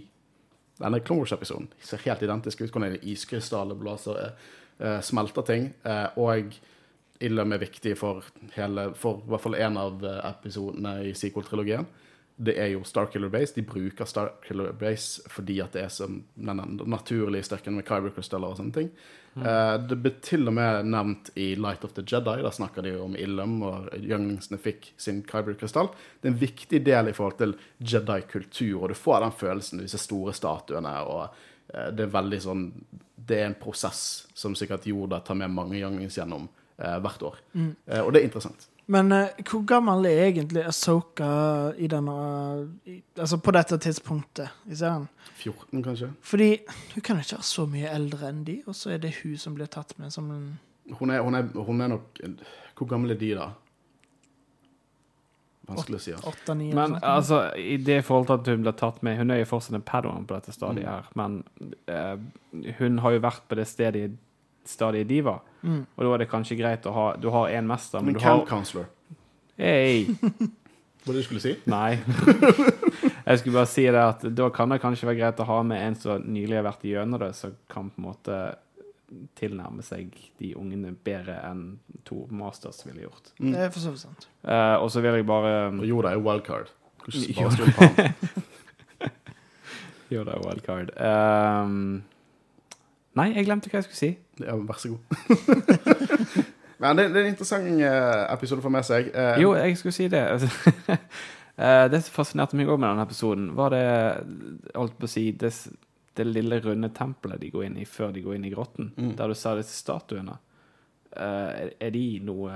denne 0.78 1.02
Clone 1.04 1.24
Wars-episoden. 1.24 1.68
Ser 1.84 2.04
helt 2.06 2.24
identisk 2.24 2.62
ut. 2.62 2.70
Hvordan 2.70 2.96
er 2.96 3.06
iskrystaller 3.10 3.78
blåser, 3.78 4.32
uh, 4.80 4.98
smelter 5.04 5.46
ting. 5.46 5.70
Uh, 5.84 6.08
og 6.22 6.56
Illum 7.24 7.52
er 7.52 7.62
viktig 7.62 7.96
for, 7.98 8.24
hele, 8.54 8.92
for 8.94 9.24
i 9.24 9.32
hvert 9.32 9.42
fall 9.42 9.56
en 9.58 9.78
av 9.80 10.04
eh, 10.06 10.20
episodene 10.28 10.92
i 11.08 11.14
sequel-trilogien. 11.18 11.88
Det 12.38 12.54
er 12.54 12.68
jo 12.70 12.84
Starkiller 12.86 13.32
Base. 13.32 13.56
De 13.56 13.66
bruker 13.66 14.06
Starkiller 14.06 14.72
Base 14.78 15.26
fordi 15.32 15.58
at 15.64 15.74
det 15.74 15.86
er 15.88 15.90
som 15.90 16.20
den 16.38 16.76
naturlige 16.86 17.48
styrken 17.48 17.74
med 17.74 17.86
kyberkrystaller 17.88 18.54
og 18.54 18.60
sånne 18.60 18.76
ting. 18.76 18.92
Eh, 19.38 19.74
det 19.88 19.98
ble 20.02 20.12
til 20.24 20.48
og 20.50 20.54
med 20.56 20.88
nevnt 20.90 21.30
i 21.38 21.50
Light 21.58 21.84
of 21.86 21.94
the 21.96 22.04
Jedi. 22.06 22.38
Da 22.44 22.52
snakker 22.54 22.84
de 22.86 22.94
om 23.00 23.16
Illum, 23.18 23.58
og 23.66 23.90
younglingsene 23.98 24.58
fikk 24.62 24.92
sin 25.00 25.22
kyberkrystall. 25.26 25.90
Det 26.20 26.30
er 26.30 26.34
en 26.34 26.40
viktig 26.40 26.80
del 26.86 27.10
i 27.10 27.16
forhold 27.16 27.38
til 27.40 27.54
Jedi-kultur, 27.78 28.82
og 28.82 28.88
du 28.92 28.98
får 28.98 29.22
den 29.24 29.36
følelsen, 29.42 29.84
disse 29.84 30.00
store 30.02 30.34
statuene. 30.36 30.94
og 31.06 31.28
uh, 31.74 31.90
det 31.92 32.06
er 32.06 32.16
veldig 32.16 32.40
sånn 32.42 32.64
Det 33.28 33.42
er 33.42 33.50
en 33.50 33.60
prosess 33.60 34.28
som 34.34 34.54
sikkert 34.56 34.86
Yoda 34.88 35.20
tar 35.20 35.36
med 35.36 35.52
mange 35.52 35.76
younglings 35.76 36.16
gjennom 36.16 36.48
uh, 36.48 36.98
hvert 37.02 37.22
år. 37.22 37.40
Eh, 37.86 38.00
og 38.00 38.12
det 38.12 38.22
er 38.22 38.30
interessant. 38.30 38.68
Men 38.88 39.12
uh, 39.12 39.26
hvor 39.44 39.64
gammel 39.68 40.06
er 40.08 40.22
egentlig 40.30 40.62
Asoka 40.64 41.28
i 41.76 41.86
denne 41.92 42.14
i, 42.88 43.02
Altså 43.20 43.36
på 43.44 43.52
dette 43.52 43.76
tidspunktet 43.84 44.48
i 44.72 44.78
serien? 44.80 45.04
14, 45.36 45.82
kanskje? 45.84 46.08
Fordi 46.24 46.48
hun 46.94 47.04
kan 47.04 47.20
ikke 47.20 47.36
være 47.36 47.48
så 47.50 47.66
mye 47.68 47.90
eldre 47.92 48.30
enn 48.32 48.44
de, 48.48 48.62
og 48.66 48.74
så 48.74 48.94
er 48.96 49.02
det 49.04 49.12
hun 49.22 49.36
som 49.38 49.54
blir 49.58 49.68
tatt 49.70 49.92
med 50.00 50.10
som 50.14 50.30
en 50.32 50.48
Hun 50.98 51.10
er, 51.12 51.20
hun 51.20 51.34
er, 51.36 51.50
hun 51.68 51.80
er 51.84 51.88
nok 51.92 52.20
Hvor 52.78 52.88
gamle 52.88 53.12
er 53.12 53.20
de, 53.20 53.34
da? 53.36 53.50
Vanskelig 55.68 55.98
å 55.98 56.00
si. 56.00 56.12
Altså. 56.16 56.30
åtte-ni 56.32 56.70
Men 56.72 56.94
altså, 57.04 57.42
i 57.60 57.76
det 57.84 57.98
forhold 58.06 58.26
til 58.30 58.38
at 58.38 58.46
hun 58.54 58.62
ble 58.64 58.72
tatt 58.72 59.02
med 59.04 59.18
Hun 59.20 59.30
er 59.34 59.42
jo 59.42 59.48
fortsatt 59.50 59.76
en 59.76 59.84
padawan 59.84 60.24
på 60.28 60.38
dette 60.38 60.54
stadiet 60.56 60.86
Mm. 60.86 60.94
her, 60.94 61.10
men 61.18 61.42
uh, 61.92 62.72
hun 62.78 62.98
har 63.04 63.12
jo 63.18 63.20
vært 63.26 63.42
på 63.50 63.58
det 63.58 63.66
stadiet, 63.68 64.14
stadiet 64.68 65.08
de 65.08 65.22
var. 65.26 65.40
Mm. 65.62 65.80
Og 65.96 66.04
da 66.06 66.12
er 66.14 66.22
det 66.22 66.28
kanskje 66.30 66.56
greit 66.60 66.84
å 66.86 66.92
ha 66.94 67.06
Du 67.18 67.30
har 67.34 67.48
én 67.50 67.66
mester, 67.66 67.98
men 67.98 68.12
Men 68.12 68.14
du 68.14 68.20
camp 68.22 68.44
har 68.44 68.46
counselor, 68.52 68.86
Hey. 69.58 70.04
hva 71.02 71.08
var 71.08 71.16
det 71.16 71.22
du 71.22 71.26
skulle 71.26 71.40
si? 71.42 71.56
Nei. 71.66 71.96
Jeg 73.28 73.40
skulle 73.40 73.56
bare 73.58 73.66
si 73.68 73.82
det 73.88 73.98
at 74.04 74.22
da 74.38 74.46
kan 74.54 74.70
det 74.70 74.78
kanskje 74.82 75.08
være 75.08 75.18
greit 75.18 75.40
å 75.42 75.46
ha 75.48 75.58
med 75.66 75.82
en 75.82 75.96
som 75.98 76.22
nylig 76.22 76.56
har 76.60 76.64
vært 76.68 76.84
gjennom 76.86 77.20
det, 77.20 77.32
som 77.36 77.56
kan 77.68 77.88
på 77.90 77.98
en 78.00 78.06
måte 78.06 78.38
tilnærme 79.40 79.82
seg 79.82 80.12
de 80.38 80.50
ungene 80.60 80.92
bedre 81.04 81.38
enn 81.48 81.62
to 82.04 82.26
masters 82.30 82.82
ville 82.86 83.06
gjort. 83.06 83.32
Det 83.40 83.56
er 83.66 83.70
for 83.72 83.80
så 83.80 83.92
vidt 83.94 84.02
sant. 84.04 84.26
Eh, 84.44 84.76
og 84.78 84.90
så 84.92 85.00
vil 85.04 85.16
jeg 85.18 85.26
bare 85.28 85.54
Og 85.72 85.84
Jorda 85.88 86.12
er 86.12 86.20
wildcard. 86.22 86.68
Du 87.06 87.10
kan 87.10 87.24
ikke 87.24 87.40
Jo. 87.40 87.48
bare 87.48 87.56
stole 87.56 87.72
på 87.72 87.80
han. 87.88 88.14
Jo, 90.10 90.22
det 90.24 90.32
er 90.34 90.44
wildcard. 90.44 90.90
Ehm, 90.96 92.02
nei, 93.18 93.28
jeg 93.36 93.46
glemte 93.48 93.70
hva 93.72 93.80
jeg 93.82 93.88
skulle 93.88 94.00
si. 94.02 94.10
Ja, 94.44 94.54
vær 94.68 94.78
så 94.80 94.92
god. 94.94 95.02
Men 96.82 96.94
det, 96.98 97.08
det 97.10 97.18
er 97.18 97.24
en 97.26 97.32
interessant 97.32 97.80
eh, 97.82 98.20
episode 98.36 98.62
for 98.62 98.70
meg, 98.70 98.84
seg. 98.86 99.08
Uh, 99.14 99.34
Jo, 99.42 99.52
jeg 99.58 99.76
skulle 99.80 99.96
si 99.98 100.08
det. 100.12 100.22
Eh, 101.58 101.88
det 101.90 101.98
som 102.06 102.12
fascinerte 102.14 102.54
meg 102.54 102.68
òg 102.70 102.76
med 102.78 102.86
denne 102.92 103.02
episoden, 103.02 103.48
var 103.58 103.72
det 103.74 103.80
holdt 104.78 104.92
på 105.00 105.08
å 105.08 105.10
si, 105.10 105.24
det, 105.34 105.48
det 106.14 106.26
lille 106.28 106.60
runde 106.62 106.86
tempelet 106.94 107.40
de 107.42 107.48
går 107.50 107.64
inn 107.66 107.80
i 107.82 107.86
før 107.90 108.12
de 108.14 108.22
går 108.22 108.36
inn 108.36 108.44
i 108.46 108.52
grotten, 108.52 108.92
Mm. 108.94 109.08
der 109.18 109.26
du 109.26 109.34
sa 109.34 109.56
disse 109.58 109.74
statuene. 109.74 110.36
Uh, 111.10 111.50
er- 111.64 111.72
er 111.82 111.90
de 111.90 112.04
noe 112.22 112.52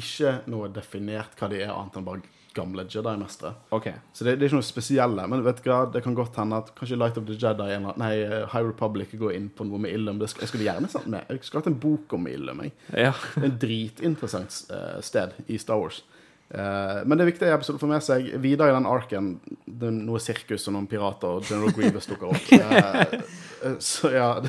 Ikke 0.00 0.32
noe 0.48 0.70
definert 0.72 1.36
hva 1.36 1.50
de 1.52 1.60
er, 1.60 1.68
annet 1.74 1.98
enn 2.00 2.06
bare 2.08 2.24
gamle 2.54 2.84
Jedi-mestere. 2.90 3.52
Okay. 3.74 3.98
Så 4.12 4.24
det, 4.26 4.36
det 4.38 4.46
er 4.46 4.50
ikke 4.50 4.60
noe 4.60 4.66
spesielle. 4.66 5.26
Men 5.30 5.44
vet 5.46 5.62
du 5.62 5.70
hva, 5.70 5.80
det 5.92 6.02
kan 6.04 6.16
godt 6.18 6.38
hende 6.40 6.60
at 6.62 6.72
kanskje 6.78 6.98
Light 6.98 7.18
of 7.20 7.26
the 7.28 7.36
Jedi 7.38 7.68
eller, 7.76 7.98
Nei, 8.00 8.12
eh, 8.24 8.46
High 8.52 8.66
Republic 8.66 9.14
går 9.18 9.34
inn 9.36 9.50
på 9.54 9.66
noe 9.68 9.80
med 9.82 9.94
Illum. 9.94 10.20
Jeg 10.22 10.50
skulle 10.50 10.66
gjerne 10.66 10.90
sendt 10.90 11.10
med. 11.12 11.28
Jeg 11.30 11.44
skulle 11.44 11.64
hatt 11.64 11.72
en 11.72 11.80
bok 11.82 12.16
om 12.18 12.30
Illum. 12.30 12.64
Jeg. 12.66 12.74
Ja. 13.06 13.14
Et 13.40 13.60
dritinteressant 13.62 14.62
eh, 14.74 14.98
sted 15.06 15.36
i 15.46 15.60
Star 15.62 15.80
Wars. 15.82 16.02
Eh, 16.50 17.00
men 17.06 17.16
det 17.16 17.24
er 17.24 17.32
viktig 17.32 17.54
å 17.54 17.78
få 17.78 17.90
med 17.90 18.02
seg 18.04 18.32
videre 18.42 18.72
i 18.72 18.76
den 18.78 18.90
arken 18.90 19.34
det 19.64 19.86
er 19.86 19.98
noe 20.02 20.18
sirkus 20.22 20.66
og 20.66 20.74
noen 20.74 20.88
pirater 20.90 21.38
og 21.38 21.46
General 21.46 21.74
Grievous 21.76 22.10
dukker 22.10 22.32
opp. 22.34 23.18
Så 23.92 24.10
ja 24.16 24.32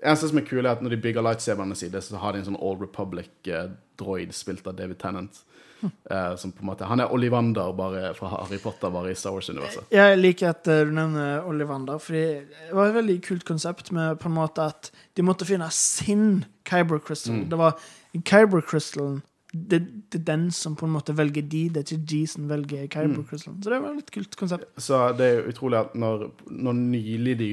det 0.00 0.08
eneste 0.08 0.30
som 0.30 0.40
er 0.40 0.46
kult, 0.48 0.64
er 0.64 0.72
at 0.72 0.82
når 0.84 0.94
de 0.94 1.02
bygger 1.04 1.24
lightsaberne 1.24 1.76
sine, 1.76 2.00
så 2.00 2.20
har 2.22 2.32
de 2.32 2.40
en 2.40 2.46
sånn 2.50 2.60
Old 2.60 2.80
Republic-droid 2.86 4.32
spilt 4.36 4.68
av 4.70 4.78
David 4.78 5.00
Tennant. 5.02 5.42
Eh, 5.82 6.34
som 6.36 6.52
på 6.52 6.64
en 6.64 6.70
måte, 6.70 6.84
Han 6.84 7.00
er 7.00 7.12
Ollivander 7.14 7.72
bare 7.76 8.12
fra 8.14 8.32
Harry 8.34 8.58
Potter, 8.58 8.90
bare 8.90 9.12
i 9.12 9.14
Star 9.18 9.32
Wars-universet. 9.36 9.88
Jeg 9.94 10.18
liker 10.18 10.52
at 10.52 10.68
eh, 10.68 10.84
du 10.88 10.92
nevner 10.96 11.46
Ollivander, 11.48 11.98
for 12.02 12.18
det 12.18 12.74
var 12.76 12.90
et 12.90 12.98
veldig 12.98 13.18
kult 13.26 13.46
konsept 13.48 13.92
med 13.96 14.20
på 14.20 14.28
en 14.28 14.36
måte 14.36 14.68
at 14.72 14.92
de 15.16 15.26
måtte 15.26 15.48
finne 15.48 15.70
sin 15.74 16.44
Kyber 16.68 17.00
Crystal. 17.04 17.44
Det 17.50 17.58
var 17.58 17.78
Kyber 18.24 18.60
Crystalen 18.60 19.20
det, 19.52 19.80
det 20.12 20.20
er 20.20 20.24
den 20.24 20.50
som 20.54 20.76
på 20.78 20.86
en 20.86 20.92
måte 20.94 21.14
velger 21.16 21.42
de, 21.42 21.64
det 21.74 21.80
er 21.80 21.86
ikke 21.86 22.06
de 22.12 22.20
som 22.30 22.46
velger 22.50 22.86
Kyber 22.92 23.24
Crystalen. 23.26 23.58
Så 23.62 23.72
det 23.72 23.80
var 23.82 23.90
et 23.90 23.98
litt 23.98 24.12
kult 24.14 24.36
konsept. 24.38 24.66
Så 24.78 25.00
det 25.18 25.26
er 25.26 25.40
jo 25.40 25.54
utrolig 25.54 25.80
at 25.80 25.96
når, 25.98 26.28
når 26.54 26.78
nylig 26.78 27.36
de 27.40 27.50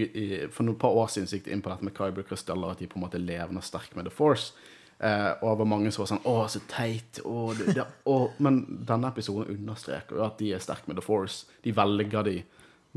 For 0.54 0.68
noen 0.68 0.78
par 0.80 0.94
års 0.94 1.18
de 1.18 1.26
inn 1.26 1.64
på 1.66 1.72
dette 1.72 1.88
med 1.88 1.98
Kyber 1.98 2.28
krystaller, 2.28 2.76
at 2.76 2.84
de 2.84 2.90
på 2.90 3.00
en 3.00 3.06
måte 3.08 3.22
levner 3.22 3.66
sterkt 3.66 3.98
med 3.98 4.06
The 4.10 4.14
Force. 4.14 4.54
Eh, 5.00 5.32
og 5.44 5.52
det 5.52 5.60
var 5.62 5.70
mange 5.70 5.92
som 5.94 6.02
var 6.02 6.10
sånn 6.10 6.24
Å, 6.26 6.36
så 6.50 6.62
teit. 6.70 7.20
Å, 7.22 7.40
det, 7.58 7.74
det, 7.78 7.86
å. 8.10 8.20
Men 8.44 8.64
denne 8.88 9.12
episoden 9.14 9.52
understreker 9.54 10.18
jo 10.18 10.26
at 10.26 10.40
de 10.42 10.54
er 10.56 10.64
sterke 10.64 10.90
med 10.90 10.98
The 10.98 11.06
Force. 11.06 11.46
De 11.66 11.74
velger 11.76 12.24
de. 12.26 12.38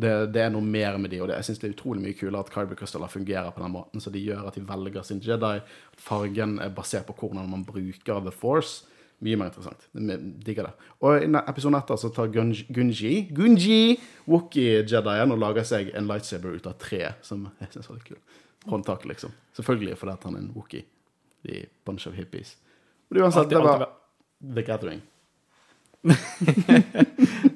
Det, 0.01 0.13
det 0.33 0.47
er 0.47 0.53
noe 0.55 0.65
mer 0.65 0.97
med 1.03 1.13
de, 1.13 1.19
og 1.21 1.29
jeg 1.29 1.45
synes 1.45 1.59
det 1.61 1.67
er 1.67 1.73
utrolig 1.75 2.01
mye 2.01 2.17
kulere 2.17 2.41
at 2.41 2.53
Kyber 2.55 2.79
Crystal 2.79 3.05
fungerer 3.11 3.51
på 3.53 3.61
den 3.61 3.75
måten. 3.75 4.01
Så 4.01 4.13
de 4.15 4.23
gjør 4.23 4.47
at 4.49 4.57
de 4.57 4.63
velger 4.65 5.05
sin 5.05 5.21
Jedi. 5.25 5.59
At 5.61 6.01
fargen 6.01 6.57
er 6.63 6.73
basert 6.73 7.05
på 7.11 7.17
hvordan 7.21 7.51
man 7.51 7.67
bruker 7.69 8.23
The 8.25 8.33
Force. 8.33 8.87
Mye 9.21 9.37
mer 9.37 9.51
interessant. 9.51 9.83
Digger 9.93 10.71
det. 10.71 10.87
Og 11.05 11.27
i 11.27 11.29
episoden 11.43 11.77
etter 11.77 11.99
så 12.01 12.09
tar 12.17 12.31
Gunji, 12.33 12.65
Gunji, 12.73 13.11
Gunji 13.37 13.99
Wookie-jedien 14.25 15.35
og 15.35 15.43
lager 15.43 15.67
seg 15.69 15.91
en 15.93 16.09
lightsaber 16.09 16.57
ut 16.57 16.71
av 16.71 16.79
tre, 16.81 17.03
som 17.27 17.45
jeg 17.61 17.75
synes 17.75 17.91
var 17.91 18.01
litt 18.01 18.09
kul. 18.09 18.23
Håndtak, 18.71 19.05
liksom. 19.11 19.37
Selvfølgelig 19.57 19.99
fordi 20.01 20.17
han 20.25 20.41
er 20.41 20.47
en 20.47 20.51
Wookie. 20.57 20.87
De 21.43 21.67
bunch 21.85 22.07
of 22.07 22.15
hippies. 22.15 22.57
Men 23.09 23.23
uansett, 23.23 23.39
Alltid- 23.45 23.59
det 23.59 23.65
var 23.65 23.81
alltid 23.81 24.55
The 24.55 24.63
Gathering. 24.63 25.01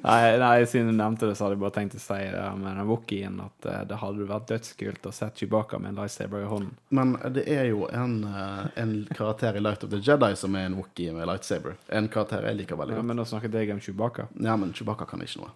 Nei, 0.05 0.37
nei, 0.37 0.65
siden 0.69 0.87
du 0.87 0.93
nevnte 0.93 1.25
det, 1.25 1.35
så 1.35 1.45
hadde 1.47 1.55
jeg 1.55 1.61
bare 1.63 1.73
tenkt 1.73 1.95
å 1.97 2.01
si 2.01 2.17
det 2.29 2.41
med 2.59 2.75
den 2.77 2.85
Wookien, 2.85 3.39
at 3.41 3.65
eh, 3.71 3.79
det 3.89 3.97
hadde 3.97 4.27
vært 4.29 4.51
dødskult 4.51 5.07
å 5.09 5.13
se 5.15 5.29
Chewbacca 5.39 5.79
med 5.81 5.89
en 5.95 5.97
lightsaber 6.03 6.43
i 6.45 6.49
hånden. 6.51 6.75
Men 6.93 7.15
det 7.33 7.45
er 7.49 7.65
jo 7.71 7.87
en, 7.89 8.13
eh, 8.29 8.67
en 8.83 8.93
karakter 9.17 9.57
i 9.57 9.63
Light 9.65 9.83
of 9.87 9.89
the 9.89 9.97
Jedi 9.97 10.29
som 10.37 10.53
er 10.59 10.67
en 10.69 10.77
Wookie 10.77 11.13
med 11.15 11.25
lightsaber. 11.29 11.73
En 11.89 12.09
karakter 12.13 12.45
jeg 12.45 12.59
liker 12.61 12.77
veldig 12.77 12.99
Ja, 12.99 13.01
men 13.09 13.17
nå 13.17 13.25
snakket 13.25 13.57
jeg 13.57 13.73
om 13.73 13.81
Chewbacca. 13.81 14.27
Ja, 14.37 14.53
men 14.61 14.73
Chewbacca 14.77 15.09
kan 15.09 15.25
ikke 15.25 15.41
noe. 15.41 15.51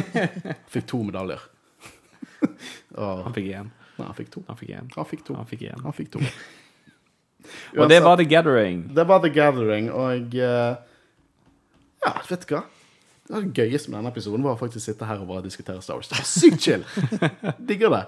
Fikk 0.72 0.88
to 0.88 1.02
medaljer. 1.10 1.44
Og, 2.96 3.24
Han 3.28 3.36
fikk 3.36 3.52
én. 3.60 3.68
nei, 3.98 4.06
han 4.08 4.16
fikk 4.16 4.32
to. 4.34 4.40
Han 4.48 4.56
fikk 4.58 4.72
én. 4.80 4.88
Han 4.96 5.06
fikk 5.12 5.26
to. 5.28 5.36
Han 5.36 5.46
fikk 5.52 5.68
én. 5.68 5.84
Han 5.84 5.94
fikk 6.00 6.10
to. 6.16 6.24
Og 7.76 7.88
det 7.90 8.00
var 8.04 8.20
The 8.20 8.26
Gathering. 8.28 8.84
Det 8.94 9.04
var 9.08 9.22
The 9.24 9.32
Gathering, 9.32 9.90
og 9.94 10.36
eh, 10.36 10.76
Ja, 12.02 12.14
vet 12.28 12.46
du 12.46 12.54
hva? 12.56 12.62
Det 13.22 13.34
var 13.34 13.44
det 13.46 13.62
gøyeste 13.62 13.90
med 13.90 14.00
denne 14.00 14.10
episoden 14.10 14.44
var 14.44 14.56
å 14.56 14.60
faktisk 14.60 14.84
sitte 14.84 15.06
her 15.06 15.22
og 15.22 15.30
bare 15.30 15.44
diskutere 15.46 15.82
Star 15.84 15.98
Wars. 15.98 16.10
Det 16.10 16.18
var 16.18 16.28
sykt 16.28 16.64
chill! 16.64 16.82
Digger 17.68 17.94
det. 17.94 18.02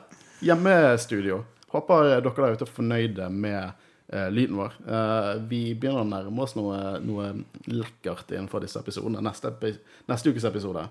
Hjemmestudio. 0.45 1.45
Håper 1.75 2.09
dere 2.11 2.33
der 2.35 2.59
ute 2.59 2.67
er 2.67 2.73
fornøyde 2.75 3.29
med 3.31 3.71
uh, 4.13 4.27
lyden 4.35 4.59
vår. 4.59 4.75
Uh, 4.85 5.31
vi 5.51 5.63
begynner 5.79 6.03
å 6.03 6.11
nærme 6.11 6.45
oss 6.45 6.57
noe, 6.59 6.99
noe 7.03 7.31
lekkert 7.71 8.35
innenfor 8.35 8.67
disse 8.67 8.83
episodene. 8.83 9.23
Neste, 9.25 9.55
epi 9.55 9.73
neste 10.11 10.35
ukes 10.35 10.47
episode. 10.51 10.85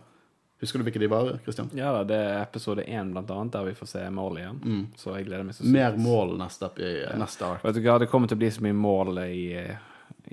Husker 0.64 0.80
du 0.80 0.88
hvilke 0.88 1.00
de 1.02 1.08
var, 1.12 1.30
Christian? 1.44 1.68
Ja 1.76 1.90
da, 1.92 2.04
det 2.08 2.18
er 2.24 2.38
episode 2.40 2.86
én, 2.88 3.10
blant 3.12 3.32
annet, 3.36 3.52
der 3.52 3.66
vi 3.68 3.74
får 3.76 3.90
se 3.92 4.04
mål 4.16 4.38
igjen. 4.40 4.62
Mm. 4.64 4.86
Så 4.96 5.12
jeg 5.18 5.26
gleder 5.28 5.44
meg 5.44 5.58
så 5.58 5.66
sykt. 5.66 5.74
Mer 5.76 5.98
mål 6.00 6.38
neste, 6.40 6.70
epi 6.70 6.92
neste 7.20 7.50
ark. 7.50 7.66
Vet 7.66 7.76
du 7.76 7.82
hva, 7.84 7.98
det 8.00 8.08
kommer 8.12 8.32
til 8.32 8.40
å 8.40 8.42
bli 8.46 8.52
så 8.56 8.64
mye 8.64 8.78
mål 8.80 9.20
i, 9.26 9.44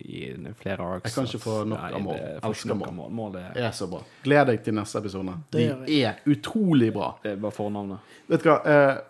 i 0.06 0.22
flere 0.60 0.86
arcs. 0.86 1.10
Jeg 1.10 1.16
kan 1.16 1.26
ikke 1.26 1.42
få 1.42 1.56
nok 1.72 1.82
av 1.88 2.04
mål. 2.06 2.22
Elsker 2.52 2.78
mål. 2.78 2.94
mål. 3.00 3.12
Mål 3.18 3.38
er, 3.42 3.50
er 3.66 3.74
så 3.74 3.90
bra. 3.90 4.04
Gled 4.22 4.52
deg 4.52 4.62
til 4.68 4.78
neste 4.78 5.02
episode. 5.02 5.34
Det 5.50 5.66
De 5.90 6.00
er 6.06 6.22
utrolig 6.30 6.92
bra. 6.94 7.10
det 7.24 7.34
er 7.34 7.42
bare 7.42 7.58
fornavnet. 7.58 8.14
Vet 8.30 8.46
du 8.46 8.52
hva? 8.52 8.60
uh, 8.70 9.02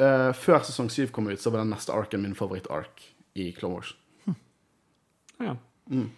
eh, 0.00 0.32
før 0.40 0.64
sesong 0.64 0.88
syv 0.92 1.12
kom 1.12 1.28
ut, 1.28 1.40
så 1.42 1.52
var 1.52 1.66
den 1.66 1.76
neste 1.76 1.92
arken 1.92 2.24
min 2.24 2.36
favoritt-ark 2.38 3.10
i 3.36 3.50
Clone 3.52 3.76
Wars. 3.76 3.92
Ja. 5.36 5.52
Mm. 5.92 6.08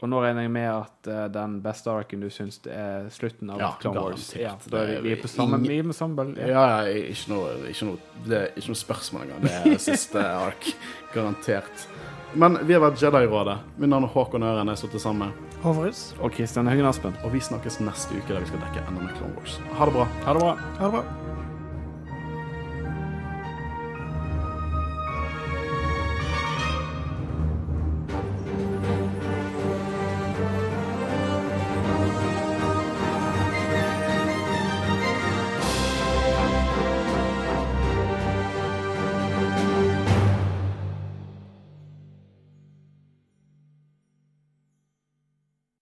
Og 0.00 0.08
nå 0.08 0.20
regner 0.24 0.46
jeg 0.46 0.52
med 0.54 0.68
at 0.70 1.08
uh, 1.12 1.24
den 1.32 1.58
beste 1.64 1.92
arken 1.92 2.22
du 2.24 2.30
syns 2.32 2.56
er 2.66 3.10
slutten 3.12 3.50
av 3.52 3.60
Ja, 3.60 3.70
Clone 3.82 4.00
Wars. 4.06 4.30
Ja, 4.38 4.54
da 4.72 4.80
er 4.86 4.94
vi, 4.94 5.10
vi 5.10 5.12
er 5.12 5.20
på 5.20 5.28
samme, 5.28 5.58
Ingen- 5.60 6.16
bølge. 6.16 6.46
Ja, 6.48 6.62
ja, 6.86 7.02
ikke 7.12 7.34
noe, 7.34 7.50
ikke 7.68 7.90
noe, 7.90 7.98
det 8.24 8.38
er 8.38 8.48
ikke 8.56 8.72
noe 8.72 8.80
spørsmål 8.80 9.26
engang. 9.26 9.44
Det 9.44 9.74
er 9.74 9.84
siste 9.90 10.24
ark. 10.24 10.70
Garantert. 11.12 11.86
Men 12.32 12.60
vi 12.64 12.76
har 12.76 12.80
vært 12.84 13.02
Jedi-rådet. 13.02 13.58
Mitt 13.76 13.90
navn 13.90 14.06
er 14.06 14.12
Håkon 14.14 14.42
Øren. 14.46 14.68
Jeg 14.72 14.78
sitter 14.84 15.02
sammen 15.02 15.28
med 15.28 15.56
Håvrus. 15.64 16.14
Og 16.22 16.32
Kristian 16.32 16.70
Høgen 16.70 16.86
Aspen. 16.86 17.16
Og 17.24 17.34
vi 17.34 17.42
snakkes 17.42 17.80
neste 17.82 18.14
uke 18.16 18.32
der 18.32 18.40
vi 18.44 18.52
skal 18.52 18.62
dekke 18.62 18.86
enda 18.86 19.02
mer 19.02 19.16
Clone 19.18 19.34
Wars. 19.36 19.58
Ha 19.76 19.90
det 19.90 19.98
bra. 19.98 20.06
Ha 20.24 20.36
det 20.38 20.44
bra. 20.46 20.54
ha 20.78 20.86
det 20.86 20.92
bra. 20.94 21.39